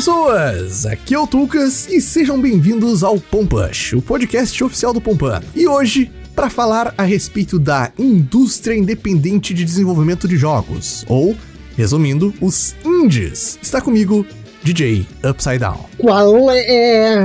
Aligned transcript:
pessoas! 0.00 0.86
Aqui 0.86 1.14
é 1.14 1.18
o 1.18 1.26
Tucas 1.26 1.86
e 1.86 2.00
sejam 2.00 2.40
bem-vindos 2.40 3.04
ao 3.04 3.20
Pompush, 3.20 3.92
o 3.92 4.00
podcast 4.00 4.64
oficial 4.64 4.94
do 4.94 5.00
Pompano. 5.00 5.44
E 5.54 5.68
hoje, 5.68 6.10
para 6.34 6.48
falar 6.48 6.94
a 6.96 7.02
respeito 7.02 7.58
da 7.58 7.92
indústria 7.98 8.74
independente 8.74 9.52
de 9.52 9.62
desenvolvimento 9.62 10.26
de 10.26 10.38
jogos, 10.38 11.04
ou, 11.06 11.36
resumindo, 11.76 12.32
os 12.40 12.74
indies. 12.82 13.58
Está 13.60 13.82
comigo 13.82 14.24
DJ 14.62 15.06
Upside 15.22 15.58
Down. 15.58 15.84
Qual 15.98 16.50
é? 16.50 17.18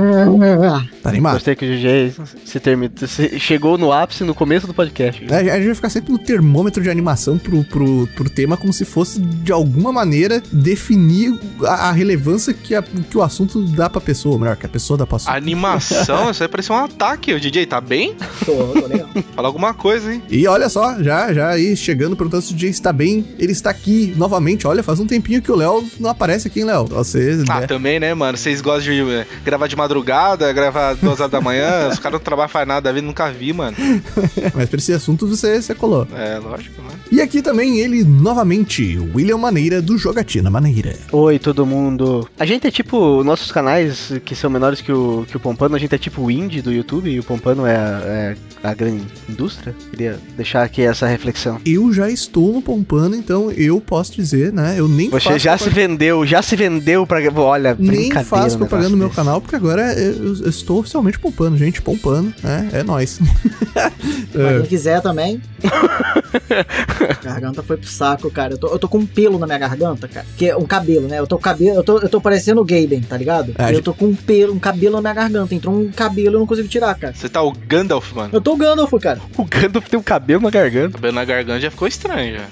Tá 1.06 1.10
animado? 1.10 1.34
Gostei 1.34 1.54
que 1.54 1.64
o 1.64 1.68
DJ 1.68 2.12
se 2.44 2.58
termina, 2.60 2.92
se 3.06 3.38
chegou 3.38 3.78
no 3.78 3.92
ápice 3.92 4.24
no 4.24 4.34
começo 4.34 4.66
do 4.66 4.74
podcast. 4.74 5.24
É, 5.30 5.50
A 5.52 5.56
gente 5.56 5.66
vai 5.66 5.74
ficar 5.74 5.90
sempre 5.90 6.12
no 6.12 6.18
termômetro 6.18 6.82
de 6.82 6.90
animação 6.90 7.38
pro, 7.38 7.62
pro, 7.64 8.08
pro 8.14 8.28
tema, 8.30 8.56
como 8.56 8.72
se 8.72 8.84
fosse, 8.84 9.20
de 9.20 9.52
alguma 9.52 9.92
maneira, 9.92 10.42
definir 10.52 11.38
a, 11.62 11.88
a 11.88 11.92
relevância 11.92 12.52
que, 12.52 12.74
a- 12.74 12.82
que 12.82 13.16
o 13.16 13.22
assunto 13.22 13.62
dá 13.66 13.88
pra 13.88 14.00
pessoa, 14.00 14.34
ou 14.34 14.38
melhor, 14.40 14.56
que 14.56 14.66
a 14.66 14.68
pessoa 14.68 14.96
dá 14.98 15.06
pra 15.06 15.16
assunto. 15.16 15.30
Animação, 15.34 16.30
isso 16.32 16.42
aí 16.42 16.48
parecia 16.48 16.74
um 16.74 16.78
ataque. 16.78 17.32
O 17.32 17.40
DJ 17.40 17.66
tá 17.66 17.80
bem? 17.80 18.14
Tô, 18.44 18.52
tô 18.80 18.86
legal. 18.86 19.08
Fala 19.34 19.48
alguma 19.48 19.72
coisa, 19.74 20.12
hein? 20.12 20.22
E 20.30 20.46
olha 20.46 20.68
só, 20.68 21.02
já, 21.02 21.32
já 21.32 21.50
aí 21.50 21.76
chegando, 21.76 22.16
perguntando 22.16 22.42
se 22.42 22.52
o 22.52 22.56
DJ 22.56 22.70
está 22.70 22.92
bem, 22.92 23.24
ele 23.38 23.52
está 23.52 23.70
aqui 23.70 24.12
novamente. 24.16 24.66
Olha, 24.66 24.82
faz 24.82 24.98
um 25.00 25.06
tempinho 25.06 25.40
que 25.42 25.52
o 25.52 25.56
Léo 25.56 25.84
não 26.00 26.10
aparece 26.10 26.48
aqui, 26.48 26.60
hein, 26.60 26.66
Léo? 26.66 26.84
Você. 26.86 27.44
Ah, 27.48 27.60
né? 27.60 27.66
também, 27.66 28.00
né, 28.00 28.12
mano? 28.14 28.36
Vocês 28.36 28.60
gostam 28.60 28.92
de 28.92 29.00
eh, 29.12 29.26
gravar 29.44 29.66
de 29.66 29.76
madrugada, 29.76 30.52
gravar 30.52 30.95
duas 31.00 31.20
horas 31.20 31.30
da 31.32 31.40
manhã, 31.40 31.88
os 31.92 31.98
caras 31.98 32.18
não 32.18 32.24
trabalham 32.24 32.48
faz 32.48 32.66
nada 32.66 32.80
da 32.82 32.92
vida, 32.92 33.06
nunca 33.06 33.30
vi, 33.30 33.52
mano. 33.52 33.76
Mas 34.54 34.68
pra 34.68 34.78
esse 34.78 34.92
assunto 34.92 35.26
você, 35.26 35.60
você 35.60 35.74
colou. 35.74 36.06
É, 36.14 36.38
lógico, 36.38 36.80
né? 36.82 36.88
E 37.10 37.20
aqui 37.20 37.40
também 37.42 37.78
ele, 37.78 38.04
novamente, 38.04 38.98
William 39.14 39.38
Maneira 39.38 39.80
do 39.80 39.96
Jogatina 39.96 40.50
Maneira. 40.50 40.96
Oi, 41.12 41.38
todo 41.38 41.64
mundo. 41.66 42.28
A 42.38 42.44
gente 42.44 42.66
é 42.66 42.70
tipo, 42.70 43.22
nossos 43.24 43.50
canais 43.52 44.12
que 44.24 44.34
são 44.34 44.50
menores 44.50 44.80
que 44.80 44.92
o, 44.92 45.24
que 45.28 45.36
o 45.36 45.40
Pompano, 45.40 45.76
a 45.76 45.78
gente 45.78 45.94
é 45.94 45.98
tipo 45.98 46.22
o 46.22 46.30
indie 46.30 46.62
do 46.62 46.72
YouTube 46.72 47.10
e 47.10 47.18
o 47.18 47.22
Pompano 47.24 47.66
é 47.66 47.76
a, 47.76 48.00
é 48.04 48.36
a 48.62 48.74
grande 48.74 49.04
indústria. 49.28 49.74
Queria 49.90 50.18
deixar 50.36 50.62
aqui 50.62 50.82
essa 50.82 51.06
reflexão. 51.06 51.60
Eu 51.64 51.92
já 51.92 52.10
estou 52.10 52.52
no 52.52 52.62
Pompano, 52.62 53.14
então 53.14 53.50
eu 53.52 53.80
posso 53.80 54.12
dizer, 54.12 54.52
né? 54.52 54.74
Eu 54.78 54.88
nem 54.88 55.08
Você 55.10 55.28
faço 55.28 55.38
já 55.38 55.56
se 55.56 55.70
vendeu, 55.70 56.26
já 56.26 56.42
se 56.42 56.56
vendeu 56.56 57.06
pra. 57.06 57.20
Olha, 57.36 57.76
Nem 57.78 57.88
brincadeira, 57.88 58.24
faço 58.24 58.58
propaganda 58.58 58.90
no 58.90 58.96
meu 58.96 59.08
desse. 59.08 59.16
canal, 59.16 59.40
porque 59.40 59.56
agora 59.56 59.92
eu, 59.94 60.36
eu 60.42 60.48
estou 60.48 60.84
oficialmente 60.86 61.18
pompando, 61.18 61.56
gente. 61.58 61.82
Pompando, 61.82 62.32
né? 62.42 62.68
É 62.72 62.82
nóis. 62.82 63.18
Pra 64.32 64.52
quem 64.60 64.62
quiser 64.66 65.02
também. 65.02 65.42
garganta 67.22 67.62
foi 67.62 67.76
pro 67.76 67.88
saco, 67.88 68.30
cara. 68.30 68.54
Eu 68.54 68.58
tô, 68.58 68.68
eu 68.68 68.78
tô 68.78 68.88
com 68.88 68.98
um 68.98 69.06
pelo 69.06 69.38
na 69.38 69.46
minha 69.46 69.58
garganta, 69.58 70.06
cara. 70.08 70.26
Que 70.36 70.50
é 70.50 70.56
um 70.56 70.64
cabelo, 70.64 71.08
né? 71.08 71.18
Eu 71.18 71.26
tô 71.26 71.38
cabelo. 71.38 71.76
Eu 71.76 71.82
tô, 71.84 71.98
eu 71.98 72.08
tô 72.08 72.20
parecendo 72.20 72.60
o 72.60 72.64
Gaben, 72.64 73.00
tá 73.00 73.16
ligado? 73.16 73.52
Ah, 73.58 73.70
eu 73.70 73.76
gente- 73.76 73.84
tô 73.84 73.92
com 73.94 74.06
um 74.06 74.14
pelo, 74.14 74.54
um 74.54 74.58
cabelo 74.58 74.94
na 74.96 75.00
minha 75.02 75.14
garganta. 75.14 75.54
Entrou 75.54 75.74
um 75.74 75.90
cabelo 75.90 76.28
e 76.28 76.34
eu 76.34 76.38
não 76.40 76.46
consigo 76.46 76.68
tirar, 76.68 76.94
cara. 76.94 77.14
Você 77.14 77.28
tá 77.28 77.42
o 77.42 77.52
Gandalf, 77.52 78.12
mano. 78.12 78.30
Eu 78.32 78.40
tô 78.40 78.52
o 78.54 78.56
Gandalf, 78.56 78.92
cara. 79.00 79.20
O 79.36 79.44
Gandalf 79.44 79.88
tem 79.88 79.98
um 79.98 80.02
cabelo 80.02 80.42
na 80.42 80.50
garganta. 80.50 80.94
Cabelo 80.94 81.14
na 81.14 81.24
garganta 81.24 81.60
já 81.60 81.70
ficou 81.70 81.88
estranho, 81.88 82.36
já. 82.36 82.44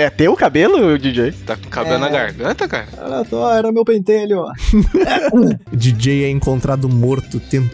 É 0.00 0.10
teu 0.10 0.34
cabelo, 0.36 0.98
DJ? 0.98 1.32
Tá 1.46 1.56
com 1.56 1.68
cabelo 1.68 1.96
É. 1.96 1.98
na 1.98 2.08
garganta, 2.08 2.68
cara? 2.68 2.86
Olha 2.98 3.24
só, 3.28 3.54
era 3.56 3.70
meu 3.72 3.84
pentelho, 3.84 4.40
ó. 4.40 4.52
DJ 5.72 6.24
é 6.24 6.30
encontrado 6.30 6.88
morto 6.88 7.38
tentando 7.40 7.65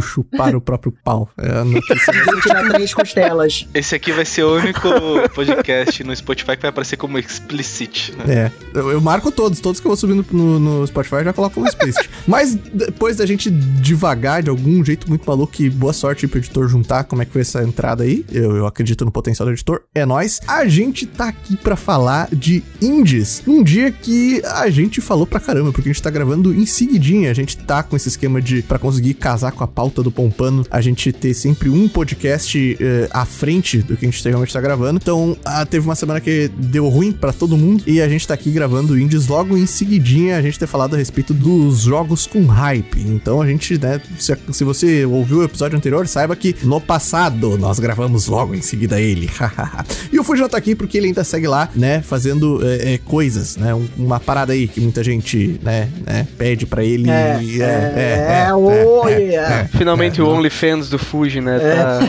chupar 0.00 0.54
o 0.54 0.60
próprio 0.60 0.92
pau. 1.04 1.28
É 1.38 1.50
a 1.58 1.64
notícia. 1.64 2.12
Vou 2.24 2.40
tirar 2.42 2.68
três 2.68 2.92
costelas. 2.92 3.66
Esse 3.74 3.94
aqui 3.94 4.12
vai 4.12 4.24
ser 4.24 4.44
o 4.44 4.56
único 4.56 4.88
podcast 5.34 6.02
no 6.04 6.14
Spotify 6.14 6.56
que 6.56 6.62
vai 6.62 6.70
aparecer 6.70 6.96
como 6.96 7.18
explicit, 7.18 8.14
né? 8.16 8.24
É, 8.34 8.52
eu, 8.74 8.90
eu 8.90 9.00
marco 9.00 9.30
todos, 9.30 9.60
todos 9.60 9.80
que 9.80 9.86
eu 9.86 9.90
vou 9.90 9.96
subindo 9.96 10.24
no, 10.30 10.58
no 10.58 10.86
Spotify 10.86 11.16
eu 11.16 11.24
já 11.24 11.32
coloco 11.32 11.54
como 11.54 11.66
explicit. 11.66 12.08
Mas 12.26 12.54
depois 12.54 13.16
da 13.16 13.26
gente 13.26 13.50
devagar 13.50 14.42
de 14.42 14.50
algum 14.50 14.84
jeito 14.84 15.08
muito 15.08 15.26
maluco, 15.26 15.50
e 15.60 15.70
boa 15.70 15.92
sorte 15.92 16.26
pro 16.26 16.38
editor 16.38 16.68
juntar 16.68 17.04
como 17.04 17.22
é 17.22 17.24
que 17.24 17.32
foi 17.32 17.40
essa 17.40 17.62
entrada 17.62 18.04
aí. 18.04 18.24
Eu, 18.30 18.56
eu 18.56 18.66
acredito 18.66 19.04
no 19.04 19.10
potencial 19.10 19.46
do 19.46 19.52
editor, 19.52 19.82
é 19.94 20.06
nóis. 20.06 20.40
A 20.46 20.66
gente 20.66 21.06
tá 21.06 21.28
aqui 21.28 21.56
pra 21.56 21.76
falar 21.76 22.28
de 22.32 22.62
indies. 22.80 23.42
Um 23.46 23.62
dia 23.62 23.90
que 23.90 24.42
a 24.44 24.68
gente 24.70 25.00
falou 25.00 25.26
pra 25.26 25.40
caramba, 25.40 25.72
porque 25.72 25.88
a 25.88 25.92
gente 25.92 26.02
tá 26.02 26.10
gravando 26.10 26.54
em 26.54 26.66
seguidinha. 26.66 27.30
A 27.30 27.34
gente 27.34 27.56
tá 27.56 27.82
com 27.82 27.96
esse 27.96 28.08
esquema 28.08 28.40
de, 28.40 28.62
pra 28.62 28.78
conseguir 28.78 29.14
casar 29.14 29.39
com 29.52 29.62
a 29.64 29.66
pauta 29.66 30.02
do 30.02 30.10
Pompano, 30.10 30.66
a 30.70 30.80
gente 30.80 31.12
ter 31.12 31.32
sempre 31.34 31.68
um 31.70 31.88
podcast 31.88 32.76
eh, 32.80 33.08
à 33.10 33.24
frente 33.24 33.78
do 33.78 33.96
que 33.96 34.04
a 34.06 34.10
gente 34.10 34.22
realmente 34.28 34.52
tá 34.52 34.60
gravando. 34.60 34.98
Então, 35.00 35.36
ah, 35.44 35.64
teve 35.64 35.84
uma 35.86 35.94
semana 35.94 36.20
que 36.20 36.50
deu 36.56 36.88
ruim 36.88 37.12
pra 37.12 37.32
todo 37.32 37.56
mundo 37.56 37.84
e 37.86 38.00
a 38.00 38.08
gente 38.08 38.26
tá 38.26 38.34
aqui 38.34 38.50
gravando 38.50 38.98
indies 38.98 39.28
logo 39.28 39.56
em 39.56 39.66
seguidinha 39.66 40.36
a 40.36 40.42
gente 40.42 40.58
ter 40.58 40.66
falado 40.66 40.94
a 40.94 40.98
respeito 40.98 41.32
dos 41.32 41.80
jogos 41.82 42.26
com 42.26 42.44
hype. 42.46 43.00
Então 43.00 43.40
a 43.40 43.46
gente, 43.46 43.78
né, 43.78 44.00
se, 44.18 44.36
se 44.52 44.64
você 44.64 45.04
ouviu 45.04 45.38
o 45.38 45.44
episódio 45.44 45.76
anterior, 45.76 46.06
saiba 46.08 46.34
que 46.34 46.54
no 46.64 46.80
passado 46.80 47.56
nós 47.58 47.78
gravamos 47.78 48.26
logo 48.26 48.54
em 48.54 48.62
seguida 48.62 49.00
ele. 49.00 49.30
e 50.12 50.18
o 50.18 50.24
Fuji 50.24 50.48
tá 50.48 50.56
aqui 50.56 50.74
porque 50.74 50.98
ele 50.98 51.06
ainda 51.08 51.22
segue 51.22 51.46
lá, 51.46 51.68
né, 51.74 52.02
fazendo 52.02 52.60
eh, 52.66 52.94
eh, 52.94 52.98
coisas, 53.04 53.56
né, 53.56 53.74
um- 53.74 53.86
uma 53.96 54.18
parada 54.18 54.52
aí 54.52 54.66
que 54.66 54.80
muita 54.80 55.04
gente, 55.04 55.60
né, 55.62 55.88
né 56.04 56.26
pede 56.36 56.66
pra 56.66 56.82
ele. 56.84 57.08
É, 57.10 57.38
e- 57.42 57.62
é, 57.62 58.46
é, 58.48 58.54
ô, 58.54 59.02
yeah. 59.30 59.68
Finalmente 59.68 60.20
o 60.20 60.28
OnlyFans 60.28 60.88
do 60.88 60.98
Fuji, 60.98 61.40
né? 61.40 61.58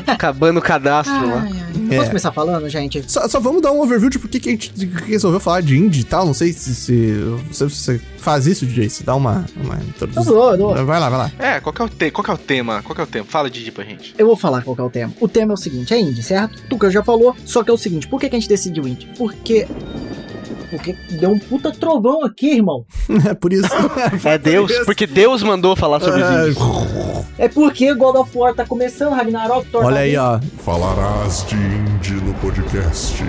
Tá 0.06 0.14
acabando 0.14 0.58
o 0.58 0.62
cadastro 0.62 1.14
lá. 1.28 1.44
Ai, 1.44 1.52
ai. 1.54 1.72
É. 1.92 1.98
Posso 1.98 2.10
começar 2.10 2.32
falando, 2.32 2.70
gente? 2.70 3.04
Só, 3.08 3.28
só 3.28 3.40
vamos 3.40 3.62
dar 3.62 3.72
um 3.72 3.82
overview 3.82 4.10
de 4.10 4.18
por 4.18 4.30
que 4.30 4.38
a 4.48 4.52
gente 4.52 4.72
resolveu 5.06 5.40
falar 5.40 5.62
de 5.62 5.78
indie 5.78 6.02
e 6.02 6.04
tal. 6.06 6.26
Não 6.26 6.34
sei 6.34 6.54
se, 6.54 6.74
se, 6.74 7.14
se 7.52 7.64
você 7.64 8.02
faz 8.18 8.48
isso, 8.48 8.66
DJ. 8.66 8.90
Se 8.90 9.04
dá 9.04 9.14
uma, 9.16 9.46
uma 9.58 9.76
Eu 9.76 9.88
introdução. 9.88 10.24
dou, 10.24 10.52
eu 10.52 10.58
dou. 10.58 10.86
Vai 10.86 11.00
lá, 11.00 11.10
vai 11.10 11.20
lá. 11.20 11.32
É, 11.38 11.60
qual 11.60 11.74
que 11.74 11.82
é 11.82 11.86
o, 11.86 11.90
te 11.90 12.12
qual 12.12 12.24
que 12.24 12.32
é 12.32 12.34
o 12.34 12.38
tema? 12.38 12.82
Qual 12.82 12.96
que 12.96 13.02
é 13.02 13.04
o 13.04 13.08
tema? 13.08 13.26
Fala, 13.28 13.50
Didi, 13.50 13.72
pra 13.72 13.84
gente. 13.84 14.14
Eu 14.18 14.26
vou 14.28 14.38
falar 14.38 14.62
qual 14.62 14.76
que 14.76 14.82
é 14.82 14.86
o 14.86 14.90
tema. 14.90 15.14
O 15.20 15.28
tema 15.28 15.52
é 15.52 15.56
o 15.56 15.58
seguinte, 15.58 15.94
é 15.94 16.00
indie, 16.00 16.24
certo? 16.24 16.62
Tuca 16.70 16.90
já 16.90 17.04
falou, 17.04 17.36
só 17.46 17.64
que 17.64 17.70
é 17.70 17.74
o 17.74 17.78
seguinte, 17.78 18.08
por 18.08 18.20
que, 18.20 18.30
que 18.30 18.36
a 18.36 18.40
gente 18.40 18.50
decidiu 18.50 18.88
indie? 18.88 19.08
Porque... 19.18 19.68
Porque 20.72 20.96
deu 21.12 21.32
um 21.32 21.38
puta 21.38 21.70
trovão 21.72 22.24
aqui, 22.24 22.56
irmão. 22.56 22.86
É 23.30 23.34
por 23.34 23.54
isso. 23.54 23.68
É 24.26 24.38
Deus, 24.38 24.72
porque 24.86 25.06
Deus 25.06 25.44
mandou 25.44 25.76
falar 25.76 26.00
sobre 26.00 26.24
os 26.24 26.30
índios. 26.30 26.58
É 27.38 27.48
porque 27.48 27.94
God 27.94 28.16
of 28.16 28.38
War 28.38 28.54
tá 28.56 28.66
começando, 28.66 29.14
Ragnarok, 29.14 29.68
Thor 29.70 29.84
Olha 29.86 29.96
tá 29.96 30.02
aí, 30.02 30.18
ó. 30.18 30.40
Falarás 30.64 31.46
de 31.48 31.56
indie 31.56 32.14
no 32.16 32.34
podcast. 32.36 33.24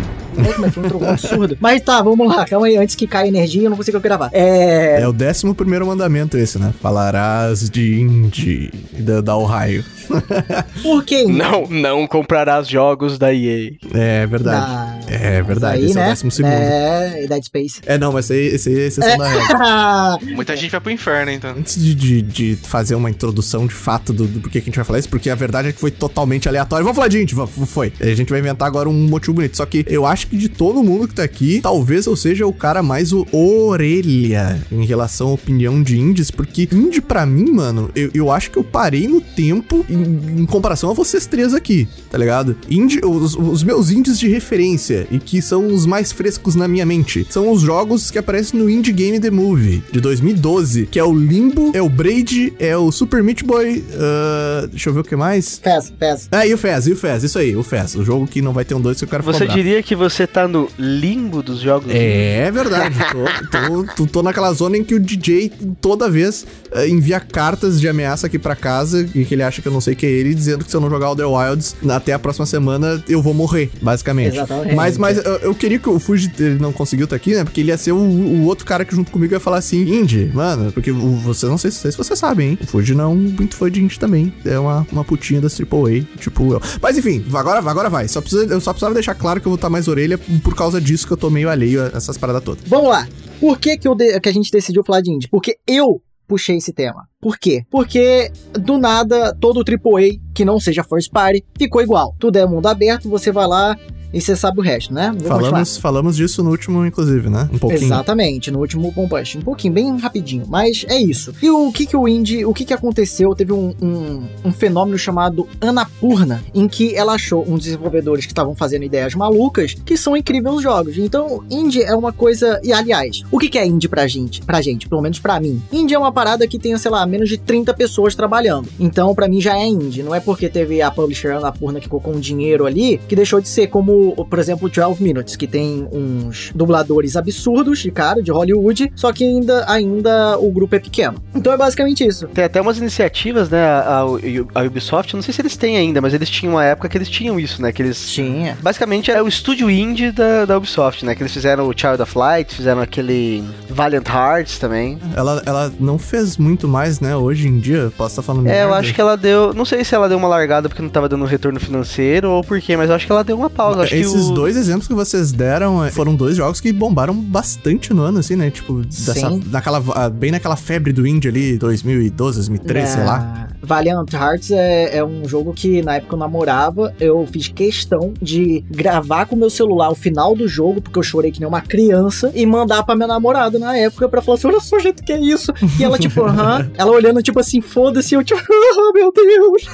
Mas 0.58 0.74
foi 0.74 0.82
um 0.84 0.88
trovão 0.88 1.10
absurdo. 1.10 1.58
Mas 1.60 1.80
tá, 1.82 2.02
vamos 2.02 2.26
lá, 2.28 2.44
calma 2.44 2.66
aí, 2.66 2.76
antes 2.76 2.94
que 2.94 3.06
caia 3.06 3.28
energia, 3.28 3.62
eu 3.64 3.70
não 3.70 3.76
consigo 3.76 3.98
gravar. 4.00 4.30
É... 4.32 5.00
É 5.02 5.08
o 5.08 5.12
décimo 5.12 5.54
primeiro 5.54 5.86
mandamento 5.86 6.36
esse, 6.36 6.58
né? 6.58 6.72
Falarás 6.80 7.68
de 7.70 8.00
indie 8.00 8.70
da, 8.98 9.20
da 9.20 9.36
Ohio. 9.36 9.84
Por 10.82 11.04
que 11.04 11.22
indie? 11.22 11.32
Não, 11.38 11.66
não 11.68 12.06
comprarás 12.06 12.68
jogos 12.68 13.18
da 13.18 13.32
EA. 13.32 13.72
É 13.94 14.26
verdade. 14.26 14.66
Ah, 14.68 14.98
É 15.08 15.42
verdade. 15.42 15.78
aí, 15.78 15.84
esse 15.86 15.96
é 15.98 16.00
o 16.00 16.04
né? 16.04 16.10
décimo 16.10 16.30
segundo. 16.30 16.52
É, 16.52 17.12
É, 17.20 17.24
e 17.24 17.28
Dead 17.28 17.42
Space. 17.44 17.80
não, 17.98 18.12
mas 18.12 18.30
esse, 18.30 18.32
aí- 18.34 18.54
esse 18.54 18.70
é 18.70 18.86
exceção 18.86 19.18
da 19.18 19.28
regra. 19.28 20.18
Muita 20.34 20.56
gente 20.56 20.70
vai 20.70 20.80
pro 20.80 20.90
inferno, 20.90 21.30
então. 21.30 21.50
Antes 21.50 21.80
de, 21.80 21.94
de, 21.94 22.22
de 22.22 22.56
fazer 22.62 22.94
uma 22.94 23.10
introdução 23.10 23.66
de 23.66 23.74
fato 23.74 24.12
do, 24.12 24.26
do 24.26 24.40
porquê 24.40 24.60
que 24.60 24.64
a 24.64 24.70
gente 24.70 24.76
vai 24.76 24.84
falar 24.84 24.98
isso, 24.98 25.08
porque 25.08 25.30
a 25.30 25.34
verdade 25.34 25.68
é 25.68 25.72
que 25.72 25.80
foi 25.80 25.90
totalmente 25.90 26.48
aleatório. 26.48 26.84
Vamos 26.84 26.96
falar 26.96 27.08
de 27.08 27.18
gente, 27.18 27.34
foi. 27.66 27.92
A 28.00 28.06
gente 28.14 28.28
vai 28.30 28.40
inventar 28.40 28.66
agora 28.68 28.88
um 28.88 28.92
motivo 29.08 29.34
bonito. 29.34 29.56
Só 29.56 29.66
que 29.66 29.84
eu 29.88 30.06
acho 30.06 30.21
que 30.26 30.36
de 30.36 30.48
todo 30.48 30.82
mundo 30.82 31.06
que 31.08 31.14
tá 31.14 31.22
aqui, 31.22 31.60
talvez 31.62 32.06
eu 32.06 32.16
seja 32.16 32.46
o 32.46 32.52
cara 32.52 32.82
mais 32.82 33.12
o 33.12 33.26
orelha 33.32 34.60
em 34.70 34.84
relação 34.84 35.28
à 35.28 35.32
opinião 35.32 35.82
de 35.82 35.98
indies, 35.98 36.30
porque 36.30 36.68
indie 36.72 37.00
pra 37.00 37.24
mim, 37.26 37.50
mano, 37.50 37.90
eu, 37.94 38.10
eu 38.14 38.30
acho 38.30 38.50
que 38.50 38.58
eu 38.58 38.64
parei 38.64 39.06
no 39.08 39.20
tempo 39.20 39.84
em, 39.88 40.40
em 40.42 40.46
comparação 40.46 40.90
a 40.90 40.94
vocês 40.94 41.26
três 41.26 41.54
aqui, 41.54 41.88
tá 42.10 42.18
ligado? 42.18 42.56
Indie, 42.70 43.00
os, 43.04 43.34
os 43.36 43.62
meus 43.64 43.90
indies 43.90 44.18
de 44.18 44.28
referência 44.28 45.06
e 45.10 45.18
que 45.18 45.40
são 45.42 45.66
os 45.66 45.86
mais 45.86 46.12
frescos 46.12 46.54
na 46.54 46.68
minha 46.68 46.84
mente, 46.86 47.26
são 47.30 47.50
os 47.50 47.60
jogos 47.62 48.10
que 48.10 48.18
aparecem 48.18 48.58
no 48.60 48.68
Indie 48.68 48.92
Game 48.92 49.18
The 49.18 49.30
Movie 49.30 49.82
de 49.90 50.00
2012, 50.00 50.86
que 50.86 50.98
é 50.98 51.04
o 51.04 51.14
Limbo, 51.14 51.72
é 51.74 51.82
o 51.82 51.88
Braid, 51.88 52.52
é 52.58 52.76
o 52.76 52.90
Super 52.92 53.22
Meat 53.22 53.44
Boy, 53.44 53.82
ah, 53.94 54.66
deixa 54.70 54.90
eu 54.90 54.94
ver 54.94 55.00
o 55.00 55.04
que 55.04 55.16
mais. 55.16 55.58
Fez, 55.62 55.92
fez. 55.98 56.28
Ah, 56.30 56.46
e 56.46 56.52
o 56.52 56.58
Fez, 56.58 56.86
e 56.86 56.92
o 56.92 56.96
Fez, 56.96 57.22
isso 57.24 57.38
aí, 57.38 57.56
o 57.56 57.62
Fez, 57.62 57.94
o 57.94 58.04
jogo 58.04 58.26
que 58.26 58.42
não 58.42 58.52
vai 58.52 58.64
ter 58.64 58.74
um 58.74 58.80
2 58.80 58.98
que 58.98 59.04
eu 59.04 59.08
quero 59.08 59.22
Você 59.22 59.40
cobrar. 59.40 59.54
diria 59.54 59.82
que 59.82 59.94
você 59.96 60.11
tá 60.26 60.46
no 60.48 60.68
limbo 60.78 61.42
dos 61.42 61.60
jogos? 61.60 61.90
É 61.92 62.50
verdade. 62.50 62.96
Tô, 63.10 63.58
tô, 63.58 63.94
tô- 63.96 64.06
tô 64.06 64.22
naquela 64.22 64.52
zona 64.52 64.76
em 64.76 64.84
que 64.84 64.94
o 64.94 65.00
DJ 65.00 65.50
toda 65.80 66.08
vez 66.10 66.46
eh, 66.72 66.88
envia 66.88 67.18
cartas 67.20 67.80
de 67.80 67.88
ameaça 67.88 68.26
aqui 68.26 68.38
pra 68.38 68.54
casa 68.54 69.08
e 69.14 69.24
que 69.24 69.34
ele 69.34 69.42
acha 69.42 69.60
que 69.62 69.68
eu 69.68 69.72
não 69.72 69.80
sei 69.80 69.94
que 69.94 70.04
é 70.06 70.10
ele, 70.10 70.34
dizendo 70.34 70.64
que 70.64 70.70
se 70.70 70.76
eu 70.76 70.80
não 70.80 70.90
jogar 70.90 71.10
o 71.10 71.16
The 71.16 71.24
Wilds 71.24 71.76
até 71.88 72.12
a 72.12 72.18
próxima 72.18 72.46
semana 72.46 73.02
eu 73.08 73.22
vou 73.22 73.32
morrer, 73.34 73.70
basicamente. 73.80 74.34
Exatamente. 74.36 74.74
Mas, 74.74 74.98
mas 74.98 75.18
eu, 75.24 75.36
eu 75.38 75.54
queria 75.54 75.78
que 75.78 75.88
o 75.88 75.98
Fuji 75.98 76.30
ele 76.38 76.58
não 76.58 76.72
conseguiu 76.72 77.04
estar 77.04 77.16
aqui, 77.16 77.34
né? 77.34 77.44
Porque 77.44 77.60
ele 77.60 77.68
ia 77.70 77.76
ser 77.78 77.92
o, 77.92 77.96
o 77.98 78.44
outro 78.46 78.64
cara 78.66 78.84
que 78.84 78.94
junto 78.94 79.10
comigo 79.10 79.32
ia 79.34 79.40
falar 79.40 79.58
assim, 79.58 79.82
Indy, 79.82 80.30
mano, 80.34 80.72
porque 80.72 80.90
o, 80.90 81.16
vocês 81.16 81.48
não 81.50 81.58
sei, 81.58 81.70
sei 81.70 81.90
se 81.90 81.96
vocês 81.98 82.18
sabem, 82.18 82.50
hein? 82.50 82.58
O 82.62 82.66
Fuji 82.66 82.94
não 82.94 83.04
é 83.04 83.08
um 83.08 83.16
muito 83.16 83.56
fã 83.56 83.70
de 83.70 83.82
Indy 83.82 83.98
também. 83.98 84.32
É 84.44 84.58
uma, 84.58 84.86
uma 84.90 85.04
putinha 85.04 85.40
das 85.40 85.58
AAA, 85.58 86.04
tipo 86.18 86.52
eu. 86.52 86.60
Mas 86.80 86.96
enfim, 86.98 87.24
agora, 87.34 87.58
agora 87.58 87.88
vai. 87.88 88.08
Só 88.08 88.20
precisa, 88.20 88.44
eu 88.52 88.60
só 88.60 88.72
precisava 88.72 88.94
deixar 88.94 89.14
claro 89.14 89.40
que 89.40 89.46
eu 89.46 89.50
vou 89.50 89.56
estar 89.56 89.70
mais 89.70 89.88
orelha 89.88 90.01
por 90.42 90.54
causa 90.54 90.80
disso 90.80 91.06
que 91.06 91.12
eu 91.12 91.16
tô 91.16 91.30
meio 91.30 91.48
alheio 91.48 91.82
a 91.82 91.96
essas 91.96 92.16
paradas 92.18 92.42
todas. 92.44 92.62
Vamos 92.66 92.88
lá. 92.90 93.08
Por 93.40 93.58
que, 93.58 93.76
que, 93.76 93.88
eu 93.88 93.94
de- 93.94 94.18
que 94.20 94.28
a 94.28 94.32
gente 94.32 94.50
decidiu 94.50 94.84
falar 94.84 95.00
de 95.00 95.10
indie? 95.12 95.28
Porque 95.28 95.58
eu 95.66 96.00
puxei 96.28 96.56
esse 96.56 96.72
tema? 96.72 97.08
Por 97.22 97.38
quê? 97.38 97.64
Porque 97.70 98.32
do 98.52 98.76
nada 98.76 99.32
todo 99.40 99.58
o 99.58 99.64
AAA 99.64 100.18
que 100.34 100.44
não 100.44 100.58
seja 100.58 100.82
First 100.82 101.12
Party 101.12 101.44
ficou 101.56 101.80
igual. 101.80 102.16
Tudo 102.18 102.36
é 102.36 102.44
mundo 102.44 102.66
aberto, 102.66 103.08
você 103.08 103.30
vai 103.30 103.46
lá 103.46 103.78
e 104.12 104.20
você 104.20 104.36
sabe 104.36 104.60
o 104.60 104.62
resto, 104.62 104.92
né? 104.92 105.10
Vou 105.10 105.22
continuar. 105.22 105.40
Falamos, 105.40 105.76
falamos 105.78 106.16
disso 106.16 106.42
no 106.42 106.50
último, 106.50 106.84
inclusive, 106.84 107.30
né? 107.30 107.48
Um 107.50 107.58
pouquinho. 107.58 107.84
Exatamente, 107.84 108.50
no 108.50 108.58
último 108.58 108.92
Pompush. 108.92 109.36
Um 109.36 109.40
pouquinho, 109.40 109.72
bem 109.72 109.96
rapidinho, 109.96 110.44
mas 110.46 110.84
é 110.88 110.98
isso. 110.98 111.34
E 111.40 111.48
o 111.48 111.72
que 111.72 111.86
que 111.86 111.96
o 111.96 112.06
Indie, 112.06 112.44
o 112.44 112.52
que 112.52 112.64
que 112.64 112.74
aconteceu? 112.74 113.34
Teve 113.34 113.52
um, 113.52 113.74
um, 113.80 114.22
um 114.44 114.52
fenômeno 114.52 114.98
chamado 114.98 115.48
Anapurna, 115.60 116.44
em 116.54 116.68
que 116.68 116.94
ela 116.94 117.14
achou 117.14 117.42
uns 117.48 117.64
desenvolvedores 117.64 118.26
que 118.26 118.32
estavam 118.32 118.54
fazendo 118.54 118.84
ideias 118.84 119.14
malucas, 119.14 119.74
que 119.74 119.96
são 119.96 120.14
incríveis 120.14 120.56
os 120.56 120.62
jogos. 120.62 120.98
Então, 120.98 121.42
Indie 121.50 121.82
é 121.82 121.94
uma 121.94 122.12
coisa... 122.12 122.60
E, 122.62 122.70
aliás, 122.70 123.22
o 123.30 123.38
que 123.38 123.48
que 123.48 123.58
é 123.58 123.66
Indie 123.66 123.88
pra 123.88 124.06
gente? 124.06 124.42
Pra 124.42 124.60
gente, 124.60 124.88
pelo 124.88 125.00
menos 125.00 125.20
pra 125.20 125.40
mim. 125.40 125.62
Indie 125.72 125.94
é 125.94 125.98
uma 125.98 126.12
parada 126.12 126.46
que 126.46 126.58
tem, 126.58 126.76
sei 126.76 126.90
lá, 126.90 127.06
menos 127.12 127.28
de 127.28 127.36
30 127.38 127.72
pessoas 127.74 128.14
trabalhando. 128.14 128.68
Então, 128.80 129.14
pra 129.14 129.28
mim, 129.28 129.40
já 129.40 129.56
é 129.56 129.66
Indie. 129.66 130.02
Não 130.02 130.14
é 130.14 130.20
porque 130.20 130.48
teve 130.48 130.80
a 130.82 130.90
publisher 130.90 131.32
Anapurna 131.36 131.78
que 131.80 131.88
colocou 131.88 132.14
um 132.14 132.20
dinheiro 132.20 132.66
ali, 132.66 133.00
que 133.08 133.14
deixou 133.14 133.40
de 133.40 133.48
ser 133.48 133.66
como, 133.68 134.14
por 134.28 134.38
exemplo, 134.38 134.68
12 134.68 135.02
Minutes, 135.02 135.36
que 135.36 135.46
tem 135.46 135.86
uns 135.92 136.50
dubladores 136.54 137.16
absurdos 137.16 137.78
de 137.80 137.90
cara, 137.90 138.22
de 138.22 138.30
Hollywood, 138.30 138.92
só 138.96 139.12
que 139.12 139.24
ainda, 139.24 139.64
ainda 139.70 140.38
o 140.38 140.50
grupo 140.50 140.74
é 140.74 140.78
pequeno. 140.78 141.22
Então 141.34 141.52
é 141.52 141.56
basicamente 141.56 142.06
isso. 142.06 142.26
Tem 142.28 142.44
até 142.44 142.60
umas 142.60 142.78
iniciativas, 142.78 143.48
né? 143.50 143.62
A, 143.62 144.02
a- 144.02 144.60
a 144.60 144.62
Ubisoft, 144.64 145.14
não 145.14 145.22
sei 145.22 145.34
se 145.34 145.40
eles 145.42 145.56
têm 145.56 145.76
ainda, 145.76 146.00
mas 146.00 146.14
eles 146.14 146.30
tinham 146.30 146.54
uma 146.54 146.64
época 146.64 146.88
que 146.88 146.96
eles 146.96 147.08
tinham 147.08 147.38
isso, 147.38 147.60
né? 147.60 147.72
Que 147.72 147.82
eles. 147.82 148.10
Tinha. 148.10 148.56
Basicamente 148.62 149.10
é 149.10 149.22
o 149.22 149.28
estúdio 149.28 149.70
indie 149.70 150.10
da, 150.12 150.44
da 150.44 150.56
Ubisoft, 150.56 151.04
né? 151.04 151.14
Que 151.14 151.22
eles 151.22 151.32
fizeram 151.32 151.68
o 151.68 151.72
Child 151.76 152.02
of 152.02 152.16
Light, 152.16 152.54
fizeram 152.54 152.80
aquele 152.80 153.42
Valiant 153.68 154.06
Hearts 154.08 154.58
também. 154.58 154.98
Ela, 155.16 155.42
ela 155.46 155.72
não 155.80 155.98
fez 155.98 156.36
muito 156.36 156.66
mais, 156.68 157.00
né? 157.02 157.16
Hoje 157.16 157.48
em 157.48 157.58
dia, 157.58 157.92
posso 157.96 158.12
estar 158.12 158.22
falando 158.22 158.46
É, 158.46 158.62
eu 158.62 158.68
merda. 158.68 158.76
acho 158.76 158.94
que 158.94 159.00
ela 159.00 159.16
deu. 159.16 159.52
Não 159.52 159.64
sei 159.64 159.84
se 159.84 159.94
ela 159.94 160.08
deu 160.08 160.16
uma 160.16 160.28
largada 160.28 160.68
porque 160.68 160.80
não 160.80 160.88
tava 160.88 161.08
dando 161.08 161.24
retorno 161.24 161.60
financeiro 161.60 162.30
ou 162.30 162.42
por 162.42 162.60
quê, 162.60 162.76
mas 162.76 162.88
eu 162.88 162.96
acho 162.96 163.04
que 163.06 163.12
ela 163.12 163.24
deu 163.24 163.36
uma 163.36 163.50
pausa. 163.50 163.82
Acho 163.82 163.94
Esses 163.94 164.12
que 164.12 164.30
o... 164.30 164.34
dois 164.34 164.56
exemplos 164.56 164.86
que 164.88 164.94
vocês 164.94 165.32
deram 165.32 165.84
é, 165.84 165.90
foram 165.90 166.14
dois 166.14 166.36
jogos 166.36 166.60
que 166.60 166.72
bombaram 166.72 167.14
bastante 167.14 167.92
no 167.92 168.02
ano, 168.02 168.18
assim, 168.20 168.36
né? 168.36 168.50
Tipo, 168.50 168.82
dessa, 168.82 169.28
Sim. 169.28 169.42
naquela, 169.50 169.82
ah, 169.94 170.08
bem 170.08 170.30
naquela 170.30 170.56
febre 170.56 170.92
do 170.92 171.06
indie 171.06 171.28
ali, 171.28 171.58
2012, 171.58 172.36
2013, 172.36 172.92
sei 172.92 173.04
lá. 173.04 173.48
É, 173.48 173.66
Valiant 173.66 174.12
Hearts 174.12 174.50
é, 174.50 174.96
é 174.98 175.04
um 175.04 175.26
jogo 175.28 175.52
que 175.52 175.82
na 175.82 175.96
época 175.96 176.14
eu 176.14 176.18
namorava, 176.18 176.94
eu 177.00 177.26
fiz 177.30 177.48
questão 177.48 178.12
de 178.20 178.64
gravar 178.70 179.26
com 179.26 179.36
o 179.36 179.38
meu 179.38 179.50
celular 179.50 179.90
o 179.90 179.94
final 179.94 180.34
do 180.34 180.48
jogo, 180.48 180.80
porque 180.80 180.98
eu 180.98 181.02
chorei 181.02 181.30
que 181.30 181.40
nem 181.40 181.48
uma 181.48 181.60
criança, 181.60 182.30
e 182.34 182.44
mandar 182.46 182.82
pra 182.82 182.94
minha 182.94 183.08
namorada 183.08 183.58
na 183.58 183.76
época 183.76 184.08
pra 184.08 184.20
falar 184.20 184.36
assim: 184.38 184.48
olha 184.48 184.60
só, 184.60 184.78
gente, 184.78 185.02
que 185.02 185.12
é 185.12 185.20
isso? 185.20 185.52
E 185.78 185.84
ela, 185.84 185.98
tipo, 185.98 186.22
aham, 186.22 186.70
ela 186.76 186.91
olhando, 186.92 187.22
tipo 187.22 187.40
assim, 187.40 187.60
foda-se, 187.60 188.14
eu, 188.14 188.24
tipo, 188.24 188.40
oh, 188.76 188.92
meu 188.92 189.12
Deus. 189.12 189.62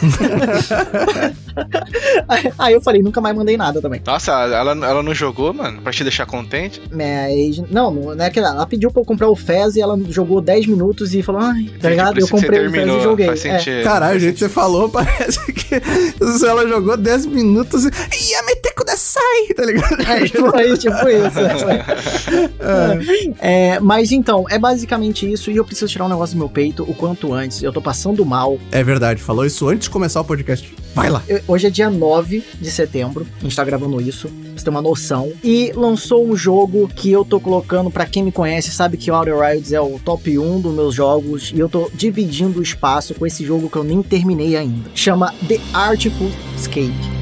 aí, 2.29 2.53
aí 2.59 2.75
eu 2.75 2.81
falei, 2.81 3.03
nunca 3.03 3.21
mais 3.21 3.37
mandei 3.37 3.57
nada 3.57 3.81
também. 3.81 4.01
Nossa, 4.05 4.33
ela, 4.33 4.73
ela 4.73 5.03
não 5.03 5.15
jogou, 5.15 5.53
mano, 5.53 5.81
pra 5.83 5.93
te 5.93 6.03
deixar 6.03 6.27
contente? 6.27 6.81
Mas, 6.93 7.59
não, 7.71 7.91
não 7.91 8.25
é 8.25 8.31
que 8.31 8.39
ela 8.39 8.67
pediu 8.67 8.91
pra 8.91 9.03
eu 9.03 9.07
comprar 9.07 9.29
o 9.29 9.37
Fez 9.37 9.77
e 9.77 9.81
ela 9.81 9.99
jogou 10.09 10.41
10 10.41 10.67
minutos 10.67 11.15
e 11.15 11.23
falou, 11.23 11.43
ai, 11.43 11.71
tá 11.81 11.91
ligado? 11.91 12.19
Eu 12.19 12.29
comprei 12.29 12.67
o 12.67 12.71
Fez 12.71 12.89
e 12.89 13.03
joguei. 13.03 13.29
É. 13.29 13.83
Caralho, 13.83 14.17
o 14.17 14.21
jeito 14.21 14.35
que 14.35 14.41
você 14.41 14.49
falou 14.49 14.89
parece 14.89 15.53
que 15.53 15.75
ela 16.47 16.67
jogou 16.67 16.97
10 16.97 17.27
minutos 17.27 17.85
e. 17.85 17.91
Ia 18.31 18.43
meter 18.43 18.75
com 18.75 18.85
sai, 18.99 19.55
tá 19.55 19.65
ligado? 19.65 20.03
É, 20.03 20.27
foi 20.27 20.77
tipo 20.77 21.09
isso. 21.09 21.39
É, 23.39 23.81
mas 23.81 24.13
então, 24.13 24.45
é 24.51 24.59
basicamente 24.59 25.31
isso. 25.31 25.51
E 25.51 25.57
eu 25.57 25.65
preciso 25.65 25.91
tirar 25.91 26.07
um 26.07 26.09
negócio 26.09 26.35
do 26.35 26.39
meu 26.39 26.49
peito 26.49 26.83
o 26.83 26.95
quanto 26.95 27.08
antes. 27.33 27.63
Eu 27.63 27.73
tô 27.73 27.81
passando 27.81 28.25
mal. 28.25 28.59
É 28.71 28.83
verdade, 28.83 29.21
falou 29.23 29.45
isso 29.45 29.69
antes 29.69 29.85
de 29.85 29.91
começar 29.91 30.21
o 30.21 30.25
podcast. 30.25 30.75
Vai 30.95 31.11
lá. 31.11 31.23
Hoje 31.47 31.67
é 31.67 31.71
dia 31.71 31.91
9 31.91 32.43
de 32.61 32.71
setembro. 32.71 33.27
A 33.39 33.43
gente 33.45 33.55
tá 33.55 33.65
gravando 33.65 34.01
isso. 34.01 34.29
Pra 34.29 34.53
você 34.57 34.65
ter 34.65 34.71
uma 34.71 34.83
noção. 34.83 35.33
E 35.45 35.73
lançou 35.75 36.27
um 36.27 36.37
jogo 36.37 36.89
que 36.89 37.11
eu 37.11 37.25
tô 37.25 37.39
colocando, 37.39 37.91
pra 37.91 38.07
quem 38.07 38.25
me 38.25 38.33
conhece, 38.33 38.71
sabe 38.71 38.97
que 38.97 39.11
o 39.11 39.15
Outer 39.15 39.37
Wilds 39.37 39.73
é 39.73 39.81
o 39.81 40.01
top 40.05 40.39
1 40.39 40.61
dos 40.61 40.75
meus 40.75 40.95
jogos. 40.95 41.53
E 41.55 41.59
eu 41.59 41.69
tô 41.69 41.91
dividindo 41.95 42.59
o 42.59 42.63
espaço 42.63 43.15
com 43.15 43.27
esse 43.27 43.45
jogo 43.45 43.71
que 43.71 43.77
eu 43.77 43.85
nem 43.85 44.03
terminei 44.03 44.57
ainda. 44.57 44.91
Chama 44.95 45.33
The 45.47 45.61
Artful 45.73 46.31
Escape. 46.57 47.18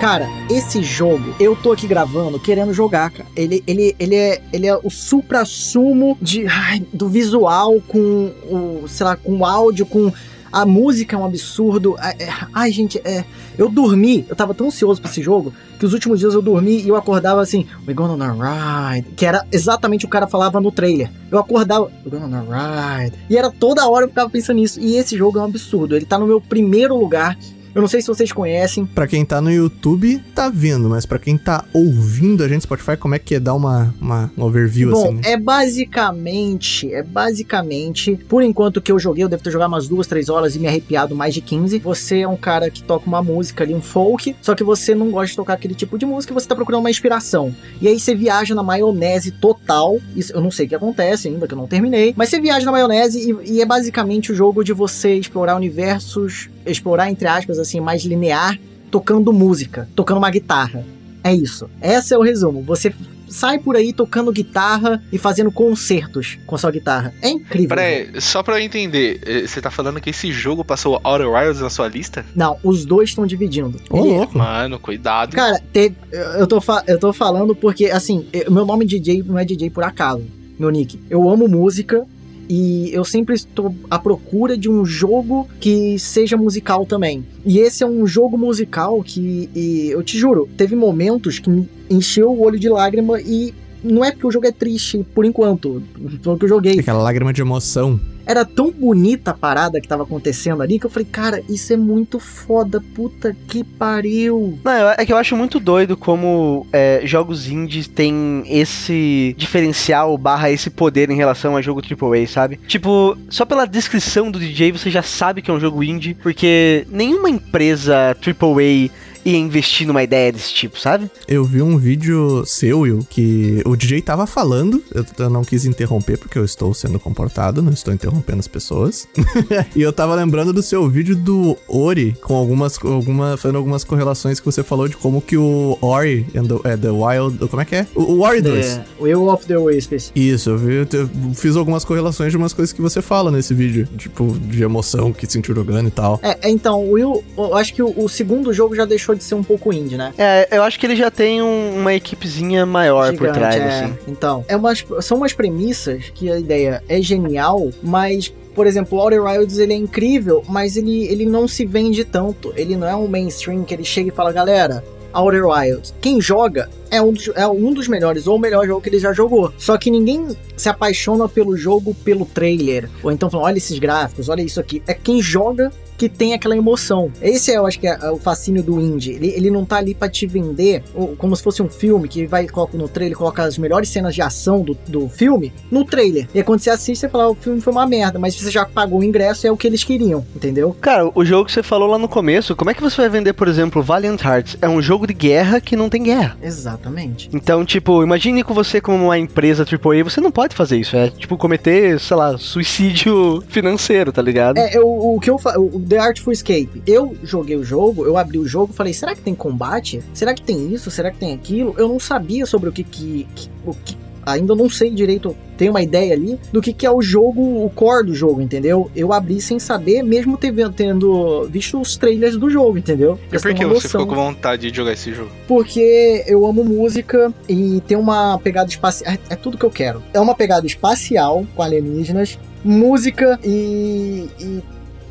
Cara, 0.00 0.28
esse 0.50 0.82
jogo, 0.82 1.34
eu 1.40 1.56
tô 1.56 1.72
aqui 1.72 1.86
gravando 1.86 2.38
querendo 2.38 2.72
jogar, 2.72 3.10
cara. 3.10 3.28
Ele, 3.34 3.64
ele, 3.66 3.96
ele, 3.98 4.14
é, 4.14 4.42
ele 4.52 4.66
é 4.66 4.76
o 4.76 4.90
supra-sumo 4.90 6.18
de, 6.20 6.44
do 6.92 7.08
visual 7.08 7.80
com 7.88 8.30
o, 8.48 8.84
sei 8.88 9.06
lá, 9.06 9.16
com 9.16 9.38
o 9.38 9.44
áudio, 9.44 9.86
com 9.86 10.12
a 10.52 10.64
música 10.66 11.16
é 11.16 11.18
um 11.18 11.24
absurdo. 11.24 11.96
Ai, 11.98 12.14
é- 12.18 12.28
Ai, 12.52 12.70
gente, 12.72 13.00
é. 13.04 13.24
Eu 13.58 13.70
dormi, 13.70 14.24
eu 14.28 14.36
tava 14.36 14.52
tão 14.54 14.66
ansioso 14.66 15.00
pra 15.00 15.10
esse 15.10 15.22
jogo 15.22 15.52
que 15.78 15.86
os 15.86 15.94
últimos 15.94 16.20
dias 16.20 16.34
eu 16.34 16.42
dormi 16.42 16.82
e 16.82 16.88
eu 16.88 16.94
acordava 16.96 17.40
assim, 17.40 17.66
We're 17.86 17.94
gonna 17.94 18.12
on 18.14 18.42
a 18.42 18.92
ride. 18.92 19.08
Que 19.16 19.24
era 19.26 19.46
exatamente 19.50 20.04
o 20.04 20.08
que 20.08 20.10
o 20.10 20.12
cara 20.12 20.26
falava 20.26 20.60
no 20.60 20.70
trailer. 20.70 21.10
Eu 21.30 21.38
acordava, 21.38 21.90
We're 22.04 22.18
gonna 22.20 22.44
on 22.46 22.52
a 22.52 22.98
ride. 22.98 23.16
E 23.30 23.36
era 23.36 23.50
toda 23.50 23.88
hora 23.88 24.04
eu 24.04 24.08
ficava 24.10 24.28
pensando 24.30 24.58
nisso. 24.58 24.78
E 24.78 24.96
esse 24.96 25.16
jogo 25.16 25.38
é 25.38 25.42
um 25.42 25.46
absurdo. 25.46 25.96
Ele 25.96 26.04
tá 26.04 26.18
no 26.18 26.26
meu 26.26 26.40
primeiro 26.40 26.94
lugar. 26.96 27.36
Eu 27.76 27.82
não 27.82 27.88
sei 27.88 28.00
se 28.00 28.06
vocês 28.06 28.32
conhecem. 28.32 28.86
Pra 28.86 29.06
quem 29.06 29.22
tá 29.22 29.38
no 29.38 29.52
YouTube, 29.52 30.18
tá 30.34 30.48
vendo, 30.48 30.88
mas 30.88 31.04
pra 31.04 31.18
quem 31.18 31.36
tá 31.36 31.62
ouvindo 31.74 32.42
a 32.42 32.48
gente 32.48 32.56
no 32.56 32.62
Spotify, 32.62 32.96
como 32.96 33.14
é 33.14 33.18
que 33.18 33.34
é 33.34 33.40
dar 33.40 33.52
uma, 33.52 33.94
uma 34.00 34.32
um 34.34 34.44
overview 34.44 34.92
Bom, 34.92 35.04
assim? 35.04 35.14
né? 35.16 35.20
é 35.26 35.36
basicamente, 35.36 36.90
é 36.90 37.02
basicamente, 37.02 38.16
por 38.30 38.42
enquanto 38.42 38.80
que 38.80 38.90
eu 38.90 38.98
joguei, 38.98 39.24
eu 39.24 39.28
devo 39.28 39.42
ter 39.42 39.50
jogado 39.50 39.68
umas 39.68 39.86
duas, 39.86 40.06
três 40.06 40.30
horas 40.30 40.56
e 40.56 40.58
me 40.58 40.66
arrepiado 40.66 41.14
mais 41.14 41.34
de 41.34 41.42
15. 41.42 41.78
Você 41.80 42.20
é 42.20 42.28
um 42.28 42.36
cara 42.36 42.70
que 42.70 42.82
toca 42.82 43.06
uma 43.06 43.22
música 43.22 43.62
ali, 43.62 43.74
um 43.74 43.82
folk, 43.82 44.34
só 44.40 44.54
que 44.54 44.64
você 44.64 44.94
não 44.94 45.10
gosta 45.10 45.32
de 45.32 45.36
tocar 45.36 45.52
aquele 45.52 45.74
tipo 45.74 45.98
de 45.98 46.06
música, 46.06 46.32
você 46.32 46.48
tá 46.48 46.54
procurando 46.54 46.80
uma 46.80 46.90
inspiração. 46.90 47.54
E 47.78 47.88
aí 47.88 48.00
você 48.00 48.14
viaja 48.14 48.54
na 48.54 48.62
maionese 48.62 49.32
total. 49.32 49.98
Isso 50.16 50.32
eu 50.32 50.40
não 50.40 50.50
sei 50.50 50.64
o 50.64 50.68
que 50.70 50.74
acontece 50.74 51.28
ainda, 51.28 51.46
que 51.46 51.52
eu 51.52 51.58
não 51.58 51.66
terminei, 51.66 52.14
mas 52.16 52.30
você 52.30 52.40
viaja 52.40 52.64
na 52.64 52.72
maionese 52.72 53.36
e, 53.44 53.56
e 53.56 53.60
é 53.60 53.66
basicamente 53.66 54.32
o 54.32 54.34
jogo 54.34 54.64
de 54.64 54.72
você 54.72 55.14
explorar 55.14 55.56
universos, 55.56 56.48
explorar 56.66 57.10
entre 57.10 57.26
aspas 57.28 57.58
assim 57.58 57.80
mais 57.80 58.02
linear, 58.04 58.58
tocando 58.90 59.32
música, 59.32 59.88
tocando 59.94 60.18
uma 60.18 60.30
guitarra. 60.30 60.84
É 61.24 61.34
isso. 61.34 61.68
Esse 61.82 62.14
é 62.14 62.18
o 62.18 62.22
resumo. 62.22 62.62
Você 62.62 62.94
sai 63.28 63.58
por 63.58 63.74
aí 63.74 63.92
tocando 63.92 64.30
guitarra 64.30 65.02
e 65.12 65.18
fazendo 65.18 65.50
concertos 65.50 66.38
com 66.46 66.56
sua 66.56 66.70
guitarra. 66.70 67.12
É 67.20 67.28
incrível. 67.28 67.70
Peraí, 67.70 68.20
só 68.20 68.40
pra 68.44 68.60
eu 68.60 68.64
entender, 68.64 69.20
eh, 69.26 69.44
você 69.44 69.60
tá 69.60 69.68
falando 69.68 70.00
que 70.00 70.10
esse 70.10 70.30
jogo 70.30 70.64
passou 70.64 71.00
Outer 71.02 71.28
Wilds 71.28 71.60
na 71.60 71.68
sua 71.68 71.88
lista? 71.88 72.24
Não, 72.36 72.56
os 72.62 72.84
dois 72.84 73.08
estão 73.08 73.26
dividindo. 73.26 73.76
Ô, 73.90 73.98
Ele- 74.06 74.18
louco. 74.18 74.38
Mano, 74.38 74.78
cuidado. 74.78 75.34
Cara, 75.34 75.60
te- 75.72 75.92
eu, 76.38 76.46
tô 76.46 76.60
eu 76.86 76.98
tô 77.00 77.12
falando 77.12 77.56
porque, 77.56 77.86
assim, 77.86 78.28
eu- 78.32 78.50
meu 78.52 78.64
nome 78.64 78.84
DJ 78.86 79.24
não 79.24 79.36
é 79.36 79.44
DJ 79.44 79.68
por 79.70 79.82
acaso, 79.82 80.22
meu 80.56 80.70
nick. 80.70 81.00
Eu 81.10 81.28
amo 81.28 81.48
música 81.48 82.06
e 82.48 82.90
eu 82.92 83.04
sempre 83.04 83.34
estou 83.34 83.74
à 83.90 83.98
procura 83.98 84.56
de 84.56 84.68
um 84.68 84.84
jogo 84.84 85.48
que 85.60 85.98
seja 85.98 86.36
musical 86.36 86.86
também. 86.86 87.24
E 87.44 87.58
esse 87.58 87.82
é 87.82 87.86
um 87.86 88.06
jogo 88.06 88.38
musical 88.38 89.02
que, 89.02 89.50
eu 89.90 90.02
te 90.02 90.18
juro, 90.18 90.48
teve 90.56 90.76
momentos 90.76 91.38
que 91.38 91.50
me 91.50 91.68
encheu 91.88 92.30
o 92.30 92.42
olho 92.42 92.58
de 92.58 92.68
lágrima 92.68 93.20
e 93.20 93.54
não 93.86 94.04
é 94.04 94.10
porque 94.10 94.26
o 94.26 94.30
jogo 94.30 94.46
é 94.46 94.52
triste, 94.52 95.04
por 95.14 95.24
enquanto, 95.24 95.82
pelo 96.22 96.38
que 96.38 96.44
eu 96.44 96.48
joguei. 96.48 96.78
Aquela 96.78 97.02
lágrima 97.02 97.32
de 97.32 97.40
emoção. 97.40 97.98
Era 98.26 98.44
tão 98.44 98.72
bonita 98.72 99.30
a 99.30 99.34
parada 99.34 99.80
que 99.80 99.86
tava 99.86 100.02
acontecendo 100.02 100.60
ali 100.60 100.80
que 100.80 100.86
eu 100.86 100.90
falei, 100.90 101.06
cara, 101.10 101.42
isso 101.48 101.72
é 101.72 101.76
muito 101.76 102.18
foda, 102.18 102.82
puta 102.92 103.36
que 103.46 103.62
pariu. 103.62 104.58
Não, 104.64 104.72
é 104.90 105.06
que 105.06 105.12
eu 105.12 105.16
acho 105.16 105.36
muito 105.36 105.60
doido 105.60 105.96
como 105.96 106.66
é, 106.72 107.02
jogos 107.04 107.48
indies 107.48 107.86
têm 107.86 108.42
esse 108.46 109.32
diferencial 109.38 110.18
barra 110.18 110.50
esse 110.50 110.70
poder 110.70 111.08
em 111.08 111.16
relação 111.16 111.56
a 111.56 111.62
jogo 111.62 111.80
AAA, 111.80 112.26
sabe? 112.26 112.58
Tipo, 112.66 113.16
só 113.30 113.44
pela 113.44 113.64
descrição 113.64 114.28
do 114.28 114.40
DJ 114.40 114.72
você 114.72 114.90
já 114.90 115.02
sabe 115.02 115.40
que 115.40 115.48
é 115.48 115.54
um 115.54 115.60
jogo 115.60 115.84
indie, 115.84 116.14
porque 116.14 116.84
nenhuma 116.90 117.30
empresa 117.30 118.16
AAA 118.20 118.90
ia 119.26 119.36
investir 119.36 119.86
numa 119.86 120.02
ideia 120.02 120.32
desse 120.32 120.54
tipo, 120.54 120.78
sabe? 120.78 121.10
Eu 121.26 121.44
vi 121.44 121.60
um 121.60 121.76
vídeo 121.76 122.44
seu, 122.46 122.80
Will, 122.80 123.06
que 123.10 123.60
o 123.66 123.76
DJ 123.76 124.00
tava 124.00 124.26
falando, 124.26 124.82
eu, 124.94 125.04
eu 125.18 125.28
não 125.28 125.44
quis 125.44 125.64
interromper 125.64 126.16
porque 126.16 126.38
eu 126.38 126.44
estou 126.44 126.72
sendo 126.72 126.98
comportado, 127.00 127.60
não 127.60 127.72
estou 127.72 127.92
interrompendo 127.92 128.38
as 128.38 128.48
pessoas. 128.48 129.08
e 129.74 129.82
eu 129.82 129.92
tava 129.92 130.14
lembrando 130.14 130.52
do 130.52 130.62
seu 130.62 130.88
vídeo 130.88 131.16
do 131.16 131.56
Ori, 131.66 132.16
com 132.22 132.36
algumas, 132.36 132.78
alguma, 132.84 133.36
fazendo 133.36 133.56
algumas 133.56 133.82
correlações 133.82 134.38
que 134.38 134.46
você 134.46 134.62
falou 134.62 134.86
de 134.86 134.96
como 134.96 135.20
que 135.20 135.36
o 135.36 135.76
Ori 135.80 136.26
and 136.34 136.44
the, 136.44 136.68
é, 136.70 136.76
the 136.76 136.90
Wild, 136.90 137.38
como 137.48 137.62
é 137.62 137.64
que 137.64 137.74
é? 137.74 137.86
O, 137.94 138.02
o 138.02 138.20
Ori 138.20 138.40
2. 138.40 138.76
The 138.76 138.84
Will 139.00 139.28
of 139.28 139.44
the 139.46 139.56
Wisps. 139.56 140.12
Isso, 140.14 140.50
eu, 140.50 140.58
vi, 140.58 140.74
eu 140.76 141.10
fiz 141.34 141.56
algumas 141.56 141.84
correlações 141.84 142.30
de 142.30 142.36
umas 142.36 142.52
coisas 142.52 142.72
que 142.72 142.80
você 142.80 143.02
fala 143.02 143.30
nesse 143.30 143.52
vídeo, 143.52 143.88
tipo, 143.98 144.36
de 144.38 144.62
emoção 144.62 145.12
que 145.12 145.26
sentiu 145.26 145.54
jogando 145.54 145.88
e 145.88 145.90
tal. 145.90 146.20
É, 146.22 146.38
é, 146.42 146.50
então, 146.50 146.84
o 146.84 146.92
Will, 146.92 147.24
eu 147.36 147.56
acho 147.56 147.74
que 147.74 147.82
o, 147.82 147.92
o 147.96 148.08
segundo 148.08 148.52
jogo 148.52 148.76
já 148.76 148.84
deixou 148.84 149.15
de 149.16 149.24
ser 149.24 149.34
um 149.34 149.42
pouco 149.42 149.72
indie, 149.72 149.96
né? 149.96 150.12
É, 150.18 150.48
eu 150.50 150.62
acho 150.62 150.78
que 150.78 150.86
ele 150.86 150.96
já 150.96 151.10
tem 151.10 151.42
um- 151.42 151.78
uma 151.78 151.94
equipezinha 151.94 152.64
maior 152.66 153.08
por 153.16 153.26
Gigante, 153.28 153.38
trás, 153.38 153.56
é. 153.56 153.68
assim. 153.84 153.94
Então, 154.08 154.44
é 154.48 154.56
umas, 154.56 154.84
são 155.00 155.16
umas 155.16 155.32
premissas 155.32 156.10
que 156.14 156.30
a 156.30 156.38
ideia 156.38 156.82
é 156.88 157.00
genial, 157.00 157.70
mas. 157.82 158.32
Por 158.54 158.66
exemplo, 158.66 158.96
o 158.96 159.02
Outer 159.02 159.22
Wilds 159.22 159.58
ele 159.58 159.74
é 159.74 159.76
incrível, 159.76 160.42
mas 160.48 160.78
ele, 160.78 161.04
ele 161.08 161.26
não 161.26 161.46
se 161.46 161.66
vende 161.66 162.04
tanto. 162.06 162.54
Ele 162.56 162.74
não 162.74 162.86
é 162.88 162.96
um 162.96 163.06
mainstream 163.06 163.64
que 163.64 163.74
ele 163.74 163.84
chega 163.84 164.08
e 164.08 164.10
fala, 164.10 164.32
galera, 164.32 164.82
Outer 165.12 165.46
Wilds. 165.46 165.92
Quem 166.00 166.22
joga 166.22 166.70
é 166.90 167.02
um, 167.02 167.12
dos, 167.12 167.28
é 167.34 167.46
um 167.46 167.70
dos 167.74 167.86
melhores, 167.86 168.26
ou 168.26 168.36
o 168.36 168.38
melhor 168.38 168.66
jogo 168.66 168.80
que 168.80 168.88
ele 168.88 168.98
já 168.98 169.12
jogou. 169.12 169.52
Só 169.58 169.76
que 169.76 169.90
ninguém 169.90 170.28
se 170.56 170.70
apaixona 170.70 171.28
pelo 171.28 171.54
jogo 171.54 171.92
pelo 172.02 172.24
trailer. 172.24 172.88
Ou 173.02 173.12
então 173.12 173.28
fala, 173.28 173.44
olha 173.44 173.58
esses 173.58 173.78
gráficos, 173.78 174.30
olha 174.30 174.40
isso 174.40 174.58
aqui. 174.58 174.82
É 174.86 174.94
quem 174.94 175.20
joga 175.20 175.70
que 175.96 176.08
tem 176.08 176.34
aquela 176.34 176.56
emoção. 176.56 177.10
Esse 177.20 177.52
eu 177.52 177.66
acho 177.66 177.78
que 177.80 177.86
é 177.86 178.10
o 178.10 178.16
fascínio 178.18 178.62
do 178.62 178.80
indie. 178.80 179.12
Ele, 179.12 179.28
ele 179.28 179.50
não 179.50 179.64
tá 179.64 179.76
ali 179.76 179.94
pra 179.94 180.08
te 180.08 180.26
vender 180.26 180.82
como 181.18 181.34
se 181.36 181.42
fosse 181.42 181.62
um 181.62 181.68
filme 181.68 182.08
que 182.08 182.26
vai 182.26 182.46
coloca 182.46 182.76
no 182.76 182.88
trailer, 182.88 183.16
coloca 183.16 183.42
as 183.42 183.58
melhores 183.58 183.88
cenas 183.88 184.14
de 184.14 184.22
ação 184.22 184.60
do, 184.62 184.76
do 184.86 185.08
filme 185.08 185.52
no 185.70 185.84
trailer. 185.84 186.28
E 186.34 186.38
aí 186.38 186.44
quando 186.44 186.60
você 186.60 186.70
assiste, 186.70 187.00
você 187.00 187.08
fala, 187.08 187.24
"Ah, 187.24 187.30
o 187.30 187.34
filme 187.34 187.60
foi 187.60 187.72
uma 187.72 187.86
merda, 187.86 188.18
mas 188.18 188.34
você 188.34 188.50
já 188.50 188.64
pagou 188.64 189.00
o 189.00 189.04
ingresso, 189.04 189.46
é 189.46 189.50
o 189.50 189.56
que 189.56 189.66
eles 189.66 189.84
queriam, 189.84 190.24
entendeu? 190.34 190.76
Cara, 190.80 191.10
o 191.14 191.24
jogo 191.24 191.46
que 191.46 191.52
você 191.52 191.62
falou 191.62 191.88
lá 191.88 191.98
no 191.98 192.08
começo, 192.08 192.54
como 192.56 192.70
é 192.70 192.74
que 192.74 192.82
você 192.82 192.96
vai 192.96 193.08
vender, 193.08 193.32
por 193.32 193.48
exemplo, 193.48 193.82
Valiant 193.82 194.20
Hearts? 194.22 194.56
É 194.60 194.68
um 194.68 194.80
jogo 194.82 195.06
de 195.06 195.14
guerra 195.14 195.60
que 195.60 195.76
não 195.76 195.88
tem 195.88 196.02
guerra. 196.02 196.36
Exatamente. 196.42 197.28
Então, 197.32 197.64
tipo, 197.64 198.02
imagine 198.02 198.42
com 198.42 198.52
você 198.54 198.80
como 198.80 199.04
uma 199.06 199.18
empresa 199.18 199.64
AAA, 199.64 200.04
você 200.04 200.20
não 200.20 200.30
pode 200.30 200.54
fazer 200.54 200.78
isso. 200.78 200.96
É, 200.96 201.08
tipo, 201.10 201.36
cometer, 201.36 201.98
sei 202.00 202.16
lá, 202.16 202.36
suicídio 202.38 203.42
financeiro, 203.48 204.12
tá 204.12 204.20
ligado? 204.22 204.58
É, 204.58 204.76
eu, 204.76 204.86
o 204.86 205.18
que 205.20 205.30
eu 205.30 205.38
fa- 205.38 205.58
o 205.58 205.78
The 205.88 205.98
Artful 205.98 206.32
Escape. 206.32 206.82
Eu 206.86 207.16
joguei 207.22 207.56
o 207.56 207.64
jogo, 207.64 208.04
eu 208.04 208.16
abri 208.16 208.38
o 208.38 208.46
jogo, 208.46 208.72
falei, 208.72 208.92
será 208.92 209.14
que 209.14 209.20
tem 209.20 209.34
combate? 209.34 210.02
Será 210.12 210.34
que 210.34 210.42
tem 210.42 210.72
isso? 210.72 210.90
Será 210.90 211.10
que 211.10 211.18
tem 211.18 211.32
aquilo? 211.34 211.74
Eu 211.78 211.88
não 211.88 211.98
sabia 212.00 212.46
sobre 212.46 212.68
o 212.68 212.72
que 212.72 212.82
que, 212.84 213.26
que- 213.34 213.48
o 213.64 213.74
que 213.74 213.96
ainda 214.24 214.56
não 214.56 214.68
sei 214.68 214.90
direito, 214.90 215.36
tenho 215.56 215.70
uma 215.70 215.80
ideia 215.80 216.12
ali 216.12 216.36
do 216.52 216.60
que 216.60 216.72
que 216.72 216.84
é 216.84 216.90
o 216.90 217.00
jogo, 217.00 217.64
o 217.64 217.70
core 217.70 218.06
do 218.06 218.12
jogo, 218.14 218.40
entendeu? 218.40 218.90
Eu 218.96 219.12
abri 219.12 219.40
sem 219.40 219.60
saber, 219.60 220.02
mesmo 220.02 220.36
teve- 220.36 220.68
tendo 220.70 221.44
visto 221.48 221.80
os 221.80 221.96
trailers 221.96 222.36
do 222.36 222.50
jogo, 222.50 222.76
entendeu? 222.76 223.16
E 223.32 223.38
por 223.38 223.54
que 223.54 223.64
você 223.64 223.86
ficou 223.88 224.04
com 224.08 224.16
vontade 224.16 224.68
de 224.68 224.76
jogar 224.76 224.94
esse 224.94 225.12
jogo? 225.14 225.30
Porque 225.46 226.24
eu 226.26 226.44
amo 226.44 226.64
música 226.64 227.32
e 227.48 227.80
tem 227.86 227.96
uma 227.96 228.36
pegada 228.40 228.68
espacial. 228.68 229.14
É, 229.14 229.18
é 229.34 229.36
tudo 229.36 229.56
que 229.56 229.64
eu 229.64 229.70
quero. 229.70 230.02
É 230.12 230.18
uma 230.18 230.34
pegada 230.34 230.66
espacial 230.66 231.46
com 231.54 231.62
alienígenas, 231.62 232.36
música 232.64 233.38
e. 233.44 234.28
e 234.40 234.60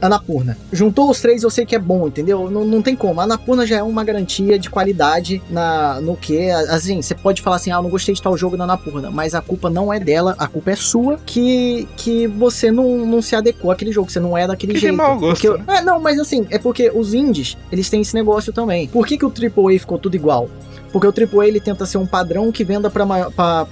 Anapurna. 0.02 0.58
Juntou 0.72 1.10
os 1.10 1.20
três, 1.22 1.44
eu 1.44 1.50
sei 1.50 1.66
que 1.66 1.76
é 1.76 1.80
bom, 1.80 2.08
entendeu? 2.08 2.50
Não, 2.50 2.66
não 2.66 2.82
tem 2.82 2.96
como. 2.96 3.20
A 3.22 3.24
Anapurna 3.24 3.66
já 3.66 3.78
é 3.78 3.84
uma 3.84 4.04
garantia 4.04 4.60
de 4.60 4.70
qualidade 4.70 5.42
na, 5.50 6.00
no 6.02 6.16
que. 6.16 6.50
Assim, 6.52 7.02
você 7.02 7.16
pode 7.16 7.42
falar 7.42 7.56
assim, 7.56 7.72
ah, 7.72 7.76
eu 7.78 7.84
não 7.84 7.90
gostei 7.90 8.14
de 8.14 8.22
tal 8.22 8.38
jogo 8.38 8.58
da 8.58 8.66
Anapurna, 8.66 9.10
mas 9.10 9.34
a 9.34 9.42
culpa 9.42 9.70
não 9.70 9.92
é 9.94 10.00
dela, 10.00 10.36
a 10.38 10.48
culpa 10.48 10.72
é 10.72 10.76
sua 10.76 11.18
que, 11.26 11.88
que 11.98 12.28
você 12.28 12.72
não, 12.72 13.06
não 13.06 13.22
se 13.22 13.36
adequou 13.36 13.72
àquele 13.72 13.92
jogo, 13.92 14.12
você 14.12 14.20
não 14.20 14.38
é 14.38 14.46
daquele 14.48 14.74
Que 14.74 14.80
jeito. 14.80 14.98
mau 14.98 15.18
gosto, 15.18 15.48
Porque- 15.48 15.64
né? 15.72 15.78
é, 15.80 15.82
não, 15.82 16.00
mas 16.00 16.20
assim, 16.20 16.46
é 16.50 16.58
porque 16.60 16.92
os 16.94 17.14
indies, 17.14 17.58
eles 17.72 17.90
têm 17.90 18.02
esse 18.02 18.14
negócio 18.14 18.52
também. 18.54 18.88
Por 18.88 19.08
que, 19.08 19.18
que 19.18 19.26
o 19.26 19.30
AAA 19.32 19.80
ficou 19.80 19.98
tudo 19.98 20.16
igual? 20.16 20.50
Porque 20.96 21.08
o 21.08 21.40
AAA 21.42 21.48
ele 21.50 21.60
tenta 21.60 21.86
ser 21.86 21.98
um 21.98 22.08
padrão 22.08 22.54
que 22.54 22.64
venda 22.64 22.90
para 22.90 23.04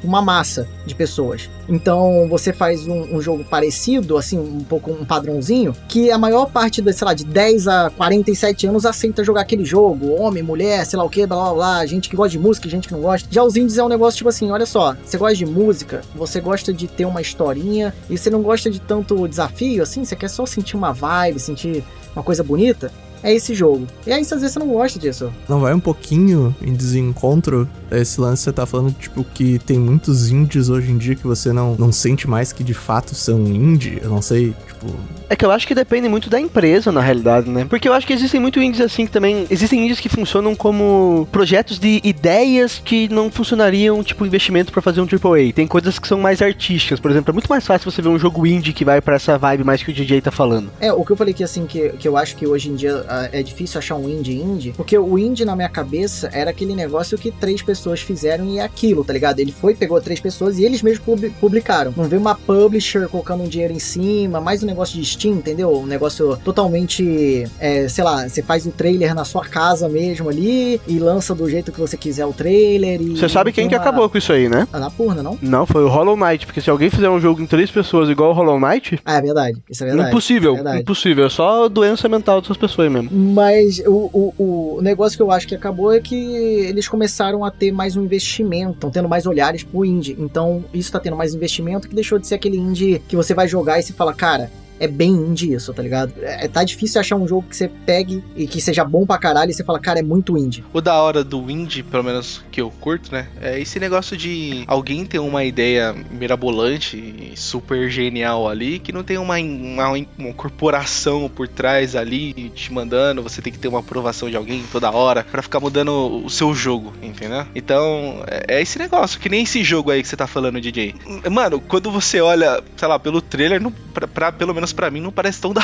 uma 0.03 0.21
massa 0.21 0.67
de 0.85 0.93
pessoas. 0.93 1.49
Então 1.69 2.27
você 2.29 2.51
faz 2.51 2.85
um, 2.85 3.15
um 3.15 3.21
jogo 3.21 3.45
parecido, 3.45 4.17
assim, 4.17 4.37
um 4.37 4.61
pouco 4.61 4.91
um 4.91 5.05
padrãozinho, 5.05 5.73
que 5.87 6.11
a 6.11 6.17
maior 6.17 6.47
parte, 6.47 6.81
de, 6.81 6.91
sei 6.91 7.05
lá, 7.05 7.13
de 7.13 7.23
10 7.23 7.69
a 7.69 7.89
47 7.91 8.67
anos 8.67 8.85
aceita 8.85 9.23
jogar 9.23 9.39
aquele 9.39 9.63
jogo. 9.63 10.21
Homem, 10.21 10.43
mulher, 10.43 10.85
sei 10.85 10.99
lá 10.99 11.05
o 11.05 11.09
que, 11.09 11.25
blá 11.25 11.41
blá 11.41 11.53
blá, 11.53 11.85
gente 11.85 12.09
que 12.09 12.15
gosta 12.17 12.31
de 12.31 12.39
música, 12.39 12.67
gente 12.67 12.89
que 12.89 12.93
não 12.93 12.99
gosta. 12.99 13.29
Já 13.31 13.41
os 13.41 13.55
indies 13.55 13.77
é 13.77 13.83
um 13.85 13.87
negócio 13.87 14.17
tipo 14.17 14.27
assim: 14.27 14.51
olha 14.51 14.65
só, 14.65 14.93
você 15.05 15.17
gosta 15.17 15.37
de 15.37 15.45
música, 15.45 16.01
você 16.13 16.41
gosta 16.41 16.73
de 16.73 16.89
ter 16.89 17.05
uma 17.05 17.21
historinha, 17.21 17.95
e 18.09 18.17
você 18.17 18.29
não 18.29 18.41
gosta 18.41 18.69
de 18.69 18.81
tanto 18.81 19.29
desafio, 19.29 19.81
assim, 19.81 20.03
você 20.03 20.17
quer 20.17 20.29
só 20.29 20.45
sentir 20.45 20.75
uma 20.75 20.91
vibe, 20.91 21.39
sentir 21.39 21.85
uma 22.13 22.21
coisa 22.21 22.43
bonita. 22.43 22.91
É 23.23 23.33
esse 23.33 23.53
jogo. 23.53 23.87
E 24.05 24.11
aí, 24.11 24.21
às 24.21 24.29
vezes, 24.29 24.51
você 24.51 24.59
não 24.59 24.67
gosta 24.67 24.99
disso. 24.99 25.31
Não 25.47 25.59
vai 25.59 25.73
um 25.73 25.79
pouquinho 25.79 26.55
em 26.61 26.73
desencontro 26.73 27.67
esse 27.91 28.19
lance 28.19 28.41
que 28.41 28.43
você 28.45 28.53
tá 28.53 28.65
falando, 28.65 28.91
tipo, 28.93 29.23
que 29.23 29.59
tem 29.59 29.79
muitos 29.79 30.29
indies 30.29 30.69
hoje 30.69 30.91
em 30.91 30.97
dia 30.97 31.15
que 31.15 31.25
você 31.25 31.53
não, 31.53 31.75
não 31.75 31.91
sente 31.91 32.27
mais 32.27 32.51
que 32.51 32.63
de 32.63 32.73
fato 32.73 33.15
são 33.15 33.39
indie? 33.47 33.99
Eu 34.01 34.09
não 34.09 34.21
sei, 34.21 34.53
tipo. 34.67 34.93
É 35.29 35.35
que 35.35 35.45
eu 35.45 35.51
acho 35.51 35.65
que 35.65 35.73
depende 35.73 36.09
muito 36.09 36.29
da 36.29 36.39
empresa, 36.39 36.91
na 36.91 37.01
realidade, 37.01 37.49
né? 37.49 37.65
Porque 37.69 37.87
eu 37.87 37.93
acho 37.93 38.05
que 38.05 38.13
existem 38.13 38.39
muito 38.39 38.61
indies 38.61 38.81
assim 38.81 39.05
que 39.05 39.11
também. 39.11 39.47
Existem 39.49 39.83
indies 39.83 39.99
que 39.99 40.09
funcionam 40.09 40.55
como 40.55 41.27
projetos 41.31 41.79
de 41.79 42.01
ideias 42.03 42.81
que 42.83 43.07
não 43.09 43.31
funcionariam, 43.31 44.03
tipo, 44.03 44.25
investimento 44.25 44.71
pra 44.71 44.81
fazer 44.81 45.01
um 45.01 45.05
AAA. 45.05 45.53
Tem 45.53 45.67
coisas 45.67 45.97
que 45.97 46.07
são 46.07 46.19
mais 46.19 46.41
artísticas, 46.41 46.99
por 46.99 47.09
exemplo. 47.09 47.31
É 47.31 47.33
muito 47.33 47.49
mais 47.49 47.65
fácil 47.65 47.89
você 47.89 48.01
ver 48.01 48.09
um 48.09 48.19
jogo 48.19 48.45
indie 48.45 48.73
que 48.73 48.83
vai 48.83 49.01
pra 49.01 49.15
essa 49.15 49.37
vibe 49.37 49.63
mais 49.63 49.81
que 49.81 49.91
o 49.91 49.93
DJ 49.93 50.21
tá 50.21 50.31
falando. 50.31 50.69
É, 50.79 50.91
o 50.91 51.03
que 51.05 51.11
eu 51.11 51.15
falei 51.15 51.33
que 51.33 51.43
assim, 51.43 51.65
que, 51.65 51.89
que 51.89 52.07
eu 52.07 52.17
acho 52.17 52.35
que 52.35 52.45
hoje 52.45 52.69
em 52.69 52.75
dia 52.75 53.05
é 53.31 53.41
difícil 53.43 53.79
achar 53.79 53.95
um 53.95 54.09
indie 54.09 54.41
indie, 54.41 54.73
porque 54.75 54.97
o 54.97 55.17
indie 55.17 55.45
na 55.45 55.55
minha 55.55 55.69
cabeça 55.69 56.29
era 56.33 56.49
aquele 56.51 56.75
negócio 56.75 57.17
que 57.17 57.31
três 57.31 57.61
pessoas 57.61 57.99
fizeram 58.01 58.45
e 58.45 58.59
é 58.59 58.61
aquilo, 58.63 59.03
tá 59.03 59.13
ligado? 59.13 59.39
Ele 59.39 59.51
foi, 59.51 59.73
pegou 59.75 59.99
três 60.01 60.19
pessoas 60.19 60.57
e 60.59 60.63
eles 60.63 60.81
mesmos 60.81 61.03
publi- 61.05 61.29
publicaram. 61.39 61.93
Não 61.95 62.05
veio 62.05 62.21
uma 62.21 62.35
publisher 62.35 63.07
colocando 63.07 63.43
um 63.43 63.47
dinheiro 63.47 63.73
em 63.73 63.79
cima, 63.79 64.39
mais 64.41 64.63
um 64.63 64.65
negócio 64.65 64.99
de 64.99 65.05
Steam, 65.05 65.35
entendeu? 65.35 65.71
Um 65.77 65.85
negócio 65.85 66.37
totalmente, 66.43 67.45
é, 67.59 67.87
sei 67.87 68.03
lá, 68.03 68.27
você 68.27 68.41
faz 68.41 68.65
o 68.65 68.71
trailer 68.71 69.13
na 69.15 69.23
sua 69.25 69.43
casa 69.45 69.87
mesmo 69.87 70.29
ali 70.29 70.79
e 70.87 70.99
lança 70.99 71.33
do 71.35 71.49
jeito 71.49 71.71
que 71.71 71.79
você 71.79 71.95
quiser 71.97 72.25
o 72.25 72.33
trailer 72.33 73.01
e... 73.01 73.17
Você 73.17 73.29
sabe 73.29 73.51
quem 73.51 73.63
tem 73.65 73.69
que 73.69 73.75
uma- 73.75 73.81
acabou 73.81 74.09
com 74.09 74.17
isso 74.17 74.31
aí, 74.33 74.49
né? 74.49 74.67
Anapurna, 74.73 75.21
não? 75.23 75.37
Não, 75.41 75.65
foi 75.65 75.83
o 75.83 75.87
Hollow 75.87 76.17
Knight, 76.17 76.45
porque 76.45 76.61
se 76.61 76.69
alguém 76.69 76.89
fizer 76.89 77.09
um 77.09 77.19
jogo 77.19 77.41
em 77.41 77.45
três 77.45 77.69
pessoas 77.71 78.09
igual 78.09 78.31
o 78.31 78.33
Hollow 78.33 78.59
Knight, 78.59 78.99
Ah, 79.05 79.17
é 79.17 79.21
verdade. 79.21 79.57
Isso 79.69 79.83
é 79.83 79.87
verdade. 79.87 80.09
impossível, 80.09 80.51
é 80.51 80.55
verdade. 80.55 80.81
impossível, 80.81 81.25
é 81.25 81.29
só 81.29 81.67
doença 81.69 82.07
mental 82.09 82.41
dessas 82.41 82.57
pessoas 82.57 82.91
mesmo. 82.91 83.02
Mas 83.11 83.79
o, 83.85 84.09
o, 84.13 84.75
o 84.77 84.81
negócio 84.81 85.17
que 85.17 85.23
eu 85.23 85.31
acho 85.31 85.47
que 85.47 85.55
acabou 85.55 85.91
é 85.91 85.99
que 85.99 86.15
eles 86.15 86.87
começaram 86.87 87.43
a 87.43 87.51
ter 87.51 87.71
mais 87.71 87.95
um 87.95 88.03
investimento, 88.03 88.73
estão 88.73 88.91
tendo 88.91 89.09
mais 89.09 89.25
olhares 89.25 89.63
pro 89.63 89.85
indie. 89.85 90.15
Então 90.19 90.63
isso 90.73 90.91
tá 90.91 90.99
tendo 90.99 91.15
mais 91.15 91.33
investimento 91.33 91.87
que 91.87 91.95
deixou 91.95 92.19
de 92.19 92.27
ser 92.27 92.35
aquele 92.35 92.57
indie 92.57 93.01
que 93.07 93.15
você 93.15 93.33
vai 93.33 93.47
jogar 93.47 93.79
e 93.79 93.83
se 93.83 93.93
fala, 93.93 94.13
cara. 94.13 94.49
É 94.79 94.87
bem 94.87 95.11
indie 95.11 95.53
isso, 95.53 95.73
tá 95.73 95.81
ligado? 95.81 96.13
É, 96.21 96.47
tá 96.47 96.63
difícil 96.63 96.99
achar 96.99 97.15
um 97.15 97.27
jogo 97.27 97.45
que 97.49 97.55
você 97.55 97.69
pegue 97.85 98.23
e 98.35 98.45
que 98.47 98.59
seja 98.59 98.83
bom 98.83 99.05
pra 99.05 99.17
caralho 99.17 99.51
e 99.51 99.53
você 99.53 99.63
fala, 99.63 99.79
cara, 99.79 99.99
é 99.99 100.03
muito 100.03 100.37
indie. 100.37 100.63
O 100.73 100.81
da 100.81 100.95
hora 101.01 101.23
do 101.23 101.49
indie, 101.49 101.83
pelo 101.83 102.03
menos 102.03 102.43
que 102.51 102.59
eu 102.61 102.69
curto, 102.69 103.11
né? 103.11 103.27
É 103.41 103.59
esse 103.59 103.79
negócio 103.79 104.17
de 104.17 104.63
alguém 104.67 105.05
ter 105.05 105.19
uma 105.19 105.43
ideia 105.43 105.95
mirabolante 106.11 106.97
e 106.97 107.33
super 107.37 107.89
genial 107.89 108.47
ali, 108.49 108.79
que 108.79 108.91
não 108.91 109.03
tem 109.03 109.17
uma, 109.17 109.37
uma, 109.37 109.89
uma 110.17 110.33
corporação 110.33 111.29
por 111.33 111.47
trás 111.47 111.95
ali 111.95 112.33
te 112.55 112.71
mandando, 112.73 113.21
você 113.21 113.41
tem 113.41 113.53
que 113.53 113.59
ter 113.59 113.67
uma 113.67 113.79
aprovação 113.79 114.29
de 114.29 114.35
alguém 114.35 114.63
toda 114.71 114.89
hora 114.91 115.23
pra 115.23 115.41
ficar 115.41 115.59
mudando 115.59 116.23
o 116.25 116.29
seu 116.29 116.53
jogo, 116.53 116.93
entendeu? 117.01 117.45
Então, 117.55 118.23
é, 118.27 118.57
é 118.57 118.61
esse 118.61 118.79
negócio, 118.79 119.19
que 119.19 119.29
nem 119.29 119.43
esse 119.43 119.63
jogo 119.63 119.91
aí 119.91 120.01
que 120.01 120.07
você 120.07 120.17
tá 120.17 120.27
falando, 120.27 120.59
DJ. 120.59 120.95
Mano, 121.31 121.59
quando 121.59 121.91
você 121.91 122.19
olha, 122.21 122.61
sei 122.75 122.87
lá, 122.87 122.97
pelo 122.97 123.21
trailer, 123.21 123.61
não, 123.61 123.71
pra, 123.71 124.07
pra- 124.07 124.31
pelo 124.31 124.53
menos 124.53 124.62
pra 124.71 124.89
mim, 124.91 125.01
não 125.01 125.11
parece 125.11 125.41
tão 125.41 125.51
da 125.53 125.61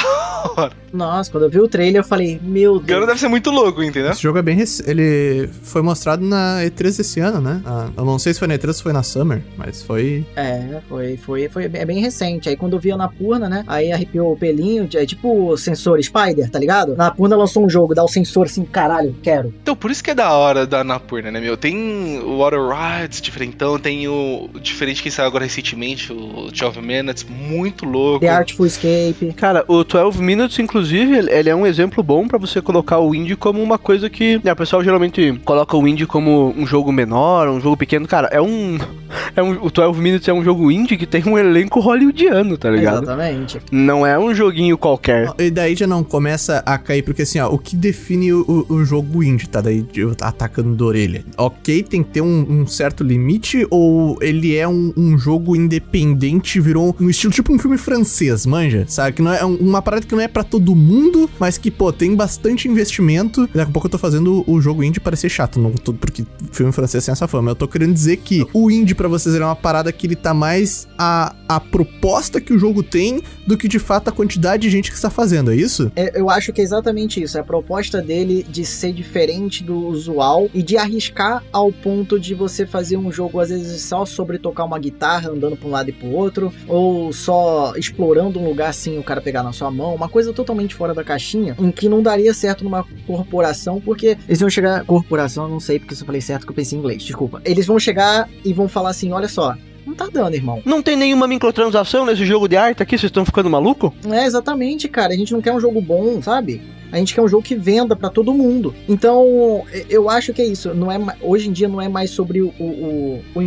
hora. 0.57 0.71
Nossa, 0.91 1.29
quando 1.31 1.43
eu 1.43 1.49
vi 1.49 1.59
o 1.59 1.67
trailer 1.67 2.01
eu 2.01 2.03
falei, 2.03 2.39
meu 2.41 2.75
O 2.75 2.79
cara 2.79 2.95
Deus. 2.99 3.07
deve 3.07 3.19
ser 3.19 3.27
muito 3.27 3.51
louco, 3.51 3.81
entendeu? 3.83 4.11
Esse 4.11 4.21
jogo 4.23 4.39
é 4.39 4.41
bem 4.41 4.55
recente. 4.55 4.89
Ele 4.89 5.47
foi 5.63 5.81
mostrado 5.81 6.23
na 6.25 6.59
E3 6.63 6.99
esse 6.99 7.19
ano, 7.19 7.39
né? 7.39 7.61
Ah, 7.65 7.89
eu 7.95 8.03
não 8.05 8.17
sei 8.19 8.33
se 8.33 8.39
foi 8.39 8.47
na 8.47 8.55
E3 8.55 8.67
ou 8.67 8.73
se 8.73 8.83
foi 8.83 8.93
na 8.93 9.03
Summer, 9.03 9.41
mas 9.55 9.83
foi. 9.83 10.25
É, 10.35 10.79
foi, 10.89 11.17
foi, 11.17 11.47
foi 11.49 11.67
bem, 11.67 11.81
é 11.81 11.85
bem 11.85 11.99
recente. 11.99 12.49
Aí 12.49 12.57
quando 12.57 12.73
eu 12.73 12.79
vi 12.79 12.91
a 12.91 12.97
Napurna, 12.97 13.47
né? 13.47 13.63
Aí 13.67 13.91
arrepiou 13.91 14.33
o 14.33 14.37
pelinho, 14.37 14.89
é 14.95 15.05
tipo 15.05 15.49
o 15.51 15.57
sensor 15.57 16.01
Spider, 16.01 16.49
tá 16.49 16.57
ligado? 16.59 16.95
Napurna 16.95 17.35
lançou 17.35 17.63
um 17.65 17.69
jogo, 17.69 17.93
dá 17.93 18.03
o 18.03 18.07
sensor 18.07 18.47
assim, 18.47 18.65
caralho, 18.65 19.15
quero. 19.21 19.53
Então, 19.61 19.75
por 19.75 19.91
isso 19.91 20.03
que 20.03 20.11
é 20.11 20.15
da 20.15 20.31
hora 20.33 20.65
da 20.65 20.79
Anapurna, 20.81 21.29
né, 21.31 21.39
meu? 21.39 21.55
Tem 21.55 22.19
o 22.19 22.37
Water 22.39 22.59
Rides 22.67 23.21
diferentão, 23.21 23.77
tem 23.77 24.07
o 24.07 24.49
diferente 24.61 25.03
que 25.03 25.11
saiu 25.11 25.27
agora 25.27 25.43
recentemente, 25.43 26.11
o 26.11 26.49
12 26.51 26.81
Minutes, 26.81 27.25
muito 27.29 27.85
louco. 27.85 28.19
The 28.21 28.29
Artful 28.29 28.65
Escape 28.65 28.88
Escape. 28.89 29.33
Cara, 29.33 29.63
o 29.67 29.83
12 29.83 30.21
Minutes, 30.21 30.57
inclusive, 30.59 31.17
ele- 31.29 31.49
é 31.49 31.55
um 31.55 31.65
exemplo 31.65 32.03
bom 32.03 32.27
pra 32.27 32.37
você 32.37 32.61
colocar 32.61 32.99
o 32.99 33.13
indie 33.15 33.35
como 33.35 33.61
uma 33.61 33.77
coisa 33.77 34.09
que. 34.09 34.39
Né, 34.43 34.51
o 34.51 34.55
pessoal 34.55 34.83
geralmente 34.83 35.39
coloca 35.45 35.75
o 35.77 35.87
indie 35.87 36.05
como 36.05 36.53
um 36.57 36.65
jogo 36.65 36.91
menor, 36.91 37.47
um 37.49 37.59
jogo 37.59 37.77
pequeno. 37.77 38.07
Cara, 38.07 38.27
é 38.31 38.41
um. 38.41 38.77
É 39.35 39.43
um 39.43 39.63
o 39.63 39.69
12 39.71 39.99
Minutes 40.01 40.27
é 40.27 40.33
um 40.33 40.43
jogo 40.43 40.71
indie 40.71 40.97
que 40.97 41.05
tem 41.05 41.23
um 41.25 41.37
elenco 41.37 41.79
hollywoodiano, 41.79 42.57
tá 42.57 42.69
ligado? 42.69 43.03
Exatamente. 43.03 43.59
Não 43.71 44.05
é 44.05 44.17
um 44.19 44.33
joguinho 44.33 44.77
qualquer. 44.77 45.31
E 45.37 45.49
daí 45.49 45.75
já 45.75 45.85
não 45.87 46.03
começa 46.03 46.61
a 46.65 46.77
cair, 46.77 47.03
porque 47.03 47.21
assim, 47.21 47.39
ó, 47.39 47.47
o 47.47 47.57
que 47.57 47.75
define 47.75 48.33
o, 48.33 48.65
o- 48.69 48.73
o 48.75 48.85
jogo 48.85 49.23
indie, 49.23 49.47
tá? 49.47 49.61
Daí 49.61 49.85
eu 49.95 50.13
atacando 50.21 50.75
da 50.75 50.83
orelha. 50.85 51.23
Ok, 51.37 51.83
tem 51.83 52.03
que 52.03 52.09
ter 52.09 52.21
um, 52.21 52.45
um 52.49 52.67
certo 52.67 53.03
limite, 53.03 53.65
ou 53.69 54.17
ele 54.21 54.55
é 54.55 54.67
um, 54.67 54.91
um 54.97 55.17
jogo 55.17 55.55
independente, 55.55 56.59
virou 56.59 56.95
um 56.99 57.09
estilo 57.09 57.31
tipo 57.33 57.53
um 57.53 57.59
filme 57.59 57.77
francês, 57.77 58.45
manja? 58.45 58.78
Sabe? 58.87 59.13
Que 59.17 59.21
não 59.21 59.33
é 59.33 59.45
um- 59.45 59.55
uma 59.55 59.81
parada 59.81 60.05
que 60.05 60.13
não 60.15 60.21
é 60.21 60.27
pra 60.27 60.43
todo 60.43 60.75
mundo, 60.75 61.29
mas 61.39 61.57
que, 61.57 61.69
pô, 61.71 61.91
tem 61.91 62.15
bastante 62.15 62.67
investimento. 62.67 63.41
Daqui 63.53 63.69
a 63.69 63.73
pouco 63.73 63.87
eu 63.87 63.91
tô 63.91 63.97
fazendo 63.97 64.43
o 64.47 64.61
jogo 64.61 64.83
indie 64.83 64.99
parecer 64.99 65.29
chato, 65.29 65.59
não 65.59 65.71
tudo 65.71 65.97
porque 65.99 66.23
filme 66.51 66.71
francês 66.71 67.05
tem 67.05 67.11
essa 67.11 67.27
fama. 67.27 67.51
Eu 67.51 67.55
tô 67.55 67.67
querendo 67.67 67.93
dizer 67.93 68.17
que 68.17 68.45
o 68.53 68.69
indie 68.71 68.95
pra 68.95 69.07
vocês 69.07 69.35
é 69.35 69.39
uma 69.43 69.55
parada 69.55 69.91
que 69.91 70.07
ele 70.07 70.15
tá 70.15 70.33
mais 70.33 70.87
a, 70.97 71.35
a 71.47 71.59
proposta 71.59 72.39
que 72.41 72.53
o 72.53 72.59
jogo 72.59 72.83
tem 72.83 73.21
do 73.47 73.57
que 73.57 73.67
de 73.67 73.79
fato 73.79 74.09
a 74.09 74.11
quantidade 74.11 74.63
de 74.63 74.69
gente 74.69 74.89
que 74.89 74.95
está 74.95 75.09
fazendo, 75.09 75.51
é 75.51 75.55
isso? 75.55 75.91
É, 75.95 76.19
Eu 76.19 76.29
acho 76.29 76.51
que 76.53 76.61
é 76.61 76.63
exatamente 76.63 77.21
isso. 77.21 77.37
É 77.37 77.41
a 77.41 77.43
proposta 77.43 78.01
dele 78.01 78.45
de 78.49 78.65
ser 78.65 78.91
diferente 78.93 79.63
do 79.63 79.87
usual 79.87 80.49
e 80.53 80.61
de 80.61 80.77
arriscar 80.77 81.43
ao 81.51 81.71
ponto 81.71 82.19
de 82.19 82.33
você 82.35 82.65
fazer 82.65 82.97
um 82.97 83.11
jogo, 83.11 83.39
às 83.39 83.49
vezes, 83.49 83.81
só 83.81 84.05
sobre 84.05 84.37
tocar 84.37 84.65
uma 84.65 84.77
guitarra, 84.79 85.29
andando 85.31 85.55
pra 85.55 85.67
um 85.67 85.71
lado 85.71 85.89
e 85.89 85.93
pro 85.93 86.07
outro, 86.09 86.53
ou 86.67 87.11
só 87.13 87.73
explorando 87.75 88.39
um 88.39 88.45
lugar 88.47 88.68
sem 88.73 88.97
o 88.97 89.03
cara 89.03 89.21
pegar 89.21 89.43
na 89.43 89.51
sua 89.51 89.71
mão. 89.71 89.95
Uma 89.95 90.09
coisa 90.09 90.33
totalmente 90.33 90.75
fora 90.75 90.93
da 90.93 91.03
caixinha, 91.03 91.55
em 91.59 91.71
que 91.71 91.89
não 91.89 92.01
daria 92.01 92.33
certo 92.33 92.63
numa 92.63 92.85
corporação, 93.05 93.81
porque 93.81 94.17
eles 94.27 94.39
vão 94.39 94.49
chegar. 94.49 94.83
Corporação, 94.85 95.45
eu 95.45 95.49
não 95.49 95.59
sei 95.59 95.79
porque 95.79 95.95
se 95.95 96.01
eu 96.01 96.05
falei 96.05 96.21
certo 96.21 96.45
que 96.45 96.51
eu 96.51 96.55
pensei 96.55 96.77
em 96.77 96.79
inglês, 96.79 97.03
desculpa. 97.03 97.41
Eles 97.45 97.65
vão 97.65 97.79
chegar 97.79 98.29
e 98.43 98.53
vão 98.53 98.67
falar 98.67 98.89
assim: 98.89 99.11
olha 99.11 99.27
só. 99.27 99.55
Não 99.85 99.95
tá 99.95 100.07
dando, 100.11 100.35
irmão. 100.35 100.61
Não 100.65 100.83
tem 100.83 100.95
nenhuma 100.95 101.27
microtransação 101.27 102.05
nesse 102.05 102.23
jogo 102.23 102.47
de 102.47 102.55
arte 102.55 102.83
aqui? 102.83 102.95
Vocês 102.95 103.09
estão 103.09 103.25
ficando 103.25 103.49
maluco? 103.49 103.91
É, 104.07 104.23
exatamente, 104.25 104.87
cara. 104.87 105.13
A 105.13 105.17
gente 105.17 105.33
não 105.33 105.41
quer 105.41 105.51
um 105.51 105.59
jogo 105.59 105.81
bom, 105.81 106.21
sabe? 106.21 106.61
A 106.91 106.97
gente 106.97 107.13
quer 107.13 107.21
um 107.21 107.27
jogo 107.27 107.43
que 107.43 107.55
venda 107.55 107.95
pra 107.95 108.09
todo 108.09 108.33
mundo. 108.33 108.73
Então, 108.87 109.63
eu 109.89 110.09
acho 110.09 110.33
que 110.33 110.41
é 110.41 110.45
isso. 110.45 110.73
Não 110.73 110.91
é, 110.91 110.99
hoje 111.21 111.49
em 111.49 111.51
dia 111.51 111.67
não 111.67 111.81
é 111.81 111.87
mais 111.87 112.09
sobre 112.11 112.41
o, 112.41 112.47
o, 112.59 113.21
o 113.35 113.41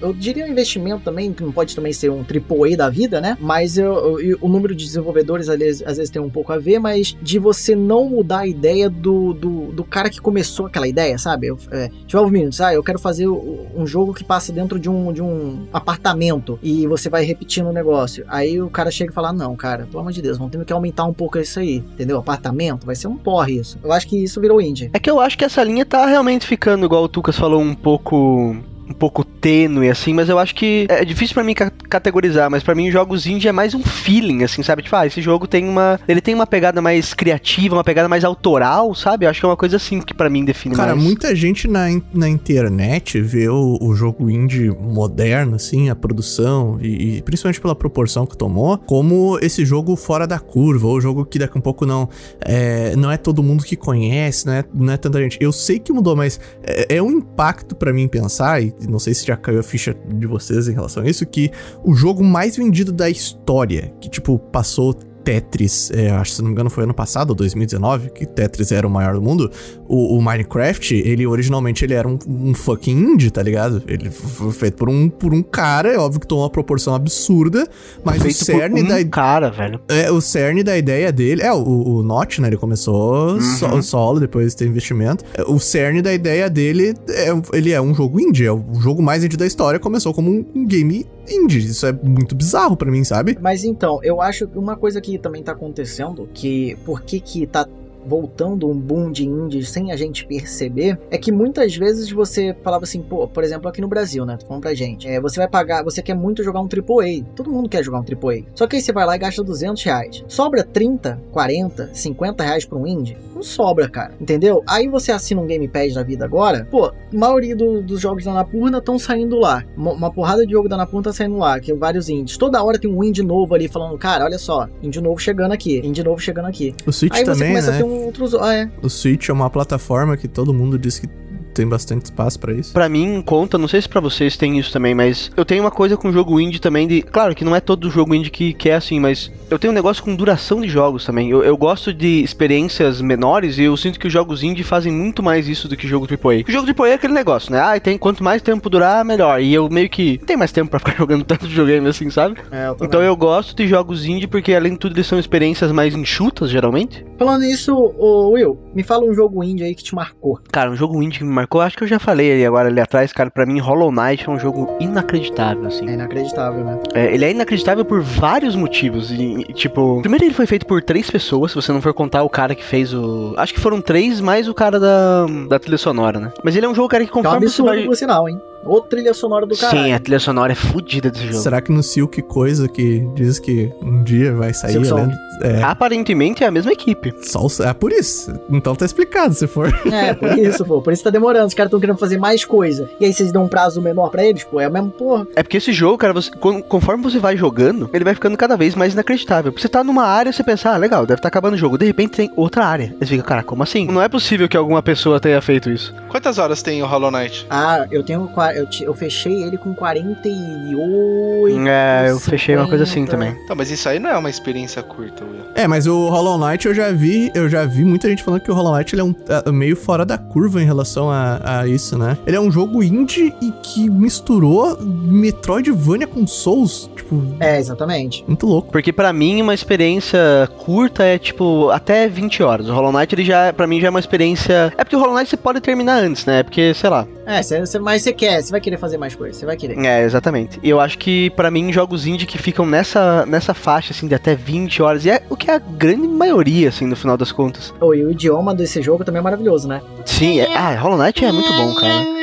eu, 0.00 0.12
diria 0.12 0.44
um 0.44 0.48
investimento 0.48 1.02
também, 1.04 1.32
que 1.32 1.42
não 1.42 1.52
pode 1.52 1.74
também 1.74 1.92
ser 1.92 2.10
um 2.10 2.20
AAA 2.20 2.76
da 2.76 2.88
vida, 2.90 3.20
né? 3.20 3.36
Mas 3.40 3.78
eu, 3.78 4.20
eu- 4.20 4.38
o 4.40 4.48
número 4.48 4.74
de 4.74 4.84
desenvolvedores 4.84 5.48
às 5.48 5.58
vezes, 5.58 5.82
às 5.86 5.96
vezes 5.96 6.10
tem 6.10 6.20
um 6.20 6.30
pouco 6.30 6.52
a 6.52 6.58
ver, 6.58 6.78
mas 6.78 7.16
de 7.22 7.38
você 7.38 7.74
não 7.74 8.08
mudar 8.08 8.40
a 8.40 8.46
ideia 8.46 8.88
do, 8.88 9.32
do, 9.32 9.72
do 9.72 9.84
cara 9.84 10.10
que 10.10 10.20
começou 10.20 10.66
aquela 10.66 10.88
ideia, 10.88 11.18
sabe? 11.18 11.48
Eu, 11.48 11.58
é, 11.70 11.90
12 12.10 12.32
minutos, 12.32 12.60
ah, 12.60 12.72
eu 12.74 12.82
quero 12.82 12.98
fazer 12.98 13.28
um 13.28 13.86
jogo 13.86 14.12
que 14.14 14.24
passa 14.24 14.52
dentro 14.52 14.78
de 14.78 14.88
um, 14.88 15.12
de 15.12 15.22
um 15.22 15.66
apartamento 15.72 16.58
e 16.62 16.86
você 16.86 17.08
vai 17.08 17.24
repetindo 17.24 17.68
o 17.68 17.72
negócio. 17.72 18.24
Aí 18.28 18.60
o 18.60 18.70
cara 18.70 18.90
chega 18.90 19.10
e 19.10 19.14
fala: 19.14 19.32
Não, 19.32 19.56
cara, 19.56 19.86
pelo 19.86 20.00
amor 20.00 20.12
de 20.12 20.22
Deus, 20.22 20.38
vamos 20.38 20.52
ter 20.52 20.64
que 20.64 20.72
aumentar 20.72 21.04
um 21.04 21.12
pouco 21.12 21.38
isso 21.38 21.58
aí, 21.60 21.76
entendeu? 21.76 22.18
Apartamento, 22.18 22.49
vai 22.84 22.94
ser 22.94 23.08
um 23.08 23.16
porre 23.16 23.58
isso. 23.58 23.78
Eu 23.82 23.92
acho 23.92 24.06
que 24.06 24.22
isso 24.22 24.40
virou 24.40 24.60
indie. 24.60 24.90
É 24.92 24.98
que 24.98 25.10
eu 25.10 25.20
acho 25.20 25.36
que 25.36 25.44
essa 25.44 25.62
linha 25.62 25.84
tá 25.84 26.06
realmente 26.06 26.46
ficando, 26.46 26.86
igual 26.86 27.04
o 27.04 27.08
Tucas 27.08 27.36
falou, 27.36 27.60
um 27.60 27.74
pouco. 27.74 28.56
Um 28.90 28.94
pouco 28.94 29.22
tênue, 29.24 29.88
assim, 29.88 30.12
mas 30.12 30.28
eu 30.28 30.36
acho 30.38 30.52
que 30.54 30.84
é 30.88 31.04
difícil 31.04 31.32
pra 31.34 31.44
mim 31.44 31.54
ca- 31.54 31.70
categorizar, 31.88 32.50
mas 32.50 32.62
pra 32.62 32.74
mim 32.74 32.90
jogos 32.90 33.24
indie 33.26 33.46
é 33.46 33.52
mais 33.52 33.72
um 33.72 33.82
feeling, 33.82 34.42
assim, 34.42 34.62
sabe? 34.64 34.82
Tipo, 34.82 34.96
ah, 34.96 35.06
esse 35.06 35.22
jogo 35.22 35.46
tem 35.46 35.68
uma. 35.68 35.98
Ele 36.08 36.20
tem 36.20 36.34
uma 36.34 36.46
pegada 36.46 36.82
mais 36.82 37.14
criativa, 37.14 37.76
uma 37.76 37.84
pegada 37.84 38.08
mais 38.08 38.24
autoral, 38.24 38.92
sabe? 38.94 39.24
Eu 39.26 39.30
acho 39.30 39.38
que 39.40 39.46
é 39.46 39.48
uma 39.48 39.56
coisa 39.56 39.76
assim 39.76 40.00
que 40.00 40.12
pra 40.12 40.28
mim 40.28 40.44
define 40.44 40.74
Cara, 40.74 40.94
mais. 40.96 41.06
muita 41.06 41.34
gente 41.36 41.68
na, 41.68 41.86
na 42.12 42.28
internet 42.28 43.20
vê 43.20 43.48
o, 43.48 43.78
o 43.80 43.94
jogo 43.94 44.28
indie 44.28 44.70
moderno, 44.70 45.54
assim, 45.54 45.88
a 45.88 45.94
produção, 45.94 46.78
e, 46.82 47.18
e 47.18 47.22
principalmente 47.22 47.60
pela 47.60 47.76
proporção 47.76 48.26
que 48.26 48.36
tomou, 48.36 48.76
como 48.76 49.38
esse 49.40 49.64
jogo 49.64 49.94
fora 49.94 50.26
da 50.26 50.38
curva, 50.40 50.88
ou 50.88 51.00
jogo 51.00 51.24
que 51.24 51.38
daqui 51.38 51.56
a 51.56 51.58
um 51.58 51.62
pouco 51.62 51.86
não 51.86 52.08
é, 52.40 52.94
não 52.96 53.10
é 53.10 53.16
todo 53.16 53.40
mundo 53.42 53.62
que 53.64 53.76
conhece, 53.76 54.46
não 54.46 54.52
é, 54.52 54.64
não 54.74 54.92
é 54.92 54.96
tanta 54.96 55.20
gente. 55.20 55.38
Eu 55.40 55.52
sei 55.52 55.78
que 55.78 55.92
mudou, 55.92 56.16
mas 56.16 56.40
é, 56.62 56.96
é 56.96 57.02
um 57.02 57.10
impacto 57.12 57.76
pra 57.76 57.92
mim 57.92 58.08
pensar, 58.08 58.60
e 58.62 58.74
não 58.88 58.98
sei 58.98 59.14
se 59.14 59.26
já 59.26 59.36
caiu 59.36 59.60
a 59.60 59.62
ficha 59.62 59.94
de 60.08 60.26
vocês 60.26 60.68
em 60.68 60.72
relação 60.72 61.02
a 61.02 61.08
isso, 61.08 61.26
que 61.26 61.50
o 61.84 61.94
jogo 61.94 62.22
mais 62.22 62.56
vendido 62.56 62.92
da 62.92 63.08
história, 63.08 63.92
que 64.00 64.08
tipo, 64.08 64.38
passou 64.38 64.94
Tetris, 65.24 65.90
é, 65.92 66.10
acho 66.10 66.30
que 66.30 66.36
se 66.36 66.42
não 66.42 66.48
me 66.48 66.54
engano 66.54 66.70
foi 66.70 66.84
ano 66.84 66.94
passado, 66.94 67.30
ou 67.30 67.36
2019, 67.36 68.10
que 68.10 68.26
Tetris 68.26 68.72
era 68.72 68.86
o 68.86 68.90
maior 68.90 69.14
do 69.14 69.22
mundo, 69.22 69.50
o, 69.88 70.16
o 70.16 70.22
Minecraft, 70.22 70.94
ele 70.94 71.26
originalmente 71.26 71.84
ele 71.84 71.94
era 71.94 72.08
um, 72.08 72.18
um 72.28 72.54
fucking 72.54 72.92
indie, 72.98 73.30
tá 73.30 73.42
ligado? 73.42 73.82
Ele 73.86 74.10
foi 74.10 74.52
feito 74.52 74.76
por 74.76 74.88
um, 74.88 75.08
por 75.08 75.32
um 75.34 75.42
cara, 75.42 75.92
é 75.92 75.98
óbvio 75.98 76.20
que 76.20 76.26
tomou 76.26 76.44
uma 76.44 76.50
proporção 76.50 76.94
absurda, 76.94 77.66
mas 78.04 78.24
o 78.24 78.30
cerne 78.32 78.82
um 78.82 78.86
da 78.88 79.04
cara, 79.04 79.50
velho. 79.50 79.80
é, 79.88 80.10
o 80.10 80.20
cerne 80.20 80.62
da 80.62 80.76
ideia 80.76 81.12
dele. 81.12 81.42
É, 81.42 81.52
o, 81.52 81.58
o 81.98 82.02
Notch, 82.02 82.38
né? 82.38 82.48
Ele 82.48 82.56
começou 82.56 83.40
so- 83.40 83.82
solo, 83.82 84.20
depois 84.20 84.54
tem 84.54 84.68
investimento. 84.68 85.24
É, 85.34 85.42
O 85.42 85.58
cerne 85.58 86.00
da 86.02 86.12
ideia 86.12 86.48
dele 86.48 86.94
é 87.08 87.30
ele 87.52 87.72
é 87.72 87.80
um 87.80 87.94
jogo 87.94 88.20
indie. 88.20 88.46
É 88.46 88.52
o 88.52 88.62
jogo 88.80 89.02
mais 89.02 89.22
indie 89.24 89.36
da 89.36 89.46
história. 89.46 89.78
Começou 89.78 90.12
como 90.14 90.30
um, 90.30 90.44
um 90.54 90.66
game 90.66 91.06
indie. 91.30 91.58
Isso 91.58 91.86
é 91.86 91.92
muito 91.92 92.34
bizarro 92.34 92.76
pra 92.76 92.90
mim, 92.90 93.04
sabe? 93.04 93.36
Mas 93.40 93.64
então, 93.64 94.00
eu 94.02 94.20
acho 94.20 94.46
que 94.46 94.58
uma 94.58 94.76
coisa 94.76 95.00
que 95.00 95.18
também 95.18 95.42
tá 95.42 95.52
acontecendo, 95.52 96.28
que 96.32 96.76
por 96.84 97.02
que 97.02 97.20
que 97.20 97.46
tá 97.46 97.66
voltando 98.04 98.68
um 98.68 98.78
boom 98.78 99.10
de 99.10 99.26
indies 99.26 99.70
sem 99.70 99.92
a 99.92 99.96
gente 99.96 100.26
perceber, 100.26 100.98
é 101.10 101.18
que 101.18 101.30
muitas 101.30 101.76
vezes 101.76 102.10
você 102.10 102.54
falava 102.62 102.84
assim, 102.84 103.02
pô, 103.02 103.28
por 103.28 103.44
exemplo, 103.44 103.68
aqui 103.68 103.80
no 103.80 103.88
Brasil, 103.88 104.24
né? 104.24 104.38
Falando 104.46 104.62
pra 104.62 104.74
gente. 104.74 105.08
É, 105.08 105.20
você 105.20 105.38
vai 105.38 105.48
pagar, 105.48 105.84
você 105.84 106.02
quer 106.02 106.14
muito 106.14 106.42
jogar 106.42 106.60
um 106.60 106.68
AAA. 106.68 107.24
Todo 107.34 107.50
mundo 107.50 107.68
quer 107.68 107.84
jogar 107.84 108.00
um 108.00 108.04
AAA. 108.04 108.44
Só 108.54 108.66
que 108.66 108.76
aí 108.76 108.82
você 108.82 108.92
vai 108.92 109.06
lá 109.06 109.16
e 109.16 109.18
gasta 109.18 109.42
200 109.42 109.82
reais. 109.82 110.24
Sobra 110.28 110.64
30, 110.64 111.20
40, 111.30 111.90
50 111.92 112.44
reais 112.44 112.64
pra 112.64 112.78
um 112.78 112.86
indie? 112.86 113.16
Não 113.40 113.44
sobra, 113.44 113.88
cara. 113.88 114.12
Entendeu? 114.20 114.62
Aí 114.68 114.86
você 114.86 115.10
assina 115.10 115.40
um 115.40 115.46
Game 115.46 115.66
Pass 115.66 115.94
da 115.94 116.02
vida 116.02 116.26
agora, 116.26 116.66
pô, 116.70 116.92
maioria 117.10 117.56
do- 117.56 117.80
dos 117.82 117.98
jogos 117.98 118.22
da 118.24 118.32
Anapurna 118.32 118.76
estão 118.78 118.98
saindo 118.98 119.38
lá. 119.38 119.64
Uma, 119.74 119.92
uma 119.92 120.12
porrada 120.12 120.44
de 120.44 120.52
jogo 120.52 120.68
da 120.68 120.74
Anapurna 120.76 121.04
tá 121.04 121.12
saindo 121.14 121.38
lá, 121.38 121.58
que 121.58 121.72
vários 121.72 122.10
indies. 122.10 122.36
Toda 122.36 122.62
hora 122.62 122.78
tem 122.78 122.90
um 122.92 123.02
indie 123.02 123.22
novo 123.22 123.54
ali 123.54 123.66
falando, 123.66 123.96
cara, 123.96 124.24
olha 124.26 124.38
só, 124.38 124.68
indie 124.82 125.00
novo 125.00 125.18
chegando 125.18 125.52
aqui, 125.52 125.80
indie 125.82 126.02
novo 126.04 126.20
chegando 126.20 126.46
aqui. 126.48 126.74
O 126.86 126.92
Switch 126.92 127.14
Aí 127.14 127.24
você 127.24 127.32
também, 127.32 127.48
começa 127.48 127.70
né? 127.70 127.76
a 127.76 127.80
ter 127.80 127.84
um 127.84 128.04
outros. 128.04 128.34
Ah, 128.34 128.54
é. 128.54 128.70
O 128.82 128.90
Switch 128.90 129.30
é 129.30 129.32
uma 129.32 129.48
plataforma 129.48 130.16
que 130.18 130.28
todo 130.28 130.52
mundo 130.52 130.78
diz 130.78 130.98
que 130.98 131.08
tem 131.54 131.66
bastante 131.66 132.06
espaço 132.06 132.38
pra 132.38 132.52
isso. 132.52 132.72
Pra 132.72 132.88
mim, 132.88 133.22
conta, 133.22 133.58
não 133.58 133.68
sei 133.68 133.80
se 133.80 133.88
pra 133.88 134.00
vocês 134.00 134.36
tem 134.36 134.58
isso 134.58 134.72
também, 134.72 134.94
mas 134.94 135.30
eu 135.36 135.44
tenho 135.44 135.62
uma 135.62 135.70
coisa 135.70 135.96
com 135.96 136.12
jogo 136.12 136.40
indie 136.40 136.60
também 136.60 136.86
de. 136.86 137.02
Claro 137.02 137.34
que 137.34 137.44
não 137.44 137.54
é 137.54 137.60
todo 137.60 137.90
jogo 137.90 138.14
indie 138.14 138.30
que, 138.30 138.52
que 138.52 138.68
é 138.68 138.74
assim, 138.74 138.98
mas 139.00 139.30
eu 139.50 139.58
tenho 139.58 139.72
um 139.72 139.74
negócio 139.74 140.02
com 140.02 140.14
duração 140.14 140.60
de 140.60 140.68
jogos 140.68 141.04
também. 141.04 141.30
Eu, 141.30 141.42
eu 141.42 141.56
gosto 141.56 141.92
de 141.92 142.22
experiências 142.22 143.00
menores 143.00 143.58
e 143.58 143.64
eu 143.64 143.76
sinto 143.76 143.98
que 143.98 144.06
os 144.06 144.12
jogos 144.12 144.42
indie 144.42 144.62
fazem 144.62 144.92
muito 144.92 145.22
mais 145.22 145.48
isso 145.48 145.68
do 145.68 145.76
que 145.76 145.86
jogo 145.86 146.06
AAA. 146.06 146.44
O 146.48 146.52
jogo 146.52 146.68
AAA 146.68 146.90
é 146.90 146.94
aquele 146.94 147.12
negócio, 147.12 147.52
né? 147.52 147.60
Ah, 147.60 147.78
tem 147.80 147.98
quanto 147.98 148.22
mais 148.22 148.42
tempo 148.42 148.70
durar, 148.70 149.04
melhor. 149.04 149.40
E 149.40 149.52
eu 149.52 149.68
meio 149.68 149.88
que 149.88 150.18
não 150.18 150.26
tenho 150.26 150.38
mais 150.38 150.52
tempo 150.52 150.70
pra 150.70 150.78
ficar 150.78 150.96
jogando 150.98 151.24
tanto 151.24 151.46
videogame 151.46 151.88
assim, 151.88 152.10
sabe? 152.10 152.36
É, 152.50 152.68
eu 152.68 152.76
Então 152.80 153.02
eu 153.02 153.16
gosto 153.16 153.54
de 153.54 153.66
jogos 153.66 154.06
indie 154.06 154.26
porque 154.26 154.54
além 154.54 154.72
de 154.72 154.78
tudo 154.78 154.94
eles 154.94 155.06
são 155.06 155.18
experiências 155.18 155.72
mais 155.72 155.94
enxutas, 155.94 156.50
geralmente. 156.50 157.04
Falando 157.18 157.42
nisso, 157.42 157.74
ô 157.74 158.30
Will, 158.32 158.58
me 158.74 158.82
fala 158.82 159.04
um 159.04 159.14
jogo 159.14 159.42
indie 159.42 159.64
aí 159.64 159.74
que 159.74 159.82
te 159.82 159.94
marcou. 159.94 160.38
Cara, 160.50 160.70
um 160.70 160.76
jogo 160.76 161.02
indie 161.02 161.18
que 161.18 161.24
me 161.24 161.32
marcou, 161.40 161.60
acho 161.60 161.76
que 161.76 161.84
eu 161.84 161.88
já 161.88 161.98
falei 161.98 162.32
ali 162.32 162.44
agora 162.46 162.68
ali 162.68 162.80
atrás, 162.80 163.12
cara, 163.12 163.30
pra 163.30 163.46
mim 163.46 163.58
Hollow 163.58 163.90
Knight 163.90 164.28
é 164.28 164.30
um 164.32 164.38
jogo 164.38 164.76
inacreditável, 164.78 165.66
assim. 165.66 165.88
É 165.88 165.94
inacreditável, 165.94 166.64
né? 166.64 166.78
É, 166.94 167.14
ele 167.14 167.24
é 167.24 167.30
inacreditável 167.30 167.84
por 167.84 168.00
vários 168.02 168.54
motivos. 168.54 169.10
E, 169.10 169.44
tipo, 169.54 170.00
primeiro 170.02 170.24
ele 170.24 170.34
foi 170.34 170.46
feito 170.46 170.66
por 170.66 170.82
três 170.82 171.10
pessoas, 171.10 171.52
se 171.52 171.54
você 171.56 171.72
não 171.72 171.80
for 171.80 171.94
contar 171.94 172.22
o 172.22 172.28
cara 172.28 172.54
que 172.54 172.64
fez 172.64 172.92
o. 172.92 173.34
Acho 173.36 173.54
que 173.54 173.60
foram 173.60 173.80
três, 173.80 174.20
mais 174.20 174.48
o 174.48 174.54
cara 174.54 174.78
da, 174.78 175.26
da 175.48 175.58
trilha 175.58 175.78
sonora, 175.78 176.20
né? 176.20 176.32
Mas 176.44 176.54
ele 176.56 176.66
é 176.66 176.68
um 176.68 176.74
jogo, 176.74 176.88
cara, 176.88 177.04
que 177.04 177.10
Que 177.10 177.16
é 177.16 177.20
um 177.20 177.22
conforme 177.22 177.48
você 177.48 177.62
absurdo 177.62 177.76
vai. 177.76 177.84
por 177.84 177.96
sinal, 177.96 178.28
hein? 178.28 178.40
Ou 178.64 178.80
trilha 178.80 179.14
sonora 179.14 179.46
do 179.46 179.56
caralho. 179.56 179.84
Sim, 179.84 179.92
a 179.92 179.98
trilha 179.98 180.18
sonora 180.20 180.52
é 180.52 180.54
fodida 180.54 181.10
desse 181.10 181.26
jogo. 181.26 181.38
Será 181.38 181.60
que 181.60 181.72
no 181.72 181.82
Silk 181.82 182.20
Coisa 182.22 182.68
que 182.68 183.00
diz 183.14 183.38
que 183.38 183.72
um 183.82 184.02
dia 184.02 184.32
vai 184.34 184.52
sair, 184.54 184.76
além- 184.90 185.10
é, 185.42 185.62
Aparentemente 185.62 186.44
é 186.44 186.46
a 186.46 186.50
mesma 186.50 186.70
equipe. 186.72 187.14
só 187.22 187.40
o- 187.40 187.62
é 187.66 187.72
por 187.72 187.92
isso. 187.92 188.32
Então 188.50 188.74
tá 188.74 188.84
explicado, 188.84 189.32
se 189.34 189.46
for. 189.46 189.70
É, 189.90 190.12
por 190.14 190.38
isso, 190.38 190.64
pô. 190.64 190.80
Por 190.82 190.92
isso 190.92 191.02
tá 191.02 191.10
demorando. 191.10 191.46
Os 191.46 191.54
caras 191.54 191.68
estão 191.68 191.80
querendo 191.80 191.96
fazer 191.98 192.18
mais 192.18 192.44
coisa. 192.44 192.88
E 193.00 193.04
aí 193.06 193.12
vocês 193.12 193.32
dão 193.32 193.44
um 193.44 193.48
prazo 193.48 193.80
menor 193.80 194.10
pra 194.10 194.24
eles, 194.24 194.44
pô. 194.44 194.60
É 194.60 194.68
o 194.68 194.72
mesmo, 194.72 194.90
porra. 194.90 195.26
É 195.34 195.42
porque 195.42 195.56
esse 195.56 195.72
jogo, 195.72 195.96
cara, 195.98 196.12
você, 196.12 196.30
con- 196.30 196.62
conforme 196.62 197.02
você 197.02 197.18
vai 197.18 197.36
jogando, 197.36 197.88
ele 197.92 198.04
vai 198.04 198.14
ficando 198.14 198.36
cada 198.36 198.56
vez 198.56 198.74
mais 198.74 198.92
inacreditável. 198.92 199.52
Você 199.56 199.68
tá 199.68 199.82
numa 199.82 200.04
área, 200.04 200.32
você 200.32 200.42
pensa, 200.44 200.70
ah, 200.70 200.76
legal, 200.76 201.06
deve 201.06 201.18
estar 201.18 201.28
acabando 201.28 201.54
o 201.54 201.58
jogo. 201.58 201.78
De 201.78 201.86
repente 201.86 202.10
tem 202.16 202.30
outra 202.36 202.64
área. 202.66 202.86
Aí 203.00 203.06
Você 203.06 203.06
fica, 203.06 203.22
cara, 203.24 203.42
como 203.42 203.62
assim? 203.62 203.86
Não 203.86 204.02
é 204.02 204.08
possível 204.08 204.48
que 204.48 204.56
alguma 204.56 204.82
pessoa 204.82 205.18
tenha 205.18 205.40
feito 205.40 205.70
isso. 205.70 205.94
Quantas 206.08 206.38
horas 206.38 206.62
tem 206.62 206.82
o 206.82 206.86
Hollow 206.86 207.10
Knight? 207.10 207.46
Ah, 207.48 207.86
eu 207.90 208.02
tenho 208.02 208.28
eu, 208.54 208.66
te- 208.66 208.84
eu 208.84 208.94
fechei 208.94 209.42
ele 209.42 209.56
com 209.56 209.74
48. 209.74 211.68
É, 211.68 212.10
eu 212.10 212.18
fechei 212.20 212.56
uma 212.56 212.68
coisa 212.68 212.84
assim 212.84 213.04
50. 213.06 213.10
também. 213.12 213.34
Tá, 213.46 213.54
mas 213.54 213.70
isso 213.70 213.88
aí 213.88 213.98
não 213.98 214.10
é 214.10 214.16
uma 214.16 214.30
experiência 214.30 214.82
curta, 214.82 215.24
Will. 215.24 215.40
É, 215.54 215.66
mas 215.66 215.86
o 215.86 216.08
Hollow 216.08 216.38
Knight 216.38 216.66
eu 216.66 216.74
já 216.74 216.90
vi, 216.92 217.30
eu 217.34 217.48
já 217.48 217.64
vi 217.64 217.84
muita 217.84 218.08
gente 218.08 218.22
falando 218.22 218.40
que 218.40 218.50
o 218.50 218.54
Hollow 218.54 218.76
Knight 218.76 218.94
ele 218.94 219.02
é 219.02 219.04
um 219.04 219.14
é, 219.46 219.50
meio 219.50 219.76
fora 219.76 220.04
da 220.04 220.18
curva 220.18 220.62
em 220.62 220.64
relação 220.66 221.10
a, 221.10 221.60
a 221.60 221.66
isso, 221.66 221.98
né? 221.98 222.16
Ele 222.26 222.36
é 222.36 222.40
um 222.40 222.50
jogo 222.50 222.82
indie 222.82 223.34
e 223.40 223.50
que 223.62 223.88
misturou 223.88 224.76
Metroidvania 224.80 226.06
com 226.06 226.26
Souls, 226.26 226.88
tipo, 226.96 227.22
É, 227.40 227.58
exatamente. 227.58 228.24
muito 228.26 228.46
louco. 228.46 228.70
Porque 228.72 228.92
pra 228.92 229.12
mim 229.12 229.40
uma 229.42 229.54
experiência 229.54 230.18
curta 230.58 231.02
é 231.04 231.18
tipo 231.18 231.70
até 231.70 232.08
20 232.08 232.42
horas. 232.42 232.68
O 232.68 232.72
Hollow 232.74 232.92
Knight 232.92 233.14
ele 233.14 233.24
já 233.24 233.52
para 233.52 233.66
mim 233.66 233.80
já 233.80 233.88
é 233.88 233.90
uma 233.90 234.00
experiência. 234.00 234.72
É 234.76 234.84
porque 234.84 234.96
o 234.96 234.98
Hollow 235.00 235.14
Knight 235.14 235.30
você 235.30 235.36
pode 235.36 235.60
terminar 235.60 236.02
antes, 236.02 236.24
né? 236.26 236.42
Porque 236.42 236.72
sei 236.74 236.90
lá. 236.90 237.06
É, 237.26 237.42
cê, 237.42 237.64
cê- 237.66 237.78
mas 237.78 238.02
você 238.02 238.12
quer, 238.12 238.39
você 238.46 238.52
vai 238.52 238.60
querer 238.60 238.78
fazer 238.78 238.98
mais 238.98 239.14
coisas, 239.14 239.36
você 239.36 239.46
vai 239.46 239.56
querer. 239.56 239.78
É, 239.78 240.02
exatamente. 240.02 240.58
E 240.62 240.68
eu 240.68 240.80
acho 240.80 240.98
que 240.98 241.30
pra 241.30 241.50
mim 241.50 241.72
jogos 241.72 242.06
indie 242.06 242.26
que 242.26 242.38
ficam 242.38 242.66
nessa 242.66 243.24
nessa 243.26 243.54
faixa 243.54 243.92
assim 243.92 244.06
de 244.06 244.14
até 244.14 244.34
20 244.34 244.82
horas 244.82 245.04
e 245.04 245.10
é 245.10 245.22
o 245.28 245.36
que 245.36 245.50
é 245.50 245.54
a 245.54 245.58
grande 245.58 246.06
maioria 246.06 246.68
assim 246.68 246.86
no 246.86 246.96
final 246.96 247.16
das 247.16 247.32
contas. 247.32 247.74
Oh, 247.80 247.94
e 247.94 248.04
o 248.04 248.10
idioma 248.10 248.54
desse 248.54 248.82
jogo 248.82 249.04
também 249.04 249.20
é 249.20 249.22
maravilhoso, 249.22 249.68
né? 249.68 249.80
Sim, 250.04 250.40
é, 250.40 250.56
ah, 250.56 250.78
Hollow 250.80 250.98
Knight 250.98 251.24
é 251.24 251.32
muito 251.32 251.52
bom, 251.52 251.74
cara. 251.74 252.20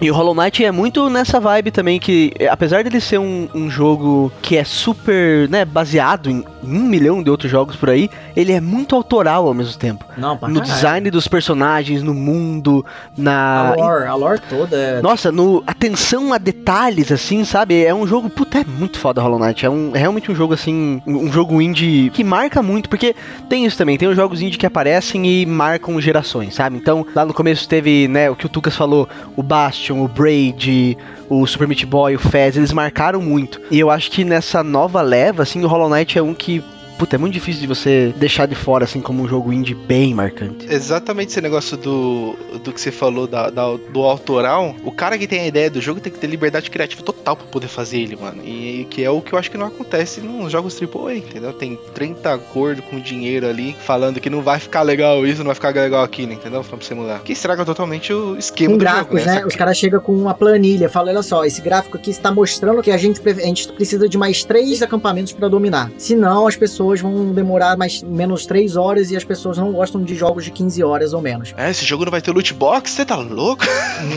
E 0.00 0.10
o 0.10 0.14
Hollow 0.14 0.34
Knight 0.34 0.64
é 0.64 0.72
muito 0.72 1.08
nessa 1.08 1.38
vibe 1.38 1.70
também 1.70 2.00
que, 2.00 2.32
apesar 2.50 2.82
dele 2.82 3.00
ser 3.00 3.18
um, 3.18 3.48
um 3.54 3.70
jogo 3.70 4.30
que 4.42 4.56
é 4.56 4.64
super, 4.64 5.48
né, 5.48 5.64
baseado 5.64 6.28
em 6.28 6.44
um 6.66 6.82
milhão 6.82 7.22
de 7.22 7.30
outros 7.30 7.50
jogos 7.50 7.76
por 7.76 7.90
aí, 7.90 8.08
ele 8.34 8.52
é 8.52 8.60
muito 8.60 8.94
autoral 8.94 9.46
ao 9.46 9.54
mesmo 9.54 9.78
tempo. 9.78 10.04
Não, 10.16 10.36
pra 10.36 10.48
no 10.48 10.60
caralho. 10.60 10.74
design 10.74 11.10
dos 11.10 11.28
personagens, 11.28 12.02
no 12.02 12.14
mundo, 12.14 12.84
na... 13.16 13.68
A 13.68 13.74
lore, 13.74 14.06
a 14.06 14.14
lore 14.14 14.40
toda 14.48 14.76
é... 14.76 15.02
Nossa, 15.02 15.30
no 15.30 15.62
atenção 15.66 16.32
a 16.32 16.38
detalhes, 16.38 17.12
assim, 17.12 17.44
sabe? 17.44 17.84
É 17.84 17.94
um 17.94 18.06
jogo, 18.06 18.30
puta, 18.30 18.58
é 18.58 18.64
muito 18.64 18.98
foda 18.98 19.20
Hollow 19.20 19.38
Knight. 19.38 19.66
É, 19.66 19.70
um, 19.70 19.90
é 19.94 19.98
realmente 19.98 20.30
um 20.30 20.34
jogo, 20.34 20.54
assim, 20.54 21.02
um 21.06 21.26
um 21.26 21.32
jogo 21.32 21.60
indie 21.60 22.10
que 22.10 22.22
marca 22.22 22.62
muito, 22.62 22.88
porque 22.88 23.14
tem 23.48 23.66
isso 23.66 23.76
também, 23.76 23.98
tem 23.98 24.08
os 24.08 24.16
jogos 24.16 24.40
indie 24.40 24.58
que 24.58 24.66
aparecem 24.66 25.26
e 25.26 25.44
marcam 25.44 26.00
gerações, 26.00 26.54
sabe? 26.54 26.76
Então, 26.76 27.06
lá 27.14 27.24
no 27.24 27.34
começo 27.34 27.68
teve, 27.68 28.08
né, 28.08 28.30
o 28.30 28.36
que 28.36 28.46
o 28.46 28.48
Tucas 28.48 28.76
falou, 28.76 29.08
o 29.36 29.42
Bastion, 29.42 30.02
o 30.02 30.08
Braid, 30.08 30.96
o 31.28 31.46
Super 31.46 31.68
Meat 31.68 31.84
Boy, 31.84 32.14
o 32.14 32.18
Fez, 32.18 32.56
eles 32.56 32.72
marcaram 32.72 33.20
muito. 33.20 33.60
E 33.70 33.78
eu 33.78 33.90
acho 33.90 34.10
que 34.10 34.24
nessa 34.24 34.62
nova 34.62 35.02
leva, 35.02 35.42
assim, 35.42 35.64
o 35.64 35.68
Hollow 35.68 35.88
Knight 35.88 36.18
é 36.18 36.22
um 36.22 36.34
que, 36.34 36.62
puta, 36.98 37.16
é 37.16 37.18
muito 37.18 37.34
difícil 37.34 37.60
de 37.60 37.66
você 37.66 38.12
deixar 38.16 38.46
de 38.46 38.54
fora, 38.54 38.84
assim, 38.84 39.00
como 39.00 39.22
um 39.22 39.28
jogo 39.28 39.52
indie 39.52 39.74
bem 39.74 40.14
marcante. 40.14 40.66
Exatamente 40.68 41.30
esse 41.30 41.40
negócio 41.40 41.76
do, 41.76 42.34
do 42.64 42.72
que 42.72 42.80
você 42.80 42.90
falou 42.90 43.26
da, 43.26 43.50
da- 43.50 43.76
do 43.92 44.02
autoral. 44.02 44.74
O 44.84 44.90
cara 44.92 45.18
que 45.18 45.26
tem 45.26 45.40
a 45.40 45.46
ideia 45.46 45.70
do 45.70 45.80
jogo 45.80 46.00
tem 46.00 46.12
que 46.12 46.18
ter 46.18 46.26
liberdade 46.26 46.70
criativa 46.70 47.02
total 47.02 47.36
pra 47.36 47.46
poder 47.46 47.68
fazer 47.68 47.98
ele, 48.00 48.16
mano. 48.16 48.42
E 48.44 48.86
que 48.90 49.02
é 49.04 49.10
o 49.10 49.20
que 49.20 49.32
eu 49.32 49.38
acho 49.38 49.50
que 49.50 49.58
não 49.58 49.66
acontece 49.66 50.20
nos 50.20 50.50
jogos 50.52 50.80
AAA, 50.80 51.16
entendeu? 51.16 51.52
Tem 51.52 51.78
30 51.94 52.32
acordos 52.34 52.84
com 52.88 52.98
dinheiro 52.98 53.46
ali 53.48 53.74
falando 53.80 54.20
que 54.20 54.30
não 54.30 54.40
vai 54.42 54.58
ficar 54.58 54.82
legal 54.82 55.26
isso, 55.26 55.38
não 55.38 55.46
vai 55.46 55.54
ficar 55.54 55.74
legal 55.74 56.02
aquilo, 56.02 56.32
entendeu? 56.32 56.62
Pra 56.64 56.76
você 56.76 56.94
mudar. 56.94 57.20
Que 57.20 57.32
estraga 57.32 57.64
totalmente 57.64 58.12
o 58.12 58.36
esquema 58.38 58.70
Com 58.72 58.78
do 58.78 58.80
gráficos, 58.80 59.20
jogo, 59.22 59.34
né? 59.34 59.44
Os 59.46 59.54
caras 59.56 59.76
chegam 59.76 60.00
com 60.00 60.12
uma 60.12 60.34
planilha, 60.34 60.88
falam, 60.88 61.12
olha 61.12 61.22
só, 61.22 61.44
esse 61.44 61.60
gráfico 61.60 61.96
aqui 61.96 62.10
está 62.10 62.30
mostrando 62.32 62.82
que 62.82 62.90
a 62.90 62.96
gente, 62.96 63.20
a 63.28 63.32
gente 63.46 63.72
precisa 63.72 64.08
de 64.08 64.16
mais 64.16 64.44
três 64.44 64.82
acampamentos 64.82 65.32
para 65.32 65.48
dominar. 65.48 65.90
Senão, 65.98 66.46
as 66.46 66.56
pessoas 66.56 66.85
vão 67.00 67.32
demorar 67.32 67.76
mais 67.76 68.02
menos 68.02 68.46
três 68.46 68.76
horas 68.76 69.10
e 69.10 69.16
as 69.16 69.24
pessoas 69.24 69.58
não 69.58 69.72
gostam 69.72 70.02
de 70.02 70.14
jogos 70.14 70.44
de 70.44 70.50
15 70.50 70.82
horas 70.82 71.12
ou 71.12 71.20
menos. 71.20 71.52
É, 71.56 71.70
esse 71.70 71.84
jogo 71.84 72.04
não 72.04 72.10
vai 72.10 72.20
ter 72.22 72.30
loot 72.32 72.52
box? 72.54 72.90
Você 72.92 73.04
tá 73.04 73.16
louco? 73.16 73.64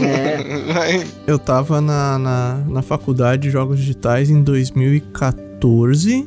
É. 0.01 0.39
Vai- 0.73 1.07
Eu 1.27 1.39
tava 1.39 1.81
na, 1.81 2.17
na, 2.19 2.55
na 2.67 2.81
faculdade 2.81 3.43
de 3.43 3.49
jogos 3.49 3.79
digitais 3.79 4.29
em 4.29 4.41
2014 4.43 5.48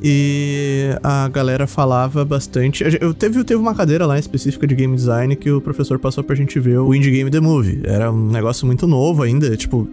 e 0.03 0.91
a 1.03 1.29
galera 1.29 1.67
falava 1.67 2.25
bastante. 2.25 2.85
Eu 3.01 3.15
teve, 3.15 3.43
teve 3.45 3.61
uma 3.61 3.75
cadeira 3.75 4.05
lá 4.07 4.19
específica 4.19 4.67
de 4.67 4.75
game 4.75 4.95
design 4.95 5.35
que 5.37 5.51
o 5.51 5.61
professor 5.61 5.99
passou 5.99 6.23
pra 6.23 6.37
gente 6.37 6.59
ver 6.61 6.79
o 6.79 6.95
Indie 6.95 7.11
Game 7.11 7.31
The 7.31 7.41
Movie. 7.41 7.81
Era 7.85 8.11
um 8.13 8.29
negócio 8.31 8.67
muito 8.67 8.87
novo 8.87 9.23
ainda. 9.23 9.57
Tipo, 9.57 9.89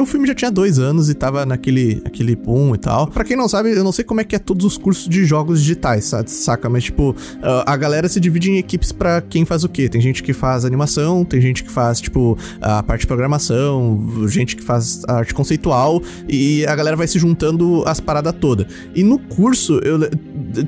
o, 0.00 0.06
filme 0.06 0.26
já 0.26 0.34
tinha 0.34 0.50
dois 0.50 0.78
anos 0.78 1.08
e 1.10 1.14
tava 1.14 1.44
naquele 1.44 2.00
aquele 2.04 2.34
boom 2.34 2.74
e 2.74 2.78
tal. 2.78 3.06
Pra 3.08 3.24
quem 3.24 3.36
não 3.36 3.48
sabe, 3.48 3.70
eu 3.72 3.84
não 3.84 3.92
sei 3.92 4.04
como 4.04 4.20
é 4.20 4.24
que 4.24 4.34
é 4.34 4.38
todos 4.38 4.64
os 4.64 4.76
cursos 4.78 5.08
de 5.08 5.24
jogos 5.24 5.60
digitais, 5.60 6.04
sa- 6.04 6.24
saca? 6.26 6.68
Mas, 6.68 6.84
tipo, 6.84 7.14
a 7.66 7.76
galera 7.76 8.08
se 8.08 8.18
divide 8.20 8.50
em 8.50 8.56
equipes 8.58 8.92
pra 8.92 9.20
quem 9.20 9.44
faz 9.44 9.64
o 9.64 9.68
quê? 9.68 9.88
Tem 9.88 10.00
gente 10.00 10.22
que 10.22 10.32
faz 10.32 10.64
animação, 10.64 11.24
tem 11.24 11.40
gente 11.40 11.62
que 11.62 11.70
faz, 11.70 12.00
tipo, 12.00 12.36
a 12.60 12.82
parte 12.82 13.02
de 13.02 13.06
programação, 13.06 14.26
gente 14.28 14.56
que 14.56 14.62
faz 14.62 15.02
arte 15.06 15.34
conceitual 15.34 16.02
e 16.28 16.64
a 16.66 16.74
galera 16.74 16.96
vai 16.96 17.06
se 17.06 17.18
juntando 17.18 17.82
as 17.86 18.00
paradas 18.00 18.34
todas. 18.40 18.66
E 18.94 19.02
no 19.02 19.18
curso, 19.18 19.78
eu 19.84 19.98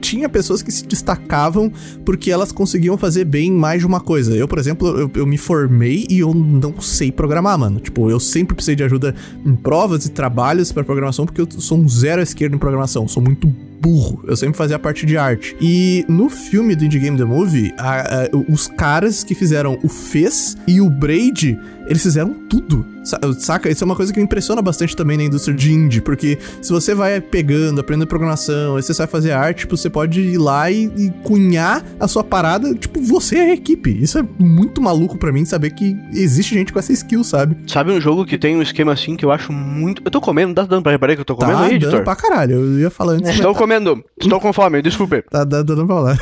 tinha 0.00 0.28
pessoas 0.28 0.62
que 0.62 0.70
se 0.70 0.86
destacavam 0.86 1.72
porque 2.04 2.30
elas 2.30 2.52
conseguiam 2.52 2.96
fazer 2.96 3.24
bem 3.24 3.50
mais 3.52 3.80
de 3.80 3.86
uma 3.86 4.00
coisa. 4.00 4.34
Eu, 4.36 4.46
por 4.48 4.58
exemplo, 4.58 4.88
eu, 4.88 5.10
eu 5.14 5.26
me 5.26 5.38
formei 5.38 6.06
e 6.08 6.20
eu 6.20 6.32
não 6.34 6.80
sei 6.80 7.10
programar, 7.10 7.58
mano. 7.58 7.80
Tipo, 7.80 8.10
eu 8.10 8.20
sempre 8.20 8.54
precisei 8.54 8.76
de 8.76 8.84
ajuda 8.84 9.14
em 9.44 9.54
provas 9.54 10.06
e 10.06 10.10
trabalhos 10.10 10.70
pra 10.72 10.84
programação 10.84 11.24
porque 11.26 11.40
eu 11.40 11.48
sou 11.60 11.78
um 11.78 11.88
zero 11.88 12.20
à 12.20 12.22
esquerda 12.22 12.54
em 12.56 12.58
programação. 12.58 13.06
Sou 13.08 13.22
muito 13.22 13.46
burro. 13.80 14.22
Eu 14.26 14.36
sempre 14.36 14.56
fazia 14.58 14.76
a 14.76 14.78
parte 14.78 15.06
de 15.06 15.16
arte. 15.16 15.56
E 15.60 16.04
no 16.08 16.28
filme 16.28 16.76
do 16.76 16.84
Indie 16.84 16.98
Game 16.98 17.16
The 17.16 17.24
Movie, 17.24 17.72
a- 17.78 18.24
a- 18.24 18.28
os 18.52 18.66
caras 18.66 19.24
que 19.24 19.34
fizeram 19.34 19.78
o 19.82 19.88
Fez 19.88 20.56
e 20.66 20.80
o 20.82 20.90
Braid, 20.90 21.58
eles 21.86 22.02
fizeram 22.02 22.34
tudo. 22.48 22.84
Sa- 23.04 23.18
Saca? 23.38 23.68
Isso 23.70 23.82
é 23.82 23.86
uma 23.86 23.96
coisa 23.96 24.12
que 24.12 24.18
me 24.18 24.24
impressiona 24.24 24.60
bastante 24.62 24.94
também 24.96 25.16
na 25.16 25.24
indústria 25.24 25.56
de 25.56 25.72
indie, 25.72 26.00
porque 26.00 26.38
se 26.60 26.72
você 26.72 26.94
vai 26.94 27.20
pegando, 27.20 27.80
aprendendo 27.80 28.06
programação, 28.06 28.76
aí 28.76 28.82
você 28.82 28.92
vai 28.92 29.06
fazer 29.06 29.32
arte, 29.32 29.60
tipo, 29.60 29.76
você 29.76 29.88
pode 29.90 30.20
ir 30.20 30.38
lá 30.38 30.70
e, 30.70 30.84
e 30.96 31.10
cunhar 31.22 31.84
a 31.98 32.06
sua 32.08 32.22
parada, 32.24 32.74
tipo, 32.74 33.00
você 33.00 33.36
é 33.36 33.50
a 33.50 33.54
equipe. 33.54 33.90
Isso 34.02 34.18
é 34.18 34.24
muito 34.38 34.80
maluco 34.80 35.18
pra 35.18 35.32
mim 35.32 35.44
saber 35.44 35.70
que 35.70 35.96
existe 36.12 36.54
gente 36.54 36.72
com 36.72 36.78
essa 36.78 36.92
skill, 36.92 37.24
sabe? 37.24 37.56
Sabe 37.66 37.92
um 37.92 38.00
jogo 38.00 38.24
que 38.24 38.36
tem 38.38 38.56
um 38.56 38.62
esquema 38.62 38.92
assim 38.92 39.16
que 39.16 39.24
eu 39.24 39.30
acho 39.30 39.52
muito. 39.52 40.02
Eu 40.04 40.10
tô 40.10 40.20
comendo, 40.20 40.54
tá 40.54 40.64
dando 40.64 40.82
pra 40.82 40.92
reparar 40.92 41.14
que 41.14 41.20
eu 41.20 41.24
tô 41.24 41.36
comendo 41.36 41.58
tá 41.58 41.64
aí, 41.64 41.78
dando 41.78 41.84
editor? 41.84 42.04
pra 42.04 42.16
caralho. 42.16 42.54
Eu 42.54 42.78
ia 42.80 42.90
falar 42.90 43.14
antes, 43.14 43.30
Estou 43.30 43.52
tá, 43.52 43.58
comendo, 43.58 44.02
estou 44.20 44.40
com 44.40 44.52
fome, 44.52 44.82
desculpe. 44.82 45.22
tá 45.30 45.44
dando 45.44 45.86
pra 45.86 45.86
falar. 45.86 46.18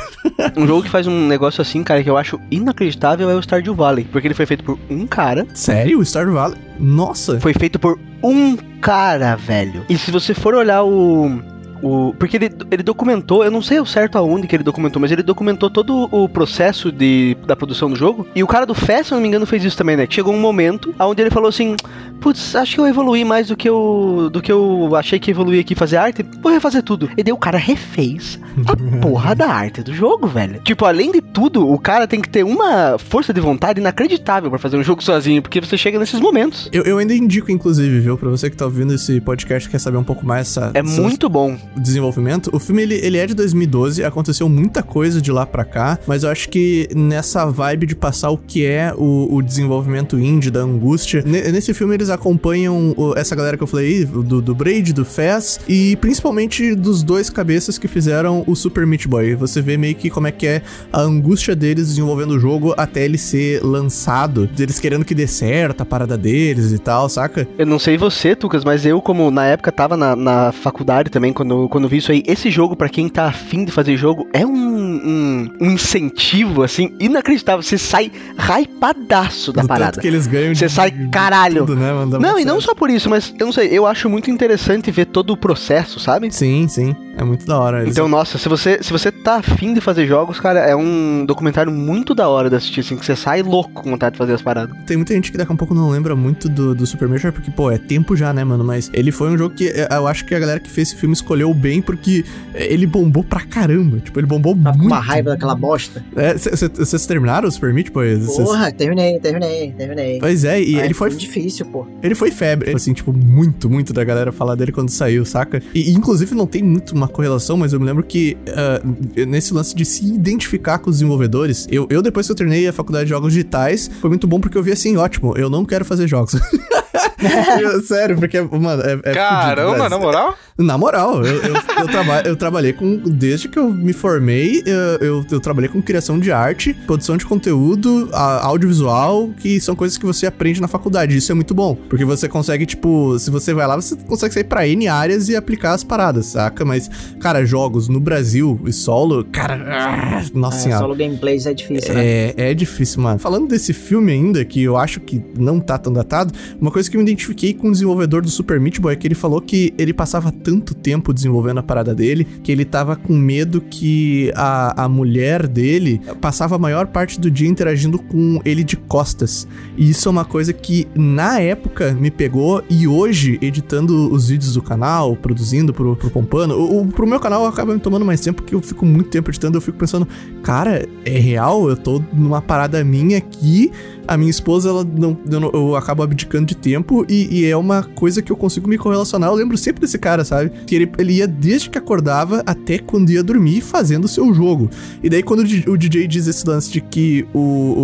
Um 0.55 0.65
jogo 0.67 0.83
que 0.83 0.89
faz 0.89 1.07
um 1.07 1.27
negócio 1.27 1.61
assim, 1.61 1.83
cara, 1.83 2.03
que 2.03 2.09
eu 2.09 2.17
acho 2.17 2.39
inacreditável 2.49 3.29
é 3.29 3.35
o 3.35 3.41
Stardew 3.41 3.75
Valley. 3.75 4.05
Porque 4.11 4.27
ele 4.27 4.33
foi 4.33 4.45
feito 4.45 4.63
por 4.63 4.77
um 4.89 5.05
cara. 5.05 5.45
Sério? 5.53 6.03
Stardew 6.03 6.33
Valley? 6.33 6.68
Nossa! 6.79 7.39
Foi 7.39 7.53
feito 7.53 7.77
por 7.77 7.99
um 8.23 8.55
cara, 8.79 9.35
velho. 9.35 9.85
E 9.89 9.97
se 9.97 10.11
você 10.11 10.33
for 10.33 10.55
olhar 10.55 10.83
o. 10.83 11.41
O, 11.81 12.13
porque 12.17 12.37
ele, 12.37 12.49
ele 12.71 12.83
documentou, 12.83 13.43
eu 13.43 13.51
não 13.51 13.61
sei 13.61 13.79
o 13.79 13.85
certo 13.85 14.17
aonde 14.17 14.47
que 14.47 14.55
ele 14.55 14.63
documentou, 14.63 15.01
mas 15.01 15.11
ele 15.11 15.23
documentou 15.23 15.69
todo 15.69 16.07
o 16.11 16.27
processo 16.27 16.91
de, 16.91 17.35
da 17.47 17.55
produção 17.55 17.89
do 17.89 17.95
jogo. 17.95 18.27
E 18.35 18.43
o 18.43 18.47
cara 18.47 18.65
do 18.65 18.73
Fest, 18.75 19.05
se 19.09 19.13
não 19.13 19.21
me 19.21 19.27
engano, 19.27 19.45
fez 19.45 19.63
isso 19.63 19.77
também, 19.77 19.95
né? 19.97 20.05
Que 20.07 20.15
Chegou 20.15 20.33
um 20.33 20.39
momento 20.39 20.93
onde 20.99 21.21
ele 21.21 21.29
falou 21.29 21.47
assim: 21.49 21.75
Putz, 22.19 22.55
acho 22.55 22.75
que 22.75 22.81
eu 22.81 22.87
evoluí 22.87 23.23
mais 23.23 23.47
do 23.47 23.55
que 23.55 23.69
eu, 23.69 24.29
do 24.31 24.41
que 24.41 24.51
eu 24.51 24.93
achei 24.95 25.17
que 25.19 25.31
evoluí 25.31 25.59
aqui 25.59 25.73
fazer 25.75 25.97
arte. 25.97 26.25
Vou 26.41 26.51
refazer 26.51 26.83
tudo. 26.83 27.09
E 27.17 27.23
daí 27.23 27.31
o 27.33 27.37
cara 27.37 27.57
refez 27.57 28.39
a 28.67 28.75
porra 29.01 29.33
da 29.35 29.47
arte 29.47 29.81
do 29.81 29.93
jogo, 29.93 30.27
velho. 30.27 30.59
Tipo, 30.63 30.85
além 30.85 31.11
de 31.11 31.21
tudo, 31.21 31.65
o 31.69 31.79
cara 31.79 32.05
tem 32.07 32.19
que 32.19 32.27
ter 32.29 32.43
uma 32.43 32.97
força 32.97 33.33
de 33.33 33.39
vontade 33.39 33.79
inacreditável 33.79 34.49
pra 34.49 34.59
fazer 34.59 34.77
um 34.77 34.83
jogo 34.83 35.01
sozinho, 35.03 35.41
porque 35.41 35.61
você 35.61 35.77
chega 35.77 35.97
nesses 35.97 36.19
momentos. 36.19 36.69
Eu, 36.73 36.83
eu 36.83 36.97
ainda 36.97 37.13
indico, 37.13 37.51
inclusive, 37.51 37.99
viu, 37.99 38.17
pra 38.17 38.29
você 38.29 38.49
que 38.49 38.57
tá 38.57 38.65
ouvindo 38.65 38.93
esse 38.93 39.21
podcast 39.21 39.67
e 39.67 39.71
quer 39.71 39.79
saber 39.79 39.97
um 39.97 40.03
pouco 40.03 40.25
mais 40.25 40.41
essa, 40.47 40.71
É 40.73 40.79
essa- 40.79 41.01
muito 41.01 41.29
bom. 41.29 41.57
Desenvolvimento. 41.77 42.49
O 42.53 42.59
filme 42.59 42.81
ele, 42.83 42.95
ele 42.95 43.17
é 43.17 43.25
de 43.25 43.33
2012, 43.33 44.03
aconteceu 44.03 44.47
muita 44.49 44.81
coisa 44.83 45.21
de 45.21 45.31
lá 45.31 45.45
pra 45.45 45.63
cá, 45.65 45.97
mas 46.07 46.23
eu 46.23 46.29
acho 46.29 46.49
que 46.49 46.87
nessa 46.95 47.45
vibe 47.45 47.85
de 47.87 47.95
passar 47.95 48.29
o 48.29 48.37
que 48.37 48.65
é 48.65 48.93
o, 48.95 49.27
o 49.35 49.41
desenvolvimento 49.41 50.17
indie, 50.19 50.49
da 50.51 50.61
angústia, 50.61 51.23
ne- 51.25 51.51
nesse 51.51 51.73
filme 51.73 51.93
eles 51.95 52.09
acompanham 52.09 52.93
o- 52.97 53.13
essa 53.17 53.35
galera 53.35 53.57
que 53.57 53.63
eu 53.63 53.67
falei 53.67 54.05
do, 54.05 54.41
do 54.41 54.55
Braid, 54.55 54.93
do 54.93 55.03
Fez, 55.05 55.59
e 55.67 55.95
principalmente 55.97 56.75
dos 56.75 57.03
dois 57.03 57.29
cabeças 57.29 57.77
que 57.77 57.87
fizeram 57.87 58.43
o 58.47 58.55
Super 58.55 58.85
Meat 58.85 59.07
Boy. 59.07 59.35
Você 59.35 59.61
vê 59.61 59.77
meio 59.77 59.95
que 59.95 60.09
como 60.09 60.27
é 60.27 60.31
que 60.31 60.47
é 60.47 60.61
a 60.91 61.01
angústia 61.01 61.55
deles 61.55 61.87
desenvolvendo 61.89 62.31
o 62.31 62.39
jogo 62.39 62.73
até 62.77 63.03
ele 63.05 63.17
ser 63.17 63.61
lançado, 63.63 64.47
deles 64.47 64.79
querendo 64.79 65.03
que 65.03 65.15
dê 65.15 65.27
certo 65.27 65.81
a 65.81 65.85
parada 65.85 66.17
deles 66.17 66.71
e 66.71 66.79
tal, 66.79 67.09
saca? 67.09 67.47
Eu 67.57 67.65
não 67.65 67.79
sei 67.79 67.97
você, 67.97 68.35
Tucas, 68.35 68.63
mas 68.63 68.85
eu, 68.85 69.01
como 69.01 69.31
na 69.31 69.45
época 69.45 69.71
tava 69.71 69.97
na, 69.97 70.15
na 70.15 70.51
faculdade 70.51 71.09
também, 71.09 71.33
quando, 71.33 71.58
quando 71.67 71.87
vi 71.89 71.97
isso 71.97 72.11
aí. 72.11 72.23
Esse 72.25 72.49
jogo, 72.51 72.75
pra 72.75 72.87
quem 72.87 73.09
tá 73.09 73.25
afim 73.25 73.65
de 73.65 73.71
fazer 73.71 73.97
jogo, 73.97 74.27
é 74.31 74.45
um, 74.45 74.51
um, 74.53 75.49
um 75.59 75.71
incentivo, 75.71 76.63
assim, 76.63 76.93
inacreditável. 76.99 77.61
Você 77.63 77.77
sai 77.77 78.11
hypadaço 78.37 79.51
da 79.51 79.61
Do 79.63 79.67
parada. 79.67 79.91
tanto 79.93 80.01
que 80.01 80.07
eles 80.07 80.27
ganham 80.27 80.53
Você 80.55 80.67
de- 80.67 80.71
sai, 80.71 80.91
caralho. 81.11 81.65
tudo, 81.65 81.75
né, 81.75 81.91
Não, 82.19 82.39
e 82.39 82.45
não 82.45 82.61
só 82.61 82.73
por 82.75 82.89
isso, 82.89 83.09
mas 83.09 83.33
eu 83.39 83.45
não 83.47 83.53
sei, 83.53 83.67
eu 83.71 83.85
acho 83.85 84.09
muito 84.09 84.29
interessante 84.31 84.91
ver 84.91 85.05
todo 85.05 85.31
o 85.33 85.37
processo, 85.37 85.99
sabe? 85.99 86.31
Sim, 86.31 86.67
sim. 86.67 86.95
É 87.19 87.23
muito 87.23 87.45
da 87.45 87.59
hora. 87.59 87.81
Eles- 87.81 87.91
Então, 87.91 88.07
nossa, 88.07 88.37
se 88.37 88.47
você, 88.47 88.79
se 88.81 88.91
você 88.93 89.11
tá 89.11 89.35
afim 89.35 89.73
de 89.73 89.81
fazer 89.81 90.07
jogos, 90.07 90.39
cara, 90.39 90.61
é 90.61 90.73
um 90.73 91.25
documentário 91.25 91.69
muito 91.71 92.15
da 92.15 92.29
hora 92.29 92.49
de 92.49 92.55
assistir, 92.55 92.79
assim, 92.79 92.95
que 92.95 93.05
você 93.05 93.13
sai 93.13 93.41
louco 93.43 93.83
com 93.83 93.89
vontade 93.91 94.13
de 94.13 94.17
fazer 94.17 94.33
as 94.33 94.41
paradas. 94.41 94.73
Tem 94.85 94.95
muita 94.95 95.13
gente 95.13 95.29
que 95.29 95.37
daqui 95.37 95.51
a 95.51 95.55
pouco 95.55 95.73
não 95.73 95.89
lembra 95.89 96.15
muito 96.15 96.47
do, 96.47 96.73
do 96.73 96.85
Super 96.87 97.09
Metroid, 97.09 97.35
porque, 97.35 97.51
pô, 97.51 97.69
é 97.69 97.77
tempo 97.77 98.15
já, 98.15 98.31
né, 98.31 98.43
mano? 98.45 98.63
Mas 98.63 98.89
ele 98.93 99.11
foi 99.11 99.29
um 99.29 99.37
jogo 99.37 99.53
que 99.53 99.67
eh, 99.67 99.87
eu 99.91 100.07
acho 100.07 100.23
que 100.25 100.33
a 100.33 100.39
galera 100.39 100.61
que 100.61 100.69
fez 100.69 100.87
esse 100.89 100.97
filme 100.97 101.13
escolheu 101.13 101.53
bem, 101.53 101.81
porque 101.81 102.23
ele 102.53 102.87
bombou 102.87 103.21
pra 103.21 103.41
caramba. 103.41 103.99
Tipo, 103.99 104.17
ele 104.21 104.27
bombou 104.27 104.55
Tá 104.55 104.71
com 104.71 104.77
muito. 104.77 104.87
uma 104.87 104.99
raiva 105.01 105.31
daquela 105.31 105.55
bosta. 105.55 106.01
É, 106.15 106.37
cê- 106.37 106.55
cê- 106.55 106.69
Vocês 106.69 107.05
terminaram 107.05 107.49
o 107.49 107.51
Super 107.51 107.73
Meat, 107.73 107.91
pô? 107.91 108.01
Cês- 108.01 108.27
Porra, 108.37 108.71
terminei, 108.71 109.19
terminei, 109.19 109.73
terminei. 109.77 110.19
Pois 110.19 110.45
é, 110.45 110.61
e 110.61 110.77
Ah, 110.79 110.85
ele 110.85 110.91
é 110.91 110.93
foi 110.93 111.09
muito 111.09 111.19
difícil, 111.19 111.65
pô. 111.65 111.85
Ele 112.01 112.15
foi 112.15 112.31
febre, 112.31 112.73
assim, 112.73 112.93
tipo, 112.93 113.11
muito, 113.11 113.69
muito 113.69 113.91
da 113.91 114.05
galera 114.05 114.31
falar 114.31 114.55
dele 114.55 114.71
quando 114.71 114.89
saiu, 114.89 115.25
saca? 115.25 115.61
E, 115.75 115.91
inclusive, 115.91 116.33
não 116.33 116.47
tem 116.47 116.63
muito 116.63 116.95
uma 116.95 117.08
correlação, 117.09 117.57
mas 117.57 117.73
eu 117.73 117.79
me 117.79 117.85
lembro 117.85 118.03
que 118.03 118.37
ah, 118.49 118.81
nesse 119.27 119.53
lance 119.53 119.75
de 119.75 119.85
se 119.85 120.05
identificar 120.05 120.79
com 120.79 120.89
os 120.89 120.97
desenvolvedores, 120.97 121.67
eu, 121.71 121.87
eu 121.89 122.01
depois 122.01 122.25
que 122.25 122.31
eu 122.31 122.35
terminei 122.35 122.67
a 122.67 122.73
faculdade 122.73 123.05
de 123.05 123.09
jogos 123.09 123.33
digitais, 123.33 123.89
foi 123.99 124.09
muito 124.09 124.27
bom 124.27 124.39
porque 124.39 124.57
eu 124.57 124.63
vi 124.63 124.71
assim, 124.71 124.97
ótimo, 124.97 125.35
eu 125.37 125.49
não 125.49 125.65
quero 125.65 125.85
fazer 125.85 126.07
jogos. 126.07 126.35
Sério, 127.85 128.17
porque, 128.17 128.39
mano, 128.41 128.81
é, 128.81 128.93
é 128.93 128.95
fudido, 128.97 129.13
Caramba, 129.15 129.77
mas- 129.77 129.89
na 129.91 129.97
moral? 129.97 130.35
na 130.57 130.77
moral, 130.77 131.25
eu, 131.25 131.41
eu, 131.43 131.53
eu, 131.79 131.87
traba- 131.87 132.21
eu 132.25 132.35
trabalhei 132.35 132.73
com. 132.73 132.97
Desde 132.97 133.47
que 133.47 133.57
eu 133.57 133.69
me 133.71 133.93
formei, 133.93 134.61
eu, 134.65 135.07
eu, 135.07 135.25
eu 135.31 135.39
trabalhei 135.39 135.69
com 135.69 135.81
criação 135.81 136.19
de 136.19 136.31
arte, 136.31 136.73
produção 136.85 137.15
de 137.17 137.25
conteúdo, 137.25 138.09
a- 138.13 138.45
audiovisual, 138.45 139.29
que 139.39 139.59
são 139.61 139.75
coisas 139.75 139.97
que 139.97 140.05
você 140.05 140.25
aprende 140.25 140.59
na 140.61 140.67
faculdade. 140.67 141.15
Isso 141.15 141.31
é 141.31 141.35
muito 141.35 141.53
bom. 141.53 141.75
Porque 141.75 142.03
você 142.05 142.27
consegue, 142.27 142.65
tipo, 142.65 143.17
se 143.19 143.29
você 143.31 143.53
vai 143.53 143.65
lá, 143.67 143.75
você 143.75 143.95
consegue 143.95 144.33
sair 144.33 144.43
pra 144.43 144.67
N 144.67 144.87
áreas 144.87 145.29
e 145.29 145.35
aplicar 145.35 145.73
as 145.73 145.83
paradas, 145.83 146.25
saca? 146.27 146.65
Mas, 146.65 146.89
cara, 147.19 147.45
jogos 147.45 147.87
no 147.87 147.99
Brasil 147.99 148.59
e 148.65 148.73
solo, 148.73 149.23
cara. 149.25 149.55
ah, 149.69 150.23
nossa 150.33 150.57
É, 150.57 150.61
senhora. 150.61 150.81
solo 150.81 150.95
gameplays 150.95 151.45
é 151.45 151.53
difícil, 151.53 151.93
né? 151.93 152.05
É, 152.05 152.33
é 152.37 152.53
difícil, 152.53 153.01
mano. 153.01 153.19
Falando 153.19 153.47
desse 153.47 153.73
filme 153.73 154.11
ainda, 154.11 154.43
que 154.43 154.61
eu 154.63 154.75
acho 154.77 154.99
que 154.99 155.21
não 155.37 155.59
tá 155.59 155.77
tão 155.77 155.91
datado, 155.93 156.33
uma 156.59 156.69
coisa 156.71 156.78
que 156.87 156.95
eu 156.95 156.99
me 156.99 157.03
identifiquei 157.09 157.53
com 157.53 157.67
o 157.69 157.71
desenvolvedor 157.71 158.21
do 158.21 158.29
Super 158.29 158.59
Meat 158.59 158.79
Boy 158.79 158.93
é 158.93 158.95
que 158.95 159.07
ele 159.07 159.15
falou 159.15 159.41
que 159.41 159.73
ele 159.77 159.91
passava 159.93 160.31
tanto 160.31 160.73
tempo 160.75 161.11
desenvolvendo 161.13 161.57
a 161.57 161.63
parada 161.63 161.93
dele 161.95 162.25
que 162.43 162.51
ele 162.51 162.63
tava 162.63 162.95
com 162.95 163.13
medo 163.17 163.59
que 163.61 164.31
a, 164.35 164.85
a 164.85 164.87
mulher 164.89 165.47
dele 165.47 165.99
passava 166.21 166.55
a 166.55 166.59
maior 166.59 166.87
parte 166.87 167.19
do 167.19 167.29
dia 167.31 167.47
interagindo 167.49 167.97
com 167.99 168.39
ele 168.45 168.63
de 168.63 168.77
costas. 168.77 169.47
E 169.77 169.89
isso 169.89 170.07
é 170.07 170.11
uma 170.11 170.23
coisa 170.25 170.53
que 170.53 170.87
na 170.95 171.39
época 171.39 171.91
me 171.93 172.11
pegou 172.11 172.63
e 172.69 172.87
hoje, 172.87 173.37
editando 173.41 174.11
os 174.13 174.29
vídeos 174.29 174.53
do 174.53 174.61
canal, 174.61 175.15
produzindo 175.15 175.73
pro, 175.73 175.95
pro 175.95 176.09
Pompano, 176.09 176.55
o, 176.55 176.81
o- 176.83 176.87
pro 176.87 177.07
meu 177.07 177.19
canal 177.19 177.45
acaba 177.47 177.73
me 177.73 177.79
tomando 177.79 178.05
mais 178.05 178.21
tempo 178.21 178.41
porque 178.41 178.53
eu 178.55 178.61
fico 178.61 178.85
muito 178.85 179.09
tempo 179.09 179.29
editando, 179.31 179.57
eu 179.57 179.61
fico 179.61 179.77
pensando, 179.77 180.07
cara, 180.43 180.87
é 181.05 181.17
real? 181.17 181.69
Eu 181.69 181.75
tô 181.77 182.01
numa 182.13 182.41
parada 182.41 182.83
minha 182.83 183.17
aqui, 183.17 183.71
a 184.13 184.17
minha 184.17 184.29
esposa, 184.31 184.69
ela 184.69 184.83
não, 184.83 185.17
eu, 185.31 185.39
não- 185.39 185.51
eu 185.53 185.75
acabo 185.75 186.01
abdicando 186.03 186.45
de 186.47 186.55
tempo 186.55 187.05
e, 187.07 187.39
e 187.41 187.45
é 187.45 187.55
uma 187.55 187.83
coisa 187.83 188.21
que 188.21 188.31
eu 188.31 188.35
consigo 188.35 188.67
me 188.67 188.77
correlacionar. 188.77 189.29
Eu 189.29 189.35
lembro 189.35 189.57
sempre 189.57 189.81
desse 189.81 189.97
cara, 189.97 190.25
sabe? 190.25 190.51
Que 190.65 190.75
ele, 190.75 190.91
ele 190.97 191.13
ia 191.13 191.27
desde 191.27 191.69
que 191.69 191.77
acordava 191.77 192.41
até 192.45 192.79
quando 192.79 193.09
ia 193.11 193.23
dormir 193.23 193.61
fazendo 193.61 194.05
o 194.05 194.07
seu 194.07 194.33
jogo. 194.33 194.69
E 195.03 195.09
daí 195.09 195.21
quando 195.23 195.41
o 195.67 195.77
DJ 195.77 196.07
diz 196.07 196.27
esse 196.27 196.47
lance 196.47 196.71
de 196.71 196.81
que 196.81 197.25
o, 197.33 197.39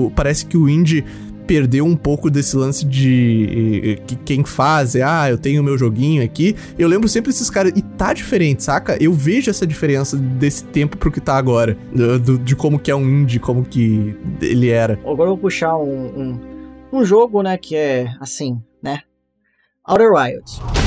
o- 0.08 0.12
parece 0.16 0.46
que 0.46 0.58
o 0.58 0.68
indie 0.68 1.04
perdeu 1.46 1.86
um 1.86 1.96
pouco 1.96 2.30
desse 2.30 2.56
lance 2.58 2.86
de 2.86 4.00
que 4.08 4.16
quem 4.16 4.44
faz 4.44 4.96
é, 4.96 5.04
ah, 5.04 5.30
eu 5.30 5.38
tenho 5.38 5.64
meu 5.64 5.78
joguinho 5.78 6.24
aqui. 6.24 6.56
Eu 6.78 6.88
lembro 6.88 7.08
sempre 7.08 7.32
desses 7.32 7.50
caras, 7.50 7.72
e 7.76 7.82
tá 7.82 8.14
diferente, 8.14 8.64
saca? 8.64 8.98
Eu 9.02 9.14
vejo 9.14 9.50
essa 9.50 9.66
diferença 9.66 10.18
desse 10.18 10.64
tempo 10.66 10.98
pro 10.98 11.12
que 11.12 11.22
tá 11.22 11.36
agora, 11.36 11.78
do- 11.94 12.38
de 12.38 12.56
como 12.56 12.80
que 12.80 12.92
é 12.92 12.96
um 12.96 13.08
indie, 13.08 13.40
como 13.40 13.64
que 13.64 14.16
ele 14.42 14.70
era. 14.70 14.94
Agora 15.06 15.24
eu 15.30 15.36
vou 15.36 15.38
puxar 15.38 15.78
um, 15.78 16.08
um, 16.20 16.40
um 17.00 17.06
jogo, 17.06 17.42
né, 17.42 17.58
que 17.58 17.76
é 17.76 18.08
assim, 18.20 18.60
né? 18.82 19.02
Outer 19.88 20.12
Wilds. 20.12 20.85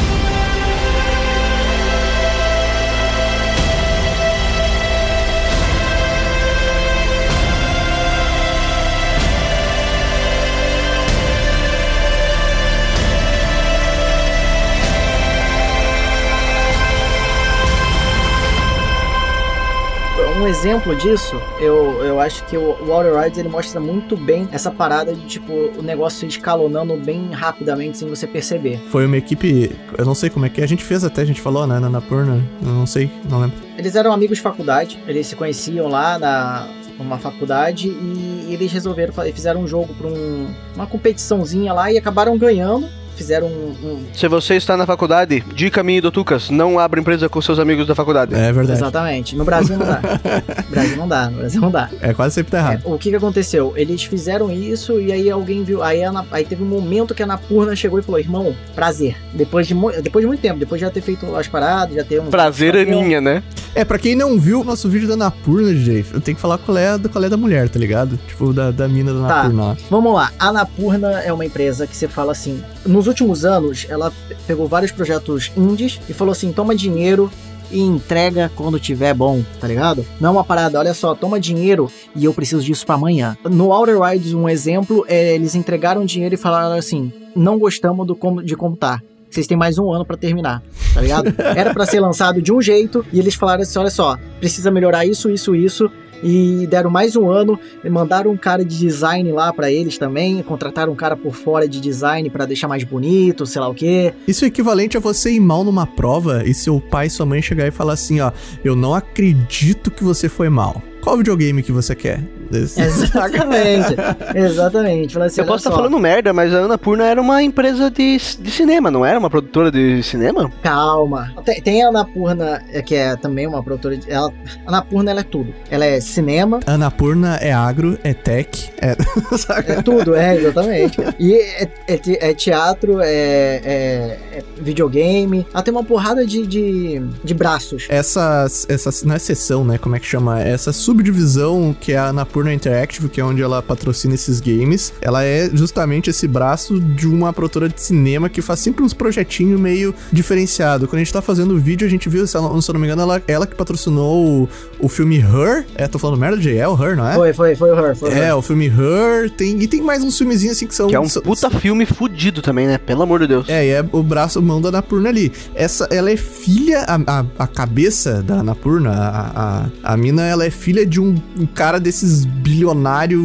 Um 20.38 20.46
exemplo 20.46 20.94
disso, 20.94 21.35
eu, 21.59 22.05
eu 22.05 22.20
acho 22.20 22.44
que 22.44 22.57
o, 22.57 22.61
o 22.61 22.92
Outer 22.92 23.12
Wilds 23.12 23.38
ele 23.38 23.48
mostra 23.48 23.81
muito 23.81 24.16
bem 24.16 24.48
essa 24.53 24.70
parada 24.70 25.12
de 25.12 25.27
tipo 25.27 25.53
o 25.53 25.83
negócio 25.83 26.29
escalonando 26.29 26.96
bem 26.96 27.33
rapidamente 27.33 27.98
sem 27.98 28.09
você 28.09 28.24
perceber. 28.24 28.79
Foi 28.88 29.05
uma 29.05 29.16
equipe, 29.16 29.72
eu 29.98 30.05
não 30.05 30.14
sei 30.14 30.31
como 30.31 30.46
é 30.46 30.48
que 30.48 30.61
é, 30.61 30.64
a 30.64 30.68
gente 30.68 30.85
fez 30.85 31.03
até, 31.03 31.22
a 31.22 31.24
gente 31.24 31.40
falou, 31.40 31.66
né, 31.66 31.81
na 31.81 31.90
Napurna, 31.90 32.40
eu 32.62 32.68
não 32.68 32.87
sei, 32.87 33.11
não 33.29 33.40
lembro. 33.40 33.57
Eles 33.77 33.96
eram 33.96 34.12
amigos 34.12 34.37
de 34.37 34.42
faculdade, 34.42 35.03
eles 35.09 35.27
se 35.27 35.35
conheciam 35.35 35.88
lá 35.88 36.20
na 36.20 36.68
numa 36.96 37.18
faculdade 37.18 37.88
e 37.88 38.48
eles 38.51 38.72
resolveram 38.72 39.12
fizeram 39.33 39.62
um 39.62 39.66
jogo 39.66 39.94
para 39.94 40.07
um, 40.07 40.53
uma 40.74 40.87
competiçãozinha 40.87 41.72
lá 41.72 41.92
e 41.92 41.98
acabaram 41.98 42.37
ganhando. 42.37 42.88
Fizeram 43.18 43.48
um, 43.48 43.74
um- 43.83 44.04
Se 44.14 44.26
você 44.28 44.54
está 44.54 44.76
na 44.76 44.87
faculdade, 44.87 45.44
dica 45.54 45.83
minha 45.83 45.98
e 45.98 46.00
do 46.00 46.11
Tucas, 46.11 46.50
não 46.50 46.78
abra 46.78 47.00
empresa 47.00 47.28
com 47.28 47.42
seus 47.42 47.59
amigos 47.59 47.87
da 47.87 47.94
faculdade. 47.94 48.35
É 48.35 48.52
verdade. 48.52 48.78
exatamente. 48.78 49.37
No 49.37 49.44
Brasil 49.44 49.76
não 49.76 49.87
dá. 49.87 50.00
No 50.00 50.70
Brasil 50.70 50.96
não 50.96 51.09
dá. 51.09 51.31
No 51.31 51.37
Brasil 51.38 51.61
não 51.61 51.70
dá. 51.70 51.90
É, 52.00 52.14
quase 52.14 52.37
sempre 52.37 52.52
tá 52.52 52.59
É, 52.59 52.61
errado. 52.61 52.83
o 52.85 52.96
que 52.98 53.11
que 53.11 53.16
aconteceu? 53.16 53.72
Eles 53.76 54.04
fizeram 54.04 54.50
isso 54.50 55.00
e 55.00 55.12
aí 55.12 55.31
alguém 55.31 55.64
viu. 55.64 55.83
Aí, 55.83 56.02
a 56.02 56.11
Ana- 56.11 56.26
aí 56.31 56.44
teve 56.44 56.62
um 56.62 56.66
momento 56.66 57.14
que 57.14 57.22
a 57.22 57.26
Napurna 57.26 57.74
chegou 57.74 57.98
e 57.98 58.02
falou: 58.02 58.20
Irmão, 58.20 58.54
prazer. 58.74 59.16
Depois 59.35 59.66
de, 59.66 59.74
depois 60.02 60.22
de 60.22 60.26
muito 60.26 60.40
tempo, 60.40 60.59
depois 60.59 60.78
de 60.81 60.87
já 60.87 60.90
ter 60.90 61.00
feito 61.00 61.35
as 61.37 61.48
paradas, 61.48 61.94
já 61.96 62.04
ter 62.04 62.20
um. 62.20 62.26
Prazer 62.26 62.74
é 62.76 62.85
minha, 62.85 63.20
né? 63.20 63.42
É, 63.74 63.85
pra 63.85 63.98
quem 63.98 64.14
não 64.16 64.38
viu 64.40 64.61
o 64.62 64.64
nosso 64.64 64.88
vídeo 64.88 65.07
da 65.09 65.16
Napurna, 65.16 65.68
DJ, 65.72 66.04
eu 66.12 66.20
tenho 66.20 66.35
que 66.37 66.40
falar 66.40 66.59
qual 66.59 66.76
é, 66.76 66.96
do- 66.98 67.09
qual 67.09 67.22
é 67.24 67.28
da 67.28 67.37
mulher, 67.37 67.68
tá 67.68 67.78
ligado? 67.78 68.18
Tipo, 68.26 68.52
da, 68.52 68.70
da 68.70 68.88
mina 68.88 69.12
da 69.12 69.20
Tá. 69.28 69.37
Napurna 69.42 69.62
lá. 69.64 69.76
Vamos 69.90 70.14
lá, 70.14 70.33
a 70.38 70.52
Napurna 70.52 71.20
é 71.20 71.33
uma 71.33 71.44
empresa 71.44 71.87
que 71.87 71.96
você 71.96 72.09
fala 72.09 72.33
assim. 72.33 72.62
Nos 72.88 73.07
últimos 73.07 73.44
anos, 73.44 73.87
ela 73.88 74.11
pe- 74.11 74.37
pegou 74.46 74.66
vários 74.66 74.90
projetos 74.90 75.53
indies 75.57 76.01
e 76.09 76.12
falou 76.12 76.33
assim: 76.33 76.53
toma 76.53 76.74
dinheiro 76.74 77.31
e 77.70 77.81
entrega 77.81 78.51
quando 78.57 78.81
tiver 78.81 79.12
bom, 79.12 79.42
tá 79.61 79.68
ligado? 79.68 80.05
Não 80.20 80.31
é 80.31 80.33
uma 80.33 80.44
parada, 80.44 80.79
olha 80.79 80.94
só, 80.94 81.14
toma 81.14 81.38
dinheiro 81.38 81.90
e 82.16 82.24
eu 82.24 82.33
preciso 82.33 82.62
disso 82.62 82.87
pra 82.87 82.94
amanhã. 82.94 83.37
No 83.44 83.70
Outer 83.72 84.01
Wilds, 84.01 84.33
um 84.33 84.48
exemplo, 84.48 85.05
é, 85.07 85.35
eles 85.35 85.55
entregaram 85.55 86.05
dinheiro 86.05 86.35
e 86.35 86.38
falaram 86.38 86.74
assim: 86.77 87.12
não 87.37 87.59
gostamos 87.59 88.07
do 88.07 88.16
como, 88.16 88.42
de 88.42 88.57
como 88.57 88.74
tá. 88.77 89.03
Vocês 89.31 89.46
têm 89.46 89.59
mais 89.59 89.77
um 89.77 89.92
ano 89.92 90.07
pra 90.07 90.16
terminar, 90.16 90.62
tá 90.94 91.03
ligado? 91.03 91.35
Era 91.55 91.74
pra 91.74 91.85
ser 91.85 92.01
lançado 92.01 92.40
de 92.40 92.51
um 92.51 92.62
jeito 92.62 93.05
e 93.12 93.18
eles 93.18 93.35
falaram 93.35 93.62
assim: 93.62 93.79
olha 93.79 93.90
só, 93.90 94.16
precisa 94.40 94.70
melhorar 94.70 95.05
isso, 95.05 95.29
isso, 95.31 95.55
isso. 95.55 95.90
E 96.22 96.66
deram 96.66 96.90
mais 96.90 97.16
um 97.16 97.31
ano 97.31 97.59
mandaram 97.88 98.31
um 98.31 98.37
cara 98.37 98.64
de 98.64 98.78
design 98.78 99.31
lá 99.33 99.52
pra 99.52 99.70
eles 99.70 99.98
também, 99.98 100.42
contrataram 100.42 100.92
um 100.92 100.96
cara 100.96 101.16
por 101.16 101.35
fora 101.35 101.68
de 101.68 101.81
design 101.81 102.28
pra 102.31 102.46
deixar 102.46 102.68
mais 102.68 102.85
bonito, 102.85 103.46
sei 103.46 103.61
lá 103.61 103.68
o 103.68 103.74
quê. 103.74 104.12
Isso 104.26 104.44
é 104.44 104.48
equivalente 104.48 104.96
a 104.96 105.00
você 105.00 105.33
ir 105.33 105.40
mal 105.40 105.64
numa 105.64 105.87
prova 105.87 106.42
e 106.46 106.54
seu 106.54 106.81
pai 106.81 107.07
e 107.07 107.11
sua 107.11 107.26
mãe 107.26 107.40
chegar 107.42 107.66
e 107.66 107.70
falar 107.70 107.94
assim, 107.94 108.20
ó, 108.20 108.33
eu 108.64 108.74
não 108.74 108.94
acredito 108.94 109.90
que 109.90 110.04
você 110.04 110.28
foi 110.28 110.48
mal. 110.48 110.83
Qual 111.09 111.16
videogame 111.16 111.62
que 111.62 111.73
você 111.73 111.94
quer? 111.94 112.23
Esse- 112.53 112.81
Exatamente. 112.85 113.94
Exatamente. 114.35 115.14
Fala 115.14 115.25
assim, 115.25 115.40
Eu 115.40 115.47
posso 115.47 115.59
estar 115.61 115.71
só, 115.71 115.77
falando 115.77 115.99
merda, 115.99 116.35
mas 116.35 116.53
a 116.55 116.59
Annapurna 116.59 117.07
era 117.07 117.18
uma 117.18 117.42
empresa 117.42 117.90
de, 117.90 118.18
de 118.38 118.51
cinema, 118.51 118.90
não 118.90 119.07
era 119.07 119.18
uma 119.18 119.31
produtora 119.31 119.71
de 119.73 120.03
cinema? 120.03 120.53
Calma. 120.62 121.33
Tem, 121.47 121.62
tem 121.62 121.83
a 121.83 121.88
Anapurna, 121.88 122.62
é, 122.71 122.83
que 122.83 122.94
é 122.94 123.16
também 123.16 123.47
uma 123.47 123.62
produtora 123.62 123.97
de. 123.97 124.11
Ela, 124.11 124.31
a 124.66 124.68
Anapurna 124.68 125.11
ela 125.11 125.21
é 125.21 125.23
tudo. 125.23 125.55
Ela 125.71 125.87
é 125.87 125.99
cinema, 125.99 126.61
Anapurna 126.66 127.37
é 127.37 127.53
agro, 127.55 127.99
é 128.05 128.12
tech, 128.12 128.71
é... 128.83 128.94
É 129.79 129.81
tudo, 129.83 130.14
é, 130.14 130.37
exatamente. 130.37 130.99
E 131.18 131.35
é, 131.35 131.68
é 131.87 131.97
te- 131.97 132.18
é 132.21 132.35
teatro, 132.35 133.01
é, 133.01 133.07
é- 133.09 134.18
é 134.33 134.42
videogame. 134.61 135.47
Ela 135.55 135.62
tem 135.62 135.73
uma 135.73 135.85
porrada 135.85 136.27
de, 136.27 136.47
de, 136.47 137.01
de 137.25 137.33
braços. 137.35 137.87
Essa, 137.88 138.44
essa, 138.68 138.90
não 139.07 139.14
é 139.14 139.18
sessão, 139.18 139.64
né? 139.64 139.79
Como 139.79 139.97
é 139.97 139.99
que 139.99 140.07
chama? 140.07 140.40
Essa 140.42 140.71
subdivisão 141.02 141.74
que 141.80 141.92
é 141.92 141.96
a 141.96 142.08
Anapurna 142.08 142.52
Interactive, 142.52 143.08
que 143.08 143.20
é 143.20 143.24
onde 143.24 143.40
ela 143.40 143.62
patrocina 143.62 144.14
esses 144.14 144.40
games, 144.40 144.92
ela 145.00 145.22
é 145.24 145.48
justamente 145.52 146.11
esse 146.11 146.26
braço 146.26 146.80
de 146.80 147.06
uma 147.06 147.32
produtora 147.32 147.68
de 147.68 147.80
cinema 147.80 148.28
que 148.28 148.42
faz 148.42 148.58
sempre 148.61 148.82
uns 148.82 148.92
projetinhos 148.92 149.61
meio 149.61 149.94
diferenciado. 150.12 150.87
Quando 150.88 150.96
a 150.96 151.04
gente 151.04 151.12
tá 151.12 151.22
fazendo 151.22 151.54
o 151.54 151.58
vídeo, 151.58 151.87
a 151.87 151.90
gente 151.90 152.08
viu, 152.08 152.26
se 152.26 152.37
eu 152.37 152.42
não, 152.42 152.61
se 152.61 152.68
eu 152.68 152.72
não 152.72 152.80
me 152.80 152.87
engano, 152.88 153.02
ela, 153.02 153.22
ela 153.28 153.46
que 153.46 153.54
patrocinou 153.54 154.42
o, 154.42 154.48
o 154.80 154.88
filme 154.88 155.18
Her. 155.18 155.64
É, 155.76 155.87
tô 155.87 155.98
falando 156.00 156.18
merda, 156.18 156.40
Jay? 156.40 156.58
É 156.58 156.66
o 156.66 156.74
Her, 156.74 156.96
não 156.96 157.08
é? 157.08 157.14
Foi, 157.14 157.32
foi, 157.32 157.54
foi 157.54 157.70
o 157.70 157.78
Her. 157.87 157.94
Foi 157.96 158.11
o 158.11 158.12
É, 158.12 158.28
Her. 158.28 158.37
o 158.37 158.42
filme 158.42 158.66
Her, 158.66 159.30
tem, 159.30 159.62
e 159.62 159.68
tem 159.68 159.80
mais 159.80 160.02
uns 160.02 160.18
filmezinhos 160.18 160.56
assim 160.56 160.66
que 160.66 160.74
são... 160.74 160.88
Que 160.88 160.96
é 160.96 161.00
um 161.00 161.08
são- 161.08 161.22
puta 161.22 161.48
filme 161.50 161.87
fudido 161.87 162.42
também, 162.42 162.66
né? 162.66 162.76
Pelo 162.78 163.02
amor 163.02 163.20
de 163.20 163.28
Deus. 163.28 163.48
É, 163.48 163.64
e 163.64 163.70
é 163.70 163.84
o 163.92 164.02
braço, 164.02 164.42
mão 164.42 164.61
da 164.61 164.68
Anapurna 164.70 165.08
ali. 165.08 165.30
Essa, 165.54 165.87
ela 165.92 166.11
é 166.11 166.16
filha, 166.16 166.80
a, 166.80 167.20
a, 167.20 167.24
a 167.38 167.46
cabeça 167.46 168.20
da 168.22 168.40
Anapurna, 168.40 168.90
a, 168.90 169.64
a, 169.84 169.92
a 169.92 169.96
mina, 169.96 170.24
ela 170.26 170.44
é 170.44 170.50
filha 170.50 170.77
de 170.84 171.00
um, 171.00 171.14
um 171.38 171.46
cara 171.46 171.78
desses 171.80 172.24
bilionário 172.24 173.20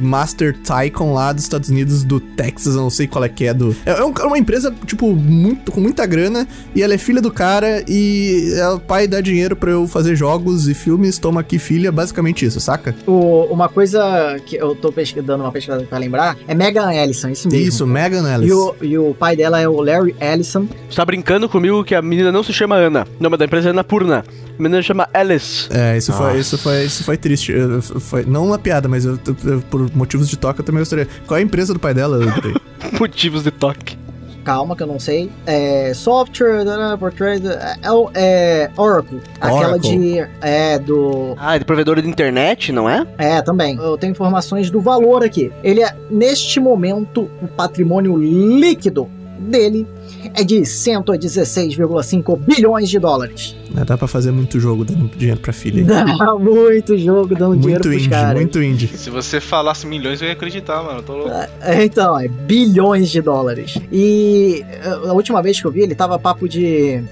Master 0.00 0.56
Tycoon 0.58 1.12
lá 1.12 1.32
dos 1.32 1.42
Estados 1.44 1.68
Unidos, 1.68 2.04
do 2.04 2.20
Texas, 2.20 2.74
eu 2.74 2.82
não 2.82 2.90
sei 2.90 3.06
qual 3.06 3.24
é 3.24 3.28
que 3.28 3.44
é 3.46 3.54
do... 3.54 3.74
É, 3.84 3.90
é 3.92 4.04
um- 4.04 4.12
é 4.18 4.24
uma 4.24 4.38
empresa, 4.38 4.74
tipo, 4.86 5.14
muito, 5.14 5.70
com 5.72 5.80
muita 5.80 6.06
grana, 6.06 6.46
e 6.74 6.82
ela 6.82 6.94
é 6.94 6.98
filha 6.98 7.20
do 7.20 7.30
cara, 7.30 7.82
e 7.88 8.52
é, 8.56 8.68
o 8.68 8.80
pai 8.80 9.06
dá 9.06 9.20
dinheiro 9.20 9.56
pra 9.56 9.70
eu 9.70 9.86
fazer 9.86 10.14
jogos 10.16 10.68
e 10.68 10.74
filmes, 10.74 11.18
toma 11.18 11.40
aqui 11.40 11.58
filha, 11.58 11.90
basicamente 11.92 12.44
isso, 12.44 12.60
saca? 12.60 12.94
O- 13.06 13.44
uma 13.50 13.68
coisa 13.68 14.36
que 14.46 14.56
eu 14.56 14.74
tô 14.74 14.92
dando 15.22 15.42
uma 15.42 15.52
pesquisada 15.52 15.84
pra 15.84 15.98
lembrar, 15.98 16.36
é 16.46 16.54
Megan 16.54 16.92
Ellison, 16.92 17.28
isso 17.28 17.48
mesmo. 17.48 17.66
Isso, 17.68 17.86
Megan 17.86 18.28
Ellis. 18.34 18.50
E 18.50 18.52
o, 18.52 18.74
e 18.82 18.98
o 18.98 19.14
pai 19.14 19.36
dela 19.36 19.60
é 19.60 19.68
o 19.68 19.80
Larry 19.80 20.14
Ellison. 20.20 20.66
Você 20.88 20.96
tá 20.96 21.04
brincando 21.04 21.48
comigo 21.48 21.84
que 21.84 21.94
a 21.94 22.02
menina 22.02 22.32
não 22.32 22.42
se 22.42 22.52
chama 22.52 22.76
Ana. 22.76 23.06
O 23.18 23.22
nome 23.22 23.36
da 23.36 23.44
empresa 23.44 23.68
é 23.68 23.70
Anapurna. 23.70 24.24
A 24.58 24.62
menina 24.62 24.82
chama 24.82 25.08
Alice. 25.14 25.68
É, 25.70 25.96
isso 25.96 26.12
foi, 26.12 26.26
Nossa. 26.26 26.38
isso 26.38 26.58
foi, 26.58 26.77
isso 26.84 27.04
foi 27.04 27.16
triste. 27.16 27.52
Eu- 27.52 27.82
foi, 27.82 28.24
não 28.24 28.46
uma 28.46 28.58
piada, 28.58 28.88
mas 28.88 29.04
eu- 29.04 29.18
eu- 29.44 29.60
por 29.70 29.90
motivos 29.94 30.28
de 30.28 30.36
toque 30.36 30.60
eu 30.60 30.64
também 30.64 30.80
gostaria. 30.80 31.06
Qual 31.26 31.36
é 31.36 31.40
a 31.40 31.44
empresa 31.44 31.72
do 31.74 31.80
pai 31.80 31.94
dela? 31.94 32.18
Motivos 32.98 33.42
de 33.42 33.50
toque. 33.50 33.96
Calma, 34.44 34.74
que 34.74 34.82
eu 34.82 34.86
não 34.86 34.98
sei. 34.98 35.30
É. 35.44 35.92
Software, 35.92 36.64
da- 36.64 36.96
portrait. 36.96 37.42
É, 37.46 37.76
é 38.14 38.70
Oracle. 38.78 39.20
Aquela 39.38 39.72
Oracle. 39.72 39.98
de. 39.98 40.26
É, 40.40 40.78
do. 40.78 41.34
Ah, 41.36 41.56
é 41.56 41.58
de 41.58 41.66
provedora 41.66 42.00
de 42.00 42.08
internet, 42.08 42.72
não 42.72 42.88
é? 42.88 43.06
É, 43.18 43.42
também. 43.42 43.76
Eu 43.76 43.98
tenho 43.98 44.12
informações 44.12 44.70
do 44.70 44.80
valor 44.80 45.22
aqui. 45.22 45.52
Ele 45.62 45.82
é, 45.82 45.94
neste 46.10 46.60
momento, 46.60 47.28
o 47.42 47.46
patrimônio 47.48 48.16
líquido 48.16 49.06
dele 49.38 49.86
é 50.34 50.42
de 50.44 50.56
116,5 50.60 52.38
bilhões 52.38 52.88
de 52.88 52.98
dólares. 52.98 53.56
É, 53.76 53.84
Dá 53.84 53.96
pra 53.96 54.08
fazer 54.08 54.30
muito 54.30 54.58
jogo 54.58 54.84
dando 54.84 55.08
dinheiro 55.16 55.40
pra 55.40 55.52
filha. 55.52 55.84
Dá 55.84 56.04
muito 56.36 56.96
jogo 56.98 57.34
dando 57.34 57.56
dinheiro 57.56 57.62
Muito 57.66 57.82
pros 57.82 57.94
indie, 57.96 58.08
caras. 58.08 58.34
muito 58.40 58.62
indie. 58.62 58.88
Se 58.88 59.10
você 59.10 59.40
falasse 59.40 59.86
milhões, 59.86 60.20
eu 60.20 60.28
ia 60.28 60.32
acreditar, 60.34 60.82
mano. 60.82 61.02
Tô 61.02 61.14
louco. 61.14 61.30
É, 61.60 61.84
Então, 61.84 62.18
é 62.18 62.28
bilhões 62.28 63.08
de 63.10 63.20
dólares. 63.22 63.78
E 63.92 64.64
uh, 65.04 65.10
a 65.10 65.12
última 65.12 65.42
vez 65.42 65.60
que 65.60 65.66
eu 65.66 65.70
vi, 65.70 65.80
ele 65.82 65.94
tava 65.94 66.18
papo 66.18 66.48
de. 66.48 67.02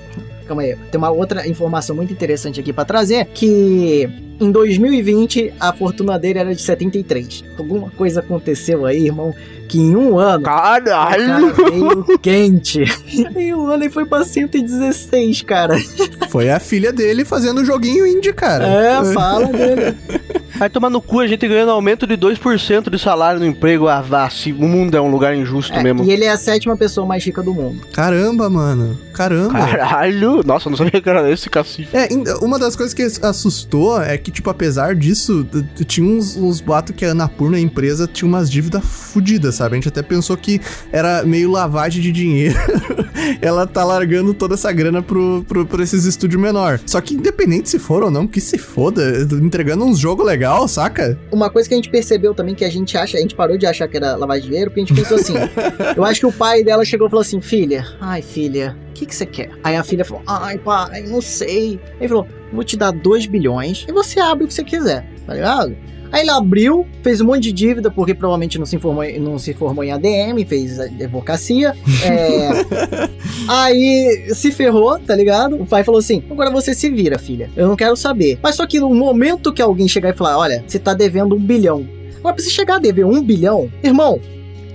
Calma 0.47 0.63
aí, 0.63 0.77
tem 0.91 0.99
uma 0.99 1.11
outra 1.11 1.47
informação 1.49 1.97
muito 1.97 2.13
interessante 2.13 2.61
aqui 2.61 2.73
pra 2.73 2.85
trazer, 2.85 3.25
que 3.35 4.09
em 4.41 4.51
2020 4.51 5.55
a 5.59 5.73
fortuna 5.73 6.19
dele 6.19 6.39
era 6.39 6.55
de 6.55 6.61
73. 6.61 7.45
Alguma 7.59 7.91
coisa 7.91 8.21
aconteceu 8.21 8.87
aí, 8.87 9.07
irmão, 9.07 9.35
que 9.69 9.79
em 9.79 9.97
um 9.97 10.19
ano 10.19 10.41
o 10.41 10.43
cara 10.43 10.81
Caralho! 10.83 11.55
veio 11.55 12.19
quente. 12.19 12.85
em 13.37 13.55
um 13.55 13.67
ano 13.67 13.85
ele 13.85 13.91
foi 13.91 14.05
pra 14.05 14.25
116, 14.25 15.43
cara. 15.43 15.77
Foi 16.31 16.51
a 16.51 16.61
filha 16.61 16.93
dele 16.93 17.25
fazendo 17.25 17.65
joguinho 17.65 18.07
indie, 18.07 18.33
cara. 18.33 18.67
É, 18.67 19.13
fala 19.13 19.47
dele. 19.47 19.97
Vai 20.59 20.71
tomar 20.71 20.89
no 20.91 21.01
cu 21.03 21.21
a 21.21 21.27
gente 21.27 21.47
ganhando 21.47 21.71
aumento 21.71 22.07
de 22.07 22.17
2% 22.17 22.89
de 22.91 22.99
salário 22.99 23.39
no 23.41 23.47
emprego. 23.47 23.89
Ah, 23.89 24.01
vá, 24.01 24.29
se 24.31 24.53
o 24.53 24.63
mundo 24.69 24.97
é 24.97 25.01
um 25.01 25.11
lugar 25.11 25.35
injusto 25.37 25.73
É, 25.75 25.83
mesmo. 25.83 26.05
e 26.05 26.11
ele 26.11 26.25
é 26.25 26.31
a 26.31 26.39
sétima 26.39 26.77
pessoa 26.77 27.07
mais 27.07 27.25
rica 27.25 27.43
do 27.43 27.53
mundo. 27.53 27.81
Caramba, 27.93 28.49
mano. 28.49 28.99
Caramba. 29.13 29.53
Caralho! 29.59 30.43
Nossa, 30.45 30.69
eu 30.69 30.71
não 30.71 30.77
sabia 30.77 31.01
que 31.01 31.09
era 31.09 31.31
esse 31.31 31.49
cacete. 31.49 31.89
É, 31.93 32.09
uma 32.43 32.59
das 32.59 32.77
coisas 32.77 32.93
que 32.95 33.03
assustou 33.27 34.01
é 34.01 34.17
que, 34.19 34.31
tipo, 34.31 34.49
apesar 34.51 34.95
disso, 34.95 35.47
tinha 35.87 36.07
uns, 36.07 36.37
uns 36.37 36.61
boatos 36.61 36.95
que 36.95 37.05
a 37.05 37.11
Anapurna, 37.13 37.57
a 37.57 37.61
empresa, 37.61 38.07
tinha 38.07 38.29
umas 38.29 38.51
dívidas 38.51 38.85
fodidas, 38.85 39.55
sabe? 39.55 39.73
A 39.73 39.77
gente 39.77 39.89
até 39.89 40.03
pensou 40.03 40.37
que 40.37 40.61
era 40.93 41.23
meio 41.25 41.51
lavagem 41.51 42.03
de 42.03 42.13
dinheiro. 42.13 42.57
Ela 43.41 43.67
tá 43.67 43.85
largando 43.85 44.33
toda 44.35 44.55
essa 44.55 44.71
grana 44.73 45.03
pro, 45.03 45.45
pro, 45.49 45.65
pro 45.67 45.83
esses 45.83 46.05
estúdios 46.05 46.41
menor. 46.41 46.79
Só 46.87 47.01
que 47.01 47.15
independente 47.15 47.69
se 47.71 47.79
for 47.79 48.03
ou 48.03 48.11
não, 48.11 48.27
que 48.27 48.41
se 48.41 48.59
foda, 48.59 49.03
entregando 49.43 49.85
uns 49.85 49.99
jogos 49.99 50.25
legal, 50.47 50.69
saca? 50.69 51.19
Uma 51.33 51.51
coisa 51.51 51.69
que 51.69 51.75
a 51.75 51.77
gente 51.77 51.91
percebeu 51.91 52.33
também 52.33 52.55
que 52.55 52.65
a 52.65 52.71
gente 52.71 52.97
acha, 52.97 53.19
a 53.19 53.21
gente 53.21 53.35
parou 53.35 53.59
de 53.59 53.67
achar 53.67 53.89
que 53.89 53.97
era 53.97 54.15
lavar 54.15 54.39
dinheiro, 54.39 54.71
porque 54.71 54.81
a 54.81 54.85
gente 54.85 54.95
pensou 54.95 55.17
assim. 55.17 55.35
eu 55.97 56.05
acho 56.05 56.21
que 56.21 56.27
o 56.27 56.33
pai 56.33 56.63
dela 56.63 56.85
chegou 56.85 57.09
e 57.09 57.11
falou 57.11 57.23
assim: 57.23 57.41
Filha, 57.41 57.85
ai 58.01 58.23
filha, 58.23 58.77
o 58.91 58.93
que, 58.93 59.07
que 59.07 59.15
você 59.15 59.27
quer? 59.27 59.51
Aí 59.65 59.75
a 59.75 59.83
filha 59.83 60.05
falou: 60.05 60.23
Ai 60.27 60.57
pai, 60.59 61.03
não 61.03 61.21
sei. 61.21 61.81
Ele 61.99 62.09
falou: 62.09 62.27
Vou 62.53 62.63
te 62.63 62.77
dar 62.77 62.93
2 62.93 63.27
bilhões 63.27 63.85
e 63.89 63.93
você 63.93 64.21
abre 64.21 64.45
o 64.45 64.47
que 64.47 64.55
você 64.55 64.63
quiser, 64.63 65.05
tá 65.27 65.35
ligado? 65.35 65.77
Aí 66.17 66.23
ele 66.23 66.31
abriu, 66.31 66.87
fez 67.03 67.21
um 67.21 67.27
monte 67.27 67.43
de 67.43 67.53
dívida, 67.53 67.91
porque 67.91 68.15
provavelmente 68.15 68.59
não 68.59 68.65
se 68.65 68.79
formou, 68.79 69.05
em- 69.05 69.19
não 69.19 69.39
se 69.39 69.53
formou 69.53 69.85
em 69.85 69.93
ADM, 69.93 70.47
fez 70.49 70.81
advocacia. 70.81 71.75
É, 72.03 72.49
aí 73.47 74.29
se 74.35 74.51
ferrou, 74.51 74.99
tá 74.99 75.15
ligado? 75.15 75.57
O 75.61 75.67
pai 75.67 75.85
falou 75.85 75.99
assim: 75.99 76.23
agora 76.31 76.51
você 76.51 76.73
se 76.75 76.89
vira, 76.89 77.19
filha. 77.19 77.51
Eu 77.55 77.69
não 77.69 77.77
quero 77.77 77.95
saber. 77.97 78.39
Mas 78.43 78.55
só 78.55 78.67
que 78.67 78.81
no 78.81 78.95
momento 78.95 79.53
que 79.53 79.61
alguém 79.61 79.87
chegar 79.87 80.09
e 80.09 80.17
falar: 80.17 80.39
olha, 80.39 80.65
você 80.67 80.79
tá 80.79 80.95
devendo 80.95 81.35
um 81.37 81.39
bilhão. 81.39 81.87
Agora, 82.19 82.35
pra 82.35 82.43
você 82.43 82.49
chegar 82.51 82.77
a 82.77 82.79
dever 82.79 83.05
um 83.05 83.23
bilhão, 83.23 83.71
irmão. 83.85 84.19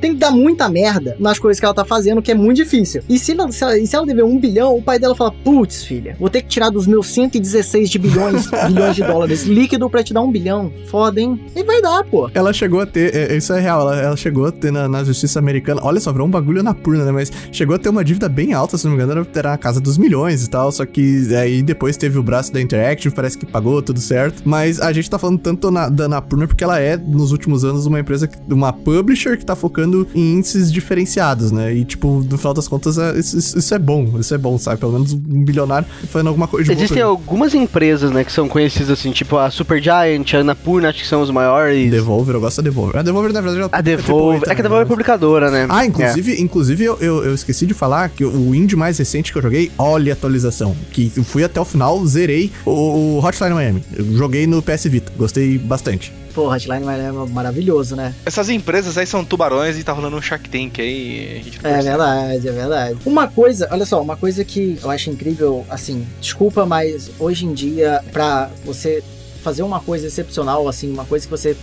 Tem 0.01 0.13
que 0.13 0.19
dar 0.19 0.31
muita 0.31 0.67
merda 0.67 1.15
nas 1.19 1.39
coisas 1.39 1.59
que 1.59 1.65
ela 1.65 1.73
tá 1.73 1.85
fazendo, 1.85 2.21
que 2.21 2.31
é 2.31 2.35
muito 2.35 2.57
difícil. 2.57 3.03
E 3.07 3.19
se 3.19 3.31
ela, 3.31 3.51
se 3.51 3.63
ela, 3.63 3.85
se 3.85 3.95
ela 3.95 4.05
dever 4.05 4.25
um 4.25 4.37
bilhão, 4.37 4.75
o 4.75 4.81
pai 4.81 4.99
dela 4.99 5.15
fala: 5.15 5.31
Putz, 5.31 5.83
filha, 5.83 6.15
vou 6.19 6.29
ter 6.29 6.41
que 6.41 6.47
tirar 6.49 6.69
dos 6.69 6.87
meus 6.87 7.07
116 7.07 7.89
de 7.89 7.99
bilhões, 7.99 8.47
bilhões 8.67 8.95
de 8.95 9.03
dólares 9.03 9.43
líquido 9.43 9.89
pra 9.89 10.03
te 10.03 10.13
dar 10.13 10.21
um 10.21 10.31
bilhão. 10.31 10.71
Foda, 10.87 11.21
hein? 11.21 11.39
E 11.55 11.63
vai 11.63 11.81
dar, 11.81 12.03
pô. 12.03 12.29
Ela 12.33 12.51
chegou 12.51 12.81
a 12.81 12.85
ter, 12.85 13.15
é, 13.15 13.35
isso 13.35 13.53
é 13.53 13.59
real, 13.59 13.81
ela, 13.81 14.01
ela 14.01 14.17
chegou 14.17 14.45
a 14.45 14.51
ter 14.51 14.71
na, 14.71 14.87
na 14.87 15.03
justiça 15.03 15.39
americana, 15.39 15.81
olha 15.83 15.99
só, 15.99 16.11
virou 16.11 16.27
um 16.27 16.31
bagulho 16.31 16.63
na 16.63 16.73
purna, 16.73 17.05
né? 17.05 17.11
Mas 17.11 17.31
chegou 17.51 17.75
a 17.75 17.79
ter 17.79 17.89
uma 17.89 18.03
dívida 18.03 18.27
bem 18.27 18.53
alta, 18.53 18.77
se 18.77 18.85
não 18.85 18.95
me 18.95 19.01
engano, 19.01 19.27
era, 19.35 19.53
a 19.53 19.57
casa 19.57 19.79
dos 19.79 19.97
milhões 19.97 20.43
e 20.43 20.49
tal, 20.49 20.71
só 20.71 20.85
que 20.85 21.27
aí 21.35 21.61
depois 21.61 21.97
teve 21.97 22.17
o 22.17 22.23
braço 22.23 22.51
da 22.51 22.61
Interactive, 22.61 23.13
parece 23.13 23.37
que 23.37 23.45
pagou 23.45 23.81
tudo 23.81 23.99
certo. 23.99 24.41
Mas 24.45 24.79
a 24.79 24.91
gente 24.91 25.09
tá 25.09 25.19
falando 25.19 25.39
tanto 25.39 25.69
na, 25.69 25.89
da 25.89 26.07
Napurna 26.07 26.47
porque 26.47 26.63
ela 26.63 26.79
é, 26.79 26.97
nos 26.97 27.31
últimos 27.31 27.63
anos, 27.63 27.85
uma 27.85 27.99
empresa, 27.99 28.29
uma 28.49 28.73
publisher 28.73 29.37
que 29.37 29.45
tá 29.45 29.55
focando 29.55 29.90
em 30.15 30.35
índices 30.35 30.71
diferenciados, 30.71 31.51
né? 31.51 31.73
E, 31.73 31.85
tipo, 31.85 32.25
no 32.29 32.37
final 32.37 32.53
das 32.53 32.67
contas, 32.67 32.97
é- 32.97 33.17
isso, 33.17 33.37
isso- 33.37 33.73
é 33.73 33.79
bom, 33.79 34.17
isso 34.19 34.33
é 34.33 34.37
bom, 34.37 34.57
sabe? 34.57 34.79
Pelo 34.79 34.91
menos 34.93 35.13
um 35.13 35.43
bilionário 35.43 35.87
fazendo 36.09 36.27
alguma 36.27 36.47
coisa 36.47 36.73
de 36.75 36.79
Existem 36.81 37.01
algumas 37.01 37.53
empresas, 37.53 38.11
né, 38.11 38.23
que 38.23 38.31
são 38.31 38.47
conhecidas 38.47 38.89
assim, 38.89 39.11
tipo 39.11 39.37
a 39.37 39.49
Supergiant, 39.49 40.33
a 40.33 40.39
Anapurna, 40.39 40.89
acho 40.89 40.99
que 40.99 41.07
são 41.07 41.21
os 41.21 41.29
maiores. 41.31 41.89
Devolver, 41.89 42.35
eu 42.35 42.41
gosto 42.41 42.61
da 42.61 42.69
Devolver. 42.69 42.97
A 42.97 43.01
Devolver, 43.01 43.33
na 43.33 43.41
verdade, 43.41 43.63
já 43.63 43.69
A 43.77 43.81
Devolver. 43.81 44.49
É 44.49 44.55
que 44.55 44.61
a 44.61 44.63
Devolver 44.63 44.85
é 44.85 44.89
publicadora, 44.89 45.49
né? 45.51 45.67
Ah, 45.69 45.85
inclusive, 45.85 46.41
inclusive 46.41 46.83
eu, 46.83 46.97
eu, 46.99 47.23
eu 47.25 47.33
esqueci 47.33 47.65
de 47.65 47.73
falar 47.73 48.09
que 48.09 48.23
o 48.25 48.53
indie 48.55 48.75
mais 48.75 48.97
recente 48.97 49.31
que 49.31 49.37
eu 49.37 49.41
joguei, 49.41 49.71
olha 49.77 50.11
a 50.11 50.15
atualização. 50.15 50.75
Que 50.91 51.11
eu 51.15 51.23
fui 51.23 51.43
até 51.43 51.59
o 51.59 51.65
final, 51.65 52.03
zerei 52.05 52.51
o, 52.65 52.71
o 53.17 53.25
Hotline 53.25 53.53
Miami. 53.53 53.83
Eu 53.95 54.05
joguei 54.17 54.45
no 54.47 54.61
PS 54.61 54.85
Vita, 54.89 55.11
gostei 55.17 55.57
bastante. 55.57 56.11
Pô, 56.33 56.51
Hotline 56.51 56.85
é 56.85 57.11
maravilhoso, 57.29 57.95
né? 57.95 58.13
Essas 58.25 58.49
empresas 58.49 58.97
aí 58.97 59.05
são 59.05 59.23
tubarões 59.23 59.77
e 59.77 59.83
tá 59.83 59.91
rolando 59.91 60.17
um 60.17 60.21
Shark 60.21 60.49
Tank 60.49 60.79
aí. 60.79 61.43
É 61.63 61.81
verdade, 61.81 62.47
é 62.47 62.51
verdade. 62.51 62.97
Uma 63.05 63.27
coisa, 63.27 63.67
olha 63.71 63.85
só, 63.85 64.01
uma 64.01 64.15
coisa 64.15 64.43
que 64.45 64.77
eu 64.81 64.89
acho 64.89 65.09
incrível, 65.09 65.65
assim, 65.69 66.07
desculpa, 66.19 66.65
mas 66.65 67.11
hoje 67.19 67.45
em 67.45 67.53
dia, 67.53 68.01
pra 68.11 68.49
você 68.65 69.03
fazer 69.43 69.63
uma 69.63 69.79
coisa 69.79 70.07
excepcional, 70.07 70.67
assim, 70.67 70.91
uma 70.91 71.05
coisa 71.05 71.25
que 71.25 71.31
você 71.31 71.55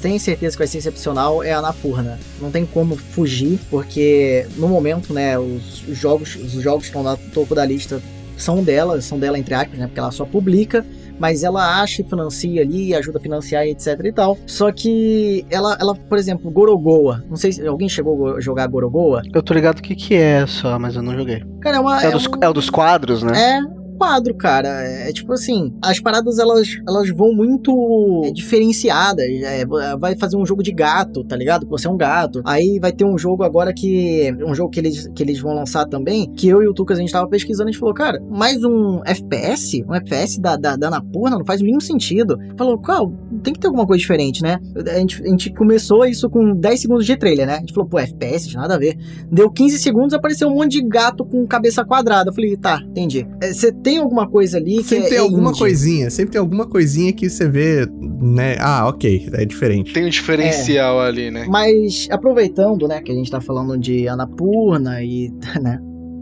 tem 0.00 0.18
certeza 0.18 0.56
que 0.56 0.58
vai 0.58 0.66
ser 0.66 0.78
excepcional 0.78 1.42
é 1.42 1.52
a 1.52 1.58
Anapurna. 1.58 2.18
Não 2.40 2.50
tem 2.50 2.64
como 2.64 2.96
fugir, 2.96 3.58
porque 3.70 4.46
no 4.56 4.68
momento, 4.68 5.12
né, 5.12 5.38
os 5.38 5.86
os 5.86 5.98
jogos, 5.98 6.36
os 6.36 6.52
jogos 6.52 6.84
que 6.84 6.96
estão 6.96 7.02
no 7.02 7.16
topo 7.32 7.54
da 7.54 7.64
lista 7.64 8.00
são 8.36 8.62
dela, 8.62 9.00
são 9.00 9.18
dela 9.18 9.38
entre 9.38 9.54
aspas, 9.54 9.78
né, 9.78 9.86
porque 9.86 10.00
ela 10.00 10.10
só 10.10 10.24
publica, 10.24 10.84
mas 11.18 11.42
ela 11.42 11.80
acha 11.82 12.02
e 12.02 12.04
financia 12.04 12.62
ali, 12.62 12.94
ajuda 12.94 13.18
a 13.18 13.20
financiar 13.20 13.66
e 13.66 13.70
etc 13.70 13.98
e 14.04 14.12
tal. 14.12 14.36
Só 14.46 14.70
que 14.72 15.44
ela, 15.50 15.76
ela 15.80 15.94
por 15.94 16.18
exemplo, 16.18 16.50
Gorogoa, 16.50 17.22
não 17.28 17.36
sei 17.36 17.52
se 17.52 17.66
alguém 17.66 17.88
chegou 17.88 18.36
a 18.36 18.40
jogar 18.40 18.66
Gorogoa, 18.66 19.22
Eu 19.34 19.42
tô 19.42 19.54
ligado 19.54 19.78
o 19.78 19.82
que 19.82 19.94
que 19.94 20.14
é 20.14 20.46
só, 20.46 20.78
mas 20.78 20.96
eu 20.96 21.02
não 21.02 21.14
joguei. 21.16 21.42
Cara, 21.60 21.76
é 21.76 21.80
uma. 21.80 22.02
É, 22.02 22.06
é 22.06 22.10
dos, 22.10 22.26
um- 22.26 22.30
é 22.40 22.48
o 22.48 22.52
dos 22.52 22.68
quadros, 22.70 23.22
né? 23.22 23.32
É, 23.58 23.81
quadro, 23.92 24.34
cara. 24.34 24.68
É 24.68 25.12
tipo 25.12 25.32
assim, 25.32 25.72
as 25.82 26.00
paradas 26.00 26.38
elas, 26.38 26.68
elas 26.86 27.10
vão 27.10 27.32
muito 27.32 28.30
diferenciadas. 28.32 29.24
É, 29.26 29.64
vai 29.98 30.16
fazer 30.16 30.36
um 30.36 30.46
jogo 30.46 30.62
de 30.62 30.72
gato, 30.72 31.24
tá 31.24 31.36
ligado? 31.36 31.66
Você 31.68 31.86
é 31.86 31.90
um 31.90 31.96
gato. 31.96 32.42
Aí 32.44 32.78
vai 32.80 32.92
ter 32.92 33.04
um 33.04 33.18
jogo 33.18 33.42
agora 33.42 33.72
que. 33.72 34.34
Um 34.46 34.54
jogo 34.54 34.70
que 34.70 34.80
eles, 34.80 35.08
que 35.14 35.22
eles 35.22 35.40
vão 35.40 35.54
lançar 35.54 35.86
também. 35.86 36.30
Que 36.32 36.48
eu 36.48 36.62
e 36.62 36.68
o 36.68 36.74
Tucas 36.74 36.98
a 36.98 37.00
gente 37.00 37.12
tava 37.12 37.28
pesquisando. 37.28 37.68
A 37.68 37.72
gente 37.72 37.80
falou, 37.80 37.94
cara, 37.94 38.20
mais 38.30 38.62
um 38.64 39.00
FPS? 39.04 39.84
Um 39.88 39.94
FPS 39.94 40.40
da, 40.40 40.56
da, 40.56 40.76
da 40.76 40.88
Anapurna? 40.88 41.38
Não 41.38 41.44
faz 41.44 41.60
mínimo 41.60 41.80
sentido. 41.80 42.38
Falou, 42.56 42.78
qual? 42.78 43.12
Tem 43.42 43.52
que 43.52 43.60
ter 43.60 43.66
alguma 43.66 43.86
coisa 43.86 44.00
diferente, 44.00 44.42
né? 44.42 44.58
A 44.76 44.98
gente, 44.98 45.22
a 45.22 45.28
gente 45.28 45.52
começou 45.52 46.04
isso 46.04 46.28
com 46.28 46.54
10 46.54 46.80
segundos 46.80 47.06
de 47.06 47.16
trailer, 47.16 47.46
né? 47.46 47.56
A 47.56 47.60
gente 47.60 47.72
falou, 47.72 47.88
pô, 47.88 47.98
FPS, 47.98 48.54
nada 48.54 48.74
a 48.74 48.78
ver. 48.78 48.96
Deu 49.30 49.50
15 49.50 49.78
segundos, 49.78 50.14
apareceu 50.14 50.48
um 50.48 50.54
monte 50.54 50.72
de 50.72 50.82
gato 50.82 51.24
com 51.24 51.46
cabeça 51.46 51.84
quadrada. 51.84 52.30
Eu 52.30 52.34
falei, 52.34 52.56
tá, 52.56 52.80
entendi. 52.82 53.26
Você 53.40 53.68
é, 53.68 53.72
tem 53.82 53.98
alguma 53.98 54.28
coisa 54.28 54.58
ali 54.58 54.76
que 54.78 54.84
sempre 54.84 55.06
é, 55.06 55.08
tem 55.10 55.18
é 55.18 55.20
alguma 55.20 55.50
indie. 55.50 55.58
coisinha, 55.58 56.10
sempre 56.10 56.32
tem 56.32 56.40
alguma 56.40 56.66
coisinha 56.66 57.12
que 57.12 57.28
você 57.28 57.48
vê, 57.48 57.86
né? 58.20 58.56
Ah, 58.60 58.88
ok, 58.88 59.28
é 59.32 59.44
diferente. 59.44 59.92
Tem 59.92 60.04
um 60.06 60.08
diferencial 60.08 61.00
ali, 61.00 61.30
né? 61.30 61.46
Mas 61.48 62.06
aproveitando, 62.10 62.86
né, 62.88 63.00
que 63.02 63.10
a 63.12 63.14
gente 63.14 63.30
tá 63.30 63.40
falando 63.40 63.76
de 63.78 64.08
Anapurna 64.08 65.02
e, 65.02 65.30
né, 65.62 65.78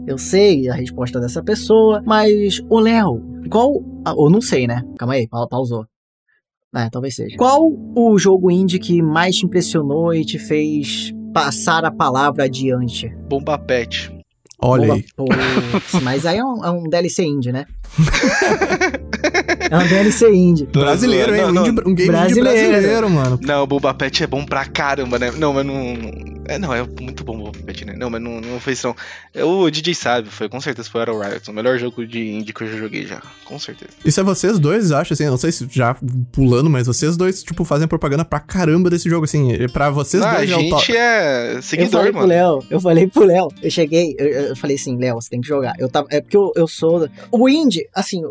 eu 0.07 0.17
sei 0.17 0.67
a 0.69 0.73
resposta 0.73 1.19
dessa 1.19 1.43
pessoa, 1.43 2.01
mas 2.05 2.59
o 2.69 2.79
Léo, 2.79 3.21
qual, 3.51 3.73
ah, 4.05 4.13
ou 4.15 4.29
não 4.29 4.41
sei, 4.41 4.65
né? 4.67 4.81
Calma 4.97 5.13
aí, 5.13 5.27
pa- 5.27 5.47
pausou. 5.47 5.85
É, 6.75 6.89
talvez 6.89 7.15
seja. 7.15 7.35
Qual 7.37 7.69
o 7.95 8.17
jogo 8.17 8.49
indie 8.49 8.79
que 8.79 9.01
mais 9.01 9.35
te 9.35 9.45
impressionou 9.45 10.13
e 10.13 10.23
te 10.23 10.39
fez 10.39 11.11
passar 11.33 11.83
a 11.83 11.91
palavra 11.91 12.45
adiante? 12.45 13.09
Bomba 13.29 13.57
Pet. 13.57 14.09
Olha 14.61 14.93
aí. 14.93 15.05
Mas 16.03 16.25
aí 16.25 16.37
é 16.37 16.45
um, 16.45 16.65
é 16.65 16.69
um 16.69 16.83
DLC 16.83 17.23
indie, 17.23 17.51
né? 17.51 17.65
é 19.69 19.77
um 19.77 19.87
DLC 19.87 20.31
indie. 20.33 20.65
Brasileiro, 20.65 21.35
hein? 21.35 21.51
Não, 21.51 21.63
Um, 21.63 21.67
indie- 21.67 21.81
um 21.85 21.95
game 21.95 22.09
indie 22.09 22.11
Brasileiro. 22.41 22.69
brasileiro, 22.71 23.09
mano. 23.09 23.39
Não, 23.41 23.63
o 23.63 23.67
Boba 23.67 23.93
Pet 23.93 24.23
é 24.23 24.27
bom 24.27 24.45
pra 24.45 24.65
caramba, 24.65 25.19
né? 25.19 25.31
Não, 25.37 25.53
mas 25.53 25.65
não. 25.65 26.31
É, 26.47 26.57
não, 26.57 26.73
é 26.73 26.85
muito 26.99 27.23
bom 27.23 27.35
o 27.35 27.43
Boba 27.45 27.59
Pet, 27.65 27.85
né? 27.85 27.93
Não, 27.97 28.09
mas 28.09 28.21
não, 28.21 28.41
não 28.41 28.59
foi 28.59 28.73
isso. 28.73 28.87
não. 29.35 29.47
O 29.63 29.69
DJ 29.69 29.93
sabe, 29.93 30.29
foi 30.29 30.49
com 30.49 30.59
certeza 30.59 30.89
foi 30.89 31.01
o 31.03 31.19
Riot. 31.21 31.49
O 31.49 31.53
melhor 31.53 31.77
jogo 31.77 32.05
de 32.05 32.19
indie 32.31 32.51
que 32.53 32.63
eu 32.63 32.67
já 32.71 32.77
joguei 32.77 33.05
já. 33.05 33.21
Com 33.45 33.57
certeza. 33.59 33.91
Isso 34.03 34.19
é 34.19 34.23
vocês 34.23 34.59
dois, 34.59 34.91
acho, 34.91 35.13
assim, 35.13 35.25
eu 35.25 35.31
não 35.31 35.37
sei 35.37 35.51
se 35.51 35.67
já 35.69 35.95
pulando, 36.31 36.69
mas 36.69 36.87
vocês 36.87 37.15
dois, 37.15 37.43
tipo, 37.43 37.63
fazem 37.63 37.87
propaganda 37.87 38.25
pra 38.25 38.39
caramba 38.39 38.89
desse 38.89 39.09
jogo, 39.09 39.25
assim, 39.25 39.49
pra 39.71 39.89
vocês 39.89 40.21
Não, 40.21 40.29
a 40.29 40.35
dois 40.37 40.49
é 40.51 40.55
o 40.57 40.69
top. 40.69 40.85
gente 40.85 40.97
é 40.97 41.53
Eu 41.57 41.61
seguidor, 41.61 41.91
falei 41.91 42.11
pro 42.11 42.21
mano. 42.21 42.33
Léo, 42.33 42.63
eu 42.69 42.81
falei 42.81 43.07
pro 43.07 43.23
Léo, 43.23 43.47
eu 43.61 43.69
cheguei, 43.71 44.15
eu, 44.17 44.27
eu 44.27 44.55
falei 44.55 44.75
assim, 44.75 44.97
Léo, 44.97 45.15
você 45.21 45.29
tem 45.29 45.41
que 45.41 45.47
jogar. 45.47 45.75
Eu 45.79 45.87
tava, 45.87 46.07
é 46.09 46.19
porque 46.21 46.35
eu, 46.35 46.51
eu 46.55 46.67
sou. 46.67 47.07
O 47.31 47.47
indie, 47.47 47.87
assim, 47.93 48.21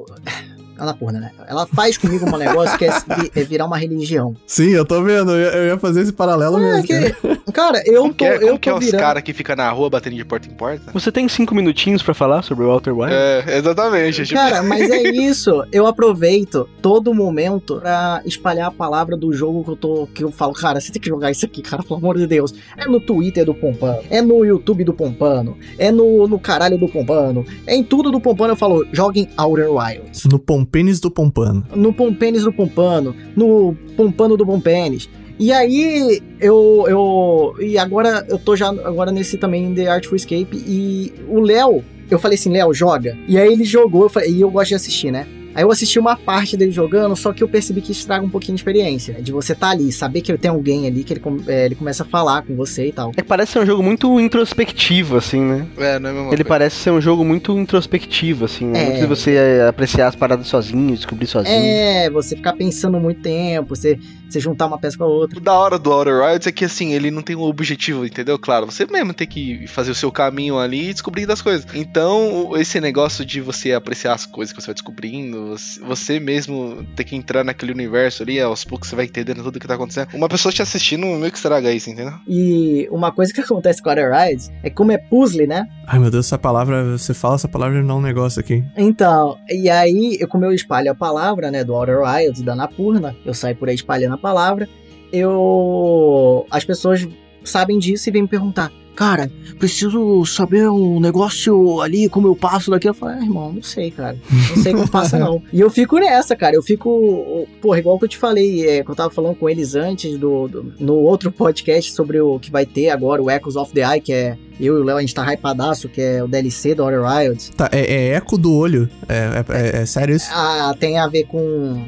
porra, 0.94 1.12
né? 1.12 1.30
Ela 1.46 1.66
faz 1.66 1.96
comigo 1.98 2.26
um 2.26 2.36
negócio 2.38 2.76
que 2.78 2.84
é, 2.84 2.90
é 3.34 3.44
virar 3.44 3.66
uma 3.66 3.76
religião. 3.76 4.34
Sim, 4.46 4.70
eu 4.70 4.84
tô 4.84 5.02
vendo, 5.02 5.30
eu 5.32 5.38
ia, 5.40 5.48
eu 5.58 5.66
ia 5.68 5.78
fazer 5.78 6.02
esse 6.02 6.12
paralelo 6.12 6.58
É 6.58 6.82
mesmo. 6.82 6.86
que, 6.86 7.52
cara, 7.52 7.82
eu 7.86 8.02
Como 8.02 8.14
tô, 8.14 8.24
que 8.24 8.24
é, 8.24 8.38
como 8.38 8.50
eu 8.50 8.58
que 8.58 8.68
é 8.68 8.72
tô 8.72 8.78
os 8.78 8.84
virando. 8.84 9.00
caras 9.00 9.22
que 9.22 9.32
ficam 9.32 9.56
na 9.56 9.70
rua 9.70 9.90
batendo 9.90 10.16
de 10.16 10.24
porta 10.24 10.48
em 10.48 10.52
porta? 10.54 10.90
Você 10.92 11.10
tem 11.12 11.28
cinco 11.28 11.54
minutinhos 11.54 12.02
pra 12.02 12.14
falar 12.14 12.42
sobre 12.42 12.64
o 12.64 12.68
Walter 12.68 12.92
White? 12.92 13.12
É, 13.14 13.58
exatamente. 13.58 14.24
tipo, 14.24 14.38
Cara, 14.40 14.62
mas 14.62 14.88
é 14.90 15.02
isso. 15.10 15.64
Eu 15.72 15.86
aproveito 15.86 16.68
todo 16.82 17.12
momento 17.14 17.78
pra 17.80 18.22
espalhar 18.24 18.68
a 18.68 18.70
palavra 18.70 19.16
do 19.16 19.32
jogo 19.32 19.64
que 19.64 19.70
eu 19.70 19.76
tô. 19.76 20.06
Que 20.14 20.24
eu 20.24 20.30
falo, 20.32 20.52
cara, 20.52 20.80
você 20.80 20.90
tem 20.92 21.00
que 21.00 21.08
jogar 21.08 21.30
isso 21.30 21.44
aqui, 21.44 21.62
cara, 21.62 21.82
pelo 21.82 21.96
amor 21.98 22.16
de 22.18 22.26
Deus. 22.26 22.54
É 22.76 22.86
no 22.86 23.00
Twitter 23.00 23.44
do 23.44 23.54
Pompano, 23.54 24.00
é 24.10 24.20
no 24.22 24.44
YouTube 24.44 24.84
do 24.84 24.92
Pompano, 24.92 25.56
é 25.78 25.90
no, 25.90 26.26
no 26.26 26.38
caralho 26.38 26.78
do 26.78 26.88
Pompano, 26.88 27.44
é 27.66 27.74
em 27.74 27.82
tudo 27.84 28.10
do 28.10 28.20
Pompano. 28.20 28.52
Eu 28.52 28.56
falo, 28.56 28.86
joguem 28.92 29.28
Outer 29.36 29.70
Wilds. 29.70 30.24
No 30.24 30.38
Pompênis 30.70 31.00
do 31.00 31.10
Pompano. 31.10 31.66
No 31.74 31.92
Pompênis 31.92 32.44
do 32.44 32.52
Pompano, 32.52 33.14
no 33.34 33.74
Pompano 33.96 34.36
do 34.36 34.46
Pompênis. 34.46 35.10
E 35.36 35.52
aí, 35.52 36.22
eu, 36.38 36.84
eu. 36.86 37.56
E 37.58 37.76
agora 37.76 38.24
eu 38.28 38.38
tô 38.38 38.54
já 38.54 38.68
agora 38.68 39.10
nesse 39.10 39.36
também 39.36 39.74
The 39.74 39.88
Artful 39.88 40.14
Escape. 40.14 40.56
E 40.66 41.12
o 41.28 41.40
Léo, 41.40 41.82
eu 42.08 42.20
falei 42.20 42.38
assim, 42.38 42.52
Léo, 42.52 42.72
joga. 42.72 43.18
E 43.26 43.36
aí 43.36 43.52
ele 43.52 43.64
jogou, 43.64 44.04
eu 44.04 44.08
falei, 44.08 44.30
e 44.30 44.40
eu 44.40 44.50
gosto 44.50 44.68
de 44.68 44.74
assistir, 44.76 45.10
né? 45.10 45.26
Aí 45.54 45.62
eu 45.62 45.70
assisti 45.70 45.98
uma 45.98 46.16
parte 46.16 46.56
dele 46.56 46.70
jogando, 46.70 47.16
só 47.16 47.32
que 47.32 47.42
eu 47.42 47.48
percebi 47.48 47.80
que 47.80 47.92
estraga 47.92 48.24
um 48.24 48.30
pouquinho 48.30 48.54
de 48.54 48.60
experiência. 48.60 49.14
De 49.20 49.32
você 49.32 49.54
tá 49.54 49.70
ali, 49.70 49.90
saber 49.92 50.20
que 50.20 50.36
tem 50.38 50.50
alguém 50.50 50.86
ali, 50.86 51.02
que 51.02 51.12
ele, 51.12 51.22
é, 51.48 51.66
ele 51.66 51.74
começa 51.74 52.02
a 52.02 52.06
falar 52.06 52.42
com 52.42 52.54
você 52.54 52.86
e 52.86 52.92
tal. 52.92 53.10
É 53.16 53.22
que 53.22 53.28
parece 53.28 53.52
ser 53.52 53.60
um 53.60 53.66
jogo 53.66 53.82
muito 53.82 54.20
introspectivo, 54.20 55.16
assim, 55.16 55.40
né? 55.40 55.66
É, 55.76 55.98
não 55.98 56.08
é 56.08 56.12
a 56.12 56.14
mesma 56.14 56.28
Ele 56.28 56.28
coisa. 56.36 56.44
parece 56.44 56.76
ser 56.76 56.90
um 56.90 57.00
jogo 57.00 57.24
muito 57.24 57.58
introspectivo, 57.58 58.44
assim, 58.44 58.66
né? 58.66 58.82
É. 58.82 58.86
Muito 58.86 59.00
de 59.00 59.06
você 59.06 59.38
apreciar 59.68 60.08
as 60.08 60.14
paradas 60.16 60.46
sozinho, 60.46 60.94
descobrir 60.94 61.26
sozinho. 61.26 61.54
É, 61.54 62.08
você 62.10 62.36
ficar 62.36 62.52
pensando 62.52 62.98
muito 63.00 63.20
tempo, 63.20 63.74
você, 63.74 63.98
você 64.32 64.40
juntar 64.40 64.66
uma 64.66 64.78
peça 64.78 64.96
com 64.96 65.04
a 65.04 65.06
outra. 65.08 65.38
O 65.38 65.42
da 65.42 65.52
hora 65.54 65.78
do 65.78 65.90
Outer 65.90 66.22
Wilds 66.22 66.46
é 66.46 66.52
que 66.52 66.64
assim, 66.64 66.92
ele 66.92 67.10
não 67.10 67.22
tem 67.22 67.36
um 67.36 67.42
objetivo, 67.42 68.04
entendeu? 68.04 68.38
Claro, 68.38 68.66
você 68.66 68.86
mesmo 68.86 69.12
tem 69.14 69.26
que 69.26 69.66
fazer 69.66 69.90
o 69.90 69.94
seu 69.94 70.10
caminho 70.12 70.58
ali 70.58 70.90
e 70.90 70.92
descobrir 70.92 71.26
das 71.26 71.42
coisas. 71.42 71.66
Então, 71.74 72.52
esse 72.56 72.80
negócio 72.80 73.24
de 73.24 73.40
você 73.40 73.72
apreciar 73.72 74.14
as 74.14 74.26
coisas 74.26 74.52
que 74.52 74.60
você 74.60 74.66
vai 74.68 74.74
descobrindo, 74.74 75.56
você- 75.82 76.20
mesmo 76.20 76.84
ter 76.96 77.04
que 77.04 77.16
entrar 77.16 77.44
naquele 77.44 77.72
universo 77.72 78.22
ali, 78.22 78.40
aos 78.40 78.64
poucos 78.64 78.88
você 78.88 78.96
vai 78.96 79.04
entendendo 79.06 79.42
tudo 79.42 79.56
o 79.56 79.60
que 79.60 79.66
tá 79.66 79.74
acontecendo. 79.74 80.08
Uma 80.14 80.28
pessoa 80.28 80.52
te 80.52 80.62
assistindo 80.62 81.06
meio 81.06 81.30
que 81.30 81.36
estraga 81.36 81.72
isso, 81.72 81.90
entendeu? 81.90 82.14
E 82.28 82.88
uma 82.90 83.10
coisa 83.12 83.32
que 83.32 83.40
acontece 83.40 83.82
com 83.82 83.88
a 83.88 83.92
Outer 83.92 84.12
Rides 84.12 84.50
é 84.62 84.70
que 84.70 84.76
como 84.76 84.92
é 84.92 84.98
puzzle, 84.98 85.46
né? 85.46 85.66
Ai, 85.86 85.98
meu 85.98 86.10
Deus, 86.10 86.26
essa 86.26 86.38
palavra, 86.38 86.96
você 86.96 87.12
fala 87.14 87.34
essa 87.34 87.48
palavra 87.48 87.80
e 87.80 87.86
dá 87.86 87.94
um 87.94 88.00
negócio 88.00 88.40
aqui. 88.40 88.62
Então, 88.76 89.36
e 89.48 89.68
aí, 89.68 90.16
eu, 90.20 90.28
como 90.28 90.44
eu 90.44 90.52
espalho 90.52 90.90
a 90.90 90.94
palavra, 90.94 91.50
né, 91.50 91.64
do 91.64 91.74
Outer 91.74 92.00
Wilds, 92.00 92.42
da 92.42 92.54
Napurna, 92.54 93.16
eu 93.24 93.34
saio 93.34 93.56
por 93.56 93.68
aí 93.68 93.74
espalhando 93.74 94.14
a 94.14 94.18
palavra, 94.20 94.68
eu... 95.12 96.46
As 96.50 96.64
pessoas 96.64 97.06
sabem 97.44 97.78
disso 97.78 98.08
e 98.08 98.12
vêm 98.12 98.22
me 98.22 98.28
perguntar, 98.28 98.70
cara, 98.94 99.30
preciso 99.58 100.24
saber 100.26 100.68
um 100.68 101.00
negócio 101.00 101.80
ali, 101.80 102.08
como 102.08 102.26
eu 102.28 102.36
passo 102.36 102.70
daqui. 102.70 102.88
Eu 102.88 102.94
falo, 102.94 103.12
ah, 103.12 103.22
irmão, 103.24 103.52
não 103.52 103.62
sei, 103.62 103.90
cara. 103.90 104.16
Não 104.54 104.62
sei 104.62 104.72
como 104.74 104.88
passa, 104.88 105.18
não. 105.18 105.42
E 105.52 105.60
eu 105.60 105.70
fico 105.70 105.98
nessa, 105.98 106.36
cara. 106.36 106.54
Eu 106.54 106.62
fico, 106.62 107.46
porra, 107.62 107.78
igual 107.78 107.98
que 107.98 108.04
eu 108.04 108.08
te 108.08 108.18
falei, 108.18 108.68
é, 108.68 108.84
que 108.84 108.90
eu 108.90 108.94
tava 108.94 109.10
falando 109.10 109.36
com 109.36 109.48
eles 109.48 109.74
antes 109.74 110.18
do, 110.18 110.48
do- 110.48 110.74
no 110.78 110.94
outro 110.96 111.32
podcast 111.32 111.92
sobre 111.92 112.20
o 112.20 112.38
que 112.38 112.50
vai 112.50 112.66
ter 112.66 112.90
agora, 112.90 113.22
o 113.22 113.30
Echoes 113.30 113.56
of 113.56 113.72
the 113.72 113.80
Eye, 113.80 114.00
que 114.00 114.12
é 114.12 114.36
eu 114.60 114.76
e 114.76 114.80
o 114.82 114.84
Léo, 114.84 114.98
a 114.98 115.00
gente 115.00 115.14
tá 115.14 115.24
hypadaço, 115.32 115.88
que 115.88 116.02
é 116.02 116.22
o 116.22 116.28
DLC 116.28 116.74
do 116.74 116.82
Outer 116.82 117.02
Wilds. 117.02 117.50
Tá, 117.56 117.70
é, 117.72 117.80
é 117.80 118.08
eco 118.12 118.36
do 118.36 118.52
olho. 118.54 118.86
É, 119.08 119.14
é- 119.14 119.78
é- 119.78 119.82
é 119.82 119.86
sério 119.86 120.14
isso? 120.14 120.28
Ah, 120.30 120.74
tem 120.78 120.98
a 120.98 121.08
ver 121.08 121.24
com. 121.24 121.86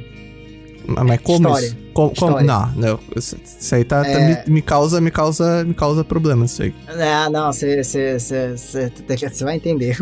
Mas 0.87 1.21
como 1.21 1.49
História. 1.49 1.67
isso? 1.67 1.77
Como. 1.93 2.41
Não, 2.41 2.69
não. 2.75 2.99
Isso, 3.15 3.37
isso 3.45 3.75
aí 3.75 3.85
tá, 3.85 4.03
tá- 4.03 4.09
É. 4.09 4.45
me, 4.47 4.55
me 4.55 4.63
causa, 4.63 4.99
me 5.01 5.11
causa, 5.11 5.63
me 5.63 5.75
causa 5.75 6.03
problemas 6.03 6.53
isso 6.53 6.63
aí. 6.63 6.75
Ah, 6.89 7.29
não, 7.31 7.53
você 7.53 9.45
vai 9.45 9.57
entender. 9.57 9.91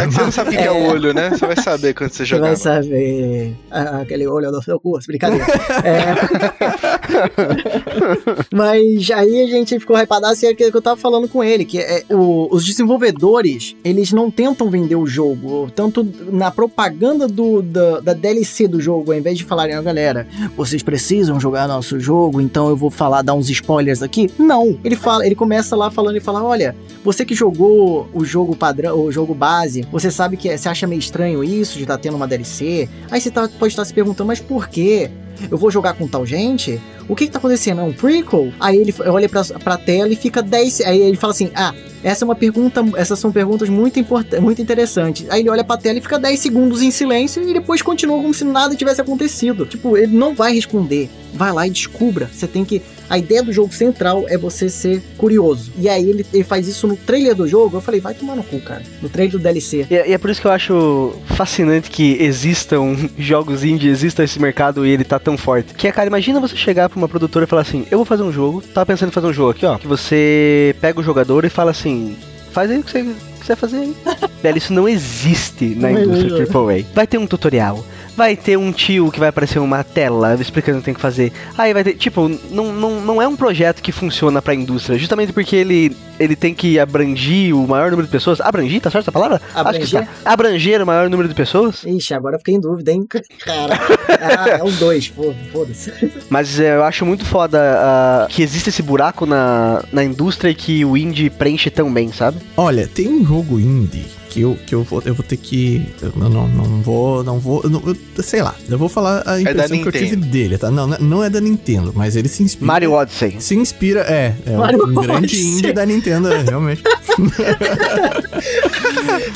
É 0.00 0.06
que 0.06 0.12
você 0.14 0.20
não 0.22 0.32
sabe 0.32 0.48
o 0.48 0.52
que 0.52 0.58
é 0.58 0.70
o 0.72 0.86
olho, 0.90 1.12
né? 1.12 1.30
Você 1.30 1.46
vai 1.46 1.56
saber 1.56 1.92
quando 1.94 2.10
você 2.10 2.24
Você 2.24 2.38
vai 2.38 2.56
jogar. 2.56 2.56
saber. 2.56 3.54
Ah, 3.70 4.00
aquele 4.00 4.26
olho 4.26 4.50
do 4.50 4.62
seu 4.62 4.80
curso, 4.80 5.06
brincadeira. 5.06 5.44
É. 5.84 6.93
Mas 8.52 9.10
aí 9.10 9.42
a 9.42 9.46
gente 9.46 9.78
ficou 9.78 9.96
hypadaço 9.96 10.44
e 10.44 10.48
é 10.48 10.50
aquilo 10.52 10.70
que 10.70 10.76
eu 10.76 10.82
tava 10.82 10.96
falando 11.00 11.28
com 11.28 11.42
ele, 11.42 11.64
que 11.64 11.78
é, 11.78 12.04
o- 12.10 12.48
os 12.50 12.64
desenvolvedores, 12.64 13.76
eles 13.84 14.12
não 14.12 14.30
tentam 14.30 14.70
vender 14.70 14.96
o 14.96 15.06
jogo, 15.06 15.70
tanto 15.74 16.06
na 16.30 16.50
propaganda 16.50 17.26
do, 17.26 17.62
da, 17.62 18.00
da 18.00 18.12
DLC 18.12 18.66
do 18.68 18.80
jogo, 18.80 19.12
ao 19.12 19.18
invés 19.18 19.36
de 19.38 19.44
falarem, 19.44 19.76
ó, 19.78 19.82
galera, 19.82 20.26
vocês 20.56 20.82
precisam 20.82 21.38
jogar 21.40 21.66
nosso 21.68 21.98
jogo, 21.98 22.40
então 22.40 22.68
eu 22.68 22.76
vou 22.76 22.90
falar, 22.90 23.22
dar 23.22 23.34
uns 23.34 23.48
spoilers 23.50 24.02
aqui. 24.02 24.30
Não, 24.38 24.78
ele 24.84 24.96
fala, 24.96 25.26
ele 25.26 25.34
começa 25.34 25.74
lá 25.76 25.90
falando 25.90 26.16
e 26.16 26.20
fala, 26.20 26.42
olha, 26.42 26.74
você 27.04 27.24
que 27.24 27.34
jogou 27.34 28.08
o 28.12 28.24
jogo 28.24 28.56
padrão, 28.56 28.98
o 29.00 29.12
jogo 29.12 29.34
base, 29.34 29.82
você 29.90 30.10
sabe 30.10 30.36
que 30.36 30.48
é- 30.48 30.56
você 30.56 30.68
acha 30.68 30.86
meio 30.86 30.98
estranho 30.98 31.42
isso 31.44 31.76
de 31.76 31.84
estar 31.84 31.98
tendo 31.98 32.16
uma 32.16 32.26
DLC. 32.28 32.88
Aí 33.10 33.20
você 33.20 33.30
tá- 33.30 33.48
pode 33.58 33.72
estar 33.72 33.84
se 33.84 33.92
perguntando, 33.94 34.28
mas 34.28 34.40
por 34.40 34.68
quê? 34.68 35.10
Eu 35.50 35.58
vou 35.58 35.70
jogar 35.70 35.94
com 35.94 36.06
tal 36.08 36.24
gente? 36.24 36.80
O 37.08 37.14
que 37.14 37.26
que 37.26 37.32
tá 37.32 37.38
acontecendo? 37.38 37.80
É 37.80 37.84
um 37.84 37.92
prequel? 37.92 38.52
Aí 38.58 38.76
ele 38.78 38.94
olha 39.06 39.28
pra, 39.28 39.42
pra 39.62 39.76
tela 39.76 40.08
e 40.12 40.16
fica 40.16 40.42
10. 40.42 40.80
Aí 40.82 41.00
ele 41.02 41.16
fala 41.16 41.32
assim: 41.32 41.50
Ah, 41.54 41.74
essa 42.02 42.24
é 42.24 42.26
uma 42.26 42.34
pergunta. 42.34 42.82
Essas 42.96 43.18
são 43.18 43.30
perguntas 43.30 43.68
muito, 43.68 43.98
import- 44.00 44.32
muito 44.40 44.62
interessantes. 44.62 45.26
Aí 45.28 45.40
ele 45.40 45.50
olha 45.50 45.62
pra 45.64 45.76
tela 45.76 45.98
e 45.98 46.00
fica 46.00 46.18
10 46.18 46.40
segundos 46.40 46.82
em 46.82 46.90
silêncio 46.90 47.42
e 47.48 47.52
depois 47.52 47.82
continua 47.82 48.16
como 48.16 48.32
se 48.32 48.44
nada 48.44 48.74
tivesse 48.74 49.00
acontecido. 49.00 49.66
Tipo, 49.66 49.96
ele 49.96 50.16
não 50.16 50.34
vai 50.34 50.54
responder. 50.54 51.10
Vai 51.34 51.52
lá 51.52 51.66
e 51.66 51.70
descubra. 51.70 52.30
Você 52.32 52.46
tem 52.46 52.64
que. 52.64 52.80
A 53.08 53.18
ideia 53.18 53.42
do 53.42 53.52
jogo 53.52 53.72
central 53.74 54.24
é 54.28 54.36
você 54.38 54.68
ser 54.68 55.02
curioso. 55.18 55.72
E 55.78 55.88
aí 55.88 56.08
ele, 56.08 56.26
ele 56.32 56.44
faz 56.44 56.66
isso 56.66 56.86
no 56.86 56.96
trailer 56.96 57.34
do 57.34 57.46
jogo. 57.46 57.76
Eu 57.76 57.80
falei, 57.80 58.00
vai 58.00 58.14
tomar 58.14 58.34
no 58.34 58.42
cu, 58.42 58.60
cara. 58.60 58.82
No 59.02 59.08
trailer 59.08 59.32
do 59.32 59.38
DLC. 59.38 59.86
E, 59.90 59.94
é- 59.96 60.08
e 60.08 60.12
é 60.12 60.18
por 60.18 60.30
isso 60.30 60.40
que 60.40 60.46
eu 60.46 60.50
acho 60.52 61.12
fascinante 61.26 61.90
que 61.90 62.16
existam 62.22 62.96
jogos 63.18 63.62
indie, 63.64 63.88
exista 63.88 64.24
esse 64.24 64.40
mercado 64.40 64.86
e 64.86 64.90
ele 64.90 65.04
tá 65.04 65.18
tão 65.18 65.36
forte. 65.36 65.74
Que 65.74 65.88
é, 65.88 65.92
cara, 65.92 66.06
imagina 66.06 66.40
você 66.40 66.56
chegar 66.56 66.88
pra 66.88 66.96
uma 66.98 67.08
produtora 67.08 67.44
e 67.44 67.48
falar 67.48 67.62
assim: 67.62 67.86
Eu 67.90 67.98
vou 67.98 68.04
fazer 68.04 68.22
um 68.22 68.32
jogo, 68.32 68.62
tava 68.62 68.86
pensando 68.86 69.08
em 69.10 69.12
fazer 69.12 69.26
um 69.26 69.32
jogo 69.32 69.50
aqui, 69.50 69.66
ó. 69.66 69.76
Que 69.78 69.86
você 69.86 70.74
pega 70.80 70.98
o 70.98 71.02
jogador 71.02 71.44
e 71.44 71.50
fala 71.50 71.70
assim: 71.72 72.16
Faz 72.52 72.70
aí 72.70 72.78
o 72.78 72.82
que 72.82 72.90
você 72.90 73.14
quiser 73.40 73.56
fazer 73.56 73.76
aí. 73.78 73.94
Velho, 74.42 74.58
isso 74.58 74.72
não 74.72 74.88
existe 74.88 75.74
na 75.74 75.92
indústria. 75.92 76.46
AAA. 76.46 76.84
Vai 76.94 77.06
ter 77.06 77.18
um 77.18 77.26
tutorial. 77.26 77.84
Vai 78.16 78.36
ter 78.36 78.56
um 78.56 78.70
tio 78.70 79.10
que 79.10 79.18
vai 79.18 79.28
aparecer 79.28 79.58
uma 79.58 79.82
tela 79.82 80.34
explicando 80.40 80.78
o 80.78 80.80
que 80.80 80.86
tem 80.86 80.94
que 80.94 81.00
fazer. 81.00 81.32
Aí 81.58 81.72
vai 81.72 81.82
ter. 81.82 81.94
Tipo, 81.94 82.28
não, 82.50 82.72
não, 82.72 83.00
não 83.00 83.22
é 83.22 83.26
um 83.26 83.36
projeto 83.36 83.82
que 83.82 83.90
funciona 83.90 84.40
pra 84.40 84.54
indústria. 84.54 84.98
Justamente 84.98 85.32
porque 85.32 85.56
ele, 85.56 85.96
ele 86.18 86.36
tem 86.36 86.54
que 86.54 86.78
abranger 86.78 87.54
o 87.56 87.66
maior 87.66 87.90
número 87.90 88.06
de 88.06 88.12
pessoas. 88.12 88.40
Abrangir, 88.40 88.80
tá 88.80 88.90
certo 88.90 89.04
essa 89.04 89.12
palavra? 89.12 89.40
Acho 89.52 89.52
que 89.52 89.58
Abranger? 89.58 90.06
tá. 90.06 90.32
Abranger 90.32 90.82
o 90.82 90.86
maior 90.86 91.10
número 91.10 91.28
de 91.28 91.34
pessoas. 91.34 91.82
Ixi, 91.84 92.14
agora 92.14 92.36
eu 92.36 92.38
fiquei 92.38 92.54
em 92.54 92.60
dúvida, 92.60 92.92
hein? 92.92 93.06
Cara. 93.44 93.80
Ah, 94.08 94.48
é 94.50 94.64
os 94.64 94.78
dois, 94.78 95.08
pô, 95.08 95.34
foda-se. 95.52 95.92
Mas 96.30 96.60
é, 96.60 96.76
eu 96.76 96.84
acho 96.84 97.04
muito 97.04 97.24
foda 97.24 97.58
ah, 97.60 98.26
que 98.30 98.42
existe 98.42 98.68
esse 98.68 98.82
buraco 98.82 99.26
na, 99.26 99.82
na 99.92 100.04
indústria 100.04 100.50
e 100.50 100.54
que 100.54 100.84
o 100.84 100.96
indie 100.96 101.30
preenche 101.30 101.70
tão 101.70 101.92
bem, 101.92 102.12
sabe? 102.12 102.38
Olha, 102.56 102.86
tem 102.86 103.08
um 103.08 103.24
jogo 103.24 103.58
indie 103.58 104.23
que 104.34 104.40
eu, 104.40 104.58
que 104.66 104.74
eu, 104.74 104.82
vou, 104.82 105.00
eu 105.06 105.14
vou 105.14 105.24
ter 105.24 105.36
que. 105.36 105.86
Eu 106.02 106.12
não, 106.16 106.28
não, 106.28 106.48
não 106.48 106.82
vou. 106.82 107.22
Não 107.22 107.38
vou. 107.38 107.60
eu 107.62 107.70
não- 107.70 107.80
eu- 107.86 107.96
sei 108.22 108.42
lá, 108.42 108.52
eu 108.68 108.76
vou 108.76 108.88
falar 108.88 109.22
a 109.24 109.40
impressão 109.40 109.78
que 109.80 109.86
eu 109.88 109.92
tive 109.92 110.16
dele, 110.16 110.58
tá? 110.58 110.72
Não, 110.72 110.88
não 110.88 111.22
é 111.22 111.30
da 111.30 111.40
Nintendo, 111.40 111.92
mas 111.94 112.16
ele 112.16 112.26
se 112.28 112.42
inspira. 112.42 112.66
Mario 112.66 112.92
Odyssey. 112.92 113.36
Se 113.38 113.54
inspira, 113.54 114.00
é. 114.00 114.34
É 114.44 114.56
Mario 114.56 114.84
um 114.86 114.94
grande 114.94 115.40
indie 115.40 115.72
da 115.72 115.86
Nintendo, 115.86 116.32
é, 116.32 116.42
realmente. 116.42 116.82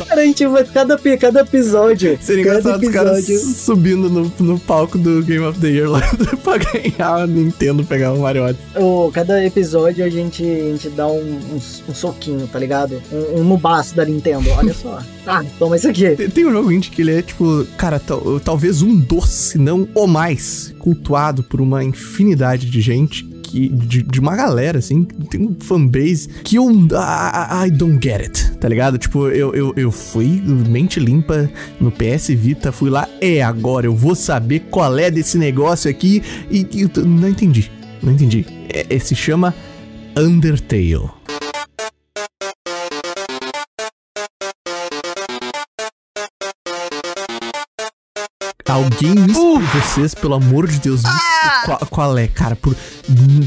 Cara, 0.08 0.20
a 0.20 0.24
gente 0.24 0.46
vai 0.46 0.64
cada, 0.64 0.98
cada 1.18 1.40
episódio. 1.40 2.18
Seria 2.20 2.44
cada 2.44 2.58
engraçado 2.60 2.82
os 2.86 2.92
caras 2.92 3.28
episódio. 3.28 3.54
subindo 3.54 4.10
no, 4.10 4.32
no 4.40 4.58
palco 4.58 4.98
do 4.98 5.22
Game 5.22 5.44
of 5.44 5.58
the 5.60 5.68
Year 5.68 5.88
lá 5.88 6.00
pra 6.42 6.58
ganhar 6.58 7.22
a 7.22 7.26
Nintendo, 7.26 7.84
pegar 7.84 8.12
o 8.12 8.20
Mario 8.20 8.44
Odyssey. 8.44 8.82
Ô, 8.82 9.10
cada 9.12 9.44
episódio 9.44 10.04
a 10.04 10.08
gente, 10.08 10.42
a 10.42 10.72
gente 10.72 10.88
dá 10.90 11.06
um, 11.06 11.20
um, 11.52 11.56
um 11.88 11.94
soquinho, 11.94 12.48
tá 12.48 12.58
ligado? 12.58 13.00
Um, 13.12 13.40
um 13.40 13.44
no 13.44 13.56
baço 13.56 13.94
da 13.94 14.04
Nintendo, 14.04 14.48
olha 14.50 14.74
só. 14.74 14.87
Ah, 15.26 15.44
toma 15.58 15.76
isso 15.76 15.88
aqui. 15.88 16.10
Tem, 16.16 16.28
tem 16.30 16.46
um 16.46 16.52
jogo 16.52 16.72
indie 16.72 16.90
que 16.90 17.02
ele 17.02 17.12
é, 17.12 17.22
tipo, 17.22 17.66
cara, 17.76 17.98
tal- 18.00 18.40
talvez 18.40 18.82
um 18.82 18.96
dos, 18.96 19.28
se 19.28 19.58
não 19.58 19.88
o 19.94 20.06
mais, 20.06 20.74
cultuado 20.78 21.42
por 21.42 21.60
uma 21.60 21.82
infinidade 21.84 22.68
de 22.70 22.80
gente. 22.80 23.24
Que, 23.48 23.66
de, 23.66 24.02
de 24.02 24.20
uma 24.20 24.36
galera, 24.36 24.78
assim, 24.78 25.04
tem 25.04 25.40
um 25.40 25.56
fanbase 25.58 26.28
que 26.44 26.56
eu. 26.56 26.70
I, 26.70 27.68
I 27.68 27.70
don't 27.70 27.98
get 28.02 28.20
it, 28.20 28.50
tá 28.58 28.68
ligado? 28.68 28.98
Tipo, 28.98 29.28
eu, 29.28 29.54
eu, 29.54 29.72
eu 29.74 29.90
fui 29.90 30.26
mente 30.44 31.00
limpa 31.00 31.50
no 31.80 31.90
PS 31.90 32.28
Vita, 32.28 32.70
fui 32.70 32.90
lá, 32.90 33.08
é 33.22 33.40
agora, 33.42 33.86
eu 33.86 33.94
vou 33.96 34.14
saber 34.14 34.66
qual 34.70 34.98
é 34.98 35.10
desse 35.10 35.38
negócio 35.38 35.90
aqui. 35.90 36.22
E, 36.50 36.66
e 36.74 36.90
não 37.06 37.26
entendi, 37.26 37.70
não 38.02 38.12
entendi. 38.12 38.44
É, 38.68 38.84
é- 38.94 38.98
se 38.98 39.14
chama 39.14 39.54
Undertale. 40.14 41.08
Alguém 48.68 49.14
me 49.14 49.32
explica, 49.32 49.80
vocês, 49.80 50.14
pelo 50.14 50.34
amor 50.34 50.66
de 50.66 50.78
Deus, 50.78 51.00
explica 51.00 51.62
qual, 51.64 51.78
qual 51.90 52.18
é, 52.18 52.26
cara? 52.28 52.54
Por, 52.54 52.76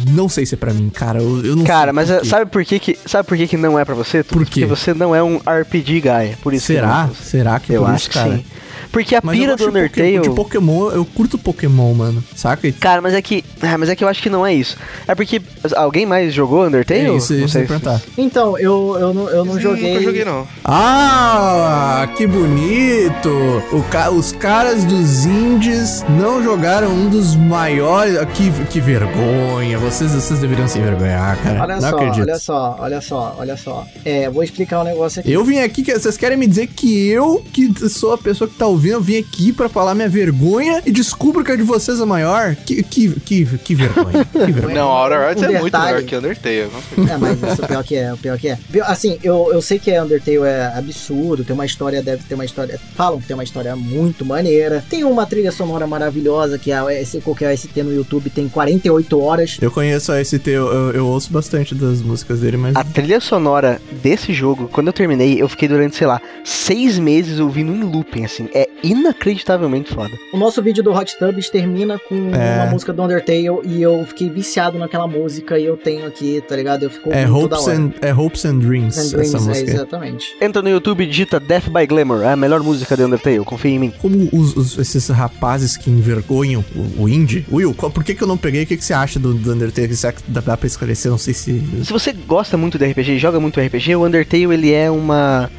não 0.09 0.27
sei 0.27 0.45
se 0.45 0.55
é 0.55 0.57
pra 0.57 0.73
mim, 0.73 0.89
cara. 0.89 1.19
Eu, 1.21 1.45
eu 1.45 1.55
não 1.55 1.63
Cara, 1.63 1.85
sei 1.85 1.93
mas 1.93 2.09
por 2.09 2.15
é, 2.15 2.23
sabe 2.25 2.51
por 2.51 2.65
que, 2.65 2.79
que 2.79 2.99
sabe 3.05 3.27
por 3.27 3.37
que, 3.37 3.47
que 3.47 3.57
não 3.57 3.77
é 3.77 3.85
pra 3.85 3.93
você? 3.95 4.23
Por 4.23 4.43
quê? 4.45 4.61
Porque 4.61 4.65
você 4.65 4.93
não 4.93 5.15
é 5.15 5.21
um 5.21 5.37
RPG 5.37 6.01
guy. 6.01 6.35
Por 6.41 6.53
isso 6.53 6.67
que 6.67 6.73
Será? 6.73 6.87
não 6.87 6.93
é 6.93 7.05
pra 7.05 7.13
você. 7.15 7.23
Será 7.29 7.59
que 7.59 7.71
é 7.73 7.77
Eu 7.77 7.81
por 7.81 7.89
acho 7.91 7.97
isso, 8.01 8.09
que 8.09 8.15
cara? 8.15 8.35
sim. 8.37 8.45
Porque 8.91 9.15
a 9.15 9.21
Mas 9.23 9.37
pira 9.37 9.55
do 9.55 9.67
Undertale. 9.69 10.19
De 10.19 10.29
Pokémon, 10.31 10.89
eu 10.91 11.05
curto 11.05 11.37
Pokémon, 11.37 11.93
mano. 11.93 12.23
Saca? 12.35 12.71
Cara, 12.73 13.01
mas 13.01 13.13
é 13.13 13.21
que. 13.21 13.43
ah, 13.61 13.77
Mas 13.77 13.89
é 13.89 13.95
que 13.95 14.03
eu 14.03 14.07
acho 14.07 14.21
que 14.21 14.29
não 14.29 14.45
é 14.45 14.53
isso. 14.53 14.75
É 15.07 15.15
porque. 15.15 15.41
Alguém 15.75 16.05
mais 16.05 16.33
jogou 16.33 16.65
Undertale? 16.65 16.99
É 16.99 17.03
isso, 17.15 17.33
Não 17.33 17.39
isso 17.45 17.49
sei 17.49 17.61
ia 17.61 17.67
se- 17.67 17.73
perguntar. 17.73 18.01
Então, 18.17 18.57
eu, 18.57 18.97
eu 18.99 19.13
não, 19.13 19.29
eu 19.29 19.45
não 19.45 19.59
joguei. 19.59 19.93
Nunca 19.93 20.03
joguei, 20.03 20.25
não. 20.25 20.45
Ah, 20.63 22.09
que 22.17 22.25
bonito! 22.27 23.29
O 23.71 23.81
ca- 23.89 24.09
os 24.11 24.31
caras 24.31 24.83
dos 24.83 25.25
indies 25.25 26.03
não 26.09 26.43
jogaram 26.43 26.89
um 26.91 27.09
dos 27.09 27.35
maiores. 27.35 28.17
Ah, 28.17 28.25
Que, 28.25 28.49
que 28.65 28.79
vergonha! 28.81 29.77
Vocês, 29.77 30.11
vocês 30.11 30.39
deveriam 30.39 30.67
se 30.67 30.79
envergonhar, 30.79 31.37
cara. 31.41 31.61
Olha 31.61 31.75
não 31.75 31.81
só, 31.89 31.95
acredito. 31.95 32.21
olha 32.23 32.39
só, 32.39 32.75
olha 32.79 33.01
só, 33.01 33.35
olha 33.39 33.57
só. 33.57 33.85
É, 34.03 34.29
vou 34.29 34.43
explicar 34.43 34.81
um 34.81 34.83
negócio 34.83 35.19
aqui. 35.21 35.31
Eu 35.31 35.43
vim 35.45 35.59
aqui, 35.59 35.83
que 35.83 35.93
vocês 35.97 36.17
querem 36.17 36.37
me 36.37 36.47
dizer 36.47 36.67
que 36.67 37.07
eu, 37.09 37.43
que 37.53 37.71
sou 37.89 38.13
a 38.13 38.17
pessoa 38.17 38.47
que 38.49 38.55
tá 38.55 38.65
ouvindo, 38.67 38.80
eu 38.89 39.01
vim 39.01 39.17
aqui 39.17 39.51
pra 39.53 39.69
falar 39.69 39.93
minha 39.95 40.09
vergonha 40.09 40.81
e 40.85 40.91
descubro 40.91 41.43
que 41.43 41.51
a 41.51 41.55
de 41.55 41.63
vocês 41.63 41.99
é 41.99 42.05
maior? 42.05 42.55
Que, 42.55 42.81
que, 42.83 43.09
que, 43.19 43.45
que 43.57 43.75
vergonha. 43.75 44.25
Que 44.25 44.51
vergonha. 44.51 44.75
Não, 44.75 44.87
Outer 44.89 45.19
Worlds 45.19 45.43
Um 45.43 45.45
é 45.45 45.59
muito 45.59 45.63
detalhe. 45.65 45.93
melhor 45.93 46.03
que 46.07 46.15
Undertale. 46.15 46.69
não 46.71 47.05
sei. 47.05 47.13
É, 47.13 47.17
mas 47.17 47.43
isso, 47.43 47.61
o 47.63 47.67
pior 47.67 47.83
que 47.83 47.95
é, 47.95 48.13
o 48.13 48.17
pior 48.17 48.37
que 48.37 48.47
é. 48.49 48.57
Assim, 48.83 49.17
eu, 49.23 49.49
eu 49.51 49.61
sei 49.61 49.79
que 49.79 49.91
Undertale 49.99 50.37
é 50.43 50.71
absurdo, 50.75 51.43
tem 51.43 51.53
uma 51.53 51.65
história, 51.65 52.01
deve 52.01 52.23
ter 52.23 52.35
uma 52.35 52.45
história. 52.45 52.79
Falam 52.95 53.19
que 53.19 53.27
tem 53.27 53.33
uma 53.33 53.43
história 53.43 53.75
muito 53.75 54.25
maneira. 54.25 54.83
Tem 54.89 55.03
uma 55.03 55.25
trilha 55.25 55.51
sonora 55.51 55.85
maravilhosa, 55.87 56.57
que 56.57 56.71
é 56.71 56.77
a 56.77 56.85
qualquer 57.23 57.53
OST 57.53 57.83
no 57.83 57.93
YouTube 57.93 58.29
tem 58.29 58.47
48 58.47 59.19
horas. 59.19 59.57
Eu 59.61 59.71
conheço 59.71 60.11
a 60.11 60.23
ST, 60.23 60.47
eu, 60.47 60.67
eu, 60.71 60.91
eu 60.91 61.07
ouço 61.07 61.31
bastante 61.31 61.75
das 61.75 62.01
músicas 62.01 62.39
dele, 62.39 62.57
mas. 62.57 62.75
A 62.75 62.83
trilha 62.83 63.19
sonora 63.19 63.81
desse 64.01 64.33
jogo, 64.33 64.69
quando 64.71 64.87
eu 64.87 64.93
terminei, 64.93 65.41
eu 65.41 65.47
fiquei 65.49 65.67
durante, 65.67 65.95
sei 65.95 66.07
lá, 66.07 66.21
seis 66.43 66.97
meses 66.99 67.39
ouvindo 67.39 67.73
em 67.73 67.83
looping, 67.83 68.25
assim. 68.25 68.49
É 68.53 68.67
inacreditavelmente 68.83 69.93
foda. 69.93 70.11
O 70.33 70.37
nosso 70.37 70.61
vídeo 70.61 70.83
do 70.83 70.91
Hot 70.91 71.17
Tubs 71.17 71.49
termina 71.49 71.99
com 71.99 72.31
É. 72.33 72.55
uma 72.63 72.65
música 72.71 72.91
do 72.93 73.01
Undertale 73.03 73.49
e 73.65 73.81
eu 73.81 74.05
fiquei 74.07 74.29
viciado 74.29 74.77
naquela 74.77 75.07
música 75.07 75.57
e 75.59 75.65
eu 75.65 75.77
tenho 75.77 76.05
aqui, 76.07 76.41
tá 76.47 76.55
ligado? 76.55 76.83
Eu 76.83 76.89
fico 76.89 77.11
É 77.13 77.29
Hopes 77.29 77.67
hora. 77.67 77.77
and, 77.77 77.91
é 78.01 78.13
Hopes 78.13 78.45
and 78.45 78.59
Dreams, 78.59 78.97
And 78.97 79.09
Dreams, 79.09 79.35
essa 79.35 79.37
é, 79.37 79.39
música. 79.47 79.69
aí. 79.69 79.75
exatamente. 79.75 80.35
Entra 80.41 80.61
no 80.61 80.69
YouTube 80.69 81.03
e 81.03 81.07
digita 81.07 81.39
Death 81.39 81.65
by 81.69 81.85
Glamour, 81.85 82.23
é 82.23 82.31
a 82.33 82.35
melhor 82.35 82.61
música 82.63 82.95
de 82.95 83.03
Undertale, 83.03 83.39
confia 83.39 83.71
em 83.71 83.79
mim. 83.79 83.93
Como 83.99 84.29
os, 84.31 84.55
os- 84.55 84.77
esses 84.77 85.07
rapazes 85.09 85.77
que 85.77 85.89
envergonham 85.89 86.63
o, 86.75 87.03
o 87.03 87.09
indie. 87.09 87.45
Will, 87.51 87.73
qual- 87.73 87.91
por 87.91 88.03
que, 88.03 88.15
que 88.15 88.23
eu 88.23 88.27
não 88.27 88.37
peguei? 88.37 88.63
O 88.63 88.65
que, 88.65 88.77
que 88.77 88.83
você 88.83 88.93
acha 88.93 89.19
do, 89.19 89.33
do 89.33 89.51
Undertale? 89.53 89.95
Será 89.95 90.13
que 90.13 90.21
dá, 90.27 90.41
dá 90.41 90.57
pra 90.57 90.67
esclarecer? 90.67 91.11
Não 91.11 91.17
sei 91.17 91.33
se. 91.33 91.61
Se 91.83 91.91
você 91.91 92.11
gosta 92.13 92.57
muito 92.57 92.77
de 92.77 92.85
RPG 92.85 93.11
e 93.13 93.19
joga 93.19 93.39
muito 93.39 93.59
RPG, 93.59 93.95
o 93.95 94.05
Undertale 94.05 94.43
ele 94.53 94.71
é 94.71 94.89
uma. 94.89 95.49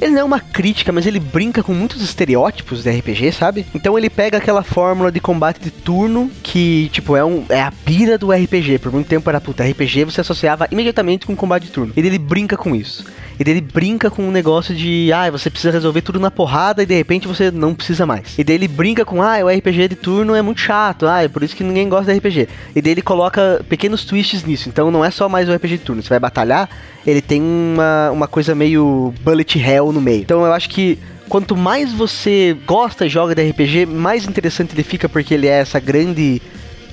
Ele 0.00 0.12
não 0.12 0.20
é 0.20 0.24
uma 0.24 0.40
crítica, 0.40 0.90
mas 0.90 1.06
ele 1.06 1.20
brinca 1.20 1.62
com 1.62 1.74
muitos 1.74 2.00
estereótipos 2.02 2.82
de 2.82 2.90
RPG, 2.90 3.32
sabe? 3.32 3.66
Então 3.74 3.98
ele 3.98 4.08
pega 4.08 4.38
aquela 4.38 4.62
fórmula 4.62 5.12
de 5.12 5.20
combate 5.20 5.60
de 5.60 5.70
turno 5.70 6.30
que, 6.42 6.88
tipo, 6.92 7.14
é, 7.16 7.24
um, 7.24 7.44
é 7.48 7.60
a 7.60 7.70
pira 7.70 8.16
do 8.16 8.32
RPG. 8.32 8.78
Por 8.78 8.90
muito 8.90 9.08
tempo 9.08 9.28
era, 9.28 9.40
puta, 9.40 9.62
RPG 9.62 10.04
você 10.04 10.22
associava 10.22 10.66
imediatamente 10.70 11.26
com 11.26 11.36
combate 11.36 11.64
de 11.64 11.70
turno. 11.70 11.92
E 11.94 12.00
ele 12.00 12.18
brinca 12.18 12.56
com 12.56 12.74
isso. 12.74 13.04
E 13.40 13.44
daí 13.44 13.54
ele 13.54 13.62
brinca 13.62 14.10
com 14.10 14.22
um 14.22 14.30
negócio 14.30 14.74
de, 14.74 15.10
ah, 15.14 15.30
você 15.30 15.48
precisa 15.48 15.72
resolver 15.72 16.02
tudo 16.02 16.20
na 16.20 16.30
porrada 16.30 16.82
e 16.82 16.86
de 16.86 16.94
repente 16.94 17.26
você 17.26 17.50
não 17.50 17.74
precisa 17.74 18.04
mais. 18.04 18.38
E 18.38 18.44
daí 18.44 18.54
ele 18.54 18.68
brinca 18.68 19.02
com, 19.02 19.22
ah, 19.22 19.38
o 19.42 19.48
RPG 19.48 19.88
de 19.88 19.96
turno 19.96 20.34
é 20.34 20.42
muito 20.42 20.60
chato, 20.60 21.06
ah, 21.06 21.24
é 21.24 21.28
por 21.28 21.42
isso 21.42 21.56
que 21.56 21.64
ninguém 21.64 21.88
gosta 21.88 22.12
de 22.12 22.18
RPG. 22.18 22.48
E 22.76 22.82
daí 22.82 22.92
ele 22.92 23.00
coloca 23.00 23.64
pequenos 23.66 24.04
twists 24.04 24.44
nisso. 24.44 24.68
Então 24.68 24.90
não 24.90 25.02
é 25.02 25.10
só 25.10 25.26
mais 25.26 25.48
o 25.48 25.54
RPG 25.54 25.78
de 25.78 25.84
turno. 25.84 26.02
Você 26.02 26.10
vai 26.10 26.18
batalhar, 26.18 26.68
ele 27.06 27.22
tem 27.22 27.40
uma, 27.40 28.10
uma 28.10 28.28
coisa 28.28 28.54
meio 28.54 29.14
bullet 29.22 29.58
hell 29.58 29.90
no 29.90 30.02
meio. 30.02 30.20
Então 30.20 30.44
eu 30.44 30.52
acho 30.52 30.68
que 30.68 30.98
quanto 31.26 31.56
mais 31.56 31.94
você 31.94 32.54
gosta 32.66 33.06
e 33.06 33.08
joga 33.08 33.34
de 33.34 33.48
RPG, 33.48 33.86
mais 33.86 34.26
interessante 34.26 34.74
ele 34.74 34.82
fica 34.82 35.08
porque 35.08 35.32
ele 35.32 35.46
é 35.46 35.60
essa 35.60 35.80
grande 35.80 36.42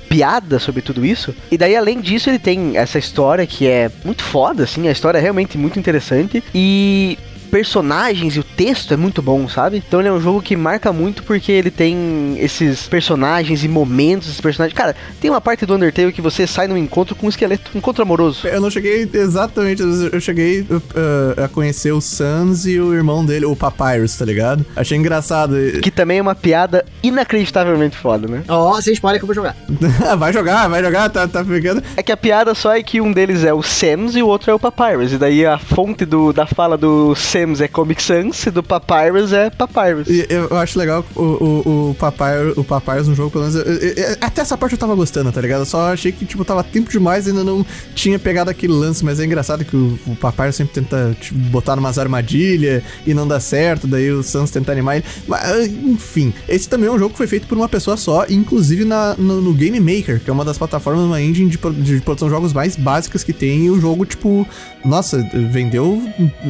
piada 0.08 0.58
sobre 0.58 0.82
tudo 0.82 1.04
isso. 1.04 1.34
E 1.50 1.58
daí, 1.58 1.76
além 1.76 2.00
disso, 2.00 2.30
ele 2.30 2.38
tem 2.38 2.76
essa 2.76 2.98
história 2.98 3.46
que 3.46 3.66
é 3.66 3.90
muito 4.04 4.22
foda, 4.22 4.64
assim. 4.64 4.88
A 4.88 4.92
história 4.92 5.18
é 5.18 5.20
realmente 5.20 5.58
muito 5.58 5.78
interessante. 5.78 6.42
E 6.54 7.18
personagens 7.48 8.36
e 8.36 8.40
o 8.40 8.44
texto 8.44 8.92
é 8.92 8.96
muito 8.96 9.22
bom, 9.22 9.48
sabe? 9.48 9.82
Então 9.86 10.00
ele 10.00 10.08
é 10.08 10.12
um 10.12 10.20
jogo 10.20 10.42
que 10.42 10.56
marca 10.56 10.92
muito 10.92 11.22
porque 11.22 11.50
ele 11.50 11.70
tem 11.70 12.36
esses 12.38 12.86
personagens 12.86 13.64
e 13.64 13.68
momentos, 13.68 14.28
esses 14.28 14.40
personagens. 14.40 14.76
Cara, 14.76 14.94
tem 15.20 15.30
uma 15.30 15.40
parte 15.40 15.64
do 15.64 15.74
Undertale 15.74 16.12
que 16.12 16.20
você 16.20 16.46
sai 16.46 16.68
num 16.68 16.76
encontro 16.76 17.14
com 17.14 17.26
um 17.26 17.28
esqueleto, 17.28 17.70
um 17.74 17.78
encontro 17.78 18.02
amoroso. 18.02 18.46
Eu 18.46 18.60
não 18.60 18.70
cheguei 18.70 19.08
exatamente. 19.12 19.82
Eu 19.82 20.20
cheguei 20.20 20.60
uh, 20.60 21.44
a 21.44 21.48
conhecer 21.48 21.92
o 21.92 22.00
Sans 22.00 22.66
e 22.66 22.78
o 22.78 22.94
irmão 22.94 23.24
dele, 23.24 23.46
o 23.46 23.56
Papyrus, 23.56 24.16
tá 24.16 24.24
ligado? 24.24 24.64
Achei 24.76 24.98
engraçado. 24.98 25.54
Que 25.82 25.90
também 25.90 26.18
é 26.18 26.22
uma 26.22 26.34
piada 26.34 26.84
inacreditavelmente 27.02 27.96
foda, 27.96 28.28
né? 28.28 28.42
Ó, 28.48 28.74
você 28.74 28.92
spoiler 28.92 29.20
que 29.20 29.24
eu 29.24 29.26
vou 29.28 29.34
jogar. 29.34 29.56
vai 30.18 30.32
jogar, 30.32 30.68
vai 30.68 30.82
jogar, 30.82 31.08
tá, 31.08 31.26
tá 31.26 31.44
ficando. 31.44 31.82
É 31.96 32.02
que 32.02 32.12
a 32.12 32.16
piada 32.16 32.54
só 32.54 32.76
é 32.76 32.82
que 32.82 33.00
um 33.00 33.12
deles 33.12 33.44
é 33.44 33.52
o 33.52 33.62
Sans 33.62 34.16
e 34.16 34.22
o 34.22 34.26
outro 34.26 34.50
é 34.50 34.54
o 34.54 34.58
Papyrus. 34.58 35.12
E 35.12 35.18
daí 35.18 35.46
a 35.46 35.58
fonte 35.58 36.04
do, 36.04 36.32
da 36.32 36.46
fala 36.46 36.76
do 36.76 37.14
Sans 37.14 37.37
é 37.60 37.68
Comic 37.68 38.02
Sans 38.02 38.46
e 38.46 38.50
do 38.50 38.62
Papyrus 38.62 39.32
é 39.32 39.50
Papyrus. 39.50 40.08
E 40.08 40.26
eu, 40.28 40.56
acho 40.58 40.78
legal 40.78 41.04
o, 41.14 41.22
o, 41.22 41.90
o 41.90 41.94
Papyrus, 41.94 42.56
o 42.56 42.64
Papyrus 42.64 43.08
no 43.08 43.14
jogo, 43.14 43.30
pelo 43.30 43.44
menos. 43.44 43.56
eu- 43.56 43.62
eu- 43.72 43.94
eu- 43.94 44.16
até 44.20 44.40
essa 44.42 44.56
parte 44.56 44.72
eu 44.72 44.78
tava 44.78 44.94
gostando, 44.94 45.30
tá 45.32 45.40
ligado? 45.40 45.60
Eu 45.60 45.66
só 45.66 45.92
achei 45.92 46.10
que, 46.12 46.24
tipo, 46.24 46.44
tava 46.44 46.62
tempo 46.64 46.90
demais 46.90 47.26
e 47.26 47.30
ainda 47.30 47.44
não 47.44 47.64
tinha 47.94 48.18
pegado 48.18 48.50
aquele 48.50 48.72
lance. 48.72 49.04
Mas 49.04 49.20
é 49.20 49.24
engraçado 49.24 49.64
que 49.64 49.76
o, 49.76 49.98
o 50.06 50.16
Papyrus 50.16 50.56
sempre 50.56 50.74
tenta, 50.74 51.16
tipo, 51.20 51.38
botar 51.38 51.76
numas 51.76 51.98
armadilhas 51.98 52.82
e 53.06 53.14
não 53.14 53.26
dá 53.26 53.38
certo. 53.40 53.86
Daí 53.86 54.10
o 54.10 54.22
Sans 54.22 54.50
tenta 54.50 54.72
animar 54.72 54.96
ele. 54.96 55.04
Mas, 55.26 55.66
enfim, 55.66 56.32
esse 56.48 56.68
também 56.68 56.88
é 56.88 56.92
um 56.92 56.98
jogo 56.98 57.10
que 57.12 57.18
foi 57.18 57.26
feito 57.26 57.46
por 57.46 57.56
uma 57.56 57.68
pessoa 57.68 57.96
só, 57.96 58.24
inclusive 58.28 58.84
na, 58.84 59.14
no, 59.16 59.40
no 59.40 59.52
Game 59.54 59.78
Maker, 59.80 60.20
que 60.20 60.30
é 60.30 60.32
uma 60.32 60.44
das 60.44 60.58
plataformas, 60.58 61.04
uma 61.04 61.20
engine 61.20 61.48
de, 61.50 61.56
de 61.56 62.00
produção 62.00 62.28
de 62.28 62.34
jogos 62.34 62.52
mais 62.52 62.76
básicas 62.76 63.22
que 63.24 63.32
tem. 63.32 63.66
E 63.66 63.70
o 63.70 63.80
jogo, 63.80 64.04
tipo, 64.04 64.46
nossa, 64.84 65.18
vendeu 65.50 66.02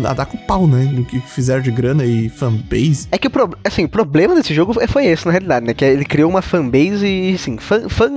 a 0.04 0.12
dar 0.14 0.26
com 0.26 0.36
pau, 0.36 0.66
né? 0.66 0.77
Né? 0.78 0.92
Do 0.92 1.04
que 1.04 1.20
fizeram 1.20 1.60
de 1.60 1.70
grana 1.70 2.04
e 2.04 2.28
fanbase. 2.28 3.08
É 3.10 3.18
que 3.18 3.26
o, 3.26 3.30
pro, 3.30 3.50
assim, 3.64 3.84
o 3.84 3.88
problema 3.88 4.34
desse 4.34 4.54
jogo 4.54 4.74
foi 4.88 5.06
esse, 5.06 5.26
na 5.26 5.32
realidade, 5.32 5.66
né? 5.66 5.74
Que 5.74 5.84
ele 5.84 6.04
criou 6.04 6.30
uma 6.30 6.42
fanbase 6.42 7.06
e, 7.06 7.34
assim, 7.34 7.56
fan, 7.58 7.88
fan, 7.88 8.10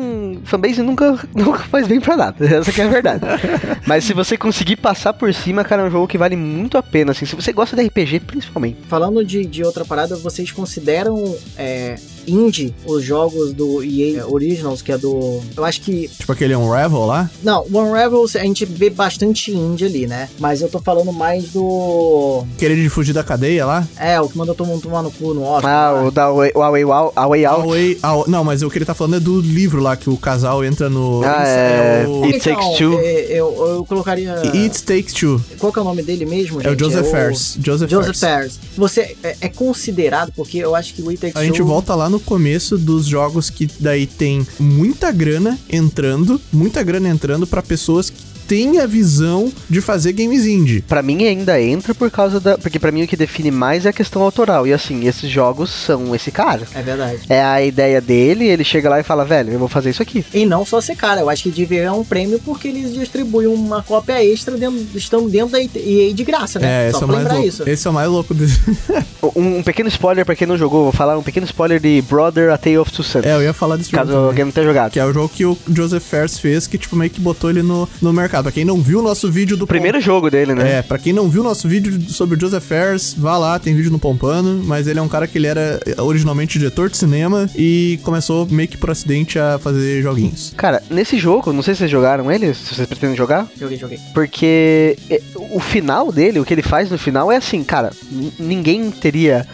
fanbase 0.44 0.82
nunca, 0.82 1.20
nunca 1.36 1.60
faz 1.60 1.88
bem 1.88 2.00
pra 2.00 2.16
nada. 2.16 2.46
Essa 2.46 2.72
que 2.72 2.82
é 2.82 2.86
a 2.86 2.88
verdade. 2.88 3.22
Mas 3.86 4.04
se 4.04 4.14
você 4.14 4.38
conseguir 4.38 4.78
passar 4.78 5.14
por 5.14 5.34
cima, 5.34 5.64
cara, 5.64 5.84
é 5.84 5.86
um 5.86 5.92
jogo 5.92 6.08
que 6.08 6.18
vale 6.18 6.36
muito 6.36 6.78
a 6.78 6.84
pena, 6.84 7.12
assim. 7.12 7.26
Se 7.26 7.36
você 7.36 7.52
gosta 7.52 7.76
de 7.76 7.88
RPG, 7.88 8.22
principalmente. 8.22 8.78
Falando 8.88 9.24
de, 9.26 9.46
de 9.46 9.64
outra 9.64 9.84
parada, 9.84 10.16
vocês 10.16 10.52
consideram 10.52 11.36
é, 11.58 11.96
indie 12.28 12.74
os 12.86 13.04
jogos 13.04 13.54
do 13.54 13.84
EA 13.84 14.26
Originals, 14.28 14.82
que 14.82 14.92
é 14.92 14.98
do. 14.98 15.40
Eu 15.56 15.64
acho 15.66 15.82
que. 15.82 16.08
Tipo 16.08 16.32
aquele 16.32 16.56
Unravel 16.56 17.06
lá. 17.06 17.30
Não, 17.44 17.66
o 17.72 17.78
Unravel 17.80 18.24
a 18.36 18.40
gente 18.40 18.66
vê 18.66 18.90
bastante 18.90 19.52
indie 19.52 19.86
ali, 19.86 20.08
né? 20.08 20.30
Mas 20.40 20.62
eu 20.62 20.70
tô 20.70 20.80
falando 20.80 21.12
mais 21.12 21.50
do. 21.50 22.44
Aquele 22.56 22.76
de 22.82 22.90
fugir 22.90 23.14
da 23.14 23.24
cadeia 23.24 23.66
lá. 23.66 23.88
É, 23.98 24.20
o 24.22 24.28
que 24.30 24.38
mandou 24.38 24.56
todo 24.56 24.68
mundo 24.68 24.82
tomar 24.82 25.02
no 25.02 25.12
cu 25.12 25.34
no 25.34 25.44
Oscar. 25.44 25.72
Ah, 25.72 25.92
lá. 25.92 26.04
o 26.04 26.12
da 26.12 26.32
Way, 26.32 26.52
o 26.56 26.60
Way, 26.60 26.84
Out- 26.84 27.14
Out. 27.16 27.46
Away- 27.46 27.98
Aw- 28.02 28.26
não, 28.28 28.44
mas 28.44 28.62
o 28.62 28.70
que 28.70 28.78
ele 28.78 28.86
tá 28.86 28.94
falando 28.94 29.16
é 29.16 29.20
do 29.20 29.40
livro 29.42 29.82
lá, 29.82 29.96
que 29.96 30.10
o 30.10 30.18
casal 30.18 30.64
entra 30.64 30.90
no. 30.90 31.22
Ah, 31.24 31.44
é. 31.48 32.06
o... 32.08 32.24
It 32.26 32.40
Takes 32.40 32.78
Two. 32.78 33.00
é, 33.00 33.26
Eu, 33.32 33.76
eu 33.76 33.86
colocaria. 33.86 34.36
It 34.54 34.84
Takes 34.84 35.14
Two. 35.14 35.42
Qual 35.60 35.72
que 35.72 35.80
é 35.80 35.82
o 35.82 35.86
nome 35.86 36.02
dele 36.04 36.26
mesmo, 36.26 36.62
É 36.62 36.68
o 36.68 36.72
gente? 36.72 36.80
Joseph 36.80 37.08
Fares. 37.10 37.58
Joseph, 37.64 37.90
Joseph 37.90 38.18
Fares. 38.18 38.56
Fares. 38.58 38.60
Você 38.78 39.16
é, 39.24 39.36
é 39.42 39.50
considerado, 39.50 40.32
porque 40.36 40.58
eu 40.58 40.76
acho 40.76 40.94
que 40.94 41.02
o 41.02 41.10
It 41.10 41.22
Takes 41.22 41.36
A 41.36 41.44
gente 41.44 41.58
Two- 41.58 41.66
volta 41.66 41.96
lá 41.96 42.10
no 42.12 42.20
começo 42.20 42.78
dos 42.78 43.06
jogos 43.06 43.50
que 43.50 43.68
daí 43.80 44.06
tem 44.06 44.46
muita 44.60 45.12
grana 45.12 45.58
entrando, 45.70 46.40
muita 46.52 46.84
grana 46.84 47.10
entrando 47.10 47.48
pra 47.48 47.62
pessoas 47.62 48.10
que 48.10 48.31
têm 48.52 48.80
a 48.80 48.86
visão 48.86 49.50
de 49.70 49.80
fazer 49.80 50.12
games 50.12 50.46
indie. 50.46 50.82
Pra 50.82 51.02
mim 51.02 51.24
ainda 51.24 51.62
entra 51.62 51.96
por 51.96 52.12
causa 52.12 52.38
da. 52.38 52.58
Porque 52.58 52.78
pra 52.78 52.92
mim 52.92 53.04
o 53.04 53.08
que 53.08 53.16
define 53.16 53.50
mais 53.50 53.86
é 53.86 53.90
a 53.90 53.94
questão 53.94 54.22
autoral. 54.22 54.68
E 54.68 54.74
assim, 54.74 55.08
esses 55.08 55.30
jogos 55.30 55.70
são 55.70 56.14
esse 56.14 56.32
cara. 56.32 56.68
É 56.76 56.82
verdade. 56.82 57.20
É 57.30 57.42
a 57.42 57.64
ideia 57.64 58.02
dele, 58.02 58.46
ele 58.46 58.66
chega 58.66 58.90
lá 58.90 59.00
e 59.00 59.04
fala, 59.04 59.24
velho, 59.24 59.54
eu 59.54 59.60
vou 59.60 59.70
fazer 59.70 59.92
isso 59.92 60.02
aqui. 60.02 60.26
E 60.34 60.46
não 60.46 60.66
só 60.66 60.82
ser 60.82 60.98
cara, 60.98 61.22
eu 61.22 61.30
acho 61.30 61.44
que 61.44 61.50
devia 61.50 61.80
ganhar 61.80 61.94
um 61.94 62.04
prêmio 62.04 62.42
porque 62.44 62.68
eles 62.68 62.94
distribuem 62.94 63.48
uma 63.48 63.82
cópia 63.84 64.22
extra 64.22 64.58
dentro, 64.58 64.86
estando 64.96 65.30
dentro 65.30 65.54
da 65.54 65.62
EA 65.62 66.14
de 66.14 66.24
graça, 66.26 66.60
né? 66.60 66.90
É, 66.90 66.92
só 66.92 66.98
esse 66.98 67.04
é 67.04 67.08
pra 67.08 67.08
mais 67.08 67.18
lembrar 67.20 67.34
louco. 67.36 67.48
isso. 67.48 67.70
Esse 67.70 67.88
é 67.88 67.90
o 67.90 67.94
mais 67.94 68.10
louco 68.10 68.34
desse. 68.34 68.60
Um, 69.36 69.60
um 69.60 69.64
pequeno 69.64 69.88
spoiler 69.88 70.26
pra 70.26 70.36
quem 70.36 70.48
não 70.48 70.58
jogou, 70.58 70.84
vou 70.84 70.92
falar 70.92 71.18
um 71.18 71.22
pequeno 71.24 71.46
spoiler 71.46 71.80
de 71.80 72.02
Brother 72.02 72.52
A 72.52 72.58
Tale 72.58 72.80
of 72.80 72.92
Two 72.92 73.04
Sons. 73.04 73.24
É, 73.24 73.34
eu 73.36 73.42
ia 73.44 73.54
falar 73.54 73.78
desse 73.78 73.92
Caso 73.92 74.08
jogo. 74.08 74.14
também. 74.14 74.30
alguém 74.30 74.46
não 74.46 74.52
tenha 74.52 74.66
jogado. 74.66 74.92
Que 74.92 75.00
é 75.00 75.06
o 75.06 75.14
jogo 75.14 75.30
que 75.30 75.46
o 75.46 75.58
Joseph 75.70 76.04
Fares 76.04 76.40
fez, 76.40 76.68
que 76.68 76.78
tipo 76.78 76.96
meio 76.96 77.10
que 77.10 77.22
botou 77.22 77.50
ele 77.50 77.62
no, 77.62 77.88
no 78.02 78.12
mercado. 78.12 78.41
Pra 78.44 78.52
quem 78.52 78.66
não 78.66 78.82
viu 78.82 79.00
o 79.00 79.02
nosso 79.02 79.32
vídeo 79.32 79.56
do 79.58 79.64
O 79.66 79.68
primeiro 79.68 80.00
jogo 80.02 80.30
dele, 80.30 80.54
né? 80.56 80.80
É, 80.80 80.82
pra 80.82 80.98
quem 80.98 81.14
não 81.14 81.30
viu 81.30 81.42
o 81.42 81.44
nosso 81.44 81.68
vídeo 81.68 82.02
sobre 82.10 82.38
o 82.38 82.40
Joseph 82.40 82.64
Fares, 82.64 83.14
vá 83.18 83.38
lá, 83.38 83.60
tem 83.60 83.76
vídeo 83.76 83.92
no 83.92 84.00
Pompano, 84.00 84.62
mas 84.66 84.88
ele 84.88 85.00
é 85.00 85.02
um 85.02 85.08
cara 85.08 85.28
que 85.28 85.38
ele 85.38 85.48
era 85.48 85.80
originalmente 85.98 86.58
diretor 86.60 86.90
de 86.90 86.98
cinema 86.98 87.50
e 87.56 88.00
começou 88.04 88.48
meio 88.50 88.68
que 88.70 88.78
por 88.78 88.90
acidente 88.90 89.38
a 89.40 89.60
fazer 89.60 90.02
joguinhos. 90.02 90.54
Cara, 90.58 90.82
nesse 90.90 91.18
jogo, 91.18 91.52
não 91.54 91.62
sei 91.62 91.74
se 91.74 91.80
vocês 91.80 91.92
jogaram 91.92 92.32
ele, 92.32 92.54
se 92.54 92.74
vocês 92.76 92.88
pretendem 92.88 93.16
jogar, 93.16 93.48
Joguei, 93.60 93.78
joguei. 93.78 94.00
porque 94.14 94.98
é, 95.10 95.22
o 95.36 95.60
final 95.60 96.12
dele, 96.12 96.40
o 96.40 96.46
que 96.46 96.54
ele 96.54 96.62
faz 96.64 96.90
no 96.90 96.98
final 96.98 97.32
é 97.32 97.38
assim, 97.38 97.64
cara, 97.64 97.92
ninguém 98.40 98.90
teria 98.92 99.46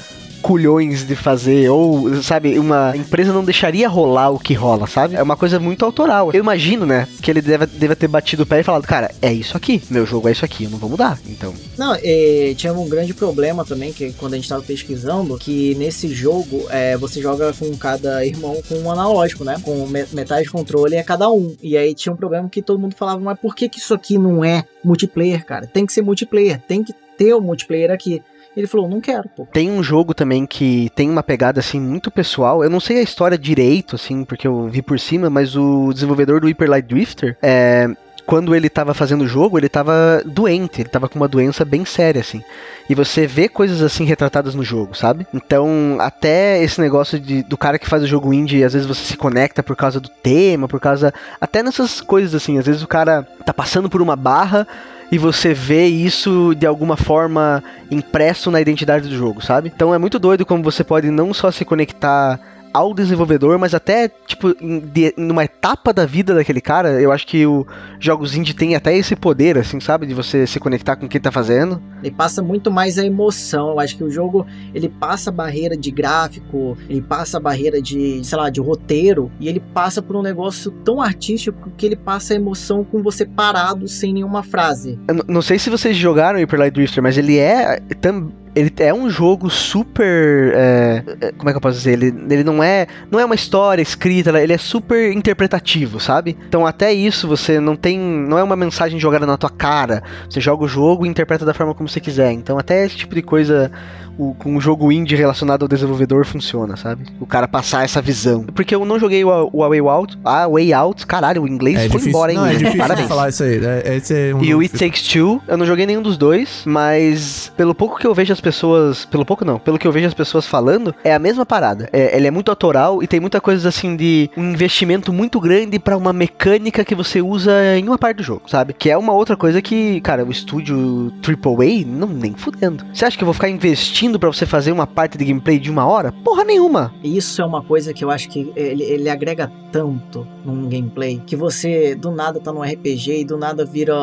culhões 0.47 1.05
de 1.05 1.13
fazer, 1.13 1.69
ou, 1.69 2.23
sabe, 2.23 2.57
uma 2.57 2.95
empresa 2.95 3.33
não 3.33 3.43
deixaria 3.43 3.89
rolar 3.89 4.29
o 4.29 4.39
que 4.39 4.53
rola, 4.53 4.87
sabe? 4.87 5.15
É 5.17 5.21
uma 5.21 5.35
coisa 5.35 5.59
muito 5.59 5.83
autoral. 5.83 6.31
Eu 6.31 6.39
imagino, 6.39 6.85
né, 6.85 7.05
que 7.21 7.29
ele 7.29 7.41
deve, 7.41 7.65
deve 7.65 7.95
ter 7.95 8.07
batido 8.07 8.43
o 8.43 8.45
pé 8.45 8.61
e 8.61 8.63
falado, 8.63 8.87
cara, 8.87 9.11
é 9.21 9.33
isso 9.33 9.57
aqui, 9.57 9.83
meu 9.89 10.05
jogo 10.05 10.29
é 10.29 10.31
isso 10.31 10.45
aqui, 10.45 10.63
eu 10.63 10.69
não 10.69 10.77
vou 10.77 10.89
mudar. 10.89 11.19
Então, 11.27 11.53
Não, 11.77 11.97
e 12.01 12.55
tinha 12.55 12.71
um 12.71 12.87
grande 12.87 13.13
problema 13.13 13.65
também, 13.65 13.91
que 13.91 14.13
quando 14.13 14.35
a 14.35 14.37
gente 14.37 14.47
tava 14.47 14.63
pesquisando, 14.63 15.37
que 15.37 15.75
nesse 15.75 16.07
jogo 16.07 16.65
é, 16.69 16.95
você 16.95 17.21
joga 17.21 17.51
com 17.51 17.75
cada 17.75 18.25
irmão 18.25 18.61
com 18.69 18.75
um 18.75 18.89
analógico, 18.89 19.43
né? 19.43 19.57
Com 19.61 19.85
me- 19.85 20.05
metade 20.13 20.43
de 20.45 20.49
controle 20.49 20.95
é 20.95 21.03
cada 21.03 21.29
um. 21.29 21.57
E 21.61 21.75
aí 21.75 21.93
tinha 21.93 22.13
um 22.13 22.15
problema 22.17 22.47
que 22.47 22.61
todo 22.61 22.79
mundo 22.79 22.95
falava, 22.95 23.19
mas 23.19 23.37
por 23.37 23.53
que, 23.53 23.67
que 23.67 23.79
isso 23.79 23.93
aqui 23.93 24.17
não 24.17 24.45
é 24.45 24.63
multiplayer, 24.81 25.45
cara? 25.45 25.67
Tem 25.67 25.85
que 25.85 25.91
ser 25.91 26.03
multiplayer, 26.03 26.61
tem 26.65 26.85
que 26.85 26.93
ter 27.17 27.33
o 27.33 27.41
multiplayer 27.41 27.91
aqui. 27.91 28.21
Ele 28.57 28.65
falou, 28.65 28.89
não 28.89 28.99
quero, 28.99 29.29
pô. 29.29 29.45
Tem 29.45 29.69
um 29.69 29.83
jogo 29.83 30.15
também 30.15 30.43
que 30.47 30.89
tem 30.95 31.07
uma 31.07 31.21
pegada 31.21 31.59
assim 31.59 31.79
muito 31.79 32.09
pessoal. 32.09 32.63
Eu 32.63 32.71
não 32.71 32.79
sei 32.79 32.97
a 32.97 33.03
história 33.03 33.37
direito, 33.37 33.95
assim, 33.95 34.25
porque 34.25 34.47
eu 34.47 34.67
vi 34.67 34.81
por 34.81 34.99
cima, 34.99 35.29
mas 35.29 35.55
o 35.55 35.93
desenvolvedor 35.93 36.41
do 36.41 36.47
Hyper 36.47 36.67
Light 36.67 36.87
Drifter, 36.87 37.37
é, 37.39 37.87
quando 38.25 38.55
ele 38.55 38.67
tava 38.67 38.95
fazendo 38.95 39.25
o 39.25 39.27
jogo, 39.27 39.59
ele 39.59 39.69
tava 39.69 40.23
doente, 40.25 40.81
ele 40.81 40.89
tava 40.89 41.07
com 41.07 41.19
uma 41.19 41.27
doença 41.27 41.63
bem 41.63 41.85
séria, 41.85 42.19
assim. 42.19 42.43
E 42.89 42.95
você 42.95 43.27
vê 43.27 43.47
coisas 43.47 43.83
assim 43.83 44.05
retratadas 44.05 44.55
no 44.55 44.63
jogo, 44.63 44.97
sabe? 44.97 45.27
Então, 45.31 45.97
até 45.99 46.61
esse 46.63 46.81
negócio 46.81 47.19
de, 47.19 47.43
do 47.43 47.57
cara 47.57 47.77
que 47.77 47.87
faz 47.87 48.01
o 48.01 48.07
jogo 48.07 48.33
indie, 48.33 48.63
às 48.63 48.73
vezes 48.73 48.87
você 48.87 49.03
se 49.03 49.15
conecta 49.15 49.61
por 49.61 49.75
causa 49.75 49.99
do 49.99 50.09
tema, 50.09 50.67
por 50.67 50.79
causa. 50.79 51.13
Até 51.39 51.61
nessas 51.61 52.01
coisas 52.01 52.33
assim, 52.33 52.57
às 52.57 52.65
vezes 52.65 52.81
o 52.81 52.87
cara 52.87 53.21
tá 53.45 53.53
passando 53.53 53.87
por 53.87 54.01
uma 54.01 54.15
barra 54.15 54.67
e 55.11 55.17
você 55.17 55.53
vê 55.53 55.85
isso 55.85 56.53
de 56.55 56.65
alguma 56.65 56.97
forma 56.97 57.63
impresso 57.89 58.51
na 58.51 58.59
identidade 58.59 59.07
do 59.07 59.15
jogo, 59.15 59.43
sabe? 59.43 59.71
Então 59.73 59.93
é 59.93 59.97
muito 59.97 60.19
doido 60.19 60.45
como 60.45 60.63
você 60.63 60.83
pode 60.83 61.09
não 61.09 61.33
só 61.33 61.51
se 61.51 61.63
conectar 61.63 62.39
ao 62.77 62.93
desenvolvedor, 62.93 63.57
mas 63.57 63.73
até, 63.73 64.09
tipo, 64.27 64.55
em, 64.61 64.79
de, 64.79 65.13
numa 65.17 65.43
etapa 65.43 65.91
da 65.91 66.05
vida 66.05 66.33
daquele 66.33 66.61
cara, 66.61 67.01
eu 67.01 67.11
acho 67.11 67.25
que 67.27 67.45
o 67.45 67.65
jogos 67.99 68.35
indie 68.35 68.53
tem 68.53 68.75
até 68.75 68.95
esse 68.95 69.15
poder, 69.15 69.57
assim, 69.57 69.79
sabe? 69.79 70.05
De 70.05 70.13
você 70.13 70.45
se 70.45 70.59
conectar 70.59 70.95
com 70.95 71.07
quem 71.07 71.19
tá 71.19 71.31
fazendo. 71.31 71.81
Ele 72.03 72.13
passa 72.13 72.41
muito 72.41 72.69
mais 72.71 72.97
a 72.97 73.05
emoção. 73.05 73.69
Eu 73.71 73.79
acho 73.79 73.97
que 73.97 74.03
o 74.03 74.09
jogo 74.09 74.45
ele 74.73 74.87
passa 74.89 75.29
a 75.29 75.33
barreira 75.33 75.75
de 75.75 75.89
gráfico, 75.91 76.77
ele 76.89 77.01
passa 77.01 77.37
a 77.37 77.39
barreira 77.39 77.81
de, 77.81 78.21
sei 78.23 78.37
lá, 78.37 78.49
de 78.49 78.59
roteiro, 78.61 79.31
e 79.39 79.47
ele 79.47 79.59
passa 79.59 80.01
por 80.01 80.15
um 80.15 80.21
negócio 80.21 80.71
tão 80.83 81.01
artístico 81.01 81.71
que 81.75 81.85
ele 81.85 81.95
passa 81.95 82.33
a 82.33 82.35
emoção 82.35 82.83
com 82.83 83.01
você 83.01 83.25
parado 83.25 83.87
sem 83.87 84.13
nenhuma 84.13 84.43
frase. 84.43 84.99
Eu 85.07 85.23
não 85.27 85.41
sei 85.41 85.57
se 85.57 85.69
vocês 85.69 85.95
jogaram 85.97 86.39
Hyper 86.39 86.59
Light 86.59 86.73
Drifter, 86.73 87.01
mas 87.03 87.17
ele 87.17 87.37
é. 87.37 87.79
tam- 87.99 88.31
ele 88.55 88.71
é 88.79 88.93
um 88.93 89.09
jogo 89.09 89.49
super. 89.49 90.53
é, 90.55 91.03
é, 91.21 91.31
como 91.31 91.49
é 91.49 91.53
que 91.53 91.57
eu 91.57 91.61
posso 91.61 91.77
dizer? 91.77 91.93
Ele, 91.93 92.07
ele 92.29 92.43
não 92.43 92.63
é. 92.63 92.87
Não 93.11 93.19
é 93.19 93.25
uma 93.25 93.35
história 93.35 93.81
escrita, 93.81 94.37
ele 94.41 94.53
é 94.53 94.57
super 94.57 95.11
interpretativo, 95.11 95.99
sabe? 95.99 96.37
Então 96.47 96.65
até 96.65 96.91
isso 96.91 97.27
você 97.27 97.59
não 97.59 97.75
tem. 97.75 97.99
Não 97.99 98.37
é 98.37 98.43
uma 98.43 98.55
mensagem 98.55 98.99
jogada 98.99 99.25
na 99.25 99.37
tua 99.37 99.49
cara. 99.49 100.03
Você 100.29 100.39
joga 100.39 100.63
o 100.63 100.67
jogo 100.67 101.05
e 101.05 101.09
interpreta 101.09 101.45
da 101.45 101.53
forma 101.53 101.73
como 101.73 101.87
você 101.87 101.99
quiser. 101.99 102.31
Então 102.31 102.57
até 102.57 102.85
esse 102.85 102.97
tipo 102.97 103.13
de 103.13 103.21
coisa. 103.21 103.71
O, 104.17 104.33
com 104.33 104.55
um 104.55 104.59
jogo 104.61 104.91
indie 104.91 105.15
relacionado 105.15 105.61
ao 105.63 105.67
desenvolvedor 105.67 106.25
funciona, 106.25 106.75
sabe? 106.75 107.05
O 107.19 107.25
cara 107.25 107.47
passar 107.47 107.83
essa 107.83 108.01
visão. 108.01 108.43
Porque 108.43 108.73
eu 108.73 108.83
não 108.85 108.99
joguei 108.99 109.23
o, 109.23 109.49
o 109.53 109.63
A 109.63 109.69
Way 109.69 109.79
Out. 109.79 110.19
A 110.23 110.47
Way 110.47 110.73
Out, 110.73 111.05
caralho, 111.05 111.43
o 111.43 111.47
inglês 111.47 111.77
É 111.77 111.79
foi 111.81 111.89
difícil, 111.89 112.09
embora, 112.09 112.31
hein? 112.31 112.37
não, 112.37 112.45
é 112.45 112.51
difícil 112.51 112.71
de 112.73 112.77
Parabéns. 112.77 113.07
falar 113.07 113.29
isso 113.29 113.43
aí. 113.43 113.59
É, 113.63 113.95
esse 113.95 114.13
é 114.13 114.35
um 114.35 114.43
E 114.43 114.53
o 114.55 114.59
It 114.59 114.71
difícil. 114.73 114.87
Takes 114.87 115.07
Two, 115.07 115.41
eu 115.47 115.57
não 115.57 115.65
joguei 115.65 115.85
nenhum 115.85 116.01
dos 116.01 116.17
dois, 116.17 116.63
mas 116.65 117.51
pelo 117.55 117.75
pouco 117.75 117.97
que 117.99 118.07
eu 118.07 118.13
vejo 118.13 118.31
as 118.33 118.41
pessoas. 118.41 119.05
Pelo 119.05 119.25
pouco 119.25 119.43
não, 119.45 119.59
pelo 119.59 119.77
que 119.77 119.87
eu 119.87 119.91
vejo 119.91 120.07
as 120.07 120.13
pessoas 120.13 120.47
falando, 120.47 120.93
é 121.03 121.13
a 121.13 121.19
mesma 121.19 121.45
parada. 121.45 121.89
É, 121.91 122.15
ele 122.15 122.27
é 122.27 122.31
muito 122.31 122.49
autoral 122.49 123.03
e 123.03 123.07
tem 123.07 123.19
muita 123.19 123.39
coisa 123.41 123.69
assim 123.69 123.95
de 123.95 124.29
um 124.37 124.51
investimento 124.51 125.11
muito 125.13 125.39
grande 125.39 125.77
pra 125.79 125.97
uma 125.97 126.13
mecânica 126.13 126.83
que 126.85 126.95
você 126.95 127.21
usa 127.21 127.51
em 127.77 127.87
uma 127.87 127.97
parte 127.97 128.17
do 128.17 128.23
jogo, 128.23 128.43
sabe? 128.47 128.73
Que 128.73 128.89
é 128.89 128.97
uma 128.97 129.13
outra 129.13 129.35
coisa 129.35 129.61
que, 129.61 129.99
cara, 130.01 130.23
o 130.25 130.31
estúdio 130.31 131.11
AAA, 131.23 131.85
não 131.85 132.07
nem 132.07 132.33
fudendo. 132.35 132.85
Você 132.93 133.05
acha 133.05 133.17
que 133.17 133.23
eu 133.23 133.27
vou 133.27 133.33
ficar 133.33 133.49
investindo 133.49 134.06
pra 134.19 134.31
você 134.31 134.45
fazer 134.45 134.71
uma 134.71 134.87
parte 134.87 135.17
de 135.17 135.25
gameplay 135.25 135.59
de 135.59 135.69
uma 135.69 135.85
hora? 135.85 136.11
Porra 136.11 136.43
nenhuma. 136.43 136.93
Isso 137.03 137.41
é 137.41 137.45
uma 137.45 137.63
coisa 137.63 137.93
que 137.93 138.03
eu 138.03 138.09
acho 138.09 138.29
que 138.29 138.51
ele, 138.55 138.83
ele 138.83 139.09
agrega 139.09 139.51
tanto 139.71 140.25
num 140.45 140.69
gameplay 140.69 141.21
que 141.25 141.35
você 141.35 141.95
do 141.95 142.11
nada 142.11 142.39
tá 142.39 142.53
num 142.53 142.61
RPG 142.61 143.21
e 143.21 143.25
do 143.25 143.37
nada 143.37 143.65
vira 143.65 143.95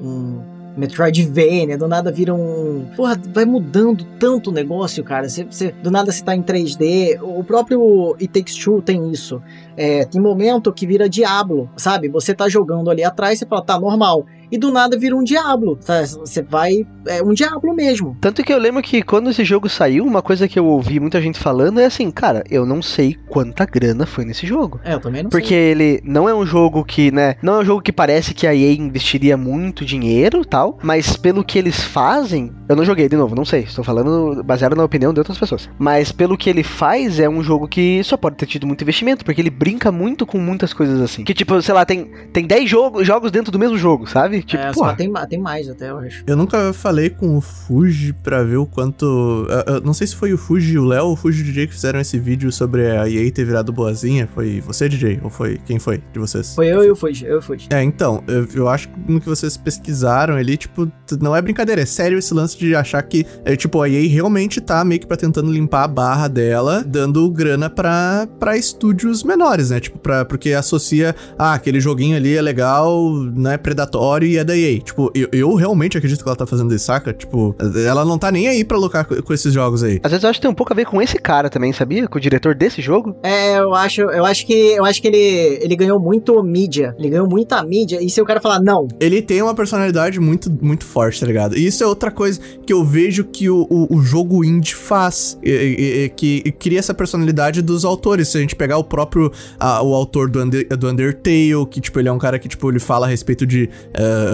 um 0.00 0.52
Metroidvania, 0.76 1.76
do 1.76 1.86
nada 1.86 2.10
vira 2.10 2.34
um. 2.34 2.86
Porra, 2.96 3.20
vai 3.32 3.44
mudando 3.44 4.04
tanto 4.18 4.50
o 4.50 4.52
negócio, 4.52 5.04
cara. 5.04 5.28
Você, 5.28 5.72
do 5.82 5.90
nada 5.90 6.10
você 6.10 6.24
tá 6.24 6.34
em 6.34 6.42
3D. 6.42 7.20
O 7.20 7.44
próprio 7.44 8.14
It 8.14 8.28
Takes 8.28 8.56
Two 8.56 8.80
tem 8.80 9.10
isso. 9.10 9.42
É, 9.76 10.04
tem 10.06 10.20
momento 10.20 10.72
que 10.72 10.86
vira 10.86 11.08
Diablo, 11.08 11.68
sabe? 11.76 12.08
Você 12.08 12.34
tá 12.34 12.48
jogando 12.48 12.90
ali 12.90 13.04
atrás, 13.04 13.38
você 13.38 13.46
fala, 13.46 13.62
tá 13.62 13.78
normal. 13.78 14.24
E 14.52 14.58
do 14.58 14.70
nada 14.70 14.98
vira 14.98 15.16
um 15.16 15.24
Diablo. 15.24 15.76
tá? 15.76 16.02
Você 16.02 16.42
vai. 16.42 16.86
É 17.06 17.22
um 17.22 17.32
Diablo 17.32 17.74
mesmo. 17.74 18.16
Tanto 18.20 18.44
que 18.44 18.52
eu 18.52 18.58
lembro 18.58 18.82
que 18.82 19.02
quando 19.02 19.30
esse 19.30 19.44
jogo 19.44 19.66
saiu, 19.68 20.04
uma 20.04 20.20
coisa 20.20 20.46
que 20.46 20.58
eu 20.58 20.66
ouvi 20.66 21.00
muita 21.00 21.20
gente 21.22 21.38
falando 21.38 21.80
é 21.80 21.86
assim, 21.86 22.10
cara, 22.10 22.44
eu 22.50 22.66
não 22.66 22.82
sei 22.82 23.16
quanta 23.28 23.64
grana 23.64 24.04
foi 24.04 24.24
nesse 24.26 24.46
jogo. 24.46 24.78
É, 24.84 24.92
eu 24.92 25.00
também 25.00 25.22
não 25.22 25.30
Porque 25.30 25.48
sei. 25.48 25.56
ele 25.56 26.00
não 26.04 26.28
é 26.28 26.34
um 26.34 26.44
jogo 26.44 26.84
que, 26.84 27.10
né? 27.10 27.36
Não 27.42 27.54
é 27.54 27.58
um 27.60 27.64
jogo 27.64 27.80
que 27.80 27.92
parece 27.92 28.34
que 28.34 28.46
a 28.46 28.54
EA 28.54 28.72
investiria 28.74 29.36
muito 29.36 29.84
dinheiro 29.84 30.44
tal. 30.44 30.78
Mas 30.82 31.16
pelo 31.16 31.42
que 31.42 31.58
eles 31.58 31.82
fazem. 31.82 32.52
Eu 32.68 32.76
não 32.76 32.84
joguei 32.84 33.08
de 33.08 33.16
novo, 33.16 33.34
não 33.34 33.44
sei. 33.44 33.60
Estou 33.60 33.82
falando 33.82 34.42
baseado 34.44 34.76
na 34.76 34.84
opinião 34.84 35.12
de 35.14 35.20
outras 35.20 35.38
pessoas. 35.38 35.68
Mas 35.78 36.12
pelo 36.12 36.36
que 36.36 36.50
ele 36.50 36.62
faz, 36.62 37.18
é 37.18 37.28
um 37.28 37.42
jogo 37.42 37.66
que 37.66 38.02
só 38.04 38.16
pode 38.18 38.36
ter 38.36 38.46
tido 38.46 38.66
muito 38.66 38.82
investimento. 38.82 39.24
Porque 39.24 39.40
ele 39.40 39.50
brinca 39.50 39.90
muito 39.90 40.26
com 40.26 40.36
muitas 40.38 40.74
coisas 40.74 41.00
assim. 41.00 41.24
Que 41.24 41.32
tipo, 41.32 41.60
sei 41.62 41.74
lá, 41.74 41.84
tem, 41.86 42.10
tem 42.32 42.46
10 42.46 42.68
jogo, 42.68 43.02
jogos 43.02 43.30
dentro 43.30 43.50
do 43.50 43.58
mesmo 43.58 43.78
jogo, 43.78 44.06
sabe? 44.06 44.41
Tipo, 44.44 44.62
é, 44.62 44.72
pô. 44.72 44.92
tem, 44.94 45.12
tem 45.28 45.38
mais 45.40 45.68
até, 45.68 45.90
eu 45.90 45.98
acho. 45.98 46.22
Eu 46.26 46.36
nunca 46.36 46.72
falei 46.72 47.10
com 47.10 47.36
o 47.36 47.40
Fuji 47.40 48.12
pra 48.12 48.42
ver 48.42 48.56
o 48.56 48.66
quanto. 48.66 49.46
eu- 49.66 49.74
eu 49.76 49.80
não 49.80 49.92
sei 49.94 50.06
se 50.06 50.16
foi 50.16 50.32
o 50.32 50.38
Fuji 50.38 50.78
o 50.78 50.84
Léo 50.84 51.06
ou 51.06 51.12
o 51.12 51.16
Fuji 51.16 51.42
DJ 51.42 51.66
que 51.66 51.74
fizeram 51.74 52.00
esse 52.00 52.18
vídeo 52.18 52.50
sobre 52.52 52.90
a 52.90 53.08
EA 53.08 53.30
ter 53.30 53.44
virado 53.44 53.72
boazinha. 53.72 54.28
Foi 54.34 54.60
você, 54.60 54.88
DJ? 54.88 55.20
Ou 55.22 55.30
foi. 55.30 55.58
Quem 55.66 55.78
foi 55.78 56.02
de 56.12 56.18
vocês? 56.18 56.54
Foi 56.54 56.66
eu 56.68 56.84
e 56.84 56.90
o 56.90 56.96
Fuji, 56.96 57.24
eu 57.26 57.36
e 57.36 57.38
o 57.38 57.42
Fuji. 57.42 57.68
É, 57.70 57.82
então, 57.82 58.22
eu, 58.26 58.46
eu 58.54 58.68
acho 58.68 58.88
que 58.88 58.94
no 59.12 59.20
que 59.20 59.28
vocês 59.28 59.56
pesquisaram 59.56 60.34
ali, 60.34 60.56
tipo, 60.56 60.90
não 61.20 61.34
é 61.36 61.42
brincadeira, 61.42 61.82
é 61.82 61.86
sério 61.86 62.18
esse 62.18 62.32
lance 62.34 62.58
de 62.58 62.74
achar 62.74 63.02
que, 63.02 63.24
é, 63.44 63.54
tipo, 63.56 63.80
a 63.82 63.88
EA 63.88 64.08
realmente 64.08 64.60
tá 64.60 64.84
meio 64.84 65.00
que 65.00 65.06
pra 65.06 65.16
tentando 65.16 65.50
limpar 65.52 65.84
a 65.84 65.88
barra 65.88 66.28
dela, 66.28 66.82
dando 66.86 67.28
grana 67.30 67.68
pra, 67.70 68.26
pra 68.38 68.56
estúdios 68.56 69.22
menores, 69.22 69.70
né? 69.70 69.80
Tipo, 69.80 69.98
pra, 69.98 70.24
porque 70.24 70.52
associa, 70.52 71.14
ah, 71.38 71.54
aquele 71.54 71.80
joguinho 71.80 72.16
ali 72.16 72.36
é 72.36 72.42
legal, 72.42 73.10
não 73.34 73.50
é 73.50 73.56
predatório 73.58 74.31
e 74.32 74.38
é 74.38 74.44
da 74.44 74.56
EA. 74.56 74.78
Tipo, 74.80 75.10
eu, 75.14 75.28
eu 75.32 75.54
realmente 75.54 75.96
acredito 75.96 76.22
que 76.22 76.28
ela 76.28 76.36
tá 76.36 76.46
fazendo 76.46 76.74
isso, 76.74 76.84
saca? 76.86 77.12
Tipo, 77.12 77.54
ela 77.86 78.04
não 78.04 78.18
tá 78.18 78.30
nem 78.32 78.48
aí 78.48 78.64
pra 78.64 78.76
lucrar 78.78 79.04
com, 79.04 79.20
com 79.22 79.32
esses 79.32 79.52
jogos 79.52 79.82
aí. 79.82 80.00
Às 80.02 80.10
vezes 80.10 80.24
eu 80.24 80.30
acho 80.30 80.38
que 80.38 80.42
tem 80.42 80.50
um 80.50 80.54
pouco 80.54 80.72
a 80.72 80.76
ver 80.76 80.86
com 80.86 81.00
esse 81.00 81.18
cara 81.18 81.48
também, 81.50 81.72
sabia? 81.72 82.08
Com 82.08 82.18
o 82.18 82.20
diretor 82.20 82.54
desse 82.54 82.80
jogo. 82.82 83.14
É, 83.22 83.58
eu 83.58 83.74
acho, 83.74 84.00
eu 84.02 84.24
acho 84.24 84.46
que 84.46 84.52
eu 84.52 84.84
acho 84.84 85.00
que 85.00 85.08
ele, 85.08 85.58
ele 85.62 85.76
ganhou 85.76 85.98
muito 86.00 86.42
mídia. 86.42 86.94
Ele 86.98 87.10
ganhou 87.10 87.28
muita 87.28 87.62
mídia. 87.62 88.02
E 88.02 88.08
se 88.10 88.20
o 88.20 88.24
cara 88.24 88.40
falar 88.40 88.60
não, 88.60 88.88
Ele 89.00 89.20
tem 89.22 89.42
uma 89.42 89.54
personalidade 89.54 90.18
muito, 90.20 90.50
muito 90.62 90.84
forte, 90.84 91.20
tá 91.20 91.26
ligado? 91.26 91.56
E 91.56 91.66
isso 91.66 91.82
é 91.82 91.86
outra 91.86 92.10
coisa 92.10 92.40
que 92.66 92.72
eu 92.72 92.84
vejo 92.84 93.24
que 93.24 93.48
o, 93.50 93.66
o, 93.70 93.96
o 93.96 94.02
jogo 94.02 94.44
indie 94.44 94.74
faz, 94.74 95.38
e- 95.42 95.50
e- 95.50 96.04
e- 96.04 96.08
que 96.10 96.52
cria 96.52 96.78
essa 96.78 96.94
personalidade 96.94 97.60
dos 97.62 97.84
autores. 97.84 98.28
Se 98.28 98.38
a 98.38 98.40
gente 98.40 98.56
pegar 98.56 98.78
o 98.78 98.84
próprio, 98.84 99.30
ah, 99.58 99.82
o 99.82 99.94
autor 99.94 100.28
do, 100.30 100.40
Under, 100.42 100.66
do 100.76 100.88
Undertale, 100.88 101.66
que, 101.70 101.80
tipo, 101.80 101.98
ele 101.98 102.08
é 102.08 102.12
um 102.12 102.18
cara 102.18 102.38
que, 102.38 102.48
tipo, 102.48 102.70
ele 102.70 102.78
fala 102.78 103.06
a 103.06 103.08
respeito 103.08 103.46
de 103.46 103.68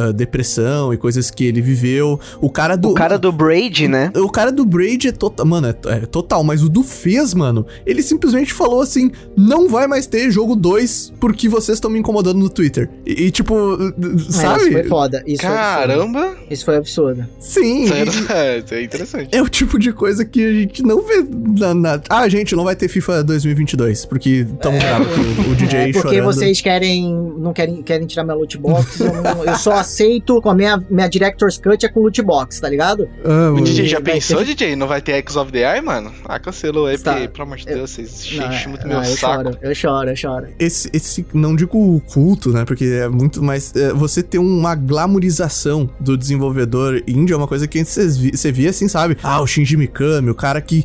ah, 0.09 0.12
depressão 0.12 0.93
e 0.93 0.97
coisas 0.97 1.30
que 1.30 1.45
ele 1.45 1.61
viveu. 1.61 2.18
O 2.41 2.51
cara 2.51 2.76
do... 2.76 2.91
O 2.91 2.95
cara 2.95 3.18
do 3.18 3.30
Braid, 3.32 3.89
né? 3.89 4.11
O 4.16 4.30
cara 4.30 4.51
do 4.53 4.64
Braid 4.64 5.09
é 5.09 5.12
total. 5.12 5.47
Mano, 5.47 5.68
é, 5.68 5.76
é 5.86 6.01
total, 6.07 6.43
mas 6.45 6.62
o 6.62 6.68
do 6.68 6.82
Fez, 6.82 7.34
mano, 7.34 7.66
ele 7.86 8.03
simplesmente 8.03 8.53
falou 8.53 8.80
assim: 8.80 9.11
não 9.36 9.68
vai 9.68 9.86
mais 9.86 10.07
ter 10.07 10.30
jogo 10.30 10.57
2 10.57 11.12
porque 11.20 11.49
vocês 11.49 11.76
estão 11.76 11.91
me 11.91 11.99
incomodando 11.99 12.39
no 12.39 12.49
Twitter. 12.49 12.89
E, 13.07 13.24
e, 13.24 13.30
tipo, 13.30 13.55
É, 13.74 14.18
sabe? 14.32 14.62
isso 14.62 14.72
foi 14.72 14.84
foda. 14.84 15.22
Isso 15.26 15.43
foi 15.43 15.51
absurdo. 15.51 15.89
Caramba! 15.89 16.36
Isso 16.51 16.64
foi 16.64 16.76
absurdo. 16.76 17.26
Sim. 17.39 17.86
E- 17.86 17.93
é, 18.32 18.59
isso 18.59 18.74
é 18.74 18.82
interessante. 18.82 19.28
É 19.32 19.43
o 19.43 19.49
tipo 19.49 19.78
de 19.78 19.93
coisa 19.93 20.24
que 20.24 20.45
a 20.45 20.53
gente 20.53 20.82
não 20.82 21.03
vê 21.03 21.24
na. 21.59 21.74
na- 21.74 22.01
Ah, 22.09 22.28
gente, 22.28 22.55
não 22.57 22.64
vai 22.64 22.74
ter 22.76 22.89
FIFA 22.89 23.22
2022, 23.24 24.05
porque 24.07 24.47
tamo 24.61 24.78
bravo 24.78 25.05
com 25.36 25.51
o 25.51 25.55
DJ 25.55 25.78
É, 25.78 25.93
porque 25.93 26.09
chorando. 26.16 26.24
vocês 26.24 26.61
querem. 26.61 27.12
Não 27.39 27.53
querem, 27.53 27.82
querem 27.82 28.07
tirar 28.07 28.24
minha 28.24 28.34
loot 28.36 28.57
box. 28.59 29.01
eu, 29.01 29.12
não- 29.22 29.45
eu 29.45 29.55
só 29.73 29.79
aceito 29.79 30.41
com 30.41 30.51
a 30.51 30.55
minha, 30.55 30.83
minha 30.91 31.09
Director's 31.09 31.59
Cut 31.59 31.85
é 31.85 31.89
com 31.89 32.01
loot 32.01 32.21
box, 32.23 32.61
tá 32.61 32.69
ligado? 32.69 33.09
Ah, 33.25 33.51
O. 33.53 33.61
DJ 33.62 33.87
já 33.87 33.99
vai 34.01 34.14
pensou, 34.14 34.39
ter- 34.39 34.45
DJ? 34.55 34.77
Não 34.77 34.87
vai 34.87 35.01
ter 35.01 35.12
X 35.12 35.37
of 35.37 35.51
the 35.53 35.61
Eye, 35.75 35.81
mano? 35.83 36.12
Ah, 36.25 36.39
cancelou 36.39 36.87
aí, 36.87 36.99
Tá. 36.99 37.12
porque, 37.12 37.29
pelo 37.29 37.43
amor 37.45 37.57
de 37.59 37.64
Deus, 37.66 37.91
vocês 37.91 38.25
enchem 38.33 38.69
muito 38.69 38.87
não, 38.87 39.01
meu 39.01 39.11
eu 39.11 39.16
saco. 39.16 39.43
choro, 39.45 39.59
eu 39.62 39.75
choro, 39.75 40.11
eu 40.11 40.16
choro. 40.16 40.47
esse, 40.59 40.89
esse, 40.93 41.27
não 41.35 41.55
digo 41.57 42.01
culto, 42.12 42.51
né? 42.53 42.64
Porque 42.64 42.85
é 42.85 43.09
muito 43.09 43.43
mais. 43.43 43.75
é, 43.77 43.93
você 43.93 44.23
ter 44.23 44.39
uma 44.39 44.75
glamorização 44.75 45.89
do 46.01 46.16
desenvolvedor 46.16 47.03
indie 47.07 47.33
é 47.33 47.37
uma 47.37 47.49
coisa 47.49 47.66
que 47.66 47.83
você 47.85 48.53
via 48.53 48.71
assim, 48.71 48.89
sabe? 48.89 49.16
Ah, 49.23 49.41
o 49.41 49.47
Shinji 49.47 49.77
Mikami, 49.77 50.31
o 50.31 50.35
cara 50.35 50.61
que, 50.61 50.85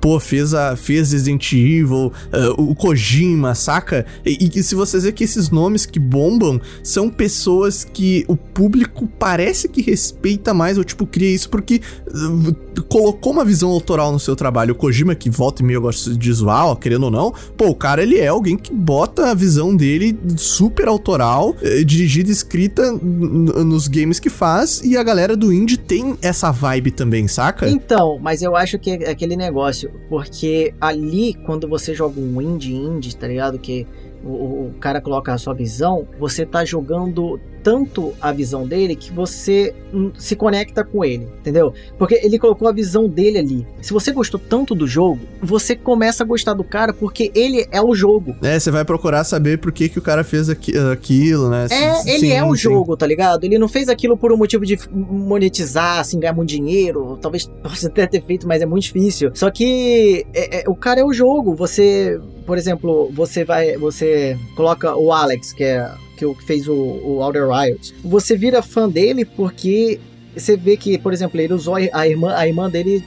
pô, 0.00 0.18
fez, 0.20 0.54
a, 0.54 0.76
fez 0.76 1.12
Resident 1.12 1.52
Evil, 1.52 2.12
ah, 2.32 2.54
o 2.56 2.74
Kojima, 2.74 3.54
saca? 3.54 4.06
E, 4.24 4.50
e 4.54 4.62
se 4.62 4.74
vocês 4.74 5.02
verem 5.02 5.14
que 5.16 5.24
esses 5.24 5.50
nomes 5.50 5.86
que 5.86 5.98
bombam 5.98 6.60
são 6.82 7.08
pessoas 7.10 7.84
que 7.84 8.23
o 8.28 8.36
público 8.36 9.06
parece 9.18 9.68
que 9.68 9.82
respeita 9.82 10.52
mais, 10.54 10.78
ou 10.78 10.84
tipo, 10.84 11.06
cria 11.06 11.30
isso 11.30 11.48
porque 11.50 11.80
uh, 12.08 12.82
colocou 12.88 13.32
uma 13.32 13.44
visão 13.44 13.70
autoral 13.70 14.12
no 14.12 14.18
seu 14.18 14.34
trabalho. 14.36 14.72
O 14.72 14.76
Kojima, 14.76 15.14
que 15.14 15.28
volta 15.30 15.62
e 15.62 15.64
meio 15.64 15.80
gosta 15.80 16.14
de 16.14 16.32
zoar, 16.32 16.66
ó, 16.68 16.74
querendo 16.74 17.04
ou 17.04 17.10
não, 17.10 17.32
pô, 17.56 17.68
o 17.68 17.74
cara 17.74 18.02
ele 18.02 18.18
é 18.18 18.28
alguém 18.28 18.56
que 18.56 18.72
bota 18.72 19.30
a 19.30 19.34
visão 19.34 19.74
dele 19.74 20.16
super 20.36 20.88
autoral, 20.88 21.54
eh, 21.62 21.82
dirigida 21.84 22.28
e 22.28 22.32
escrita 22.32 22.92
nos 22.92 23.88
games 23.88 24.18
que 24.18 24.30
faz, 24.30 24.80
e 24.84 24.96
a 24.96 25.02
galera 25.02 25.36
do 25.36 25.52
indie 25.52 25.76
tem 25.76 26.16
essa 26.22 26.50
vibe 26.50 26.90
também, 26.90 27.28
saca? 27.28 27.68
Então, 27.68 28.18
mas 28.20 28.42
eu 28.42 28.56
acho 28.56 28.78
que 28.78 28.90
é 28.90 29.10
aquele 29.10 29.36
negócio, 29.36 29.90
porque 30.08 30.74
ali, 30.80 31.34
quando 31.46 31.68
você 31.68 31.94
joga 31.94 32.20
um 32.20 32.40
indie 32.40 32.74
indie, 32.74 33.14
tá 33.16 33.26
ligado? 33.26 33.58
Que 33.58 33.86
o- 34.24 34.68
o 34.68 34.74
cara 34.80 35.00
coloca 35.00 35.32
a 35.32 35.38
sua 35.38 35.52
visão, 35.54 36.06
você 36.18 36.46
tá 36.46 36.64
jogando 36.64 37.38
tanto 37.64 38.12
a 38.20 38.30
visão 38.30 38.68
dele 38.68 38.94
que 38.94 39.10
você 39.10 39.74
hum, 39.92 40.12
se 40.18 40.36
conecta 40.36 40.84
com 40.84 41.02
ele, 41.04 41.26
entendeu? 41.40 41.72
Porque 41.98 42.20
ele 42.22 42.38
colocou 42.38 42.68
a 42.68 42.72
visão 42.72 43.08
dele 43.08 43.38
ali. 43.38 43.66
Se 43.80 43.92
você 43.92 44.12
gostou 44.12 44.38
tanto 44.38 44.74
do 44.74 44.86
jogo, 44.86 45.18
você 45.42 45.74
começa 45.74 46.22
a 46.22 46.26
gostar 46.26 46.52
do 46.52 46.62
cara 46.62 46.92
porque 46.92 47.32
ele 47.34 47.66
é 47.72 47.80
o 47.80 47.94
jogo. 47.94 48.36
É, 48.42 48.58
você 48.60 48.70
vai 48.70 48.84
procurar 48.84 49.24
saber 49.24 49.58
por 49.58 49.72
que, 49.72 49.88
que 49.88 49.98
o 49.98 50.02
cara 50.02 50.22
fez 50.22 50.50
aqui- 50.50 50.76
aquilo, 50.92 51.48
né? 51.48 51.64
É, 51.70 51.94
Sim, 51.94 52.10
ele 52.10 52.32
é 52.32 52.44
o 52.44 52.54
sim. 52.54 52.62
jogo, 52.62 52.96
tá 52.96 53.06
ligado? 53.06 53.44
Ele 53.44 53.58
não 53.58 53.66
fez 53.68 53.88
aquilo 53.88 54.16
por 54.16 54.30
um 54.30 54.36
motivo 54.36 54.66
de 54.66 54.78
monetizar, 54.92 56.00
assim, 56.00 56.20
ganhar 56.20 56.34
muito 56.34 56.50
dinheiro. 56.50 57.18
Talvez 57.20 57.46
possa 57.62 57.88
até 57.88 58.06
ter 58.06 58.22
feito, 58.22 58.46
mas 58.46 58.60
é 58.62 58.66
muito 58.66 58.84
difícil. 58.84 59.30
Só 59.34 59.50
que 59.50 60.26
é- 60.34 60.60
é- 60.60 60.64
o 60.68 60.74
cara 60.74 61.00
é 61.00 61.04
o 61.04 61.12
jogo. 61.12 61.54
Você, 61.54 62.20
por 62.46 62.58
exemplo, 62.58 63.10
você 63.12 63.44
vai. 63.44 63.76
Você 63.78 64.36
coloca 64.54 64.94
o 64.96 65.12
Alex, 65.12 65.52
que 65.52 65.64
é 65.64 65.90
que 66.16 66.34
fez 66.44 66.68
o, 66.68 66.72
o 66.74 67.22
Outer 67.22 67.48
Wilds. 67.48 67.94
Você 68.04 68.36
vira 68.36 68.62
fã 68.62 68.88
dele 68.88 69.24
porque 69.24 69.98
você 70.36 70.56
vê 70.56 70.76
que, 70.76 70.98
por 70.98 71.12
exemplo, 71.12 71.40
ele 71.40 71.52
usou 71.54 71.74
a 71.76 72.08
irmã, 72.08 72.34
a 72.34 72.46
irmã 72.46 72.68
dele 72.70 73.04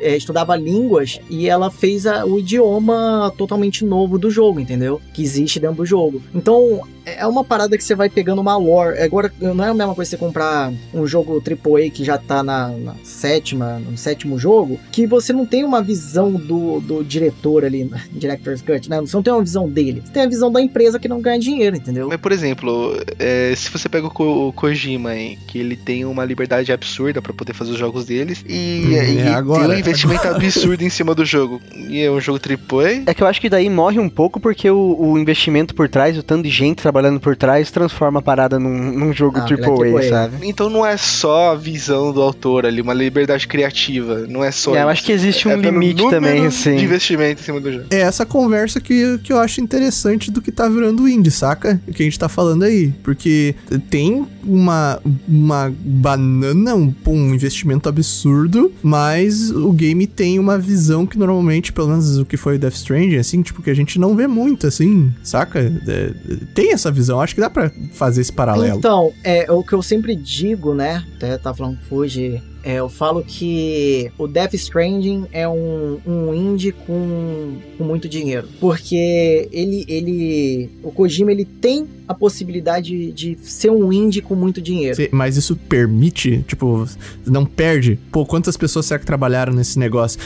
é, 0.00 0.16
estudava 0.16 0.54
línguas 0.54 1.18
e 1.30 1.48
ela 1.48 1.70
fez 1.70 2.06
a- 2.06 2.24
o 2.24 2.38
idioma 2.38 3.32
totalmente 3.36 3.84
novo 3.84 4.18
do 4.18 4.30
jogo, 4.30 4.60
entendeu? 4.60 5.00
Que 5.14 5.22
existe 5.22 5.58
dentro 5.58 5.76
do 5.78 5.86
jogo. 5.86 6.22
Então, 6.34 6.80
é 7.18 7.26
uma 7.26 7.44
parada 7.44 7.76
que 7.76 7.84
você 7.84 7.94
vai 7.94 8.08
pegando 8.08 8.40
uma 8.40 8.56
lore. 8.56 8.98
Agora, 9.00 9.32
não 9.40 9.64
é 9.64 9.68
a 9.70 9.74
mesma 9.74 9.94
coisa 9.94 10.10
você 10.10 10.16
comprar 10.16 10.72
um 10.92 11.06
jogo 11.06 11.42
AAA 11.46 11.90
que 11.90 12.04
já 12.04 12.18
tá 12.18 12.42
na, 12.42 12.68
na 12.68 12.94
sétima, 13.04 13.78
no 13.78 13.96
sétimo 13.96 14.38
jogo, 14.38 14.78
que 14.92 15.06
você 15.06 15.32
não 15.32 15.44
tem 15.46 15.64
uma 15.64 15.82
visão 15.82 16.32
do, 16.32 16.80
do 16.80 17.02
diretor 17.04 17.64
ali, 17.64 17.90
Director's 18.12 18.62
Cut, 18.62 18.88
né? 18.88 19.00
Você 19.00 19.16
não 19.16 19.22
tem 19.22 19.32
uma 19.32 19.42
visão 19.42 19.68
dele. 19.68 20.02
Você 20.04 20.12
tem 20.12 20.22
a 20.22 20.28
visão 20.28 20.50
da 20.52 20.60
empresa 20.60 20.98
que 20.98 21.08
não 21.08 21.20
ganha 21.20 21.38
dinheiro, 21.38 21.76
entendeu? 21.76 22.08
Mas, 22.08 22.20
por 22.20 22.32
exemplo, 22.32 22.94
é, 23.18 23.52
se 23.56 23.70
você 23.70 23.88
pega 23.88 24.06
o, 24.06 24.10
Ko- 24.10 24.48
o 24.48 24.52
Kojima, 24.52 25.16
hein, 25.16 25.38
que 25.46 25.58
ele 25.58 25.76
tem 25.76 26.04
uma 26.04 26.24
liberdade 26.24 26.72
absurda 26.72 27.20
pra 27.22 27.32
poder 27.32 27.52
fazer 27.54 27.72
os 27.72 27.78
jogos 27.78 28.04
deles 28.06 28.44
e, 28.48 28.58
Hum, 28.84 28.90
e 28.90 29.18
é 29.18 29.28
agora, 29.34 29.66
tem 29.66 29.76
um 29.76 29.78
investimento 29.78 30.26
absurdo 30.28 30.82
em 30.82 30.90
cima 30.90 31.14
do 31.14 31.24
jogo. 31.24 31.60
E 31.74 32.00
é 32.00 32.10
um 32.10 32.20
jogo 32.20 32.38
AAA. 32.38 33.02
É 33.06 33.14
que 33.14 33.22
eu 33.22 33.26
acho 33.26 33.40
que 33.40 33.48
daí 33.48 33.68
morre 33.70 33.98
um 33.98 34.08
pouco 34.08 34.38
porque 34.40 34.70
o, 34.70 34.96
o 34.98 35.18
investimento 35.18 35.74
por 35.74 35.88
trás, 35.88 36.16
o 36.18 36.22
tanto 36.22 36.42
de 36.44 36.50
gente 36.50 36.76
trabalhando 36.82 36.97
por 37.20 37.36
trás, 37.36 37.70
transforma 37.70 38.18
a 38.20 38.22
parada 38.22 38.58
num, 38.58 38.92
num 38.92 39.12
jogo 39.12 39.38
Ah, 39.38 39.46
é 39.48 39.94
AAA, 39.94 40.08
sabe? 40.08 40.36
Então 40.42 40.68
não 40.68 40.84
é 40.84 40.96
só 40.96 41.52
a 41.52 41.54
visão 41.54 42.12
do 42.12 42.20
autor 42.22 42.66
ali, 42.66 42.80
uma 42.80 42.94
liberdade 42.94 43.46
criativa. 43.46 44.26
Não 44.28 44.44
é 44.44 44.50
só. 44.50 44.74
É, 44.74 44.82
eu 44.82 44.88
acho 44.88 45.04
que 45.04 45.12
existe 45.12 45.48
um 45.48 45.52
É 45.52 45.56
limite 45.56 46.08
também, 46.10 46.42
De 46.42 46.46
assim. 46.46 46.76
investimento 46.78 47.40
em 47.40 47.44
cima 47.44 47.60
do 47.60 47.72
jogo. 47.72 47.84
É 47.90 48.00
essa 48.00 48.24
conversa 48.26 48.80
que, 48.80 49.18
que 49.18 49.32
eu 49.32 49.38
acho 49.38 49.60
interessante 49.60 50.30
do 50.30 50.40
que 50.40 50.50
tá 50.52 50.68
virando 50.68 51.08
indie, 51.08 51.30
saca? 51.30 51.80
O 51.86 51.92
que 51.92 52.02
a 52.02 52.04
gente 52.04 52.18
tá 52.18 52.28
falando 52.28 52.64
aí. 52.64 52.92
Porque 53.02 53.54
tem 53.90 54.26
uma, 54.44 55.00
uma 55.28 55.72
banana, 55.80 56.74
um, 56.74 56.92
um 57.06 57.34
investimento 57.34 57.88
absurdo, 57.88 58.72
mas 58.82 59.50
o 59.50 59.72
game 59.72 60.06
tem 60.06 60.38
uma 60.38 60.58
visão 60.58 61.06
que 61.06 61.18
normalmente, 61.18 61.72
pelo 61.72 61.88
menos 61.88 62.18
o 62.18 62.24
que 62.24 62.36
foi 62.36 62.58
Death 62.58 62.74
Stranding, 62.74 63.16
assim, 63.16 63.42
tipo, 63.42 63.62
que 63.62 63.70
a 63.70 63.74
gente 63.74 63.98
não 63.98 64.16
vê 64.16 64.26
muito, 64.26 64.66
assim, 64.66 65.12
saca? 65.22 65.60
É, 65.86 66.10
tem 66.54 66.72
essa 66.72 66.87
visão, 66.90 67.20
acho 67.20 67.34
que 67.34 67.40
dá 67.40 67.50
pra 67.50 67.70
fazer 67.92 68.20
esse 68.20 68.32
paralelo. 68.32 68.78
Então, 68.78 69.12
é 69.22 69.50
o 69.50 69.62
que 69.62 69.72
eu 69.72 69.82
sempre 69.82 70.14
digo, 70.14 70.74
né? 70.74 71.04
Até 71.16 71.36
tá 71.38 71.54
falando 71.54 71.78
Fuji. 71.88 72.42
É, 72.62 72.74
eu 72.74 72.88
falo 72.88 73.22
que 73.22 74.10
o 74.18 74.26
Death 74.26 74.54
Stranding 74.54 75.26
é 75.32 75.48
um, 75.48 75.98
um 76.06 76.34
indie 76.34 76.72
com, 76.72 77.56
com 77.76 77.84
muito 77.84 78.08
dinheiro. 78.08 78.48
Porque 78.60 79.48
ele, 79.52 79.84
ele. 79.88 80.70
O 80.82 80.90
Kojima 80.90 81.32
ele 81.32 81.44
tem 81.44 81.86
a 82.08 82.14
possibilidade 82.14 83.12
de 83.12 83.36
ser 83.42 83.70
um 83.70 83.92
indie 83.92 84.22
com 84.22 84.34
muito 84.34 84.62
dinheiro. 84.62 84.96
Mas 85.12 85.36
isso 85.36 85.54
permite, 85.54 86.42
tipo, 86.48 86.88
não 87.26 87.44
perde? 87.44 87.98
Pô, 88.10 88.24
quantas 88.24 88.56
pessoas 88.56 88.86
será 88.86 88.98
que 88.98 89.04
trabalharam 89.04 89.52
nesse 89.52 89.78
negócio? 89.78 90.18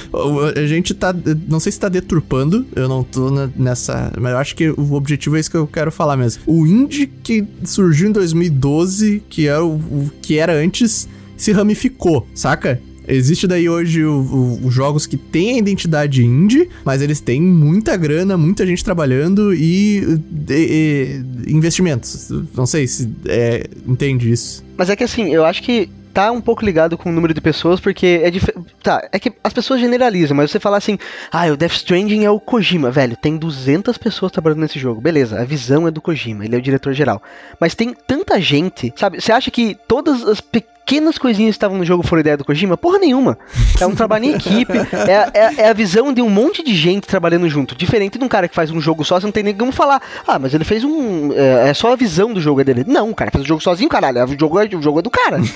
A 0.56 0.66
gente 0.66 0.94
tá, 0.94 1.14
não 1.48 1.58
sei 1.58 1.72
se 1.72 1.80
tá 1.80 1.88
deturpando, 1.88 2.64
eu 2.76 2.88
não 2.88 3.02
tô 3.02 3.30
nessa, 3.56 4.12
mas 4.18 4.32
eu 4.32 4.38
acho 4.38 4.54
que 4.54 4.70
o 4.70 4.92
objetivo 4.94 5.36
é 5.36 5.40
isso 5.40 5.50
que 5.50 5.56
eu 5.56 5.66
quero 5.66 5.90
falar 5.90 6.16
mesmo. 6.16 6.42
O 6.46 6.66
indie 6.66 7.06
que 7.06 7.44
surgiu 7.64 8.08
em 8.08 8.12
2012, 8.12 9.22
que 9.28 9.48
era 9.48 9.64
o, 9.64 9.74
o 9.74 10.10
que 10.22 10.38
era 10.38 10.52
antes, 10.52 11.08
se 11.42 11.52
ramificou, 11.52 12.26
saca? 12.34 12.80
Existe 13.06 13.48
daí 13.48 13.68
hoje 13.68 14.04
os 14.04 14.72
jogos 14.72 15.06
que 15.06 15.16
têm 15.16 15.56
a 15.56 15.58
identidade 15.58 16.24
indie, 16.24 16.68
mas 16.84 17.02
eles 17.02 17.18
têm 17.18 17.42
muita 17.42 17.96
grana, 17.96 18.36
muita 18.36 18.64
gente 18.64 18.84
trabalhando 18.84 19.52
e, 19.52 20.20
e- 20.48 21.20
investimentos. 21.48 22.30
Não 22.54 22.64
sei 22.64 22.86
se 22.86 23.12
é, 23.26 23.66
entende 23.86 24.30
isso. 24.30 24.64
Mas 24.76 24.88
é 24.88 24.94
que 24.94 25.02
assim, 25.02 25.34
eu 25.34 25.44
acho 25.44 25.64
que 25.64 25.90
tá 26.12 26.30
um 26.30 26.40
pouco 26.40 26.64
ligado 26.64 26.96
com 26.96 27.08
o 27.08 27.12
número 27.12 27.34
de 27.34 27.40
pessoas, 27.40 27.80
porque 27.80 28.20
é 28.22 28.30
diferente. 28.30 28.66
Tá, 28.82 29.08
é 29.10 29.18
que 29.18 29.32
as 29.42 29.52
pessoas 29.52 29.80
generalizam, 29.80 30.36
mas 30.36 30.50
você 30.50 30.60
falar 30.60 30.76
assim, 30.76 30.98
ah, 31.30 31.46
o 31.46 31.56
Death 31.56 31.72
Stranding 31.72 32.24
é 32.24 32.30
o 32.30 32.38
Kojima, 32.38 32.90
velho, 32.90 33.16
tem 33.16 33.36
200 33.36 33.96
pessoas 33.98 34.30
trabalhando 34.30 34.60
nesse 34.60 34.78
jogo, 34.78 35.00
beleza, 35.00 35.40
a 35.40 35.44
visão 35.44 35.88
é 35.88 35.90
do 35.90 36.00
Kojima, 36.00 36.44
ele 36.44 36.54
é 36.54 36.58
o 36.58 36.62
diretor 36.62 36.92
geral. 36.92 37.22
Mas 37.58 37.74
tem 37.74 37.94
tanta 38.06 38.40
gente, 38.40 38.92
sabe? 38.96 39.20
Você 39.20 39.32
acha 39.32 39.50
que 39.50 39.76
todas 39.88 40.22
as 40.26 40.40
pequenas 40.84 41.16
coisinhas 41.16 41.54
que 41.54 41.56
estavam 41.56 41.78
no 41.78 41.84
jogo 41.84 42.06
foram 42.06 42.20
ideia 42.20 42.36
do 42.36 42.44
Kojima? 42.44 42.76
Porra 42.76 42.98
nenhuma. 42.98 43.38
É 43.80 43.86
um 43.86 43.94
trabalho 43.94 44.24
em 44.24 44.34
equipe, 44.34 44.78
é, 44.78 45.30
é, 45.32 45.54
é 45.62 45.68
a 45.68 45.72
visão 45.72 46.12
de 46.12 46.20
um 46.20 46.28
monte 46.28 46.62
de 46.62 46.74
gente 46.74 47.06
trabalhando 47.06 47.48
junto. 47.48 47.74
Diferente 47.74 48.18
de 48.18 48.24
um 48.24 48.28
cara 48.28 48.48
que 48.48 48.54
faz 48.54 48.70
um 48.70 48.80
jogo 48.80 49.04
só, 49.04 49.18
você 49.18 49.26
não 49.26 49.32
tem 49.32 49.42
nem 49.42 49.54
como 49.54 49.72
falar, 49.72 50.02
ah, 50.26 50.38
mas 50.38 50.54
ele 50.54 50.64
fez 50.64 50.84
um. 50.84 51.32
É, 51.32 51.70
é 51.70 51.74
só 51.74 51.92
a 51.92 51.96
visão 51.96 52.32
do 52.32 52.40
jogo 52.40 52.60
é 52.60 52.64
dele. 52.64 52.84
Não, 52.86 53.10
o 53.10 53.14
cara 53.14 53.30
fez 53.30 53.44
o 53.44 53.46
jogo 53.46 53.62
sozinho, 53.62 53.88
caralho. 53.88 54.24
O 54.24 54.38
jogo 54.38 54.60
é, 54.60 54.64
o 54.66 54.82
jogo 54.82 54.98
é 54.98 55.02
do 55.02 55.10
cara. 55.10 55.40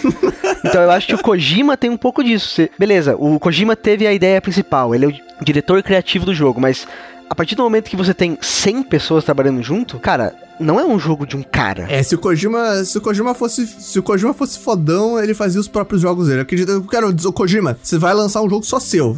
Então 0.64 0.82
eu 0.82 0.90
acho 0.90 1.06
que 1.06 1.14
o 1.14 1.18
Kojima 1.18 1.76
tem 1.76 1.88
um 1.88 1.96
pouco 1.96 2.24
disso. 2.24 2.68
Beleza, 2.76 3.14
o 3.16 3.38
Kojima 3.38 3.76
teve 3.76 4.04
a 4.04 4.12
ideia 4.12 4.40
principal, 4.40 4.94
ele 4.94 5.04
é 5.04 5.08
o 5.08 5.44
diretor 5.44 5.80
criativo 5.82 6.26
do 6.26 6.34
jogo, 6.34 6.60
mas 6.60 6.88
a 7.28 7.34
partir 7.34 7.54
do 7.54 7.62
momento 7.62 7.90
que 7.90 7.96
você 7.96 8.14
tem 8.14 8.38
100 8.40 8.84
pessoas 8.84 9.24
trabalhando 9.24 9.62
junto, 9.62 9.98
cara, 9.98 10.34
não 10.58 10.80
é 10.80 10.84
um 10.84 10.98
jogo 10.98 11.26
de 11.26 11.36
um 11.36 11.42
cara. 11.42 11.86
É, 11.90 12.02
se 12.02 12.14
o 12.14 12.18
Kojima, 12.18 12.84
se 12.84 12.96
o 12.96 13.00
Kojima 13.00 13.34
fosse, 13.34 13.66
se 13.66 13.98
o 13.98 14.02
Kojima 14.02 14.32
fosse 14.32 14.58
fodão, 14.58 15.18
ele 15.18 15.34
fazia 15.34 15.60
os 15.60 15.68
próprios 15.68 16.00
jogos 16.00 16.28
dele. 16.28 16.40
Eu 16.40 16.42
acredito, 16.42 16.70
eu 16.70 16.82
quero 16.84 17.12
dizer, 17.12 17.28
o 17.28 17.32
Kojima, 17.32 17.76
você 17.82 17.98
vai 17.98 18.14
lançar 18.14 18.42
um 18.42 18.48
jogo 18.48 18.64
só 18.64 18.80
seu. 18.80 19.16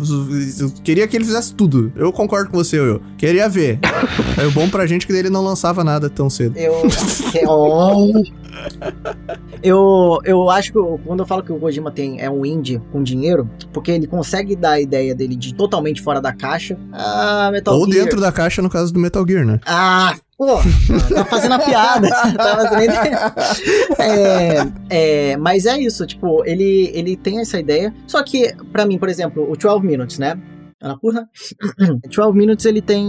Eu 0.58 0.70
queria 0.82 1.06
que 1.06 1.16
ele 1.16 1.24
fizesse 1.24 1.54
tudo. 1.54 1.92
Eu 1.94 2.12
concordo 2.12 2.50
com 2.50 2.56
você, 2.56 2.78
eu. 2.78 3.00
Queria 3.16 3.48
ver. 3.48 3.78
é 4.36 4.46
o 4.46 4.50
bom 4.50 4.68
pra 4.68 4.86
gente 4.86 5.06
que 5.06 5.12
ele 5.12 5.30
não 5.30 5.44
lançava 5.44 5.84
nada 5.84 6.08
tão 6.10 6.28
cedo. 6.28 6.56
Eu. 6.56 6.82
Oh. 7.46 8.22
eu, 9.62 10.18
eu 10.24 10.50
acho 10.50 10.72
que 10.72 10.78
eu- 10.78 11.00
quando 11.04 11.20
eu 11.20 11.26
falo 11.26 11.42
que 11.42 11.52
o 11.52 11.58
Kojima 11.58 11.90
tem, 11.90 12.20
é 12.20 12.30
um 12.30 12.44
indie 12.44 12.80
com 12.92 13.02
dinheiro, 13.02 13.48
porque 13.72 13.90
ele 13.90 14.06
consegue 14.06 14.54
dar 14.56 14.72
a 14.72 14.80
ideia 14.80 15.14
dele 15.14 15.36
de 15.36 15.54
totalmente 15.54 16.02
fora 16.02 16.20
da 16.20 16.32
caixa. 16.32 16.78
Ah, 16.92 17.50
Metal 17.52 17.74
Ou 17.74 17.90
Gear. 17.90 18.04
dentro 18.04 18.20
da 18.20 18.30
caixa, 18.32 18.62
no 18.62 18.70
caso 18.70 18.92
do 18.92 19.00
Metal 19.00 19.24
Gear, 19.26 19.44
né? 19.44 19.60
Ah, 19.66 20.14
pô, 20.36 20.56
tá 21.14 21.24
fazendo 21.24 21.54
a 21.54 21.58
piada. 21.58 22.08
tá 22.36 22.56
fazendo... 22.56 22.92
é, 23.98 24.72
é, 25.32 25.36
mas 25.36 25.66
é 25.66 25.78
isso, 25.78 26.06
tipo, 26.06 26.44
ele, 26.44 26.90
ele 26.94 27.16
tem 27.16 27.40
essa 27.40 27.58
ideia. 27.58 27.94
Só 28.06 28.22
que, 28.22 28.54
pra 28.72 28.86
mim, 28.86 28.98
por 28.98 29.08
exemplo, 29.08 29.50
o 29.50 29.56
12 29.56 29.84
Minutes, 29.86 30.18
né? 30.18 30.38
Anapurna? 30.80 31.28
12 32.08 32.32
Minutes 32.38 32.64
ele 32.64 32.80
tem 32.80 33.04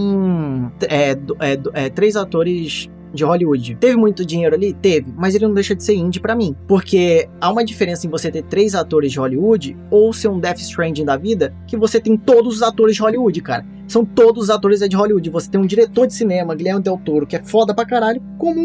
é, 0.88 1.12
é, 1.12 1.16
é, 1.84 1.88
três 1.88 2.16
atores 2.16 2.88
de 3.12 3.24
Hollywood. 3.24 3.76
Teve 3.76 3.96
muito 3.96 4.24
dinheiro 4.24 4.54
ali? 4.54 4.72
Teve, 4.72 5.12
mas 5.16 5.34
ele 5.34 5.46
não 5.46 5.54
deixa 5.54 5.74
de 5.74 5.82
ser 5.82 5.94
indie 5.94 6.20
pra 6.20 6.34
mim. 6.34 6.54
Porque 6.66 7.28
há 7.40 7.50
uma 7.50 7.64
diferença 7.64 8.06
em 8.06 8.10
você 8.10 8.30
ter 8.30 8.42
três 8.42 8.74
atores 8.74 9.12
de 9.12 9.18
Hollywood 9.18 9.76
ou 9.90 10.12
ser 10.12 10.28
um 10.28 10.38
Death 10.38 10.58
Stranding 10.58 11.04
da 11.04 11.16
vida, 11.16 11.54
que 11.66 11.76
você 11.76 12.00
tem 12.00 12.16
todos 12.16 12.56
os 12.56 12.62
atores 12.62 12.96
de 12.96 13.02
Hollywood, 13.02 13.40
cara. 13.40 13.64
São 13.90 14.04
todos 14.04 14.44
os 14.44 14.50
atores 14.50 14.82
é 14.82 14.86
de 14.88 14.94
Hollywood. 14.94 15.28
Você 15.30 15.50
tem 15.50 15.60
um 15.60 15.66
diretor 15.66 16.06
de 16.06 16.14
cinema, 16.14 16.54
Guilherme 16.54 16.80
Del 16.80 16.96
Toro, 17.04 17.26
que 17.26 17.34
é 17.34 17.42
foda 17.42 17.74
pra 17.74 17.84
caralho, 17.84 18.22
como 18.38 18.60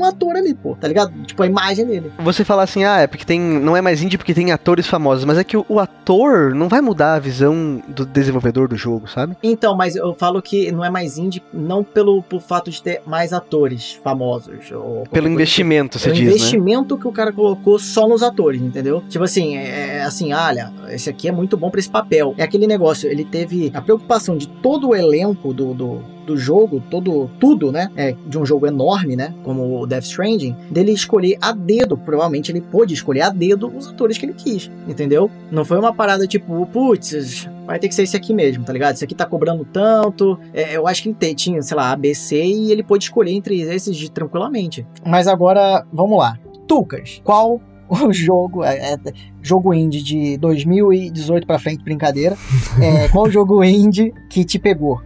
um 0.00 0.04
ator 0.04 0.36
ali, 0.36 0.54
pô. 0.54 0.76
Tá 0.76 0.86
ligado? 0.86 1.12
Tipo, 1.24 1.42
a 1.42 1.46
imagem 1.46 1.84
dele. 1.86 2.12
Você 2.20 2.44
falar 2.44 2.62
assim, 2.62 2.84
ah, 2.84 3.00
é 3.00 3.06
porque 3.08 3.24
tem. 3.24 3.40
Não 3.40 3.76
é 3.76 3.80
mais 3.82 4.00
indie 4.00 4.16
porque 4.16 4.32
tem 4.32 4.52
atores 4.52 4.86
famosos, 4.86 5.24
mas 5.24 5.36
é 5.38 5.44
que 5.44 5.56
o, 5.56 5.66
o 5.68 5.80
ator 5.80 6.54
não 6.54 6.68
vai 6.68 6.80
mudar 6.80 7.14
a 7.14 7.18
visão 7.18 7.82
do 7.88 8.06
desenvolvedor 8.06 8.68
do 8.68 8.76
jogo, 8.76 9.08
sabe? 9.08 9.36
Então, 9.42 9.76
mas 9.76 9.96
eu 9.96 10.14
falo 10.14 10.40
que 10.40 10.70
não 10.70 10.84
é 10.84 10.88
mais 10.88 11.18
indie, 11.18 11.42
não 11.52 11.82
pelo, 11.82 12.22
pelo 12.22 12.40
fato 12.40 12.70
de 12.70 12.80
ter 12.80 13.02
mais 13.04 13.32
atores 13.32 13.98
famosos. 14.02 14.70
Ou 14.72 15.02
Pelo 15.10 15.28
investimento, 15.28 15.98
você 15.98 16.08
É 16.08 16.12
o 16.12 16.14
diz, 16.14 16.24
né? 16.24 16.30
investimento 16.30 16.96
que 16.96 17.08
o 17.08 17.12
cara 17.12 17.32
colocou 17.32 17.78
só 17.78 18.08
nos 18.08 18.22
atores, 18.22 18.62
entendeu? 18.62 19.02
Tipo 19.08 19.24
assim, 19.24 19.56
é, 19.56 19.96
é 19.98 20.02
assim, 20.02 20.32
olha, 20.32 20.72
esse 20.88 21.10
aqui 21.10 21.28
é 21.28 21.32
muito 21.32 21.56
bom 21.56 21.70
pra 21.70 21.80
esse 21.80 21.90
papel. 21.90 22.34
É 22.38 22.42
aquele 22.44 22.66
negócio, 22.66 23.10
ele 23.10 23.24
teve 23.24 23.70
a 23.74 23.82
preocupação 23.82 24.36
de 24.36 24.46
todo 24.62 24.88
o 24.88 24.94
elenco 24.94 25.52
do, 25.52 25.74
do, 25.74 26.02
do 26.26 26.36
jogo, 26.36 26.82
todo, 26.90 27.30
tudo, 27.38 27.72
né? 27.72 27.90
É, 27.96 28.14
de 28.26 28.38
um 28.38 28.44
jogo 28.44 28.66
enorme, 28.66 29.16
né? 29.16 29.34
Como 29.42 29.80
o 29.80 29.86
Death 29.86 30.04
Stranding, 30.04 30.56
dele 30.70 30.92
escolher 30.92 31.36
a 31.40 31.52
dedo. 31.52 31.96
Provavelmente 31.96 32.52
ele 32.52 32.60
pôde 32.60 32.94
escolher 32.94 33.22
a 33.22 33.30
dedo 33.30 33.72
os 33.76 33.88
atores 33.88 34.18
que 34.18 34.26
ele 34.26 34.34
quis, 34.34 34.70
entendeu? 34.86 35.30
Não 35.50 35.64
foi 35.64 35.78
uma 35.78 35.92
parada 35.92 36.26
tipo, 36.26 36.66
putz, 36.66 37.48
vai 37.66 37.78
ter 37.78 37.88
que 37.88 37.94
ser 37.94 38.02
esse 38.02 38.16
aqui 38.16 38.32
mesmo, 38.32 38.64
tá 38.64 38.72
ligado? 38.72 38.94
Esse 38.94 39.04
aqui 39.04 39.14
tá 39.14 39.26
cobrando 39.26 39.64
tanto. 39.64 40.38
É, 40.52 40.76
eu 40.76 40.86
acho 40.86 41.02
que 41.02 41.08
ele 41.08 41.34
tinha, 41.34 41.62
sei 41.62 41.76
lá, 41.76 41.92
ABC 41.92 42.42
e 42.42 42.72
ele 42.72 42.82
pôde 42.82 43.04
escolher 43.04 43.32
entre 43.32 43.60
esses 43.60 44.08
tranquilamente. 44.10 44.86
Mas 45.06 45.26
agora, 45.26 45.84
vamos 45.92 46.18
lá. 46.18 46.38
Tucas, 46.66 47.20
qual 47.24 47.60
o 48.06 48.12
jogo, 48.12 48.62
é, 48.62 48.94
é, 48.94 48.98
jogo 49.42 49.74
indie 49.74 50.02
de 50.02 50.36
2018 50.38 51.46
pra 51.46 51.58
frente, 51.58 51.82
brincadeira. 51.82 52.36
É, 52.80 53.08
qual 53.08 53.28
jogo 53.30 53.64
indie 53.64 54.14
que 54.28 54.44
te 54.44 54.58
pegou? 54.58 55.00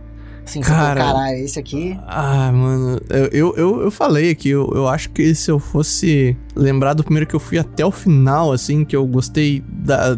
Assim, 0.45 0.63
você 0.63 0.69
falou, 0.69 0.85
Cara. 0.85 1.01
caralho, 1.01 1.39
esse 1.39 1.59
aqui. 1.59 1.99
Ah, 2.07 2.53
mano, 2.53 3.01
eu, 3.09 3.27
eu, 3.33 3.57
eu, 3.57 3.83
eu 3.85 3.91
falei 3.91 4.31
aqui, 4.31 4.51
eu, 4.51 4.71
eu 4.75 4.87
acho 4.87 5.11
que 5.11 5.35
se 5.35 5.51
eu 5.51 5.59
fosse 5.59 6.37
lembrar 6.55 6.95
do 6.95 7.03
primeiro 7.03 7.27
que 7.27 7.35
eu 7.35 7.41
fui 7.41 7.59
até 7.59 7.85
o 7.85 7.91
final, 7.91 8.53
assim, 8.53 8.85
que 8.85 8.95
eu 8.95 9.07
gostei 9.07 9.63
da, 9.69 10.17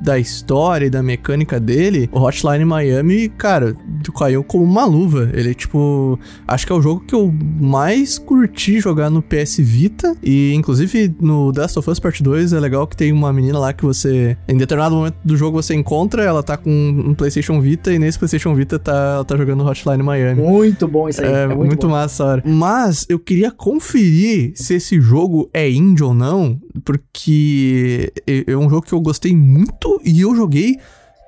da 0.00 0.18
história 0.18 0.86
e 0.86 0.90
da 0.90 1.02
mecânica 1.02 1.58
dele, 1.58 2.08
o 2.12 2.20
Hotline 2.20 2.64
Miami, 2.64 3.28
cara, 3.28 3.74
caiu 4.16 4.44
como 4.44 4.64
uma 4.64 4.84
luva. 4.84 5.30
Ele, 5.32 5.54
tipo, 5.54 6.18
acho 6.46 6.66
que 6.66 6.72
é 6.72 6.76
o 6.76 6.82
jogo 6.82 7.00
que 7.06 7.14
eu 7.14 7.32
mais 7.60 8.18
curti 8.18 8.80
jogar 8.80 9.10
no 9.10 9.22
PS 9.22 9.58
Vita. 9.58 10.16
E, 10.22 10.52
inclusive, 10.54 11.14
no 11.20 11.52
The 11.52 11.62
Last 11.62 11.78
of 11.78 11.90
Us 11.90 11.98
Part 11.98 12.22
2 12.22 12.52
é 12.52 12.60
legal 12.60 12.86
que 12.86 12.96
tem 12.96 13.12
uma 13.12 13.32
menina 13.32 13.58
lá 13.58 13.72
que 13.72 13.84
você, 13.84 14.36
em 14.48 14.56
determinado 14.56 14.94
momento 14.94 15.16
do 15.24 15.36
jogo, 15.36 15.62
você 15.62 15.74
encontra, 15.74 16.22
ela 16.22 16.42
tá 16.42 16.56
com 16.56 16.70
um 16.70 17.14
PlayStation 17.14 17.60
Vita 17.60 17.92
e 17.92 17.98
nesse 17.98 18.18
PlayStation 18.18 18.54
Vita 18.54 18.78
tá, 18.78 19.14
ela 19.14 19.24
tá 19.24 19.36
jogando 19.36 19.64
Hotline 19.64 20.02
Miami. 20.02 20.42
Muito 20.42 20.86
bom 20.86 21.08
isso 21.08 21.22
aí. 21.22 21.32
É, 21.32 21.38
É, 21.38 21.46
muito, 21.46 21.68
muito, 21.68 21.88
massa 21.88 22.24
hora. 22.24 22.42
Mas 22.44 23.06
eu 23.08 23.18
queria 23.18 23.50
conferir 23.50 24.52
se 24.54 24.74
esse 24.74 25.00
jogo 25.00 25.48
é 25.52 25.68
indie 25.78 26.02
ou 26.02 26.12
não, 26.12 26.60
porque 26.84 28.12
é 28.26 28.44
é 28.52 28.56
um 28.56 28.68
jogo 28.68 28.86
que 28.86 28.92
eu 28.92 29.00
gostei 29.00 29.34
muito 29.34 30.00
e 30.04 30.20
eu 30.20 30.34
joguei 30.34 30.76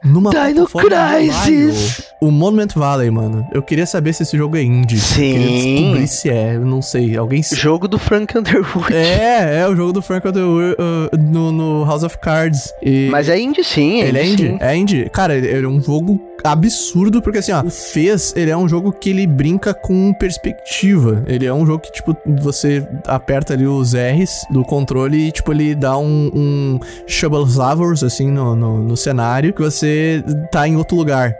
numa 0.05 0.31
Dino 0.31 0.67
plataforma 0.67 1.15
Crisis! 1.15 2.10
O 2.21 2.31
Monument 2.31 2.69
Valley, 2.75 3.11
mano. 3.11 3.47
Eu 3.51 3.63
queria 3.63 3.87
saber 3.87 4.13
se 4.13 4.25
esse 4.25 4.37
jogo 4.37 4.57
é 4.57 4.63
indie. 4.63 4.99
Sim. 4.99 5.31
Eu 5.31 5.43
queria 5.43 5.75
descobrir 5.75 6.09
se 6.09 6.29
é, 6.29 6.57
eu 6.57 6.67
não 6.67 6.83
sei. 6.83 7.17
Alguém 7.17 7.43
se... 7.43 7.57
Jogo 7.57 7.89
do 7.89 7.99
Frank 7.99 8.37
Underwood. 8.37 8.95
É, 8.95 9.61
é 9.61 9.67
o 9.67 9.75
jogo 9.75 9.93
do 9.93 10.03
Frank 10.03 10.29
Underwood 10.29 10.77
uh, 10.79 11.17
no, 11.17 11.51
no 11.51 11.85
House 11.85 12.03
of 12.03 12.19
Cards. 12.19 12.75
E 12.83 13.09
Mas 13.11 13.29
é 13.29 13.41
indie 13.41 13.65
sim. 13.65 14.01
ele 14.01 14.19
é 14.19 14.27
indie? 14.27 14.49
sim. 14.49 14.59
É 14.61 14.77
indie. 14.77 15.09
Cara, 15.11 15.35
ele 15.35 15.65
é 15.65 15.69
um 15.69 15.81
jogo 15.81 16.21
absurdo, 16.45 17.21
porque 17.23 17.39
assim, 17.39 17.53
ó, 17.53 17.63
o 17.63 17.71
Fez, 17.71 18.33
ele 18.37 18.51
é 18.51 18.57
um 18.57 18.69
jogo 18.69 18.93
que 18.93 19.11
ele 19.11 19.27
brinca 19.27 19.75
com 19.75 20.13
perspectiva. 20.15 21.23
Ele 21.27 21.47
é 21.47 21.53
um 21.53 21.67
jogo 21.67 21.83
que, 21.83 21.93
tipo, 21.93 22.17
você 22.43 22.87
aperta 23.07 23.55
ali 23.55 23.67
os 23.67 23.95
R's 23.95 24.45
do 24.51 24.65
controle 24.65 25.29
e, 25.29 25.33
tipo, 25.33 25.53
ele 25.53 25.75
dá 25.75 25.97
um, 25.99 26.31
um 26.35 26.81
Shovelzavors, 27.07 28.03
assim, 28.03 28.31
no, 28.31 28.55
no, 28.55 28.83
no 28.83 28.97
cenário, 28.97 29.53
que 29.53 29.63
você 29.63 30.23
tá 30.51 30.67
em 30.67 30.77
outro 30.77 30.97
lugar. 30.97 31.35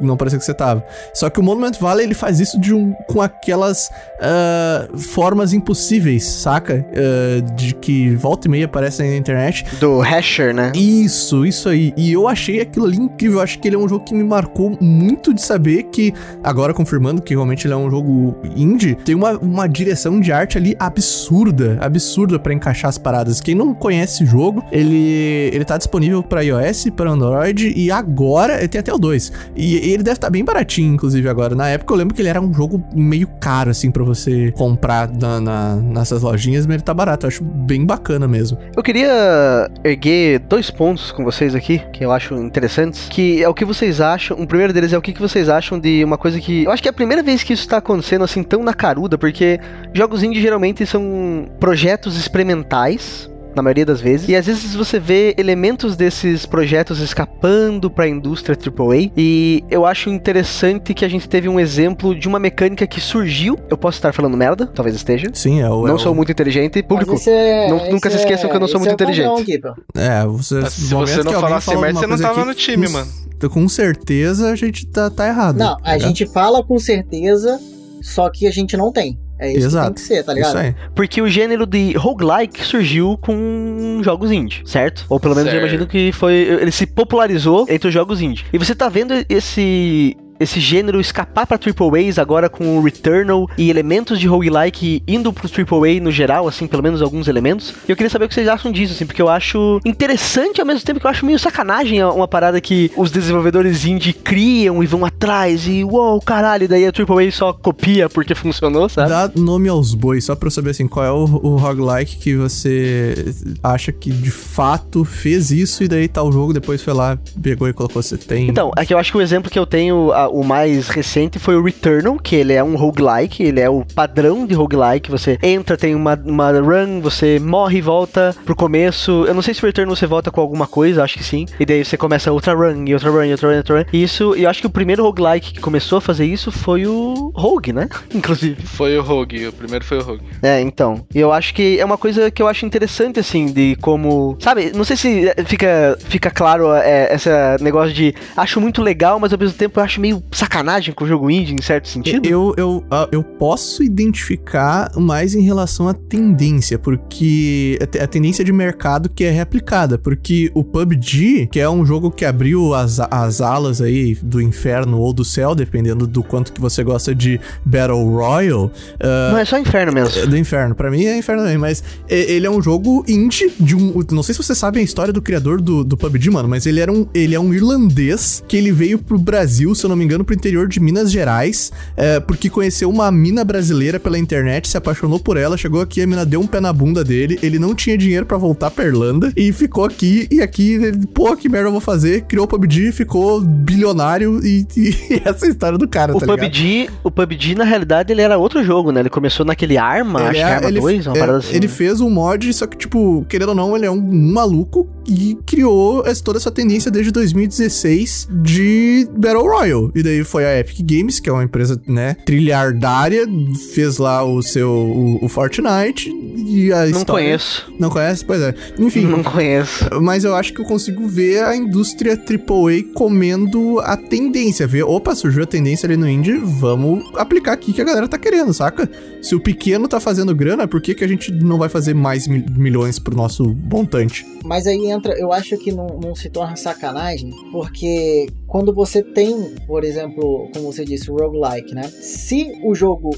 Não 0.00 0.16
parecia 0.24 0.38
que 0.38 0.44
você 0.44 0.54
tava. 0.54 0.84
Só 1.12 1.28
que 1.28 1.38
o 1.38 1.42
Monument 1.42 1.72
Valley, 1.78 2.06
ele 2.06 2.14
faz 2.14 2.40
isso 2.40 2.58
de 2.58 2.74
um, 2.74 2.92
com 3.06 3.20
aquelas 3.20 3.90
ah, 4.20 4.88
formas 4.96 5.52
impossíveis, 5.52 6.24
saca? 6.24 6.84
Ah, 6.94 7.40
de 7.54 7.74
que 7.74 8.14
volta 8.16 8.48
e 8.48 8.50
meia 8.50 8.64
aparecem 8.64 9.10
na 9.10 9.16
internet. 9.16 9.64
Do 9.78 10.00
Hasher, 10.00 10.54
né? 10.54 10.72
Isso, 10.74 11.44
isso 11.44 11.68
aí. 11.68 11.92
E 11.96 12.12
eu 12.12 12.26
achei 12.26 12.60
aquilo 12.60 12.86
ali 12.86 12.96
incrível. 12.96 13.38
Eu 13.38 13.42
acho 13.42 13.58
que 13.58 13.68
ele 13.68 13.76
é 13.76 13.78
um 13.78 13.88
jogo 13.88 14.04
que 14.04 14.14
me 14.14 14.24
marcou 14.24 14.76
muito 14.80 15.34
de 15.34 15.42
saber 15.42 15.84
que, 15.84 16.14
agora 16.42 16.72
confirmando 16.72 17.20
que 17.20 17.34
realmente 17.34 17.66
ele 17.66 17.74
é 17.74 17.76
um 17.76 17.90
jogo 17.90 18.36
indie, 18.56 18.94
tem 18.94 19.14
uma, 19.14 19.32
uma 19.38 19.66
direção 19.66 20.20
de 20.20 20.32
arte 20.32 20.56
ali 20.56 20.74
absurda, 20.78 21.76
absurda 21.80 22.38
pra 22.38 22.54
encaixar 22.54 22.88
as 22.88 22.98
paradas. 22.98 23.40
Quem 23.40 23.54
não 23.54 23.74
conhece 23.74 24.24
o 24.24 24.26
jogo, 24.26 24.64
ele, 24.72 25.50
ele 25.52 25.64
tá 25.64 25.76
disponível 25.76 26.22
pra 26.22 26.40
iOS, 26.42 26.86
pra 26.96 27.10
Android 27.10 27.72
e 27.76 27.90
agora 27.90 28.58
ele 28.58 28.68
tem 28.68 28.80
até 28.80 28.92
o 28.92 28.98
2. 28.98 29.32
E 29.56 29.76
ele 29.92 30.02
deve 30.02 30.13
estar 30.14 30.30
bem 30.30 30.44
baratinho, 30.44 30.94
inclusive, 30.94 31.28
agora. 31.28 31.54
Na 31.54 31.68
época 31.68 31.92
eu 31.92 31.98
lembro 31.98 32.14
que 32.14 32.22
ele 32.22 32.28
era 32.28 32.40
um 32.40 32.52
jogo 32.52 32.82
meio 32.94 33.28
caro, 33.40 33.70
assim, 33.70 33.90
pra 33.90 34.02
você 34.02 34.50
comprar 34.52 35.08
na, 35.12 35.40
na- 35.40 35.76
nessas 35.76 36.22
lojinhas, 36.22 36.66
mas 36.66 36.74
ele 36.74 36.82
tá 36.82 36.94
barato. 36.94 37.26
Eu 37.26 37.28
acho 37.28 37.44
bem 37.44 37.84
bacana 37.84 38.26
mesmo. 38.26 38.58
Eu 38.76 38.82
queria 38.82 39.70
erguer 39.84 40.38
dois 40.40 40.70
pontos 40.70 41.12
com 41.12 41.22
vocês 41.24 41.54
aqui, 41.54 41.80
que 41.92 42.04
eu 42.04 42.10
acho 42.12 42.34
interessantes, 42.36 43.06
que 43.08 43.42
é 43.42 43.48
o 43.48 43.54
que 43.54 43.64
vocês 43.64 44.00
acham, 44.00 44.40
o 44.40 44.46
primeiro 44.46 44.72
deles 44.72 44.92
é 44.92 44.98
o 44.98 45.02
que 45.02 45.12
vocês 45.18 45.48
acham 45.48 45.78
de 45.78 46.02
uma 46.04 46.16
coisa 46.18 46.40
que, 46.40 46.64
eu 46.64 46.70
acho 46.70 46.82
que 46.82 46.88
é 46.88 46.90
a 46.90 46.94
primeira 46.94 47.22
vez 47.22 47.42
que 47.42 47.52
isso 47.52 47.68
tá 47.68 47.76
acontecendo 47.78 48.24
assim 48.24 48.42
tão 48.42 48.62
na 48.62 48.74
caruda, 48.74 49.16
porque 49.18 49.58
jogos 49.92 50.22
indie 50.22 50.40
geralmente 50.40 50.84
são 50.86 51.46
projetos 51.60 52.16
experimentais, 52.16 53.28
na 53.54 53.62
maioria 53.62 53.86
das 53.86 54.00
vezes. 54.00 54.28
E 54.28 54.36
às 54.36 54.46
vezes 54.46 54.74
você 54.74 54.98
vê 54.98 55.34
elementos 55.38 55.96
desses 55.96 56.46
projetos 56.46 57.00
escapando 57.00 57.90
pra 57.90 58.08
indústria 58.08 58.56
AAA. 58.56 59.10
E 59.16 59.64
eu 59.70 59.84
acho 59.86 60.10
interessante 60.10 60.92
que 60.94 61.04
a 61.04 61.08
gente 61.08 61.28
teve 61.28 61.48
um 61.48 61.58
exemplo 61.60 62.14
de 62.14 62.28
uma 62.28 62.38
mecânica 62.38 62.86
que 62.86 63.00
surgiu. 63.00 63.58
Eu 63.70 63.76
posso 63.76 63.98
estar 63.98 64.12
falando 64.12 64.36
merda, 64.36 64.66
talvez 64.66 64.96
esteja. 64.96 65.28
Sim, 65.32 65.60
é 65.60 65.68
o. 65.70 65.86
Não 65.86 65.96
é 65.96 65.98
sou 65.98 66.12
o- 66.12 66.14
muito 66.14 66.30
inteligente. 66.32 66.82
Público, 66.82 67.16
é- 67.26 67.68
não- 67.68 67.90
nunca 67.92 68.10
se 68.10 68.16
esqueçam 68.16 68.48
que 68.50 68.56
eu 68.56 68.60
não 68.60 68.66
sou 68.68 68.80
esse 68.80 68.88
muito 68.88 69.00
é 69.00 69.04
inteligente. 69.04 69.60
É, 69.94 70.24
você. 70.26 70.56
Mas 70.60 70.72
se 70.72 70.94
você 70.94 71.22
não 71.22 71.32
falasse 71.32 71.66
fala 71.66 71.80
merda, 71.80 72.00
você 72.00 72.06
não 72.06 72.18
tava 72.18 72.40
aqui, 72.40 72.48
no 72.48 72.54
time, 72.54 72.86
com- 72.86 72.92
mano. 72.92 73.10
Com 73.50 73.68
certeza 73.68 74.50
a 74.50 74.56
gente 74.56 74.86
tá, 74.86 75.10
tá 75.10 75.28
errado. 75.28 75.56
Não, 75.58 75.74
a 75.74 75.78
tá 75.82 75.98
gente 75.98 76.24
fala 76.26 76.64
com 76.64 76.78
certeza, 76.78 77.60
só 78.00 78.30
que 78.30 78.46
a 78.46 78.50
gente 78.50 78.76
não 78.76 78.90
tem. 78.90 79.18
É 79.38 79.50
isso 79.52 79.66
Exato. 79.66 79.94
que 79.94 80.00
tem 80.00 80.02
que 80.08 80.14
ser, 80.14 80.22
tá 80.24 80.32
ligado? 80.32 80.48
Isso 80.50 80.58
aí. 80.58 80.74
Porque 80.94 81.20
o 81.20 81.28
gênero 81.28 81.66
de 81.66 81.92
roguelike 81.96 82.64
surgiu 82.64 83.18
com 83.20 84.00
jogos 84.02 84.30
indie, 84.30 84.62
certo? 84.64 85.04
Ou 85.08 85.18
pelo 85.18 85.34
menos 85.34 85.48
eu 85.52 85.58
Certo. 85.58 85.62
imagino 85.64 85.86
que 85.88 86.12
foi. 86.12 86.34
Ele 86.34 86.70
se 86.70 86.86
popularizou 86.86 87.66
entre 87.68 87.88
os 87.88 87.94
jogos 87.94 88.20
indie. 88.20 88.44
E 88.52 88.58
você 88.58 88.74
tá 88.74 88.88
vendo 88.88 89.12
esse. 89.28 90.16
Esse 90.38 90.60
gênero 90.60 91.00
escapar 91.00 91.46
pra 91.46 91.58
AAAs 91.58 92.18
agora 92.18 92.48
com 92.48 92.76
o 92.76 92.82
Returnal 92.82 93.48
e 93.56 93.70
elementos 93.70 94.18
de 94.18 94.26
roguelike 94.26 95.02
indo 95.06 95.32
pro 95.32 95.48
AAA 95.48 96.00
no 96.00 96.10
geral, 96.10 96.48
assim, 96.48 96.66
pelo 96.66 96.82
menos 96.82 97.02
alguns 97.02 97.28
elementos. 97.28 97.74
E 97.88 97.92
eu 97.92 97.96
queria 97.96 98.10
saber 98.10 98.24
o 98.24 98.28
que 98.28 98.34
vocês 98.34 98.48
acham 98.48 98.72
disso, 98.72 98.94
assim, 98.94 99.06
porque 99.06 99.22
eu 99.22 99.28
acho 99.28 99.80
interessante 99.84 100.60
ao 100.60 100.66
mesmo 100.66 100.84
tempo 100.84 101.00
que 101.00 101.06
eu 101.06 101.10
acho 101.10 101.24
meio 101.24 101.38
sacanagem 101.38 102.02
uma 102.04 102.28
parada 102.28 102.60
que 102.60 102.90
os 102.96 103.10
desenvolvedores 103.10 103.84
indie 103.84 104.12
criam 104.12 104.82
e 104.82 104.86
vão 104.86 105.04
atrás 105.04 105.66
e 105.66 105.84
uou, 105.84 106.20
caralho, 106.20 106.68
daí 106.68 106.86
a 106.86 106.90
AAA 106.90 107.30
só 107.30 107.52
copia 107.52 108.08
porque 108.08 108.34
funcionou, 108.34 108.88
sabe? 108.88 109.08
Dá 109.08 109.30
nome 109.34 109.68
aos 109.68 109.94
bois, 109.94 110.24
só 110.24 110.34
pra 110.34 110.46
eu 110.46 110.50
saber 110.50 110.70
assim, 110.70 110.86
qual 110.86 111.04
é 111.04 111.12
o, 111.12 111.24
o 111.24 111.56
roguelike 111.56 112.16
que 112.16 112.34
você 112.34 113.14
acha 113.62 113.92
que 113.92 114.10
de 114.10 114.30
fato 114.30 115.04
fez 115.04 115.50
isso 115.50 115.84
e 115.84 115.88
daí 115.88 116.08
tal 116.08 116.30
jogo, 116.32 116.52
depois 116.52 116.82
foi 116.82 116.92
lá, 116.92 117.18
pegou 117.42 117.68
e 117.68 117.72
colocou 117.72 118.02
você 118.02 118.16
tem. 118.16 118.48
Então, 118.48 118.70
é 118.76 118.84
que 118.84 118.92
eu 118.92 118.98
acho 118.98 119.12
que 119.12 119.18
o 119.18 119.20
exemplo 119.20 119.50
que 119.50 119.58
eu 119.58 119.66
tenho, 119.66 120.10
a- 120.24 120.28
o 120.28 120.42
mais 120.44 120.88
recente, 120.88 121.38
foi 121.38 121.56
o 121.56 121.62
Returnal, 121.62 122.16
que 122.18 122.36
ele 122.36 122.52
é 122.52 122.62
um 122.62 122.76
roguelike, 122.76 123.42
ele 123.42 123.60
é 123.60 123.68
o 123.70 123.84
padrão 123.94 124.46
de 124.46 124.54
roguelike. 124.54 125.10
Você 125.10 125.38
entra, 125.42 125.76
tem 125.76 125.94
uma, 125.94 126.18
uma 126.24 126.50
run, 126.52 127.00
você 127.00 127.38
morre 127.38 127.78
e 127.78 127.80
volta 127.80 128.34
pro 128.44 128.54
começo. 128.56 129.24
Eu 129.26 129.34
não 129.34 129.42
sei 129.42 129.54
se 129.54 129.62
o 129.62 129.66
Returnal 129.66 129.94
você 129.94 130.06
volta 130.06 130.30
com 130.30 130.40
alguma 130.40 130.66
coisa, 130.66 131.02
acho 131.04 131.16
que 131.18 131.24
sim. 131.24 131.46
E 131.58 131.64
daí 131.66 131.84
você 131.84 131.96
começa 131.96 132.32
outra 132.32 132.54
run, 132.54 132.84
e 132.86 132.94
outra 132.94 133.10
run, 133.10 133.24
e 133.24 133.32
outra 133.32 133.48
run, 133.48 133.54
e 133.54 133.58
outra 133.58 133.78
run. 133.78 133.84
E 133.92 134.02
isso, 134.02 134.34
e 134.36 134.42
eu 134.44 134.50
acho 134.50 134.60
que 134.60 134.66
o 134.66 134.70
primeiro 134.70 135.02
roguelike 135.02 135.52
que 135.54 135.60
começou 135.60 135.98
a 135.98 136.00
fazer 136.00 136.24
isso 136.26 136.50
foi 136.50 136.86
o 136.86 137.32
Rogue, 137.34 137.72
né? 137.72 137.88
Inclusive. 138.14 138.62
Foi 138.66 138.96
o 138.98 139.02
Rogue, 139.02 139.46
o 139.48 139.52
primeiro 139.52 139.84
foi 139.84 139.98
o 139.98 140.02
Rogue. 140.02 140.22
É, 140.42 140.60
então. 140.60 141.06
E 141.14 141.18
eu 141.20 141.32
acho 141.32 141.54
que 141.54 141.78
é 141.78 141.84
uma 141.84 141.98
coisa 141.98 142.30
que 142.30 142.42
eu 142.42 142.48
acho 142.48 142.64
interessante, 142.66 143.20
assim, 143.20 143.46
de 143.46 143.76
como. 143.80 144.36
Sabe, 144.40 144.72
não 144.74 144.84
sei 144.84 144.96
se 144.96 145.32
fica, 145.46 145.96
fica 146.00 146.30
claro 146.30 146.72
é, 146.74 147.14
esse 147.14 147.28
negócio 147.60 147.92
de 147.94 148.14
acho 148.36 148.60
muito 148.60 148.82
legal, 148.82 149.18
mas 149.18 149.32
ao 149.32 149.38
mesmo 149.38 149.56
tempo 149.56 149.78
eu 149.78 149.84
acho 149.84 150.00
meio 150.00 150.13
sacanagem 150.32 150.94
com 150.94 151.04
o 151.04 151.08
jogo 151.08 151.30
indie, 151.30 151.54
em 151.54 151.62
certo 151.62 151.88
sentido. 151.88 152.26
Eu, 152.28 152.54
eu, 152.56 152.84
ah, 152.90 153.08
eu 153.12 153.22
posso 153.22 153.82
identificar 153.82 154.90
mais 154.96 155.34
em 155.34 155.42
relação 155.42 155.88
à 155.88 155.94
tendência, 155.94 156.78
porque 156.78 157.78
a 157.82 157.86
te- 157.86 157.98
a 157.98 158.06
tendência 158.06 158.44
de 158.44 158.52
mercado 158.52 159.08
que 159.08 159.24
é 159.24 159.30
reaplicada, 159.30 159.98
porque 159.98 160.50
o 160.54 160.62
PUBG, 160.62 161.48
que 161.50 161.60
é 161.60 161.68
um 161.68 161.84
jogo 161.84 162.10
que 162.10 162.24
abriu 162.24 162.74
as, 162.74 162.98
as 163.00 163.40
alas 163.40 163.80
aí 163.80 164.14
do 164.22 164.40
inferno 164.40 164.98
ou 164.98 165.12
do 165.12 165.24
céu, 165.24 165.54
dependendo 165.54 166.06
do 166.06 166.22
quanto 166.22 166.52
que 166.52 166.60
você 166.60 166.82
gosta 166.84 167.14
de 167.14 167.40
Battle 167.64 168.04
Royale, 168.10 168.70
ah, 169.00 169.30
Não, 169.32 169.38
é 169.38 169.44
só 169.44 169.58
inferno 169.58 169.92
É 169.92 169.94
mesmo. 169.94 170.26
do 170.26 170.36
inferno. 170.36 170.74
Pra 170.74 170.90
mim 170.90 171.04
é 171.04 171.18
inferno 171.18 171.42
também, 171.42 171.58
mas 171.58 171.82
ele 172.08 172.46
é 172.46 172.50
um 172.50 172.62
jogo 172.62 173.04
indie 173.08 173.52
de 173.58 173.74
um. 173.76 173.92
Não 174.12 174.22
sei 174.22 174.34
se 174.34 174.42
vocês 174.42 174.56
sabem 174.58 174.80
a 174.80 174.84
história 174.84 175.12
do 175.12 175.20
criador 175.22 175.60
do, 175.60 175.82
do 175.84 175.96
PUBG, 175.96 176.30
mano, 176.30 176.48
mas 176.48 176.66
ele 176.66 176.80
era 176.80 176.92
um. 176.92 177.06
Ele 177.14 177.34
é 177.34 177.40
um 177.40 177.52
irlandês 177.52 178.42
que 178.46 178.56
ele 178.56 178.72
veio 178.72 178.98
pro 178.98 179.18
Brasil, 179.18 179.74
se 179.74 179.84
eu 179.84 179.88
não 179.88 179.96
me 179.96 180.03
engano, 180.04 180.24
pro 180.24 180.34
interior 180.34 180.68
de 180.68 180.78
Minas 180.80 181.10
Gerais, 181.10 181.72
é, 181.96 182.20
porque 182.20 182.48
conheceu 182.50 182.88
uma 182.90 183.10
mina 183.10 183.44
brasileira 183.44 183.98
pela 183.98 184.18
internet, 184.18 184.68
se 184.68 184.76
apaixonou 184.76 185.18
por 185.18 185.36
ela, 185.36 185.56
chegou 185.56 185.80
aqui, 185.80 186.00
a 186.02 186.06
mina 186.06 186.24
deu 186.24 186.40
um 186.40 186.46
pé 186.46 186.60
na 186.60 186.72
bunda 186.72 187.02
dele, 187.04 187.38
ele 187.42 187.58
não 187.58 187.74
tinha 187.74 187.96
dinheiro 187.98 188.26
pra 188.26 188.36
voltar 188.36 188.70
pra 188.70 188.84
Irlanda 188.84 189.32
e 189.36 189.52
ficou 189.52 189.84
aqui, 189.84 190.26
e 190.30 190.40
aqui, 190.40 190.74
ele, 190.74 191.06
pô, 191.06 191.36
que 191.36 191.48
merda 191.48 191.68
eu 191.68 191.72
vou 191.72 191.80
fazer? 191.80 192.22
Criou 192.22 192.44
o 192.44 192.48
PUBG, 192.48 192.92
ficou 192.92 193.40
bilionário 193.40 194.40
e, 194.44 194.66
e 194.76 194.94
essa 195.24 195.44
é 195.46 195.48
a 195.48 195.50
história 195.50 195.78
do 195.78 195.88
cara, 195.88 196.12
O 196.14 196.20
tá 196.20 196.26
ligado? 196.26 196.40
PUBG, 196.40 196.90
o 197.02 197.10
PUBG, 197.10 197.54
na 197.54 197.64
realidade, 197.64 198.12
ele 198.12 198.20
era 198.22 198.36
outro 198.38 198.62
jogo, 198.64 198.90
né? 198.92 199.00
Ele 199.00 199.10
começou 199.10 199.44
naquele 199.44 199.76
Arma, 199.78 200.20
acho 200.20 200.28
Ele 200.30 200.34
que 200.34 200.40
é- 200.40 200.44
Arma 200.44 200.68
ele- 200.68 200.80
2, 200.80 201.06
uma 201.06 201.16
é, 201.16 201.20
parada 201.20 201.38
assim. 201.38 201.54
Ele 201.56 201.66
né? 201.66 201.72
fez 201.72 202.00
um 202.00 202.10
mod, 202.10 202.52
só 202.52 202.66
que, 202.66 202.76
tipo, 202.76 203.24
querendo 203.28 203.50
ou 203.50 203.54
não, 203.54 203.76
ele 203.76 203.86
é 203.86 203.90
um, 203.90 203.94
um 203.98 204.32
maluco 204.32 204.88
e 205.06 205.36
criou 205.46 206.04
essa- 206.06 206.22
toda 206.22 206.38
essa 206.38 206.50
tendência 206.50 206.90
desde 206.90 207.10
2016 207.12 208.28
de 208.42 209.06
Battle 209.16 209.44
Royale. 209.46 209.90
E 209.94 210.02
daí 210.02 210.24
foi 210.24 210.44
a 210.44 210.58
Epic 210.58 210.78
Games, 210.82 211.20
que 211.20 211.28
é 211.28 211.32
uma 211.32 211.44
empresa, 211.44 211.80
né, 211.86 212.16
trilhardária, 212.26 213.26
fez 213.74 213.98
lá 213.98 214.24
o 214.24 214.42
seu, 214.42 214.68
o, 214.70 215.24
o 215.24 215.28
Fortnite 215.28 216.10
e 216.46 216.72
a 216.72 216.80
Não 216.86 216.98
história... 216.98 217.24
conheço. 217.24 217.72
Não 217.78 217.90
conhece? 217.90 218.24
Pois 218.24 218.40
é. 218.40 218.54
Enfim, 218.78 219.06
Não 219.06 219.22
conheço. 219.22 219.88
mas 220.00 220.24
eu 220.24 220.34
acho 220.34 220.52
que 220.52 220.60
eu 220.60 220.64
consigo 220.64 221.06
ver 221.06 221.44
a 221.44 221.56
indústria 221.56 222.14
AAA 222.14 222.92
comendo 222.94 223.80
a 223.80 223.96
tendência. 223.96 224.66
Ver, 224.66 224.82
opa, 224.84 225.14
surgiu 225.14 225.42
a 225.42 225.46
tendência 225.46 225.86
ali 225.86 225.96
no 225.96 226.08
indie, 226.08 226.38
vamos 226.38 227.04
aplicar 227.16 227.52
aqui 227.52 227.72
que 227.72 227.80
a 227.80 227.84
galera 227.84 228.08
tá 228.08 228.18
querendo, 228.18 228.52
saca? 228.52 228.88
Se 229.22 229.34
o 229.34 229.40
pequeno 229.40 229.88
tá 229.88 230.00
fazendo 230.00 230.34
grana, 230.34 230.66
por 230.68 230.80
que, 230.80 230.94
que 230.94 231.04
a 231.04 231.08
gente 231.08 231.32
não 231.32 231.56
vai 231.58 231.68
fazer 231.68 231.94
mais 231.94 232.26
mil- 232.26 232.44
milhões 232.50 232.98
pro 232.98 233.16
nosso 233.16 233.44
montante? 233.70 234.26
Mas 234.44 234.66
aí 234.66 234.86
entra, 234.90 235.18
eu 235.18 235.32
acho 235.32 235.56
que 235.56 235.72
não, 235.72 235.98
não 236.02 236.14
se 236.14 236.28
torna 236.28 236.56
sacanagem, 236.56 237.30
porque 237.50 238.28
quando 238.54 238.72
você 238.72 239.02
tem, 239.02 239.56
por 239.66 239.82
exemplo, 239.82 240.48
como 240.54 240.72
você 240.72 240.84
disse, 240.84 241.10
o 241.10 241.16
roguelike, 241.16 241.74
né? 241.74 241.82
Se 241.88 242.52
o 242.62 242.72
jogo 242.72 243.10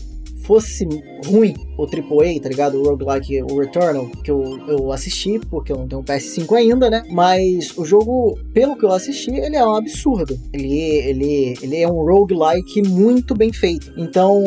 fosse 0.44 0.88
ruim, 1.26 1.54
o 1.76 1.82
AAA, 1.82 2.40
tá 2.40 2.48
ligado? 2.48 2.80
O 2.80 2.84
roguelike, 2.84 3.42
o 3.42 3.58
Returnal, 3.58 4.08
que 4.24 4.30
eu, 4.30 4.42
eu 4.66 4.90
assisti, 4.92 5.38
porque 5.50 5.70
eu 5.70 5.76
não 5.76 5.86
tenho 5.86 6.00
um 6.00 6.04
PS5 6.04 6.56
ainda, 6.56 6.88
né? 6.88 7.04
Mas 7.10 7.76
o 7.76 7.84
jogo, 7.84 8.38
pelo 8.56 8.74
que 8.74 8.86
eu 8.86 8.90
assisti, 8.90 9.32
ele 9.32 9.54
é 9.54 9.62
um 9.62 9.74
absurdo. 9.74 10.34
Ele, 10.50 10.80
ele, 10.80 11.54
ele 11.60 11.76
é 11.76 11.86
um 11.86 12.02
roguelike 12.02 12.88
muito 12.88 13.34
bem 13.34 13.52
feito. 13.52 13.92
Então, 13.98 14.42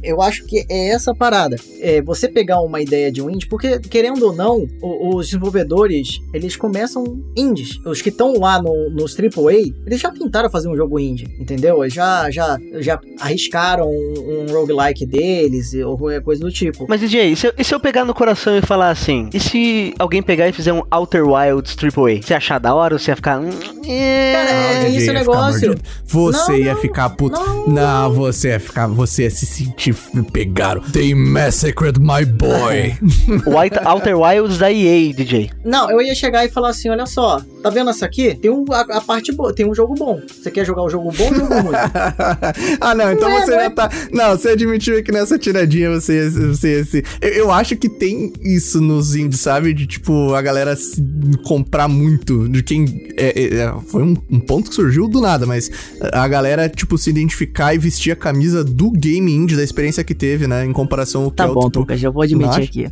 eu 0.00 0.22
acho 0.22 0.46
que 0.46 0.64
é 0.70 0.90
essa 0.90 1.12
parada. 1.12 1.56
É 1.80 2.00
você 2.00 2.28
pegar 2.28 2.60
uma 2.60 2.80
ideia 2.80 3.10
de 3.10 3.20
um 3.20 3.28
indie, 3.28 3.48
porque, 3.48 3.80
querendo 3.80 4.26
ou 4.26 4.32
não, 4.32 4.64
os 4.80 5.26
desenvolvedores, 5.26 6.20
eles 6.32 6.54
começam 6.54 7.02
indies. 7.36 7.80
Os 7.84 8.00
que 8.00 8.10
estão 8.10 8.34
lá 8.34 8.62
no, 8.62 8.88
nos 8.90 9.18
AAA, 9.18 9.74
eles 9.86 9.98
já 9.98 10.12
tentaram 10.12 10.48
fazer 10.48 10.68
um 10.68 10.76
jogo 10.76 11.00
indie, 11.00 11.26
entendeu? 11.40 11.90
Já, 11.90 12.30
já, 12.30 12.56
já 12.74 13.00
arriscaram 13.18 13.88
um, 13.88 14.46
um 14.48 14.52
roguelike 14.52 15.04
deles, 15.04 15.74
ou 15.74 15.98
coisa 16.22 16.42
do 16.42 16.52
tipo. 16.52 16.86
Mas, 16.88 17.00
DJ, 17.00 17.32
e 17.32 17.36
se, 17.36 17.48
eu, 17.48 17.52
e 17.58 17.64
se 17.64 17.74
eu 17.74 17.80
pegar 17.80 18.04
no 18.04 18.14
coração 18.14 18.56
e 18.56 18.62
falar 18.62 18.90
assim? 18.90 19.28
E 19.34 19.40
se 19.40 19.94
alguém 19.98 20.22
pegar 20.22 20.48
e 20.48 20.52
fizer 20.52 20.72
um 20.72 20.84
Outer 20.92 21.26
Wilds 21.26 21.76
AAA? 21.76 22.22
Você 22.22 22.34
achar 22.34 22.60
da 22.60 22.72
hora 22.72 22.94
ou 22.94 23.00
você 23.00 23.10
ia 23.10 23.16
ficar. 23.16 23.31
Hum, 23.38 23.50
é... 23.86 24.32
Cara, 24.32 24.50
é 24.50 24.88
o 24.88 25.00
ficar 25.00 25.12
negócio. 25.12 25.74
Você 26.04 26.52
Não, 26.52 26.58
ia 26.58 26.74
não, 26.74 26.80
ficar 26.80 27.10
puto. 27.10 27.40
não. 27.40 27.68
Não, 27.68 28.12
você 28.12 28.48
ia 28.48 28.60
ficar. 28.60 28.86
Você 28.88 29.22
ia 29.22 29.30
se 29.30 29.46
sentir. 29.46 29.94
Pegaram. 30.32 30.80
They 30.92 31.14
massacred 31.14 31.98
my 32.00 32.24
boy. 32.24 32.96
White, 33.46 33.78
Outer 33.84 34.18
Wilds 34.18 34.58
da 34.58 34.70
EA, 34.70 35.12
DJ. 35.12 35.50
Não, 35.64 35.90
eu 35.90 36.00
ia 36.00 36.14
chegar 36.14 36.44
e 36.44 36.48
falar 36.48 36.70
assim: 36.70 36.88
olha 36.88 37.06
só, 37.06 37.40
tá 37.62 37.70
vendo 37.70 37.90
essa 37.90 38.04
aqui? 38.06 38.34
Tem 38.34 38.50
um, 38.50 38.64
a, 38.70 38.80
a 38.80 39.00
parte 39.00 39.32
boa, 39.32 39.54
tem 39.54 39.68
um 39.68 39.74
jogo 39.74 39.94
bom. 39.94 40.20
Você 40.26 40.50
quer 40.50 40.64
jogar 40.64 40.82
o 40.82 40.88
jogo 40.88 41.10
bom 41.12 41.24
ou 41.24 41.30
o 41.30 41.34
jogo 41.34 41.54
ruim? 41.54 41.72
ah, 42.80 42.94
não, 42.94 43.12
então 43.12 43.28
Não 43.28 43.36
é, 43.36 43.40
você 43.40 43.50
não 43.50 43.58
já 43.58 43.64
é. 43.64 43.70
tá. 43.70 43.90
Não, 44.12 44.30
você 44.30 44.50
admitiu 44.50 45.02
que 45.02 45.12
nessa 45.12 45.38
tiradinha 45.38 45.90
você. 45.90 46.28
você, 46.28 46.84
você 46.84 47.04
eu, 47.20 47.30
eu 47.42 47.50
acho 47.50 47.76
que 47.76 47.88
tem 47.88 48.32
isso 48.42 48.80
nos 48.80 49.14
indies, 49.14 49.40
sabe? 49.40 49.72
De 49.72 49.86
tipo, 49.86 50.34
a 50.34 50.42
galera 50.42 50.76
se 50.76 51.02
comprar 51.44 51.88
muito. 51.88 52.48
De 52.48 52.62
quem. 52.62 52.84
É, 53.22 53.32
é, 53.42 53.54
é, 53.58 53.74
foi 53.86 54.02
um, 54.02 54.16
um 54.30 54.40
ponto 54.40 54.68
que 54.70 54.74
surgiu 54.74 55.08
do 55.08 55.20
nada, 55.20 55.46
mas 55.46 55.70
a 56.12 56.26
galera, 56.28 56.68
tipo, 56.68 56.96
se 56.98 57.10
identificar 57.10 57.74
e 57.74 57.78
vestir 57.78 58.12
a 58.12 58.16
camisa 58.16 58.62
do 58.64 58.90
game 58.90 59.32
indie, 59.32 59.56
da 59.56 59.62
experiência 59.64 60.02
que 60.04 60.14
teve, 60.14 60.46
né? 60.46 60.64
Em 60.64 60.72
comparação 60.72 61.24
ao 61.24 61.30
que 61.30 61.36
Tá 61.36 61.44
é 61.44 61.48
o, 61.48 61.54
bom, 61.54 61.66
tipo, 61.66 61.80
Lucas, 61.80 62.02
eu 62.02 62.12
vou 62.12 62.22
admitir 62.22 62.56
não 62.58 62.64
aqui. 62.64 62.88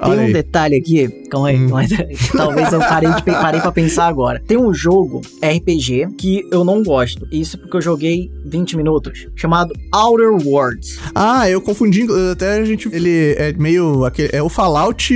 Olha 0.00 0.12
Tem 0.14 0.20
um 0.22 0.26
aí. 0.28 0.32
detalhe 0.32 0.76
aqui, 0.76 1.08
calma 1.28 1.48
aí, 1.48 1.56
Hum. 1.56 1.66
calma 1.70 1.80
aí. 1.80 1.88
talvez 2.36 2.72
eu 2.72 2.78
parei, 2.78 3.10
de, 3.12 3.22
parei 3.24 3.60
pra 3.60 3.72
pensar 3.72 4.06
agora. 4.06 4.40
Tem 4.46 4.56
um 4.56 4.72
jogo 4.72 5.22
RPG 5.42 6.10
que 6.16 6.46
eu 6.52 6.62
não 6.64 6.84
gosto, 6.84 7.26
isso 7.32 7.58
porque 7.58 7.78
eu 7.78 7.80
joguei 7.80 8.30
20 8.46 8.76
minutos, 8.76 9.26
chamado 9.34 9.74
Outer 9.92 10.30
Worlds. 10.46 11.00
Ah, 11.12 11.50
eu 11.50 11.60
confundi. 11.60 12.06
Até 12.30 12.60
a 12.60 12.64
gente. 12.64 12.88
Ele 12.92 13.34
é 13.38 13.52
meio. 13.54 14.04
aquele- 14.04 14.28
É 14.32 14.40
o 14.40 14.48
Fallout 14.48 15.12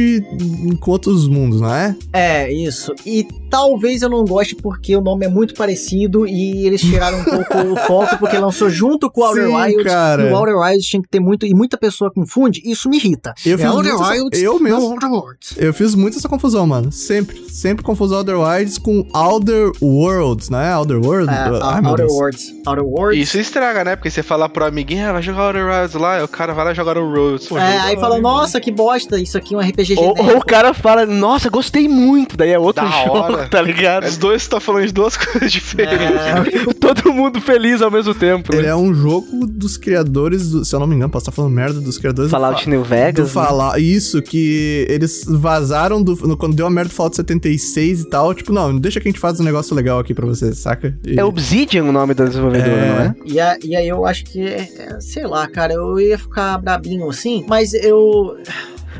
com 0.80 0.90
outros 0.90 1.28
mundos, 1.28 1.60
não 1.60 1.72
é? 1.72 1.94
É, 2.12 2.52
isso. 2.52 2.92
E 3.06 3.24
talvez 3.52 4.00
eu 4.00 4.08
não 4.08 4.24
goste 4.24 4.56
porque 4.56 4.96
o 4.96 5.02
nome 5.02 5.26
é 5.26 5.28
muito 5.28 5.52
parecido 5.54 6.26
e 6.26 6.66
eles 6.66 6.80
tiraram 6.80 7.20
um 7.20 7.24
pouco 7.24 7.58
o 7.58 7.76
foco 7.86 8.16
porque 8.18 8.38
lançou 8.38 8.70
junto 8.70 9.10
com 9.10 9.20
o 9.20 9.24
Outer 9.26 9.46
Sim, 9.46 9.54
Wilds. 9.54 9.84
cara. 9.84 10.22
E 10.22 10.32
o 10.32 10.34
Outer 10.36 10.56
Wilds 10.56 10.86
tinha 10.86 11.02
que 11.02 11.08
ter 11.08 11.20
muito. 11.20 11.44
E 11.44 11.52
muita 11.54 11.76
pessoa 11.76 12.10
confunde, 12.10 12.62
isso 12.64 12.88
me 12.88 12.96
irrita. 12.96 13.34
Eu 13.44 13.54
É 13.54 13.58
fiz 13.58 13.66
Outer 13.66 13.92
muito 13.92 14.02
essa- 14.02 14.12
Wilds, 14.14 14.42
eu 14.42 14.58
mesmo. 14.58 14.80
Outer 14.80 15.10
Worlds. 15.12 15.54
Eu 15.58 15.74
fiz 15.74 15.94
muito 15.94 16.16
essa 16.16 16.28
confusão, 16.30 16.66
mano. 16.66 16.90
Sempre. 16.90 17.44
Sempre 17.50 17.84
confusão 17.84 18.18
Outer 18.18 18.38
Wilds 18.40 18.78
com 18.78 19.06
Outer 19.14 19.70
Worlds, 19.82 20.48
não 20.48 20.58
é? 20.58 20.74
Outer 20.76 20.98
Worlds? 20.98 21.28
É, 21.36 21.60
Ai, 21.62 21.80
meu 21.82 21.90
Outer. 21.90 22.06
Worlds. 22.06 22.54
Outer 22.66 22.84
Worlds. 22.84 23.22
Isso 23.22 23.38
estraga, 23.38 23.84
né? 23.84 23.94
Porque 23.96 24.10
você 24.10 24.22
fala 24.22 24.48
pro 24.48 24.64
amiguinho, 24.64 25.06
ah, 25.08 25.12
vai 25.12 25.22
jogar 25.22 25.46
Outer 25.48 25.66
Wilds 25.66 25.94
lá, 25.94 26.24
o 26.24 26.28
cara 26.28 26.54
vai 26.54 26.64
lá 26.64 26.72
jogar 26.74 26.96
o 26.96 27.12
Roads. 27.12 27.48
Pô, 27.48 27.58
É, 27.58 27.78
aí 27.78 27.94
lá, 27.96 28.00
fala, 28.00 28.18
nossa, 28.18 28.58
que 28.60 28.70
bosta, 28.70 29.20
isso 29.20 29.36
aqui 29.36 29.54
é 29.54 29.58
um 29.58 29.60
RPG 29.60 29.94
Ou, 29.98 30.04
genérico. 30.16 30.24
ou 30.30 30.38
o 30.38 30.44
cara 30.44 30.72
fala, 30.72 31.04
nossa, 31.04 31.50
gostei 31.50 31.88
muito, 31.88 32.36
daí 32.36 32.50
é 32.50 32.58
outro 32.58 32.84
Da 32.84 32.90
jogo, 33.04 33.18
hora. 33.18 33.41
tá 33.50 33.60
ligado? 33.62 34.04
Os 34.06 34.16
dois 34.16 34.42
estão 34.42 34.60
falando 34.60 34.86
de 34.86 34.92
duas 34.92 35.16
coisas 35.18 35.50
diferentes. 35.52 36.02
É, 36.02 36.74
Todo 36.80 37.12
mundo 37.12 37.40
feliz 37.40 37.80
ao 37.82 37.90
mesmo 37.90 38.14
tempo, 38.14 38.52
Ele 38.54 38.62
né? 38.62 38.68
é 38.68 38.76
um 38.76 38.92
jogo 38.94 39.46
dos 39.46 39.76
criadores, 39.76 40.50
do, 40.50 40.64
se 40.64 40.74
eu 40.74 40.80
não 40.80 40.86
me 40.86 40.94
engano, 40.94 41.10
posso 41.10 41.22
estar 41.24 41.32
falando 41.32 41.52
merda 41.52 41.80
dos 41.80 41.98
criadores 41.98 42.30
Fallout 42.30 42.64
do, 42.64 42.70
New 42.70 42.82
do 42.82 42.88
Vegas, 42.88 43.26
né? 43.26 43.32
Fallout. 43.32 43.80
Isso, 43.80 44.20
que 44.22 44.86
eles 44.88 45.24
vazaram 45.26 46.02
do, 46.02 46.14
no- 46.26 46.36
quando 46.36 46.54
deu 46.54 46.66
a 46.66 46.70
merda 46.70 46.88
do 46.90 46.94
Fallout 46.94 47.16
76 47.16 48.00
e 48.00 48.08
tal. 48.10 48.34
Tipo, 48.34 48.52
não, 48.52 48.76
deixa 48.78 49.00
que 49.00 49.08
a 49.08 49.10
gente 49.10 49.20
faz 49.20 49.38
um 49.40 49.44
negócio 49.44 49.74
legal 49.74 49.98
aqui 49.98 50.12
pra 50.14 50.26
vocês, 50.26 50.58
saca? 50.58 50.96
E- 51.06 51.18
É 51.18 51.24
Obsidian 51.24 51.84
o 51.84 51.92
nome 51.92 52.14
da 52.14 52.24
desenvolvedora, 52.24 52.72
É. 52.72 52.88
não 52.88 53.00
é? 53.02 53.14
E, 53.24 53.40
a- 53.40 53.58
e 53.64 53.76
aí 53.76 53.88
eu 53.88 54.04
acho 54.04 54.24
que, 54.24 54.40
é, 54.40 54.68
é, 54.78 55.00
sei 55.00 55.26
lá, 55.26 55.46
cara, 55.48 55.72
eu 55.74 55.98
ia 56.00 56.18
ficar 56.18 56.58
brabinho 56.58 57.08
assim, 57.08 57.44
mas 57.48 57.72
eu... 57.74 58.36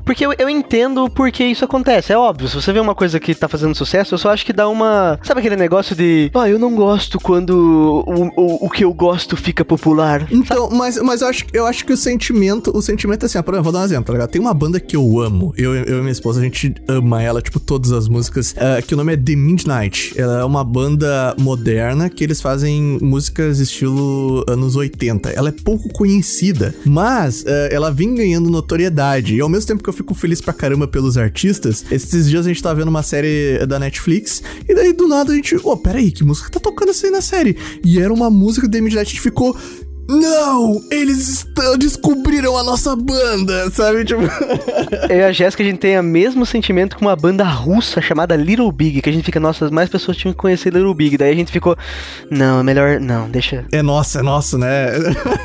Porque 0.05 0.25
eu, 0.25 0.33
eu 0.39 0.49
entendo 0.49 1.09
porque 1.11 1.45
isso 1.45 1.65
acontece, 1.65 2.13
é 2.13 2.19
óbvio. 2.19 2.49
Se 2.49 2.55
você 2.55 2.73
vê 2.73 2.81
uma 2.81 2.95
coisa 2.95 3.19
que 3.21 3.35
tá 3.35 3.49
fazendo 3.49 3.75
sucesso, 3.75 4.15
eu 4.15 4.19
só 4.19 4.31
acho 4.31 4.45
que 4.45 4.53
dá 4.53 4.69
uma. 4.69 5.19
Sabe 5.23 5.41
aquele 5.41 5.57
negócio 5.57 5.95
de. 5.95 6.31
Ah, 6.35 6.49
eu 6.49 6.59
não 6.59 6.75
gosto 6.75 7.19
quando 7.21 8.05
o, 8.07 8.41
o, 8.41 8.67
o 8.67 8.71
que 8.71 8.85
eu 8.85 8.93
gosto 8.93 9.37
fica 9.37 9.65
popular. 9.65 10.27
Então, 10.31 10.71
mas, 10.71 11.01
mas 11.03 11.23
eu, 11.23 11.29
acho, 11.29 11.45
eu 11.53 11.67
acho 11.67 11.85
que 11.85 11.93
o 11.93 11.97
sentimento, 11.97 12.77
o 12.77 12.83
sentimento 12.83 13.25
é 13.25 13.27
assim, 13.27 13.39
ó, 13.39 13.43
por 13.43 13.55
exemplo, 13.55 13.65
vou 13.65 13.73
dar 13.73 13.81
um 13.81 13.85
exemplo, 13.85 14.05
tá 14.07 14.13
ligado? 14.13 14.31
Tem 14.31 14.41
uma 14.41 14.55
banda 14.55 14.81
que 14.81 14.97
eu 14.97 15.21
amo, 15.21 15.53
eu, 15.57 15.75
eu 15.75 15.99
e 15.99 16.01
minha 16.01 16.13
esposa, 16.13 16.41
a 16.41 16.45
gente 16.45 16.75
ama 16.89 17.23
ela, 17.23 17.41
tipo, 17.41 17.61
todas 17.61 17.93
as 17.93 18.09
músicas, 18.09 18.55
eh, 18.57 18.83
que 18.83 18.95
o 18.95 18.97
nome 18.97 19.13
é 19.15 19.17
The 19.17 19.37
Midnight. 19.37 20.15
Ela 20.17 20.41
é 20.41 20.45
uma 20.45 20.65
banda 20.65 21.35
moderna 21.39 22.09
que 22.09 22.25
eles 22.25 22.41
fazem 22.41 22.99
músicas 23.01 23.59
estilo 23.61 24.45
anos 24.49 24.77
80. 24.77 25.31
Ela 25.31 25.49
é 25.51 25.53
pouco 25.53 25.89
conhecida, 25.91 26.75
mas 26.85 27.45
eh, 27.47 27.69
ela 27.73 27.91
vem 27.91 28.15
ganhando 28.15 28.51
notoriedade. 28.51 29.35
E 29.35 29.41
ao 29.41 29.49
mesmo 29.49 29.67
tempo 29.67 29.82
que 29.83 29.89
eu 29.89 29.93
fico 29.93 30.15
feliz 30.15 30.41
pra 30.41 30.53
caramba 30.53 30.87
pelos 30.87 31.17
artistas, 31.17 31.85
esses 31.91 32.29
dias 32.29 32.47
a 32.47 32.49
gente 32.49 32.63
tá 32.63 32.73
vendo 32.73 32.89
uma 32.89 33.03
série 33.03 33.65
da 33.67 33.79
Netflix, 33.79 34.43
e 34.69 34.75
daí 34.75 34.93
do 34.93 35.09
nada 35.09 35.33
a 35.33 35.37
gente, 35.37 35.57
ô, 35.57 35.77
peraí, 35.77 36.11
que 36.11 36.25
música 36.25 36.51
tá 36.51 36.61
tocando 36.61 36.91
essa 36.91 37.07
aí 37.07 37.13
na 37.13 37.21
série? 37.21 37.57
E 37.85 38.01
era 38.01 38.13
uma 38.13 38.31
música 38.31 38.69
do 38.69 38.83
Midnight, 38.83 39.01
a 39.01 39.05
gente 39.05 39.21
ficou. 39.21 39.57
Não! 40.09 40.81
Eles 40.91 41.29
estão, 41.29 41.77
descobriram 41.79 42.57
a 42.57 42.63
nossa 42.63 42.95
banda, 42.97 43.71
sabe? 43.71 44.05
Tipo. 44.05 44.23
Eu 45.09 45.17
e 45.17 45.23
a 45.23 45.33
Jéssica, 45.33 45.63
a 45.63 45.67
gente 45.67 45.79
tem 45.79 45.99
o 45.99 46.03
mesmo 46.03 46.45
sentimento 46.45 46.97
com 46.97 47.05
uma 47.05 47.17
banda 47.17 47.45
russa 47.45 48.01
chamada 48.01 48.37
Little 48.37 48.71
Big, 48.71 49.01
que 49.01 49.09
a 49.09 49.13
gente 49.13 49.25
fica, 49.25 49.41
nossa, 49.41 49.71
mais 49.71 49.89
pessoas 49.89 50.17
tinham 50.17 50.33
que 50.33 50.39
conhecer 50.39 50.73
Little 50.73 50.95
Big. 50.95 51.17
Daí 51.17 51.33
a 51.33 51.37
gente 51.37 51.53
ficou, 51.53 51.77
não, 52.31 52.61
é 52.61 52.63
melhor, 52.63 53.01
não, 53.01 53.29
deixa. 53.29 53.65
É 53.73 53.83
nosso, 53.83 54.19
é 54.19 54.23
nosso, 54.23 54.59
né? 54.59 54.87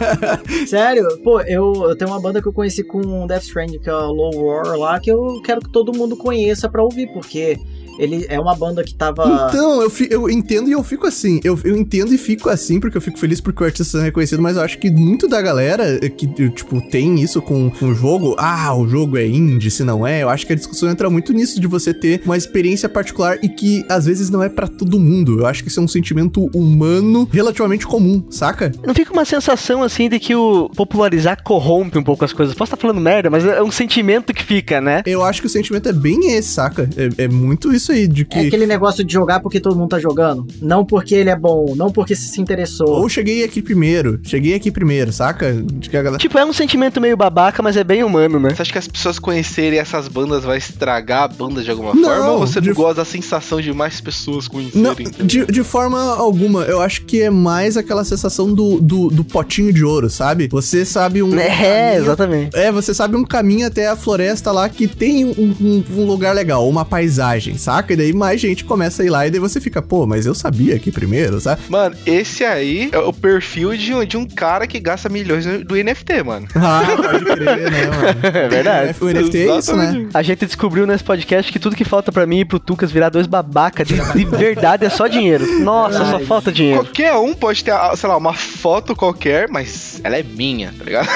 Sério, 0.68 1.06
pô, 1.24 1.42
eu, 1.42 1.90
eu 1.90 1.96
tenho 1.96 2.12
uma 2.12 2.20
banda 2.20 2.42
que 2.42 2.48
eu 2.48 2.54
conheci 2.54 2.84
com 2.84 3.28
Death 3.28 3.44
Stranding, 3.44 3.80
que 3.80 3.90
é 3.90 3.94
a 3.94 4.06
Low 4.06 4.32
Roar 4.32 4.78
lá, 4.78 5.00
que 5.00 5.12
eu 5.12 5.42
quero 5.44 5.62
que 5.62 5.70
todo 5.70 5.96
mundo 5.96 6.18
conheça 6.18 6.68
pra 6.68 6.84
ouvir, 6.84 7.08
porque 7.14 7.58
ele 7.98 8.26
é 8.30 8.40
uma 8.40 8.56
banda 8.56 8.84
que 8.84 8.94
tava... 8.94 9.48
Então, 9.50 9.82
eu, 9.82 9.90
fi- 9.90 10.08
eu 10.10 10.30
entendo 10.30 10.70
e 10.70 10.72
eu 10.72 10.84
fico 10.84 11.06
assim. 11.08 11.40
Eu, 11.44 11.60
eu 11.64 11.76
entendo 11.76 12.14
e 12.14 12.18
fico 12.18 12.50
assim, 12.50 12.80
porque 12.80 12.98
eu 12.98 13.02
fico 13.02 13.18
feliz 13.20 13.40
porque 13.42 13.64
o 13.64 13.66
artista 13.66 13.98
é 14.00 14.04
reconhecido, 14.04 14.42
mas 14.42 14.58
eu 14.58 14.64
acho 14.64 14.78
que 14.80 14.90
muito 14.90 15.28
da 15.28 15.42
galera 15.42 16.00
que, 16.10 16.28
tipo, 16.50 16.82
tem 16.90 17.22
isso 17.22 17.42
com 17.42 17.72
o 17.82 17.94
jogo, 17.94 18.36
ah, 18.38 18.76
o 18.76 18.88
jogo 18.88 19.18
é 19.18 19.26
indie, 19.26 19.70
se 19.72 19.84
não 19.84 20.06
é, 20.06 20.24
eu 20.24 20.30
acho 20.30 20.46
que 20.46 20.54
a 20.54 20.56
discussão 20.56 20.90
entra 20.90 21.10
muito 21.10 21.34
nisso 21.34 21.60
de 21.60 21.68
você 21.68 21.94
ter 21.94 22.22
uma 22.26 22.38
experiência 22.38 22.88
particular 22.90 23.38
e 23.44 23.50
que 23.50 23.86
às 23.90 24.06
vezes 24.06 24.30
não 24.30 24.42
é 24.44 24.50
pra 24.50 24.68
todo 24.68 25.00
mundo. 25.00 25.40
Eu 25.40 25.46
acho 25.46 25.64
que 25.64 25.70
isso 25.70 25.80
é 25.80 25.84
um 25.84 25.88
sentimento 25.88 26.50
humano 26.54 27.28
relativamente 27.32 27.86
comum, 27.88 28.24
saca? 28.30 28.72
Não 28.86 28.94
fica 28.94 29.12
uma 29.14 29.26
sensação 29.26 29.84
assim 29.84 30.10
de 30.10 30.20
que 30.20 30.36
o 30.36 30.70
popularizar 30.76 31.42
corrompe 31.44 31.98
um 31.98 32.04
pouco 32.04 32.24
as 32.26 32.34
coisas. 32.34 32.56
Posso 32.56 32.74
estar 32.74 32.82
falando 32.82 33.00
merda, 33.02 33.30
mas 33.30 33.46
é 33.46 33.62
um 33.62 33.72
sentimento 33.72 34.34
que 34.34 34.44
fica, 34.44 34.80
né? 34.82 35.02
Eu 35.06 35.24
acho 35.24 35.42
que 35.42 35.48
o 35.48 35.50
sentimento 35.50 35.88
é 35.90 35.94
bem 35.94 36.34
esse, 36.34 36.50
saca? 36.50 36.90
É, 36.98 37.24
é 37.26 37.28
muito 37.28 37.74
isso 37.74 37.87
aí, 37.92 38.08
de 38.08 38.26
que. 38.26 38.38
É 38.38 38.42
aquele 38.48 38.66
negócio 38.68 39.04
de 39.04 39.12
jogar 39.14 39.40
porque 39.40 39.60
todo 39.60 39.76
mundo 39.76 39.90
tá 39.90 40.00
jogando. 40.00 40.46
Não 40.62 40.86
porque 40.86 41.16
ele 41.16 41.30
é 41.30 41.36
bom, 41.36 41.74
não 41.76 41.92
porque 41.92 42.16
se 42.16 42.28
se 42.28 42.42
interessou. 42.42 42.90
Ou 42.90 43.10
cheguei 43.10 43.44
aqui 43.44 43.62
primeiro, 43.62 44.20
cheguei 44.24 44.54
aqui 44.54 44.70
primeiro, 44.72 45.12
saca? 45.12 45.54
De 45.54 45.90
que 45.90 45.98
a 45.98 46.02
galera. 46.04 46.20
Tipo, 46.20 46.38
é 46.38 46.46
um 46.46 46.54
sentimento 46.54 47.00
meio 47.02 47.16
babaca, 47.18 47.62
mas 47.64 47.78
é 47.78 47.84
bem 47.84 48.04
humano, 48.04 48.40
né? 48.40 48.54
Você 48.54 48.62
acha 48.62 48.72
que 48.72 48.78
as 48.78 48.88
pessoas 48.88 49.20
conhecerem 49.20 49.80
essas 49.80 50.08
bandas 50.08 50.44
vai 50.44 50.58
estragar 50.58 51.24
a 51.24 51.28
banda 51.28 51.64
de 51.64 51.70
alguma 51.72 51.94
Não, 51.94 52.04
forma? 52.10 52.30
Ou 52.32 52.40
você 52.40 52.60
de- 52.62 52.68
não 52.70 52.76
gosta 52.76 52.96
da 52.96 53.06
sensação 53.06 53.62
de 53.62 53.72
mais 53.74 54.02
pessoas 54.02 54.48
conhecerem? 54.48 54.82
Não, 54.84 54.96
de, 55.26 55.46
de 55.46 55.64
forma 55.64 56.00
alguma, 56.16 56.64
eu 56.64 56.82
acho 56.82 57.04
que 57.04 57.22
é 57.22 57.30
mais 57.30 57.78
aquela 57.78 58.04
sensação 58.04 58.54
do, 58.54 58.80
do, 58.80 59.10
do 59.10 59.24
potinho 59.24 59.72
de 59.74 59.84
ouro, 59.84 60.10
sabe? 60.10 60.48
Você 60.52 60.86
sabe 60.86 61.22
um. 61.24 61.28
É, 61.38 61.50
caminho- 61.92 62.04
exatamente. 62.04 62.56
É, 62.58 62.72
você 62.72 62.94
sabe 62.94 63.16
um 63.16 63.24
caminho 63.24 63.68
até 63.68 63.88
a 63.88 63.96
floresta 63.96 64.52
lá 64.52 64.68
que 64.70 64.88
tem 64.88 65.26
um, 65.26 65.56
um- 65.62 65.84
um 65.98 66.06
lugar 66.06 66.34
legal, 66.36 66.68
uma 66.68 66.84
paisagem, 66.86 67.58
saca? 67.78 67.94
E 67.94 67.96
daí 67.96 68.14
mais 68.14 68.42
gente 68.42 68.64
começa 68.64 69.04
a 69.04 69.06
ir 69.06 69.10
lá 69.10 69.28
e 69.28 69.32
daí 69.32 69.40
você 69.40 69.62
fica, 69.62 69.82
pô, 69.82 70.06
mas 70.06 70.26
eu 70.26 70.34
sabia 70.34 70.76
aqui 70.76 70.92
primeiro, 70.92 71.40
sabe? 71.40 71.62
Mano, 71.70 71.96
esse 72.06 72.44
aí 72.44 72.90
é 72.92 72.98
o 72.98 73.14
perfil 73.14 73.76
de 73.78 73.94
um, 73.94 74.06
de 74.06 74.18
um 74.18 74.26
cara 74.26 74.66
que 74.68 74.80
gasta 74.80 75.10
milhões 75.10 75.46
do 75.46 75.76
NFT, 75.76 76.24
mano. 76.24 76.48
Ah, 76.56 76.84
pode 76.96 77.26
crer, 77.26 77.72
né, 77.72 77.86
mano? 77.88 78.18
É 78.38 78.48
verdade. 78.48 78.96
O 79.00 79.06
NFT 79.06 79.38
é 79.38 79.58
isso, 79.58 79.76
né? 79.76 80.08
A 80.14 80.22
gente 80.22 80.46
descobriu 80.46 80.86
nesse 80.86 81.04
podcast 81.04 81.52
que 81.52 81.60
tudo 81.60 81.76
que 81.76 81.86
falta 81.86 82.12
pra 82.12 82.26
mim 82.26 82.40
e 82.40 82.46
pro 82.46 82.60
Tucas 82.60 82.92
virar 82.92 83.10
dois 83.10 83.28
babaca 83.28 83.84
de, 83.86 83.96
de 83.96 84.26
verdade 84.26 84.86
é 84.86 84.90
só 84.90 85.08
dinheiro. 85.08 85.46
Nossa, 85.60 85.98
só 85.98 86.04
Verdade. 86.04 86.26
falta 86.26 86.52
dinheiro. 86.52 86.84
Qualquer 86.84 87.14
um 87.16 87.34
pode 87.34 87.64
ter, 87.64 87.72
ah, 87.72 87.96
sei 87.96 88.10
lá, 88.10 88.18
uma 88.18 88.34
foto 88.34 88.96
qualquer, 88.96 89.48
mas 89.50 90.02
ela 90.04 90.18
é 90.18 90.24
minha, 90.24 90.74
tá 90.78 90.84
ligado? 90.84 91.08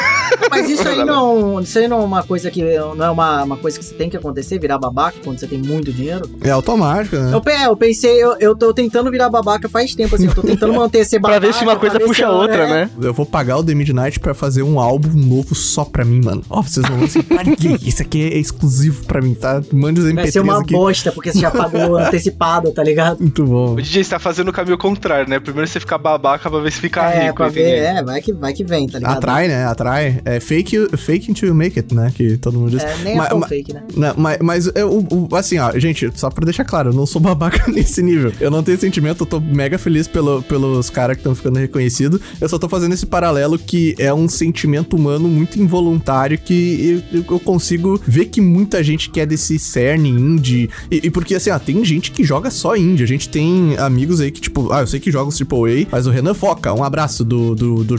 Mas 0.49 0.69
isso 0.69 0.87
aí 0.87 1.03
não, 1.05 1.59
isso 1.59 1.77
aí 1.77 1.87
não 1.87 2.01
é 2.01 2.05
uma 2.05 2.23
coisa 2.23 2.49
que 2.49 2.63
não 2.63 3.05
é 3.05 3.09
uma, 3.09 3.43
uma 3.43 3.57
coisa 3.57 3.77
que 3.77 3.85
você 3.85 3.95
tem 3.95 4.09
que 4.09 4.17
acontecer, 4.17 4.59
virar 4.59 4.77
babaca 4.77 5.17
quando 5.23 5.39
você 5.39 5.47
tem 5.47 5.59
muito 5.59 5.91
dinheiro. 5.91 6.29
É 6.51 6.53
automático, 6.53 7.15
né? 7.15 7.33
Eu, 7.33 7.41
pe- 7.41 7.63
eu 7.63 7.75
pensei, 7.77 8.21
eu, 8.21 8.35
eu 8.39 8.55
tô 8.55 8.73
tentando 8.73 9.09
virar 9.09 9.29
babaca 9.29 9.69
faz 9.69 9.95
tempo, 9.95 10.15
assim, 10.15 10.27
eu 10.27 10.35
tô 10.35 10.41
tentando 10.41 10.73
manter 10.73 11.05
ser 11.05 11.19
Pra 11.21 11.31
babaca. 11.31 11.47
ver 11.47 11.53
se 11.57 11.63
uma 11.63 11.75
coisa 11.77 11.97
pra 11.97 12.07
puxa 12.07 12.27
a 12.27 12.31
outra, 12.31 12.63
é. 12.63 12.67
né? 12.67 12.89
Eu 13.01 13.13
vou 13.13 13.25
pagar 13.25 13.57
o 13.57 13.63
The 13.63 13.73
Midnight 13.73 14.19
pra 14.19 14.33
fazer 14.33 14.63
um 14.63 14.79
álbum 14.79 15.09
novo 15.17 15.55
só 15.55 15.85
pra 15.85 16.03
mim, 16.03 16.21
mano. 16.23 16.43
Ó, 16.49 16.61
vocês 16.61 16.87
não 16.89 16.97
vão 16.97 17.05
assim, 17.05 17.21
pra 17.21 17.43
ninguém. 17.43 17.77
Isso 17.83 18.01
aqui 18.01 18.21
é 18.33 18.37
exclusivo 18.37 19.05
pra 19.05 19.21
mim, 19.21 19.33
tá? 19.33 19.61
Mande 19.71 19.99
os 20.01 20.05
MP3 20.07 20.15
Vai 20.15 20.31
ser 20.31 20.39
uma 20.41 20.59
aqui. 20.61 20.73
bosta, 20.73 21.11
porque 21.11 21.31
você 21.31 21.39
já 21.39 21.51
pagou 21.51 21.97
antecipado, 21.99 22.71
tá 22.71 22.83
ligado? 22.83 23.19
Muito 23.19 23.45
bom. 23.45 23.73
O 23.73 23.81
DJ 23.81 24.01
está 24.01 24.19
fazendo 24.19 24.49
o 24.49 24.53
caminho 24.53 24.77
contrário, 24.77 25.29
né? 25.29 25.39
Primeiro 25.39 25.67
você 25.69 25.79
fica 25.79 25.97
babaca 25.97 26.49
pra 26.49 26.59
ver 26.59 26.71
se 26.71 26.79
fica 26.79 27.01
é, 27.11 27.23
rico. 27.25 27.35
pra 27.35 27.47
ver, 27.47 27.77
é, 27.77 28.03
vai 28.03 28.21
que, 28.21 28.33
vai 28.33 28.53
que 28.53 28.63
vem, 28.63 28.87
tá 28.87 28.99
ligado? 28.99 29.17
Atrai, 29.17 29.47
né? 29.47 29.65
Atrai. 29.65 30.21
É 30.25 30.39
fake, 30.39 30.97
fake 30.97 31.31
until 31.31 31.47
you 31.49 31.55
make 31.55 31.77
it, 31.79 31.93
né? 31.95 32.11
Que 32.13 32.37
todo 32.37 32.57
mundo 32.59 32.71
diz. 32.71 32.83
É, 32.83 32.95
nem 33.03 33.15
Ma- 33.15 33.25
é 33.25 33.29
tão 33.29 33.39
ma- 33.39 33.47
fake, 33.47 33.73
né? 33.73 33.83
Não, 33.95 34.13
mas, 34.17 34.37
mas 34.41 34.71
eu, 34.75 34.89
o- 35.11 35.35
assim, 35.35 35.57
ó, 35.59 35.71
gente, 35.77 36.11
só 36.15 36.29
pra 36.29 36.40
deixar 36.45 36.63
claro, 36.65 36.89
eu 36.89 36.93
não 36.93 37.05
sou 37.05 37.21
babaca 37.21 37.69
nesse 37.71 38.01
nível. 38.01 38.31
Eu 38.39 38.51
não 38.51 38.63
tenho 38.63 38.79
sentimento, 38.79 39.21
eu 39.21 39.25
tô 39.25 39.39
mega 39.39 39.77
feliz 39.77 40.07
pelo, 40.07 40.41
pelos 40.43 40.89
caras 40.89 41.15
que 41.15 41.21
estão 41.21 41.35
ficando 41.35 41.59
reconhecidos. 41.59 42.19
Eu 42.39 42.49
só 42.49 42.57
tô 42.57 42.67
fazendo 42.67 42.93
esse 42.93 43.05
paralelo 43.05 43.57
que 43.57 43.95
é 43.97 44.13
um 44.13 44.27
sentimento 44.27 44.95
humano 44.95 45.27
muito 45.27 45.59
involuntário 45.59 46.37
que 46.37 47.03
eu, 47.11 47.23
eu 47.31 47.39
consigo 47.39 47.99
ver 48.05 48.25
que 48.25 48.41
muita 48.41 48.83
gente 48.83 49.09
quer 49.09 49.25
desse 49.25 49.57
cerne 49.59 50.09
indie. 50.09 50.69
E, 50.89 51.01
e 51.07 51.09
porque, 51.09 51.35
assim, 51.35 51.49
ó, 51.49 51.59
tem 51.59 51.83
gente 51.85 52.11
que 52.11 52.23
joga 52.23 52.49
só 52.51 52.75
indie. 52.75 53.03
A 53.03 53.07
gente 53.07 53.29
tem 53.29 53.75
amigos 53.77 54.19
aí 54.21 54.31
que, 54.31 54.41
tipo, 54.41 54.71
ah, 54.71 54.81
eu 54.81 54.87
sei 54.87 54.99
que 54.99 55.11
joga 55.11 55.29
os 55.29 55.39
AAA, 55.41 55.87
mas 55.91 56.07
o 56.07 56.11
Renan 56.11 56.33
Foca, 56.33 56.73
um 56.73 56.83
abraço 56.83 57.23
do, 57.23 57.55
do, 57.55 57.83
do. 57.83 57.95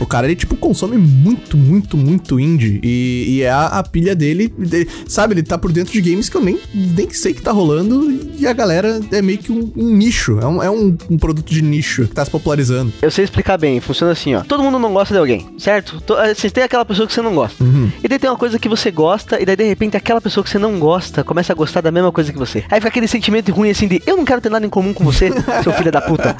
O 0.00 0.06
cara, 0.06 0.26
ele, 0.26 0.36
tipo, 0.36 0.56
consome 0.56 0.96
muito, 0.96 1.56
muito, 1.56 1.96
muito 1.96 2.38
indie. 2.38 2.80
E, 2.82 3.24
e 3.28 3.42
é 3.42 3.50
a, 3.50 3.66
a 3.66 3.82
pilha 3.82 4.14
dele, 4.14 4.52
de- 4.58 4.86
sabe? 5.08 5.34
Ele 5.34 5.42
tá 5.42 5.58
por 5.58 5.72
dentro 5.72 5.92
de 5.92 6.00
games 6.00 6.28
que 6.28 6.36
eu 6.36 6.42
nem, 6.44 6.58
nem 6.74 7.10
sei 7.10 7.34
que 7.34 7.42
tá 7.42 7.50
rolando. 7.52 7.79
E 8.38 8.46
a 8.46 8.52
galera 8.52 9.00
é 9.12 9.20
meio 9.22 9.38
que 9.38 9.52
um, 9.52 9.72
um 9.76 9.90
nicho. 9.96 10.38
É, 10.40 10.46
um, 10.46 10.62
é 10.62 10.70
um, 10.70 10.96
um 11.10 11.18
produto 11.18 11.48
de 11.50 11.62
nicho 11.62 12.06
que 12.06 12.14
tá 12.14 12.24
se 12.24 12.30
popularizando. 12.30 12.92
Eu 13.02 13.10
sei 13.10 13.24
explicar 13.24 13.58
bem, 13.58 13.80
funciona 13.80 14.12
assim, 14.12 14.34
ó. 14.34 14.40
Todo 14.42 14.62
mundo 14.62 14.78
não 14.78 14.92
gosta 14.92 15.14
de 15.14 15.18
alguém, 15.20 15.46
certo? 15.58 16.00
To- 16.00 16.18
eh, 16.18 16.34
Você 16.34 16.50
tem 16.50 16.64
aquela 16.64 16.84
pessoa 16.84 17.06
que 17.06 17.12
você 17.12 17.22
não 17.22 17.34
gosta. 17.34 17.62
Uhum. 17.62 17.90
E 18.02 18.08
daí 18.08 18.18
tem 18.18 18.28
uma 18.30 18.36
coisa 18.36 18.58
que 18.58 18.68
você 18.68 18.90
gosta, 18.90 19.40
e 19.40 19.44
daí 19.44 19.56
de 19.56 19.64
repente 19.64 19.96
aquela 19.96 20.20
pessoa 20.20 20.42
que 20.44 20.50
você 20.50 20.58
não 20.58 20.78
gosta 20.78 21.22
começa 21.24 21.52
a 21.52 21.56
gostar 21.56 21.80
da 21.80 21.90
mesma 21.90 22.10
coisa 22.12 22.32
que 22.32 22.38
você. 22.38 22.64
Aí 22.70 22.80
fica 22.80 22.88
aquele 22.88 23.08
sentimento 23.08 23.52
ruim 23.52 23.70
assim 23.70 23.86
de 23.88 24.02
eu 24.06 24.16
não 24.16 24.24
quero 24.24 24.40
ter 24.40 24.48
nada 24.50 24.64
em 24.64 24.70
comum 24.70 24.92
com 24.94 25.04
você, 25.04 25.30
seu 25.62 25.72
filho 25.72 25.92
da 25.92 26.00
puta. 26.00 26.36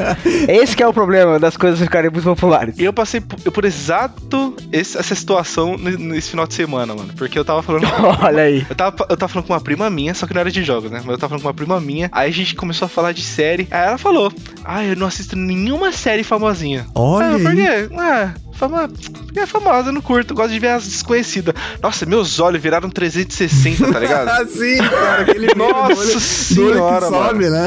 É 0.49 0.57
esse 0.57 0.76
que 0.76 0.82
é 0.82 0.86
o 0.86 0.93
problema 0.93 1.38
das 1.38 1.57
coisas 1.57 1.78
ficarem 1.80 2.11
muito 2.11 2.24
populares. 2.24 2.78
E 2.78 2.84
eu 2.84 2.93
passei 2.93 3.20
por, 3.20 3.38
por 3.51 3.64
exato 3.64 4.55
esse- 4.72 4.97
essa 4.99 5.14
situação 5.14 5.76
ne- 5.76 5.97
nesse 5.97 6.30
final 6.30 6.47
de 6.47 6.55
semana, 6.55 6.95
mano. 6.95 7.11
Porque 7.16 7.38
eu 7.38 7.45
tava 7.45 7.62
falando. 7.62 7.84
Olha 8.22 8.43
aí. 8.45 8.64
Eu 8.68 8.74
tava, 8.76 9.07
eu 9.09 9.16
tava 9.16 9.28
falando 9.32 9.47
com 9.47 9.53
uma 9.53 9.61
prima 9.61 9.91
minha, 9.91 10.14
só 10.14 10.26
que 10.26 10.34
não 10.34 10.41
era 10.41 10.51
de 10.51 10.62
jogos, 10.62 10.91
né? 10.91 10.99
Mas 11.05 11.12
eu 11.12 11.18
tava 11.21 11.31
falando 11.31 11.43
com 11.43 11.49
uma 11.49 11.55
prima 11.55 11.81
minha. 11.81 12.09
Aí 12.12 12.31
a 12.31 12.33
gente 12.33 12.55
começou 12.55 12.87
a 12.87 12.89
falar 12.89 13.12
de 13.12 13.23
série. 13.23 13.68
Aí 13.71 13.87
ela 13.89 13.99
falou: 13.99 14.33
Ah, 14.64 14.85
eu 14.85 14.97
não 14.97 15.07
assisto 15.07 15.37
nenhuma 15.37 15.93
série 15.93 16.25
famosinha. 16.25 16.87
Olha 16.95 17.37
ah, 17.37 17.39
por 17.39 17.55
quê? 17.55 17.89
Ah, 17.99 18.35
fama 18.61 18.91
é 19.37 19.47
famosa, 19.47 19.89
eu 19.89 19.93
não 19.93 20.03
curto, 20.03 20.33
eu 20.33 20.37
gosto 20.37 20.53
de 20.53 20.59
ver 20.59 20.68
as 20.68 20.85
desconhecidas. 20.85 21.55
Nossa, 21.83 22.05
meus 22.05 22.39
olhos 22.41 22.61
viraram 22.61 22.91
360, 22.91 23.91
tá 23.93 23.99
ligado? 23.99 24.29
Ah, 24.29 24.45
sim, 24.49 24.77
cara, 24.77 25.23
aquele 25.23 25.47
meme 25.55 25.57
do 25.57 25.64
olho- 25.64 25.89
Nossa 25.89 26.55
do 26.55 26.64
olho 26.64 26.75
senhora, 26.75 27.07
sobe, 27.09 27.49
né? 27.49 27.66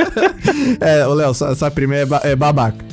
é, 0.80 1.06
ô 1.06 1.14
Léo, 1.14 1.34
sua 1.34 1.70
prima 1.70 1.96
é, 1.96 2.06
ba- 2.06 2.20
é 2.24 2.34
babaca. 2.34 2.84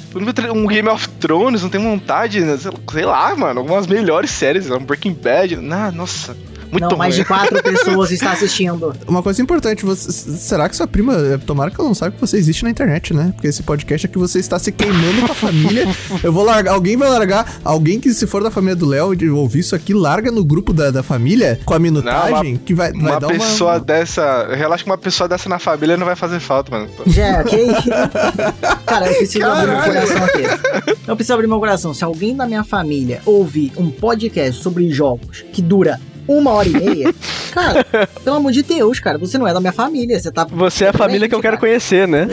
Um 0.53 0.67
Game 0.67 0.89
of 0.89 1.07
Thrones, 1.07 1.61
não 1.63 1.69
tem 1.69 1.81
vontade, 1.81 2.41
né? 2.41 2.57
sei- 2.57 3.05
lá, 3.05 3.33
mano, 3.35 3.61
algumas 3.61 3.87
melhores 3.87 4.29
séries, 4.31 4.69
um 4.69 4.79
Breaking 4.79 5.13
Bad. 5.13 5.57
Ah, 5.71 5.89
nossa, 5.89 6.35
muito 6.71 6.89
não, 6.89 6.97
mais 6.97 7.13
ruim. 7.15 7.23
de 7.23 7.27
quatro 7.27 7.61
pessoas 7.63 8.11
estão 8.11 8.31
assistindo. 8.31 8.93
Uma 9.07 9.21
coisa 9.21 9.41
importante, 9.41 9.85
você- 9.85 10.11
será 10.11 10.67
que 10.69 10.75
sua 10.75 10.87
prima, 10.87 11.13
é, 11.15 11.37
tomara 11.37 11.69
que 11.71 11.79
ela 11.79 11.87
não 11.87 11.95
saiba 11.95 12.15
que 12.15 12.21
você 12.21 12.37
existe 12.37 12.63
na 12.63 12.69
internet, 12.69 13.13
né? 13.13 13.31
Porque 13.35 13.47
esse 13.47 13.61
podcast 13.63 14.07
é 14.07 14.09
que 14.09 14.17
você 14.17 14.39
está 14.39 14.57
se 14.57 14.71
queimando 14.71 15.21
com 15.25 15.31
a 15.31 15.35
família. 15.35 15.85
Eu 16.23 16.31
vou 16.33 16.43
largar, 16.43 16.73
alguém 16.73 16.95
vai 16.97 17.09
largar, 17.09 17.59
alguém 17.63 17.99
que 17.99 18.13
se 18.13 18.25
for 18.27 18.43
da 18.43 18.51
família 18.51 18.75
do 18.75 18.85
Léo 18.85 19.13
e 19.13 19.29
ouvir 19.29 19.59
isso 19.59 19.75
aqui, 19.75 19.93
larga 19.93 20.31
no 20.31 20.43
grupo 20.43 20.73
da, 20.73 20.91
da 20.91 21.03
família 21.03 21.59
com 21.65 21.73
a 21.73 21.79
minutagem 21.79 22.57
que 22.57 22.73
vai, 22.73 22.91
vai 22.91 23.01
Uma 23.01 23.19
dar 23.19 23.27
pessoa 23.27 23.73
uma... 23.73 23.79
dessa. 23.79 24.47
Relaxa 24.55 24.83
que 24.83 24.89
uma 24.89 24.97
pessoa 24.97 25.27
dessa 25.27 25.49
na 25.49 25.59
família 25.59 25.97
não 25.97 26.05
vai 26.05 26.15
fazer 26.15 26.39
falta, 26.39 26.71
mano. 26.71 26.89
Já, 27.07 27.41
ok? 27.41 27.67
Cara, 28.85 29.07
eu 29.07 29.17
preciso 29.17 29.45
abrir 29.45 29.67
meu 29.71 29.75
Caralho. 29.77 29.93
coração 30.07 30.25
aqui. 30.25 30.97
Eu 31.07 31.15
preciso 31.15 31.33
abrir 31.33 31.47
meu 31.47 31.59
coração. 31.59 31.93
Se 31.93 32.03
alguém 32.03 32.35
da 32.35 32.45
minha 32.45 32.63
família 32.63 33.21
ouvir 33.25 33.71
um 33.77 33.89
podcast 33.89 34.61
sobre 34.61 34.89
jogos 34.91 35.43
que 35.51 35.61
dura 35.61 35.99
uma 36.37 36.51
hora 36.51 36.67
e 36.67 36.71
meia, 36.71 37.15
cara, 37.51 37.85
pelo 38.23 38.35
amor 38.37 38.51
de 38.51 38.63
Deus, 38.63 38.99
cara, 38.99 39.17
você 39.17 39.37
não 39.37 39.47
é 39.47 39.53
da 39.53 39.59
minha 39.59 39.71
família. 39.73 40.19
Você 40.19 40.31
tá. 40.31 40.45
Você 40.45 40.85
é 40.85 40.89
a 40.89 40.93
família 40.93 41.27
que 41.27 41.35
eu 41.35 41.41
quero 41.41 41.57
conhecer, 41.57 42.07
né? 42.07 42.27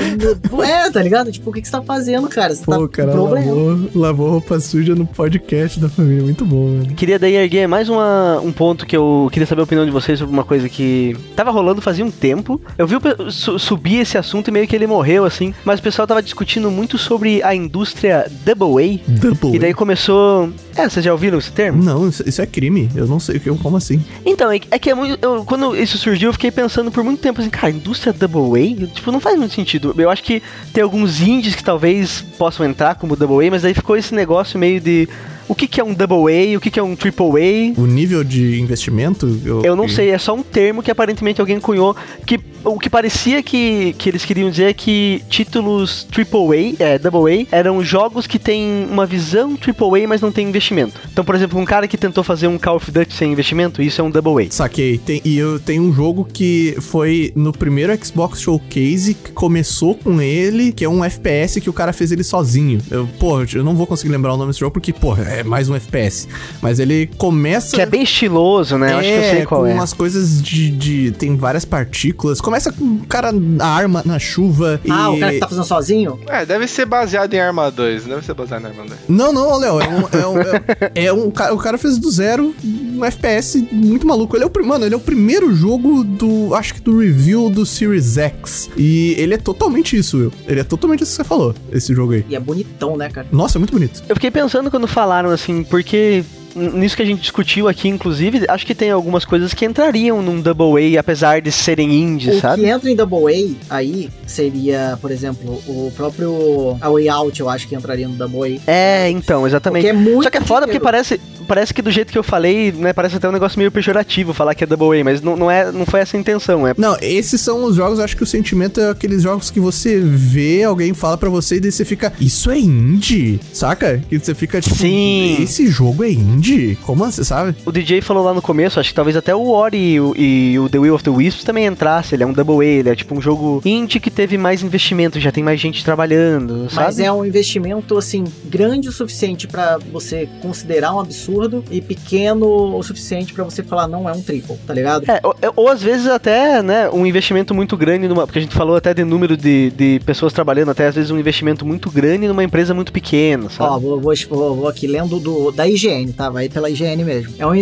É, 0.65 0.91
tá 0.91 1.03
ligado? 1.03 1.31
Tipo, 1.33 1.51
o 1.51 1.53
que, 1.53 1.61
que 1.63 1.67
você 1.69 1.73
tá 1.73 1.83
fazendo, 1.83 2.29
cara? 2.29 2.55
Você 2.55 2.65
tá 2.65 2.77
Pô, 2.77 2.83
com 2.83 2.89
cara, 2.89 3.13
problema. 3.13 3.47
lavou, 3.53 3.91
lavou 3.95 4.31
roupa 4.31 4.59
suja 4.61 4.95
no 4.95 5.07
podcast 5.07 5.79
da 5.81 5.89
família. 5.89 6.23
Muito 6.23 6.45
bom, 6.45 6.69
mano. 6.69 6.95
Queria 6.95 7.19
daí 7.19 7.35
erguer 7.37 7.67
mais 7.67 7.89
uma, 7.89 8.41
um 8.43 8.53
ponto 8.53 8.87
que 8.87 8.97
eu 8.97 9.29
queria 9.33 9.47
saber 9.47 9.61
a 9.61 9.65
opinião 9.65 9.85
de 9.85 9.91
vocês 9.93 10.19
sobre 10.19 10.33
uma 10.33 10.45
coisa 10.45 10.69
que 10.69 11.17
tava 11.37 11.51
rolando 11.51 11.81
fazia 11.81 12.05
um 12.05 12.11
tempo. 12.11 12.61
Eu 12.77 12.87
vi 12.87 12.97
o 12.97 13.31
su- 13.31 13.59
subir 13.59 14.01
esse 14.01 14.17
assunto 14.19 14.49
e 14.49 14.51
meio 14.51 14.67
que 14.67 14.75
ele 14.77 14.87
morreu, 14.87 15.25
assim. 15.25 15.55
Mas 15.65 15.81
o 15.81 15.83
pessoal 15.83 16.07
tava 16.07 16.23
discutindo 16.23 16.71
muito 16.71 16.99
sobre 16.99 17.43
a 17.43 17.55
indústria 17.55 18.27
Double 18.45 19.01
A. 19.07 19.11
Double. 19.21 19.55
E 19.55 19.59
daí 19.59 19.75
começou. 19.75 20.51
É, 20.77 20.89
vocês 20.89 21.05
já 21.05 21.13
ouviram 21.13 21.39
esse 21.39 21.51
termo? 21.51 21.83
Não, 21.83 22.09
isso, 22.09 22.41
é 22.41 22.47
crime. 22.47 22.89
Eu 22.95 23.07
não 23.07 23.19
sei 23.19 23.41
eu- 23.45 23.57
como 23.57 23.77
assim. 23.77 24.03
Então, 24.25 24.51
é, 24.51 24.61
é 24.71 24.79
que 24.79 24.91
é 24.91 24.95
muito. 24.95 25.08
Eu- 25.21 25.45
quando 25.45 25.77
isso 25.77 25.97
surgiu, 25.99 26.29
eu 26.29 26.33
fiquei 26.33 26.51
pensando 26.51 26.91
por 26.91 27.03
muito 27.05 27.21
tempo 27.21 27.41
assim, 27.41 27.51
cara, 27.51 27.71
indústria 27.71 28.13
Double 28.13 28.61
A? 28.61 28.87
Tipo, 28.89 29.13
não 29.13 29.21
faz 29.21 29.39
muito 29.39 29.55
sentido. 29.55 29.95
Eu 29.97 30.11
acho 30.11 30.23
que 30.23 30.43
tem 30.73 30.83
alguns 30.83 31.21
indies 31.21 31.55
que 31.55 31.63
talvez 31.65 32.21
possam 32.37 32.67
entrar 32.67 32.95
como 32.97 33.17
Double 33.17 33.47
A, 33.47 33.51
mas 33.51 33.65
aí 33.65 33.75
ficou 33.75 33.97
esse 33.97 34.15
negócio 34.15 34.59
meio 34.59 34.81
de. 34.81 35.09
O 35.49 35.55
que, 35.55 35.67
que 35.67 35.81
é 35.81 35.85
um 35.85 35.95
Double 35.95 36.33
A? 36.33 36.59
O 36.59 36.61
que, 36.61 36.71
que 36.71 36.79
é 36.79 36.83
um 36.83 36.95
Triple 36.95 37.27
A? 37.27 37.81
O 37.81 37.87
nível 37.87 38.23
de 38.23 38.61
investimento. 38.61 39.41
Eu 39.65 39.75
não 39.75 39.89
sei, 39.89 40.11
é 40.11 40.19
só 40.19 40.35
um 40.35 40.43
termo 40.43 40.83
que 40.83 40.91
aparentemente 40.91 41.41
alguém 41.41 41.59
cunhou. 41.59 41.97
Que, 42.27 42.39
o 42.63 42.79
que 42.79 42.91
parecia 42.91 43.43
que, 43.43 43.95
que 43.97 44.11
eles 44.11 44.27
queriam 44.27 44.51
dizer 44.51 44.65
é 44.65 44.73
que 44.75 45.23
títulos 45.31 46.07
AAA, 46.13 46.75
é, 46.79 46.99
Double 46.99 47.47
A, 47.51 47.57
eram 47.57 47.83
jogos 47.83 48.27
que 48.27 48.39
têm 48.39 48.87
uma 48.91 49.07
visão 49.07 49.57
AAA, 49.57 50.07
mas 50.07 50.21
não 50.21 50.31
tem 50.31 50.47
investimento. 50.47 51.01
Então, 51.11 51.25
por 51.25 51.35
exemplo, 51.35 51.59
um 51.59 51.65
cara 51.65 51.89
que 51.89 51.97
tentou 51.97 52.23
fazer 52.23 52.47
um 52.47 52.59
Call 52.59 52.77
of 52.77 52.91
Duty 52.91 53.15
sem 53.15 53.33
investimento, 53.33 53.81
isso 53.81 54.03
é 54.03 54.05
um 54.05 54.11
Double 54.11 54.47
A. 54.47 54.51
Saquei. 54.51 54.99
Tem, 54.99 55.23
e 55.25 55.39
eu 55.39 55.59
tenho 55.59 55.83
um 55.83 55.93
jogo 55.95 56.29
que 56.31 56.77
foi 56.81 57.33
no 57.35 57.53
primeiro 57.53 57.97
Xbox 58.05 58.43
Showcase, 58.43 59.15
que 59.15 59.33
começou 59.33 59.95
com 59.95 60.21
ele, 60.21 60.73
que 60.73 60.85
é 60.85 60.89
um 60.89 61.03
FPS 61.03 61.59
que 61.59 61.71
o 61.71 61.73
cara 61.73 61.95
fez 61.95 62.13
ele 62.13 62.23
sozinho. 62.23 62.81
Eu, 62.91 63.09
pô, 63.19 63.43
eu 63.43 63.65
não 63.65 63.75
vou 63.75 63.87
conseguir 63.87 64.13
lembrar 64.13 64.35
o 64.35 64.37
nome 64.37 64.51
desse 64.51 64.61
jogo 64.61 64.73
porque, 64.73 64.93
pô, 64.93 65.17
é 65.17 65.38
mais 65.43 65.69
um 65.69 65.75
FPS. 65.75 66.29
Mas 66.61 66.79
ele 66.79 67.09
começa. 67.19 67.75
Que 67.75 67.83
é 67.83 67.87
bem 67.87 68.03
estiloso, 68.03 68.79
né? 68.79 68.93
Eu 68.93 68.99
acho 68.99 69.09
que 69.09 69.15
eu 69.15 69.23
sei 69.23 69.47
qual 69.47 69.61
com 69.63 69.67
é. 69.67 69.75
umas 69.75 69.93
coisas 69.93 70.43
de, 70.43 70.71
de. 70.71 71.11
Tem 71.13 71.37
várias 71.37 71.65
partículas. 71.65 72.41
Começa 72.41 72.73
com 72.73 72.85
o 72.85 73.07
cara 73.07 73.33
na 73.33 73.67
arma 73.67 74.03
na 74.05 74.19
chuva. 74.19 74.81
Ah, 74.89 75.11
e... 75.11 75.17
o 75.17 75.21
cara 75.21 75.33
que 75.33 75.39
tá 75.39 75.49
fazendo 75.49 75.65
sozinho? 75.65 76.19
É, 76.27 76.45
deve 76.45 76.67
ser 76.67 76.87
baseado 76.87 77.33
em 77.35 77.41
Arma 77.41 77.71
2. 77.71 78.05
Deve 78.05 78.25
ser 78.25 78.35
baseado 78.35 78.63
em 78.63 78.67
Arma 78.67 78.85
2. 78.85 79.01
Não, 79.09 79.33
não, 79.33 79.59
Léo, 79.59 79.81
é 79.81 79.89
um. 79.89 79.99
É 80.19 80.27
um, 80.27 80.41
é, 80.41 81.05
é 81.07 81.13
um 81.13 81.29
o 81.29 81.59
cara 81.59 81.79
fez 81.79 81.99
do 81.99 82.11
zero 82.11 82.55
um 82.99 83.05
FPS 83.05 83.67
muito 83.71 84.07
maluco. 84.07 84.37
Ele 84.37 84.45
é 84.45 84.47
o, 84.47 84.67
mano, 84.67 84.85
ele 84.85 84.95
é 84.95 84.97
o 84.97 85.01
primeiro 85.01 85.55
jogo 85.55 86.03
do. 86.03 86.55
Acho 86.55 86.75
que 86.75 86.81
do 86.81 86.99
review 86.99 87.49
do 87.49 87.65
Series 87.65 88.17
X. 88.17 88.71
E 88.77 89.15
ele 89.19 89.35
é 89.35 89.39
totalmente 89.39 89.97
isso, 89.97 90.19
Will. 90.19 90.33
Ele 90.47 90.61
é 90.61 90.65
totalmente 90.65 91.03
isso 91.03 91.13
que 91.13 91.17
você 91.17 91.25
falou, 91.25 91.55
esse 91.71 91.95
jogo 91.95 92.13
aí. 92.13 92.25
E 92.29 92.35
é 92.35 92.41
bonitão, 92.41 92.97
né, 92.97 93.09
cara? 93.09 93.29
Nossa, 93.31 93.59
é 93.59 93.61
muito 93.61 93.73
bonito. 93.73 94.03
Eu 94.09 94.17
fiquei 94.17 94.31
pensando 94.31 94.71
quando 94.71 94.87
falaram 94.87 95.28
assim, 95.31 95.63
porque 95.65 96.25
nisso 96.55 96.97
que 96.97 97.03
a 97.03 97.07
gente 97.07 97.21
discutiu 97.21 97.69
aqui, 97.69 97.89
inclusive, 97.89 98.45
acho 98.49 98.67
que 98.67 98.75
tem 98.75 98.91
algumas 98.91 99.25
coisas 99.25 99.55
que 99.55 99.65
entrariam 99.65 100.21
num 100.23 100.41
Double 100.41 100.97
A, 100.97 101.01
apesar 101.01 101.41
de 101.41 101.53
serem 101.53 101.93
indie, 101.93 102.31
O 102.31 102.41
sabe? 102.41 102.63
que 102.63 102.69
entra 102.69 102.91
em 102.91 102.97
Double 102.97 103.57
A 103.71 103.77
aí 103.77 104.11
seria, 104.27 104.99
por 105.01 105.11
exemplo, 105.13 105.53
o 105.69 105.93
próprio 105.97 106.77
A 106.81 106.91
Way 106.91 107.09
Out, 107.09 107.41
eu 107.41 107.49
acho 107.49 107.69
que 107.69 107.75
entraria 107.77 108.09
no 108.09 108.15
Double 108.17 108.61
A. 108.67 108.71
É, 108.71 109.11
então, 109.11 109.47
exatamente. 109.47 109.85
Porque 109.87 109.97
é 109.97 110.01
muito 110.01 110.25
Só 110.25 110.31
que 110.31 110.39
é 110.39 110.41
foda 110.41 110.67
porque 110.67 110.79
dinheiro. 110.79 110.85
parece, 110.85 111.21
parece 111.49 111.73
que 111.73 111.81
do 111.81 111.91
jeito 111.91 112.13
que 112.13 112.19
eu 112.19 112.23
falei, 112.23 112.71
né, 112.71 112.93
parece 112.93 113.17
até 113.17 113.29
um 113.29 113.33
negócio 113.33 113.59
meio 113.59 113.73
pejorativo 113.73 114.35
falar 114.35 114.55
que 114.55 114.63
é 114.63 114.67
Double 114.67 115.01
A, 115.01 115.03
mas 115.03 115.23
não, 115.23 115.37
não, 115.37 115.51
é, 115.51 115.73
não 115.73 115.87
foi 115.87 116.01
essa 116.01 116.17
a 116.17 116.21
intenção, 116.21 116.67
é. 116.67 116.75
Não, 116.77 116.97
esses 117.01 117.41
são 117.41 117.65
os 117.65 117.75
jogos, 117.75 117.99
acho 117.99 118.17
que 118.17 118.23
o 118.23 118.27
sentimento 118.27 118.81
é 118.81 118.91
aqueles 118.91 119.23
jogos 119.23 119.51
que 119.51 119.59
você 119.59 119.99
vê, 119.99 120.63
alguém 120.63 120.93
fala 120.93 121.17
pra 121.17 121.31
você 121.31 121.57
e 121.57 121.61
daí 121.61 121.73
você 121.73 121.85
fica, 121.85 122.13
isso 122.21 122.51
é 122.51 122.59
indie? 122.59 123.41
Saca? 123.53 124.01
Que 124.09 124.19
você 124.19 124.35
fica 124.35 124.61
tipo, 124.61 124.77
Sim. 124.77 125.39
esse 125.43 125.67
jogo 125.69 126.05
é 126.05 126.11
indie? 126.11 126.77
Como 126.83 127.03
assim, 127.05 127.25
sabe? 127.25 127.57
O 127.65 127.73
DJ 127.73 128.03
falou 128.03 128.23
lá 128.23 128.35
no 128.35 128.43
começo, 128.43 128.79
acho 128.79 128.91
que 128.91 128.95
talvez 128.95 129.17
até 129.17 129.35
o 129.35 129.49
Ori 129.49 129.95
e 129.95 130.01
o, 130.01 130.15
e 130.17 130.59
o 130.59 130.69
The 130.69 130.79
Will 130.79 130.95
of 130.95 131.03
the 131.03 131.11
Wisps 131.11 131.45
também 131.45 131.67
entrasse, 131.67 132.15
ele 132.15 132.23
é 132.23 132.27
um 132.27 132.33
Double 132.33 132.61
A, 132.61 132.65
ele 132.65 132.91
é 132.91 132.95
tipo 132.95 133.17
um 133.17 133.23
jogo 133.23 133.63
indie 133.65 134.01
que 134.01 134.11
teve 134.11 134.37
mais 134.37 134.63
investimento, 134.63 135.19
já 135.19 135.33
tem 135.33 135.43
mais 135.43 135.59
gente 135.59 135.83
trabalhando, 135.83 136.69
sabe? 136.71 136.87
Mas 136.87 136.99
é 136.99 137.11
um 137.11 137.25
investimento, 137.25 137.97
assim, 137.97 138.25
grande 138.45 138.89
o 138.89 138.93
suficiente 138.93 139.47
pra 139.47 139.79
você 139.91 140.29
considerar 140.43 140.95
um 140.95 141.01
absurdo 141.01 141.38
e 141.71 141.81
pequeno 141.81 142.77
o 142.77 142.83
suficiente 142.83 143.33
pra 143.33 143.45
você 143.45 143.63
falar 143.63 143.87
não 143.89 144.09
é 144.09 144.13
um 144.13 144.21
triple, 144.23 144.57
tá 144.67 144.75
ligado? 144.75 145.05
É, 145.11 145.21
ou, 145.23 145.35
ou 145.57 145.69
às 145.69 145.83
vezes 145.83 146.07
até, 146.07 146.63
né, 146.63 146.89
um 146.91 147.07
investimento 147.07 147.55
muito 147.55 147.77
grande 147.77 148.07
numa. 148.09 148.27
Porque 148.27 148.39
a 148.39 148.43
gente 148.43 148.55
falou 148.55 148.77
até 148.77 148.93
de 148.93 149.05
número 149.05 149.37
de, 149.37 149.71
de 149.71 150.01
pessoas 150.05 150.33
trabalhando, 150.33 150.71
até 150.71 150.87
às 150.89 150.95
vezes 150.95 151.11
um 151.11 151.19
investimento 151.19 151.65
muito 151.65 151.91
grande 151.91 152.27
numa 152.29 152.45
empresa 152.45 152.75
muito 152.75 152.93
pequena, 152.93 153.49
sabe? 153.49 153.71
Ó, 153.75 153.79
vou, 153.79 154.01
vou, 154.01 154.15
vou- 154.57 154.69
aqui 154.69 154.87
lendo 154.87 155.19
do, 155.19 155.51
da 155.51 155.67
IGN, 155.69 156.13
tá? 156.13 156.29
Vai 156.31 156.49
pela 156.49 156.69
IGN 156.71 157.05
mesmo. 157.05 157.35
É 157.39 157.47
um, 157.47 157.53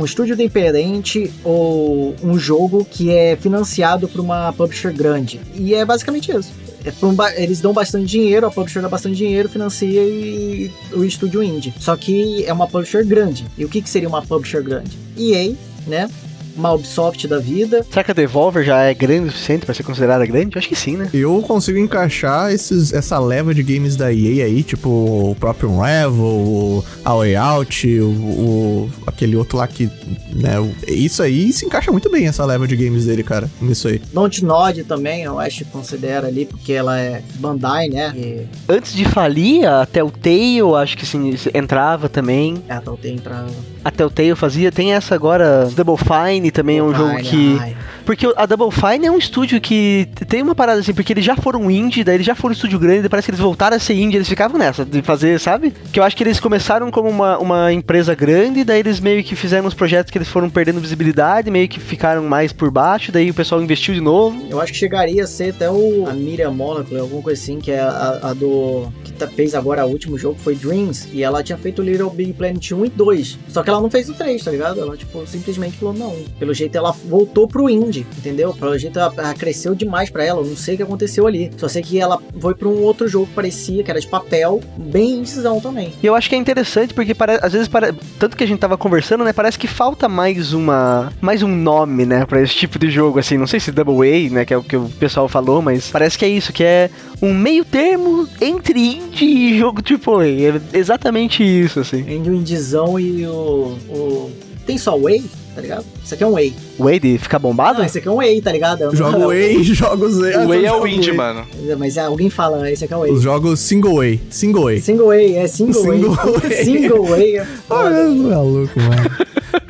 um 0.00 0.04
estúdio 0.04 0.34
independente 0.34 1.30
ou 1.42 2.14
um 2.22 2.38
jogo 2.38 2.84
que 2.88 3.10
é 3.10 3.36
financiado 3.36 4.08
por 4.08 4.20
uma 4.20 4.52
publisher 4.52 4.92
grande. 4.92 5.40
E 5.54 5.74
é 5.74 5.84
basicamente 5.84 6.30
isso. 6.30 6.52
É 6.84 7.42
eles 7.42 7.60
dão 7.60 7.72
bastante 7.72 8.06
dinheiro, 8.06 8.46
a 8.46 8.50
publisher 8.50 8.82
dá 8.82 8.88
bastante 8.88 9.16
dinheiro, 9.16 9.48
financia 9.48 10.02
e 10.02 10.70
o 10.92 11.02
estúdio 11.04 11.42
indie. 11.42 11.72
Só 11.80 11.96
que 11.96 12.44
é 12.44 12.52
uma 12.52 12.66
publisher 12.66 13.04
grande. 13.04 13.46
E 13.56 13.64
o 13.64 13.68
que, 13.68 13.80
que 13.80 13.88
seria 13.88 14.08
uma 14.08 14.20
publisher 14.20 14.62
grande? 14.62 14.98
EA, 15.16 15.54
né? 15.86 16.10
Uma 16.56 16.72
Ubisoft 16.72 17.26
da 17.26 17.38
vida. 17.38 17.84
Será 17.90 18.04
que 18.04 18.10
a 18.10 18.14
Devolver 18.14 18.64
já 18.64 18.82
é 18.82 18.94
grande 18.94 19.28
o 19.28 19.32
suficiente 19.32 19.64
pra 19.66 19.74
ser 19.74 19.82
considerada 19.82 20.24
grande? 20.26 20.54
Eu 20.54 20.58
acho 20.58 20.68
que 20.68 20.76
sim, 20.76 20.96
né? 20.96 21.08
Eu 21.12 21.40
consigo 21.42 21.78
encaixar 21.78 22.52
esses, 22.52 22.92
essa 22.92 23.18
leva 23.18 23.54
de 23.54 23.62
games 23.62 23.96
da 23.96 24.12
EA 24.12 24.44
aí, 24.46 24.62
tipo 24.62 24.88
o 24.88 25.36
próprio 25.38 25.70
Unravel, 25.70 26.22
o 26.24 26.84
A 27.04 27.14
Way 27.14 27.36
Out, 27.36 28.00
o, 28.00 28.06
o- 28.08 28.90
aquele 29.06 29.36
outro 29.36 29.58
lá 29.58 29.66
que, 29.66 29.90
né, 30.32 30.58
o- 30.60 30.72
isso 30.88 31.22
aí 31.22 31.52
se 31.52 31.66
encaixa 31.66 31.90
muito 31.90 32.10
bem 32.10 32.26
essa 32.26 32.44
leva 32.44 32.66
de 32.66 32.76
games 32.76 33.04
dele, 33.06 33.22
cara, 33.22 33.50
nisso 33.60 33.88
aí. 33.88 34.00
Don't 34.12 34.44
Nod 34.44 34.84
também, 34.84 35.22
eu 35.22 35.38
acho 35.38 35.64
que 35.64 35.70
considera 35.70 36.26
ali, 36.28 36.46
porque 36.46 36.72
ela 36.72 36.98
é 37.00 37.22
Bandai, 37.36 37.88
né? 37.88 38.12
E 38.16 38.46
Antes 38.68 38.94
de 38.94 39.04
falir, 39.04 39.66
a 39.66 39.84
Telltale, 39.86 40.60
acho 40.80 40.96
que 40.96 41.04
sim, 41.06 41.34
entrava 41.52 42.08
também. 42.08 42.62
é, 42.68 42.76
então 42.76 42.96
tem 42.96 43.18
pra. 43.18 43.46
A 43.84 43.90
Telltale 43.90 44.34
fazia. 44.34 44.72
Tem 44.72 44.94
essa 44.94 45.14
agora, 45.14 45.68
Double 45.74 45.96
Fine 45.96 46.50
também 46.50 46.78
é 46.78 46.82
um 46.82 46.94
jogo 46.94 47.16
que. 47.18 47.58
Ai, 47.60 47.76
Porque 48.04 48.32
a 48.36 48.46
Double 48.46 48.70
Fine 48.70 49.06
é 49.06 49.10
um 49.10 49.18
estúdio 49.18 49.60
que 49.60 50.08
tem 50.26 50.42
uma 50.42 50.54
parada 50.54 50.80
assim, 50.80 50.94
porque 50.94 51.12
eles 51.12 51.24
já 51.24 51.36
foram 51.36 51.70
indie, 51.70 52.02
daí 52.02 52.16
eles 52.16 52.26
já 52.26 52.34
foram 52.34 52.52
um 52.52 52.56
estúdio 52.56 52.78
grande, 52.78 53.08
parece 53.08 53.26
que 53.26 53.30
eles 53.30 53.40
voltaram 53.40 53.76
a 53.76 53.80
ser 53.80 53.94
indie, 53.94 54.16
eles 54.16 54.28
ficavam 54.28 54.58
nessa, 54.58 54.84
de 54.84 55.02
fazer, 55.02 55.38
sabe? 55.38 55.72
Que 55.92 56.00
eu 56.00 56.04
acho 56.04 56.16
que 56.16 56.22
eles 56.22 56.40
começaram 56.40 56.90
como 56.90 57.08
uma, 57.08 57.38
uma 57.38 57.72
empresa 57.72 58.14
grande, 58.14 58.64
daí 58.64 58.80
eles 58.80 59.00
meio 59.00 59.22
que 59.22 59.36
fizeram 59.36 59.66
uns 59.66 59.74
projetos 59.74 60.10
que 60.10 60.18
eles 60.18 60.28
foram 60.28 60.48
perdendo 60.48 60.80
visibilidade, 60.80 61.50
meio 61.50 61.68
que 61.68 61.78
ficaram 61.78 62.24
mais 62.24 62.52
por 62.52 62.70
baixo, 62.70 63.12
daí 63.12 63.30
o 63.30 63.34
pessoal 63.34 63.62
investiu 63.62 63.94
de 63.94 64.00
novo. 64.00 64.46
Eu 64.48 64.60
acho 64.60 64.72
que 64.72 64.78
chegaria 64.78 65.24
a 65.24 65.26
ser 65.26 65.50
até 65.50 65.70
o 65.70 66.06
a 66.08 66.12
Miriam 66.12 66.50
Molecule, 66.50 67.00
alguma 67.00 67.22
coisa 67.22 67.40
assim, 67.40 67.58
que 67.58 67.70
é 67.70 67.80
a, 67.80 68.20
a 68.22 68.32
do. 68.32 68.88
que 69.04 69.12
tá, 69.12 69.28
fez 69.28 69.54
agora 69.54 69.84
o 69.84 69.90
último 69.90 70.16
jogo, 70.18 70.38
foi 70.38 70.54
Dreams, 70.54 71.08
e 71.12 71.22
ela 71.22 71.42
tinha 71.42 71.58
feito 71.58 71.82
Little 71.82 72.10
Big 72.10 72.32
Planet 72.32 72.72
1 72.72 72.84
e 72.84 72.88
2. 72.88 73.38
Só 73.48 73.62
que 73.62 73.73
ela 73.74 73.82
não 73.82 73.90
fez 73.90 74.08
o 74.08 74.14
3, 74.14 74.42
tá 74.42 74.50
ligado? 74.50 74.80
Ela, 74.80 74.96
tipo, 74.96 75.26
simplesmente 75.26 75.76
falou, 75.78 75.94
não. 75.94 76.14
Pelo 76.38 76.54
jeito 76.54 76.76
ela 76.76 76.92
voltou 76.92 77.46
pro 77.48 77.68
indie, 77.68 78.06
entendeu? 78.18 78.52
Pelo 78.54 78.76
jeito 78.78 78.98
ela, 78.98 79.12
ela 79.16 79.34
cresceu 79.34 79.74
demais 79.74 80.10
pra 80.10 80.24
ela. 80.24 80.40
Eu 80.40 80.46
não 80.46 80.56
sei 80.56 80.74
o 80.74 80.76
que 80.78 80.82
aconteceu 80.82 81.26
ali. 81.26 81.50
Só 81.56 81.68
sei 81.68 81.82
que 81.82 81.98
ela 81.98 82.20
foi 82.40 82.54
pra 82.54 82.68
um 82.68 82.82
outro 82.82 83.06
jogo 83.08 83.26
que 83.26 83.32
parecia, 83.34 83.82
que 83.82 83.90
era 83.90 84.00
de 84.00 84.06
papel, 84.06 84.60
bem 84.76 85.18
indecisão 85.18 85.60
também. 85.60 85.92
E 86.02 86.06
eu 86.06 86.14
acho 86.14 86.28
que 86.28 86.34
é 86.34 86.38
interessante 86.38 86.94
porque 86.94 87.14
pare- 87.14 87.38
às 87.42 87.52
vezes, 87.52 87.68
pare- 87.68 87.92
tanto 88.18 88.36
que 88.36 88.44
a 88.44 88.46
gente 88.46 88.58
tava 88.58 88.76
conversando, 88.78 89.24
né? 89.24 89.32
Parece 89.32 89.58
que 89.58 89.66
falta 89.66 90.08
mais 90.08 90.52
uma. 90.52 91.12
mais 91.20 91.42
um 91.42 91.48
nome, 91.48 92.04
né? 92.06 92.24
Pra 92.26 92.40
esse 92.40 92.54
tipo 92.54 92.78
de 92.78 92.90
jogo, 92.90 93.18
assim. 93.18 93.36
Não 93.36 93.46
sei 93.46 93.60
se 93.60 93.70
Double 93.72 94.08
A, 94.08 94.30
né? 94.30 94.44
Que 94.44 94.54
é 94.54 94.56
o 94.56 94.62
que 94.62 94.76
o 94.76 94.88
pessoal 94.98 95.28
falou, 95.28 95.60
mas 95.62 95.88
parece 95.90 96.16
que 96.18 96.24
é 96.24 96.28
isso, 96.28 96.52
que 96.52 96.62
é 96.64 96.90
um 97.24 97.34
meio 97.34 97.64
termo 97.64 98.28
entre 98.40 98.78
indie 98.78 99.52
e 99.54 99.58
jogo 99.58 99.80
AAA. 99.80 100.26
É 100.74 100.78
exatamente 100.78 101.42
isso, 101.42 101.80
assim. 101.80 102.04
Entre 102.08 102.30
o 102.30 102.34
indizão 102.34 102.98
e 102.98 103.26
o, 103.26 103.76
o. 103.88 104.30
Tem 104.66 104.78
só 104.78 104.96
Whey, 104.96 105.24
tá 105.54 105.60
ligado? 105.60 105.84
Isso 106.02 106.14
aqui 106.14 106.22
é 106.22 106.26
um 106.26 106.34
Whey. 106.34 106.54
O 106.78 106.84
Wade 106.84 107.18
fica 107.18 107.38
bombado? 107.38 107.78
Não, 107.78 107.86
esse 107.86 107.98
aqui 107.98 108.08
é 108.08 108.10
um 108.10 108.16
Whey, 108.16 108.40
tá 108.40 108.50
ligado? 108.52 108.80
Eu 108.82 108.86
não- 108.88 108.96
Jogo 108.96 109.26
Way, 109.28 109.62
jogos 109.74 110.18
Way. 110.18 110.36
O 110.36 110.48
Way 110.48 110.64
é 110.66 110.72
o 110.72 110.86
indie, 110.86 111.08
Way. 111.12 111.16
mano. 111.16 111.46
Mas 111.78 111.96
é, 111.96 112.00
alguém 112.00 112.28
fala, 112.30 112.70
esse 112.70 112.84
aqui 112.84 112.92
é 112.94 112.96
o 112.96 113.00
Whey. 113.00 113.12
Os 113.12 113.22
jogos 113.22 113.60
single 113.60 113.96
way. 113.96 114.20
Single 114.30 114.64
way. 114.64 114.80
Single 114.80 115.06
Way, 115.06 115.36
é 115.36 115.46
single, 115.46 115.82
Single 115.82 116.10
Way. 116.14 116.40
Way. 116.50 116.64
single 116.64 117.06
Way. 117.06 117.36
é 117.36 117.40
Ah, 117.46 117.46
foda. 117.68 117.96
é 117.96 118.08
maluco, 118.08 118.80
mano. 118.80 119.10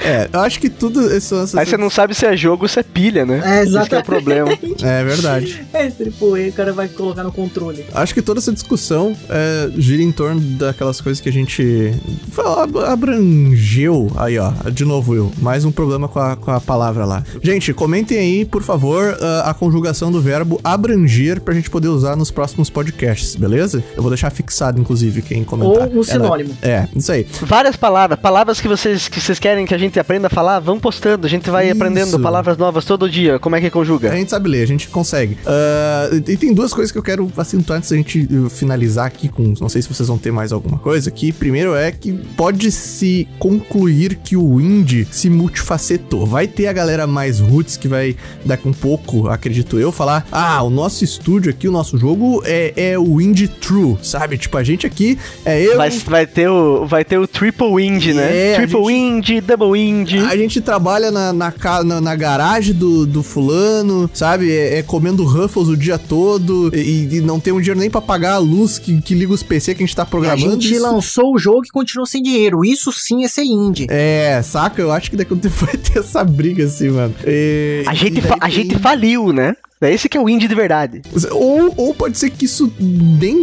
é, 0.02 0.28
eu 0.32 0.40
acho 0.40 0.58
que 0.60 0.68
tudo 0.70 1.00
isso 1.14 1.34
essas- 1.34 1.54
Aí 1.54 1.66
você 1.66 1.76
não 1.76 1.90
sabe 1.90 2.14
se 2.14 2.24
é 2.24 2.34
jogo 2.36 2.64
ou 2.64 2.68
se 2.68 2.80
é 2.80 2.82
pilha, 2.82 3.26
né? 3.26 3.42
É, 3.44 3.64
Isso 3.64 3.84
que 3.88 3.94
é 3.94 3.98
o 3.98 4.04
problema. 4.04 4.50
É 4.82 5.04
verdade. 5.04 5.62
É, 5.72 5.88
Triple 5.90 6.46
A, 6.46 6.48
o 6.48 6.52
cara 6.52 6.72
vai 6.72 6.88
colocar 6.88 7.22
no 7.22 7.32
controle. 7.32 7.84
Acho 7.94 8.14
que 8.14 8.22
toda 8.22 8.40
essa 8.40 8.52
discussão 8.52 9.14
é, 9.28 9.70
gira 9.76 10.02
em 10.02 10.10
torno 10.12 10.40
daquelas 10.40 11.00
coisas 11.00 11.20
que 11.20 11.28
a 11.28 11.32
gente 11.32 11.92
fala- 12.30 12.66
abrangeu. 12.90 14.10
Aí, 14.16 14.38
ó, 14.38 14.52
de 14.70 14.84
novo, 14.84 15.12
Will. 15.12 15.32
Mais 15.38 15.64
um 15.64 15.72
problema 15.72 16.08
com 16.08 16.18
a, 16.18 16.36
com 16.36 16.50
a 16.50 16.60
palavra 16.60 16.93
lá. 17.04 17.24
Gente, 17.42 17.72
comentem 17.72 18.18
aí, 18.18 18.44
por 18.44 18.62
favor, 18.62 19.16
a, 19.20 19.50
a 19.50 19.54
conjugação 19.54 20.12
do 20.12 20.20
verbo 20.20 20.60
abranger 20.62 21.40
pra 21.40 21.54
gente 21.54 21.70
poder 21.70 21.88
usar 21.88 22.14
nos 22.16 22.30
próximos 22.30 22.70
podcasts, 22.70 23.34
beleza? 23.34 23.82
Eu 23.96 24.02
vou 24.02 24.10
deixar 24.10 24.30
fixado, 24.30 24.80
inclusive, 24.80 25.22
quem 25.22 25.42
comentar. 25.44 25.88
Ou 25.88 25.88
um 25.88 25.94
Ela- 25.96 26.04
sinônimo. 26.04 26.56
É, 26.62 26.86
isso 26.94 27.10
aí. 27.10 27.26
Várias 27.42 27.76
palavras, 27.76 28.18
palavras 28.18 28.60
que 28.60 28.68
vocês, 28.68 29.08
que 29.08 29.20
vocês 29.20 29.38
querem 29.38 29.66
que 29.66 29.74
a 29.74 29.78
gente 29.78 29.98
aprenda 29.98 30.26
a 30.26 30.30
falar, 30.30 30.60
vão 30.60 30.78
postando. 30.78 31.26
A 31.26 31.30
gente 31.30 31.48
vai 31.50 31.66
Isso. 31.66 31.76
aprendendo 31.76 32.20
palavras 32.20 32.56
novas 32.56 32.84
todo 32.84 33.08
dia. 33.08 33.38
Como 33.38 33.56
é 33.56 33.60
que 33.60 33.70
conjuga? 33.70 34.12
A 34.12 34.16
gente 34.16 34.30
sabe 34.30 34.48
ler, 34.48 34.62
a 34.62 34.66
gente 34.66 34.88
consegue. 34.88 35.36
Ah, 35.46 36.10
e 36.28 36.36
tem 36.36 36.52
duas 36.52 36.72
coisas 36.72 36.92
que 36.92 36.98
eu 36.98 37.02
quero 37.02 37.30
acentuar 37.36 37.78
antes 37.78 37.90
da 37.90 37.96
gente 37.96 38.28
uh, 38.30 38.48
finalizar 38.50 39.06
aqui 39.06 39.28
com. 39.28 39.54
Não 39.60 39.68
sei 39.68 39.82
se 39.82 39.88
vocês 39.88 40.08
vão 40.08 40.18
ter 40.18 40.30
mais 40.30 40.52
alguma 40.52 40.78
coisa 40.78 41.08
aqui. 41.08 41.32
Primeiro 41.32 41.74
é 41.74 41.90
que 41.90 42.12
pode-se 42.12 43.26
concluir 43.38 44.16
que 44.16 44.36
o 44.36 44.60
indie 44.60 45.06
se 45.10 45.30
multifacetou. 45.30 46.26
Vai 46.26 46.46
ter 46.46 46.66
a 46.66 46.72
galera 46.84 47.06
mais 47.06 47.40
roots 47.40 47.76
que 47.78 47.88
vai, 47.88 48.14
daqui 48.44 48.68
um 48.68 48.72
pouco, 48.72 49.28
acredito 49.28 49.78
eu, 49.78 49.90
falar: 49.90 50.26
ah, 50.30 50.62
o 50.62 50.68
nosso 50.70 51.02
estúdio 51.02 51.50
aqui, 51.50 51.66
o 51.66 51.72
nosso 51.72 51.96
jogo 51.96 52.42
é, 52.44 52.72
é 52.76 52.98
o 52.98 53.20
indie 53.20 53.48
true, 53.48 53.96
sabe? 54.02 54.36
Tipo, 54.36 54.58
a 54.58 54.62
gente 54.62 54.86
aqui 54.86 55.18
é 55.44 55.60
eu. 55.62 55.76
Vai, 55.76 55.90
vai, 55.90 56.26
ter 56.26 56.48
o, 56.48 56.84
vai 56.86 57.04
ter 57.04 57.18
o 57.18 57.26
triple 57.26 57.82
indie, 57.84 58.12
né? 58.12 58.50
É, 58.50 58.52
a 58.52 58.56
triple 58.58 58.84
gente- 58.84 58.92
indie, 58.92 59.40
double 59.40 59.80
indie. 59.80 60.18
A 60.18 60.36
gente 60.36 60.60
trabalha 60.60 61.10
na, 61.10 61.32
na, 61.32 61.52
na, 61.84 62.00
na 62.00 62.14
garagem 62.16 62.74
do, 62.74 63.06
do 63.06 63.22
fulano, 63.22 64.10
sabe? 64.12 64.50
É, 64.52 64.78
é 64.78 64.82
comendo 64.82 65.24
Ruffles 65.24 65.68
o 65.68 65.76
dia 65.76 65.98
todo 65.98 66.70
e, 66.74 67.08
e 67.16 67.20
não 67.20 67.40
tem 67.40 67.52
um 67.52 67.60
dinheiro 67.60 67.80
nem 67.80 67.88
pra 67.90 68.00
pagar 68.02 68.34
a 68.34 68.38
luz 68.38 68.78
que, 68.78 69.00
que 69.00 69.14
liga 69.14 69.32
os 69.32 69.42
PC 69.42 69.74
que 69.74 69.82
a 69.82 69.86
gente 69.86 69.96
tá 69.96 70.02
A 70.02 70.06
programando. 70.06 70.60
gente 70.60 70.72
Isso- 70.74 70.82
lançou 70.82 71.34
o 71.34 71.38
jogo 71.38 71.62
e 71.64 71.70
continuou 71.70 72.06
sem 72.06 72.22
dinheiro. 72.22 72.64
Isso 72.64 72.92
sim 72.92 73.24
é 73.24 73.28
ser 73.28 73.44
indie. 73.44 73.86
É, 73.88 74.40
saca? 74.42 74.82
Eu 74.82 74.92
acho 74.92 75.10
que 75.10 75.16
daqui 75.16 75.32
a 75.32 75.36
um 75.36 75.38
tempo 75.38 75.54
vai 75.64 75.76
ter 75.76 75.98
essa 76.00 76.22
briga 76.22 76.62
assim, 76.74 76.90
mano. 76.90 77.14
E- 77.26 77.84
A 77.86 77.94
gente, 77.94 78.20
a 78.40 78.48
gente 78.48 78.78
faliu, 78.78 79.32
né? 79.32 79.54
É 79.80 79.92
esse 79.92 80.08
que 80.08 80.16
é 80.16 80.20
o 80.20 80.28
indie 80.28 80.48
de 80.48 80.54
verdade. 80.54 81.02
Ou, 81.30 81.72
ou 81.76 81.94
pode 81.94 82.16
ser 82.16 82.30
que 82.30 82.46
isso 82.46 82.72
nem 82.80 83.42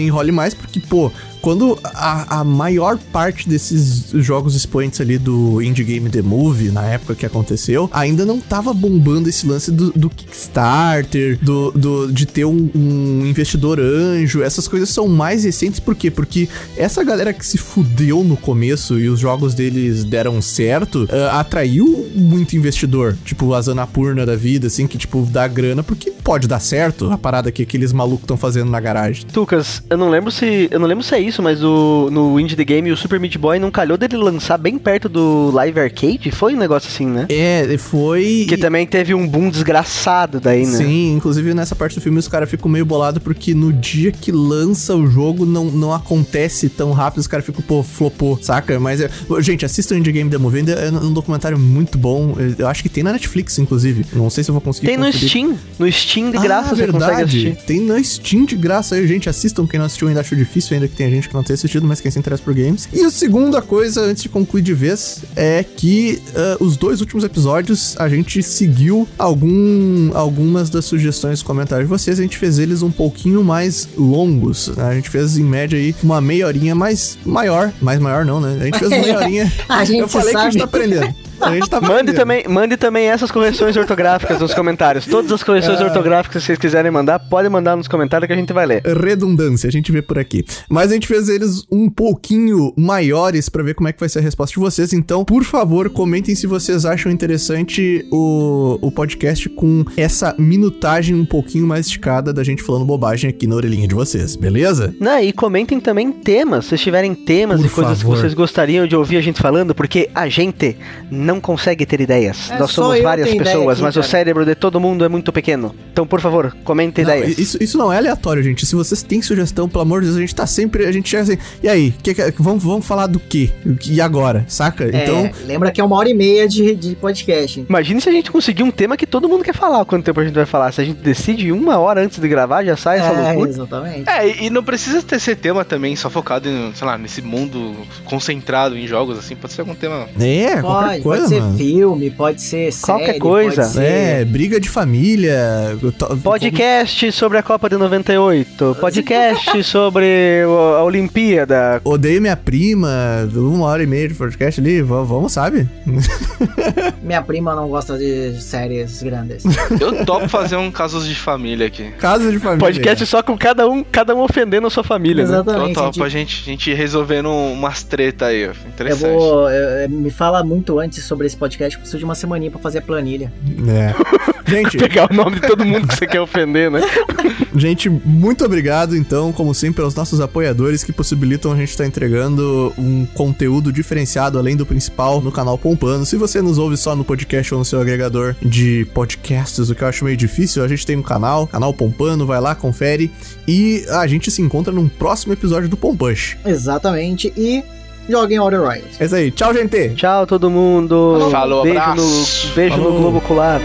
enrole 0.00 0.32
mais, 0.32 0.52
porque, 0.52 0.80
pô, 0.80 1.12
quando 1.46 1.78
a, 1.84 2.40
a 2.40 2.44
maior 2.44 2.98
parte 3.12 3.48
desses 3.48 4.10
jogos 4.14 4.56
expoentes 4.56 5.00
ali 5.00 5.16
do 5.16 5.62
Indie 5.62 5.84
Game 5.84 6.10
The 6.10 6.20
Movie, 6.20 6.72
na 6.72 6.82
época 6.86 7.14
que 7.14 7.24
aconteceu, 7.24 7.88
ainda 7.92 8.26
não 8.26 8.40
tava 8.40 8.74
bombando 8.74 9.28
esse 9.28 9.46
lance 9.46 9.70
do, 9.70 9.92
do 9.92 10.10
Kickstarter, 10.10 11.38
do, 11.40 11.70
do- 11.70 12.12
de 12.12 12.26
ter 12.26 12.44
um, 12.44 12.68
um 12.74 13.24
investidor 13.24 13.78
anjo, 13.78 14.42
essas 14.42 14.66
coisas 14.66 14.88
são 14.88 15.06
mais 15.06 15.44
recentes, 15.44 15.78
por 15.78 15.94
quê? 15.94 16.10
Porque 16.10 16.48
essa 16.76 17.04
galera 17.04 17.32
que 17.32 17.46
se 17.46 17.58
fudeu 17.58 18.24
no 18.24 18.36
começo 18.36 18.98
e 18.98 19.08
os 19.08 19.20
jogos 19.20 19.54
deles 19.54 20.02
deram 20.02 20.42
certo, 20.42 21.08
ah, 21.30 21.38
atraiu 21.38 22.08
muito 22.12 22.56
investidor, 22.56 23.16
tipo 23.24 23.54
a 23.54 23.60
Zanapurna 23.62 24.26
da 24.26 24.34
vida, 24.34 24.66
assim, 24.66 24.88
que, 24.88 24.98
tipo, 24.98 25.22
dá 25.30 25.46
grana, 25.46 25.84
porque 25.84 26.10
pode 26.10 26.48
dar 26.48 26.58
certo 26.58 27.08
a 27.12 27.16
parada 27.16 27.52
que 27.52 27.62
aqueles 27.62 27.92
malucos 27.92 28.24
estão 28.24 28.36
fazendo 28.36 28.68
na 28.68 28.80
garagem. 28.80 29.24
Tucas, 29.32 29.80
eu 29.88 29.96
não 29.96 30.10
lembro 30.10 30.32
se. 30.32 30.68
Eu 30.72 30.80
não 30.80 30.88
lembro 30.88 31.04
se 31.04 31.14
é 31.14 31.20
isso, 31.20 31.35
mas 31.42 31.62
o, 31.62 32.08
no 32.10 32.38
Indie 32.38 32.56
The 32.56 32.64
Game 32.64 32.90
o 32.90 32.96
Super 32.96 33.20
Meat 33.20 33.38
Boy 33.38 33.58
não 33.58 33.70
calhou 33.70 33.96
dele 33.96 34.16
lançar 34.16 34.58
bem 34.58 34.78
perto 34.78 35.08
do 35.08 35.50
Live 35.52 35.78
Arcade? 35.80 36.30
Foi 36.30 36.54
um 36.54 36.58
negócio 36.58 36.88
assim, 36.88 37.06
né? 37.06 37.26
É, 37.28 37.76
foi. 37.78 38.46
Que 38.48 38.56
também 38.56 38.86
teve 38.86 39.14
um 39.14 39.26
boom 39.26 39.50
desgraçado 39.50 40.40
daí, 40.40 40.66
né? 40.66 40.78
Sim, 40.78 41.14
inclusive 41.14 41.54
nessa 41.54 41.74
parte 41.74 41.94
do 41.96 42.00
filme 42.00 42.18
os 42.18 42.28
caras 42.28 42.48
ficam 42.48 42.70
meio 42.70 42.84
bolados 42.84 43.22
porque 43.22 43.54
no 43.54 43.72
dia 43.72 44.12
que 44.12 44.30
lança 44.32 44.94
o 44.94 45.06
jogo 45.06 45.44
não, 45.44 45.64
não 45.66 45.92
acontece 45.92 46.68
tão 46.68 46.92
rápido, 46.92 47.20
os 47.20 47.26
caras 47.26 47.44
ficam, 47.44 47.62
pô, 47.62 47.82
flopou, 47.82 48.38
saca? 48.42 48.78
Mas, 48.78 49.00
é... 49.00 49.10
gente, 49.40 49.64
assistam 49.64 49.94
o 49.94 49.98
Indie 49.98 50.12
Game 50.12 50.30
da 50.30 50.38
Movie, 50.38 50.64
é 50.70 50.90
um 50.90 51.12
documentário 51.12 51.58
muito 51.58 51.98
bom. 51.98 52.36
Eu 52.58 52.68
acho 52.68 52.82
que 52.82 52.88
tem 52.88 53.02
na 53.02 53.12
Netflix, 53.12 53.58
inclusive. 53.58 54.04
Não 54.12 54.30
sei 54.30 54.44
se 54.44 54.50
eu 54.50 54.52
vou 54.52 54.60
conseguir 54.60 54.86
Tem 54.86 54.96
no 54.96 55.06
conferir. 55.06 55.28
Steam. 55.28 55.58
No 55.78 55.92
Steam 55.92 56.30
de 56.30 56.38
graça 56.38 56.70
ah, 56.72 56.74
verdade. 56.74 57.58
Tem 57.66 57.80
no 57.80 58.02
Steam 58.02 58.44
de 58.44 58.56
graça 58.56 58.94
aí, 58.94 59.06
gente. 59.06 59.28
Assistam. 59.28 59.66
Quem 59.66 59.78
não 59.78 59.86
assistiu 59.86 60.08
ainda 60.08 60.20
achou 60.20 60.36
difícil, 60.36 60.74
ainda 60.74 60.88
que 60.88 60.96
tem 60.96 61.10
gente 61.10 61.25
que 61.28 61.34
não 61.34 61.42
tenha 61.42 61.54
assistido, 61.54 61.86
mas 61.86 62.00
quem 62.00 62.10
se 62.10 62.18
interessa 62.18 62.42
por 62.42 62.54
games. 62.54 62.88
E 62.92 63.00
a 63.02 63.10
segunda 63.10 63.60
coisa, 63.62 64.00
antes 64.02 64.22
de 64.22 64.28
concluir 64.28 64.62
de 64.62 64.74
vez, 64.74 65.22
é 65.34 65.62
que 65.64 66.20
ah, 66.34 66.56
os 66.60 66.76
dois 66.76 67.00
últimos 67.00 67.24
episódios 67.24 67.94
a 67.98 68.08
gente 68.08 68.42
seguiu 68.42 69.06
algum, 69.18 70.10
algumas 70.16 70.70
das 70.70 70.84
sugestões 70.84 71.40
e 71.40 71.44
comentários 71.44 71.88
de 71.88 71.90
vocês. 71.90 72.18
A 72.18 72.22
gente 72.22 72.36
fez 72.36 72.58
eles 72.58 72.82
um 72.82 72.90
pouquinho 72.90 73.42
mais 73.44 73.88
longos. 73.96 74.68
né? 74.68 74.84
A 74.84 74.94
gente 74.94 75.08
fez 75.10 75.36
em 75.38 75.44
média 75.44 75.78
aí 75.78 75.94
uma 76.02 76.20
meia 76.20 76.46
horinha 76.46 76.74
mais 76.74 77.18
maior. 77.24 77.72
Mais 77.80 78.00
maior 78.00 78.24
não, 78.24 78.40
né? 78.40 78.58
A 78.60 78.64
gente 78.64 78.78
fez 78.78 78.90
uma 78.92 79.00
meia 79.00 79.18
horinha. 79.18 79.52
A 79.68 79.84
gente 79.84 80.00
Eu 80.00 80.08
falei 80.08 80.32
que 80.32 80.38
a 80.38 80.50
gente 80.50 80.58
sabe. 80.58 80.58
tá 80.58 80.64
aprendendo. 80.78 81.14
Tá 81.38 81.80
Mande 81.80 82.12
também, 82.12 82.44
mande 82.48 82.76
também 82.76 83.06
essas 83.08 83.30
correções 83.30 83.76
ortográficas 83.76 84.40
nos 84.40 84.54
comentários. 84.54 85.06
Todas 85.06 85.30
as 85.32 85.42
correções 85.42 85.80
É. 85.80 85.84
ortográficas 85.84 86.42
que 86.42 86.46
vocês 86.46 86.58
quiserem 86.58 86.90
mandar, 86.90 87.18
podem 87.18 87.50
mandar 87.50 87.76
nos 87.76 87.86
comentários 87.88 88.26
que 88.26 88.32
a 88.32 88.36
gente 88.36 88.52
vai 88.52 88.66
ler. 88.66 88.82
redundância, 88.84 89.68
a 89.68 89.70
gente 89.72 89.92
vê 89.92 90.00
por 90.02 90.18
aqui. 90.18 90.44
Mas 90.68 90.90
a 90.90 90.94
gente 90.94 91.06
fez 91.06 91.28
eles 91.28 91.64
um 91.70 91.88
pouquinho 91.90 92.72
maiores 92.76 93.48
pra 93.48 93.62
ver 93.62 93.74
como 93.74 93.88
é 93.88 93.92
que 93.92 94.00
vai 94.00 94.08
ser 94.08 94.18
a 94.20 94.22
resposta 94.22 94.54
de 94.54 94.60
vocês. 94.60 94.92
Então, 94.92 95.24
por 95.24 95.44
favor, 95.44 95.90
comentem 95.90 96.34
se 96.34 96.46
vocês 96.46 96.84
acham 96.86 97.10
interessante 97.12 98.06
o, 98.10 98.78
o 98.80 98.90
podcast 98.90 99.48
com 99.50 99.84
essa 99.96 100.34
minutagem 100.38 101.14
um 101.14 101.24
pouquinho 101.26 101.66
mais 101.66 101.86
esticada 101.86 102.32
da 102.32 102.42
gente 102.42 102.62
falando 102.62 102.84
bobagem 102.84 103.28
aqui 103.30 103.46
na 103.46 103.54
orelhinha 103.56 103.86
de 103.88 103.94
vocês, 103.94 104.36
beleza? 104.36 104.94
Não, 105.00 105.18
e 105.20 105.32
comentem 105.32 105.78
também 105.80 106.10
temas, 106.12 106.64
se 106.64 106.70
vocês 106.70 106.80
tiverem 106.80 107.14
temas 107.14 107.60
Por 107.60 107.66
e 107.66 107.70
coisas 107.70 107.98
favor. 108.00 108.14
que 108.14 108.20
vocês 108.20 108.34
gostariam 108.34 108.86
de 108.86 108.96
ouvir 108.96 109.16
a 109.16 109.20
gente 109.20 109.40
falando, 109.40 109.74
porque 109.74 110.08
a 110.14 110.28
gente 110.28 110.76
não 111.10 111.25
consegue 111.40 111.84
ter 111.84 112.00
ideias. 112.00 112.50
É 112.50 112.58
Nós 112.58 112.70
somos 112.70 113.00
várias 113.00 113.28
pessoas, 113.34 113.74
aqui, 113.78 113.82
mas 113.82 113.96
o 113.96 114.00
cara. 114.00 114.10
cérebro 114.10 114.44
de 114.44 114.54
todo 114.54 114.78
mundo 114.80 115.04
é 115.04 115.08
muito 115.08 115.32
pequeno. 115.32 115.74
Então, 115.92 116.06
por 116.06 116.20
favor, 116.20 116.56
comentem 116.64 117.04
Não, 117.04 117.16
ideias. 117.16 117.38
isso, 117.38 117.62
isso 117.62 117.76
não 117.78 117.92
é 117.92 117.98
aleatório, 117.98 118.42
gente. 118.42 118.64
Se 118.64 118.74
vocês 118.74 119.02
têm 119.02 119.20
sugestão, 119.20 119.68
pelo 119.68 119.82
amor 119.82 120.00
de 120.00 120.06
Deus, 120.06 120.16
a 120.16 120.20
gente 120.20 120.34
tá 120.34 120.46
sempre. 120.46 120.86
A 120.86 120.92
gente 120.92 121.08
chega 121.08 121.22
assim. 121.24 121.38
E 121.62 121.68
aí, 121.68 121.92
que 122.02 122.14
que- 122.14 122.32
vamos, 122.38 122.62
vamos 122.62 122.86
falar 122.86 123.06
do 123.06 123.18
quê? 123.18 123.50
E 123.88 124.00
agora? 124.00 124.44
Saca? 124.48 124.84
É, 124.84 125.02
Então. 125.04 125.30
lembra 125.46 125.70
que 125.70 125.80
é 125.80 125.84
uma 125.84 125.96
hora 125.96 126.08
e 126.08 126.14
meia 126.14 126.48
de, 126.48 126.74
de 126.74 126.94
podcast. 126.94 127.64
Imagine 127.68 128.00
se 128.00 128.08
a 128.08 128.12
gente 128.12 128.30
conseguir 128.30 128.62
um 128.62 128.70
tema 128.70 128.96
que 128.96 129.06
todo 129.06 129.28
mundo 129.28 129.42
quer 129.44 129.54
falar. 129.54 129.84
Quanto 129.84 130.04
tempo 130.04 130.20
a 130.20 130.24
gente 130.24 130.34
vai 130.34 130.46
falar? 130.46 130.72
Se 130.72 130.80
a 130.80 130.84
gente 130.84 130.98
decide 131.00 131.50
uma 131.52 131.78
hora 131.78 132.02
antes 132.02 132.18
de 132.18 132.28
gravar, 132.28 132.64
já 132.64 132.76
sai 132.76 132.98
essa 132.98 133.08
É, 133.12 133.26
loucura. 133.32 133.50
exatamente. 133.50 134.08
É, 134.10 134.28
e- 134.28 134.46
e 134.46 134.50
não 134.50 134.62
precisa 134.62 135.02
ter 135.02 135.16
esse 135.16 135.34
tema 135.34 135.64
também 135.64 135.96
só 135.96 136.08
focado 136.10 136.48
em, 136.48 136.72
sei 136.74 136.86
lá, 136.86 136.96
nesse 136.98 137.22
mundo 137.22 137.74
concentrado 138.04 138.76
em 138.76 138.86
jogos, 138.86 139.18
assim. 139.18 139.34
Pode 139.36 139.52
ser 139.52 139.62
algum 139.62 139.74
tema. 139.74 140.06
É, 140.20 140.60
qualquer 140.60 140.86
Pode, 140.88 141.02
coisa. 141.02 141.15
Pode 141.16 141.28
coisa, 141.28 141.34
ser 141.34 141.40
mano. 141.40 141.58
filme, 141.58 142.10
pode 142.10 142.42
ser 142.42 142.72
Qualquer 142.80 143.06
série, 143.06 143.18
coisa. 143.18 143.62
pode 143.62 143.72
ser... 143.74 143.82
É, 143.84 144.24
briga 144.24 144.60
de 144.60 144.68
família. 144.68 145.76
to- 145.98 146.16
Podcast 146.18 147.12
sobre 147.12 147.38
a 147.38 147.42
Copa 147.42 147.68
de 147.68 147.76
98. 147.76 148.76
Podcast 148.80 149.62
sobre 149.64 150.42
a 150.78 150.82
Olimpíada. 150.82 151.80
Odeio 151.84 152.20
minha 152.20 152.36
prima, 152.36 153.28
uma 153.34 153.66
hora 153.66 153.82
e 153.82 153.86
meia 153.86 154.08
de 154.08 154.14
podcast 154.14 154.60
ali, 154.60 154.82
v- 154.82 154.88
vamos, 155.04 155.32
sabe? 155.32 155.68
Minha 157.02 157.22
prima 157.22 157.54
não 157.54 157.68
gosta 157.68 157.96
de 157.96 158.40
séries 158.40 159.02
grandes. 159.02 159.44
Eu 159.80 160.04
topo 160.04 160.28
fazer 160.28 160.56
um 160.56 160.70
casos 160.70 161.06
de 161.06 161.14
família 161.14 161.66
aqui. 161.66 161.90
Casa 161.98 162.30
de 162.30 162.38
família. 162.38 162.58
Podcast 162.66 163.06
só 163.06 163.22
com 163.22 163.36
cada 163.38 163.68
um, 163.68 163.82
cada 163.84 164.14
um 164.14 164.20
ofendendo 164.20 164.66
a 164.66 164.70
sua 164.70 164.82
família, 164.84 165.24
né? 165.24 165.30
Exatamente. 165.34 165.74
topo 165.74 165.86
gente. 165.86 165.98
pra 165.98 166.08
gente, 166.08 166.44
gente 166.44 166.74
resolvendo 166.74 167.30
umas 167.30 167.82
treta 167.82 168.26
aí, 168.26 168.44
ó. 168.44 168.48
Eu 168.50 168.54
Interessante. 168.68 169.12
vou. 169.12 169.50
eu- 169.50 169.68
eu- 169.82 169.90
me 169.90 170.10
fala 170.10 170.42
muito 170.42 170.78
antes 170.78 171.02
sobre 171.06 171.26
esse 171.26 171.36
podcast, 171.36 171.78
preciso 171.78 171.98
de 171.98 172.04
uma 172.04 172.14
semaninha 172.14 172.50
pra 172.50 172.60
fazer 172.60 172.78
a 172.78 172.82
planilha. 172.82 173.32
É. 173.68 173.94
Gente, 174.46 174.78
Pegar 174.78 175.10
o 175.10 175.14
nome 175.14 175.40
de 175.40 175.46
todo 175.46 175.64
mundo 175.64 175.88
que 175.88 175.96
você 175.96 176.06
quer 176.06 176.20
ofender, 176.20 176.70
né? 176.70 176.80
gente, 177.56 177.90
muito 177.90 178.44
obrigado, 178.44 178.96
então, 178.96 179.32
como 179.32 179.52
sempre, 179.52 179.82
aos 179.82 179.92
nossos 179.94 180.20
apoiadores 180.20 180.84
que 180.84 180.92
possibilitam 180.92 181.50
a 181.50 181.56
gente 181.56 181.70
estar 181.70 181.84
entregando 181.84 182.72
um 182.78 183.04
conteúdo 183.06 183.72
diferenciado, 183.72 184.38
além 184.38 184.56
do 184.56 184.64
principal, 184.64 185.20
no 185.20 185.32
canal 185.32 185.58
Pompano. 185.58 186.06
Se 186.06 186.16
você 186.16 186.40
nos 186.40 186.58
ouve 186.58 186.76
só 186.76 186.94
no 186.94 187.04
podcast 187.04 187.52
ou 187.52 187.58
no 187.58 187.64
seu 187.64 187.80
agregador 187.80 188.36
de 188.40 188.86
podcasts, 188.94 189.68
o 189.68 189.74
que 189.74 189.82
eu 189.82 189.88
acho 189.88 190.04
meio 190.04 190.16
difícil, 190.16 190.62
a 190.62 190.68
gente 190.68 190.86
tem 190.86 190.96
um 190.96 191.02
canal, 191.02 191.48
canal 191.48 191.74
Pompano, 191.74 192.24
vai 192.24 192.40
lá, 192.40 192.54
confere. 192.54 193.10
E 193.48 193.84
a 193.90 194.06
gente 194.06 194.30
se 194.30 194.42
encontra 194.42 194.72
num 194.72 194.88
próximo 194.88 195.32
episódio 195.32 195.68
do 195.68 195.76
Pompush. 195.76 196.36
Exatamente. 196.44 197.32
E 197.36 197.64
joguem 198.08 198.38
Outer 198.38 198.62
Wilds. 198.62 199.00
É 199.00 199.04
isso 199.04 199.14
aí, 199.14 199.30
tchau, 199.30 199.52
gente! 199.52 199.94
Tchau, 199.94 200.26
todo 200.26 200.50
mundo. 200.50 201.28
Falou, 201.30 201.62
beijo 201.62 201.78
abraço. 201.78 202.48
no, 202.48 202.54
beijo 202.54 202.76
Falou. 202.76 202.92
no 202.92 202.98
Globo 203.00 203.18
Ocular. 203.18 203.60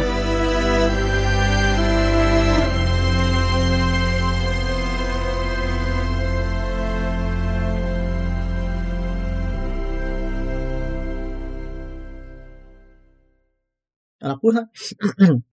Ela 14.22 14.38
porra. 14.40 14.70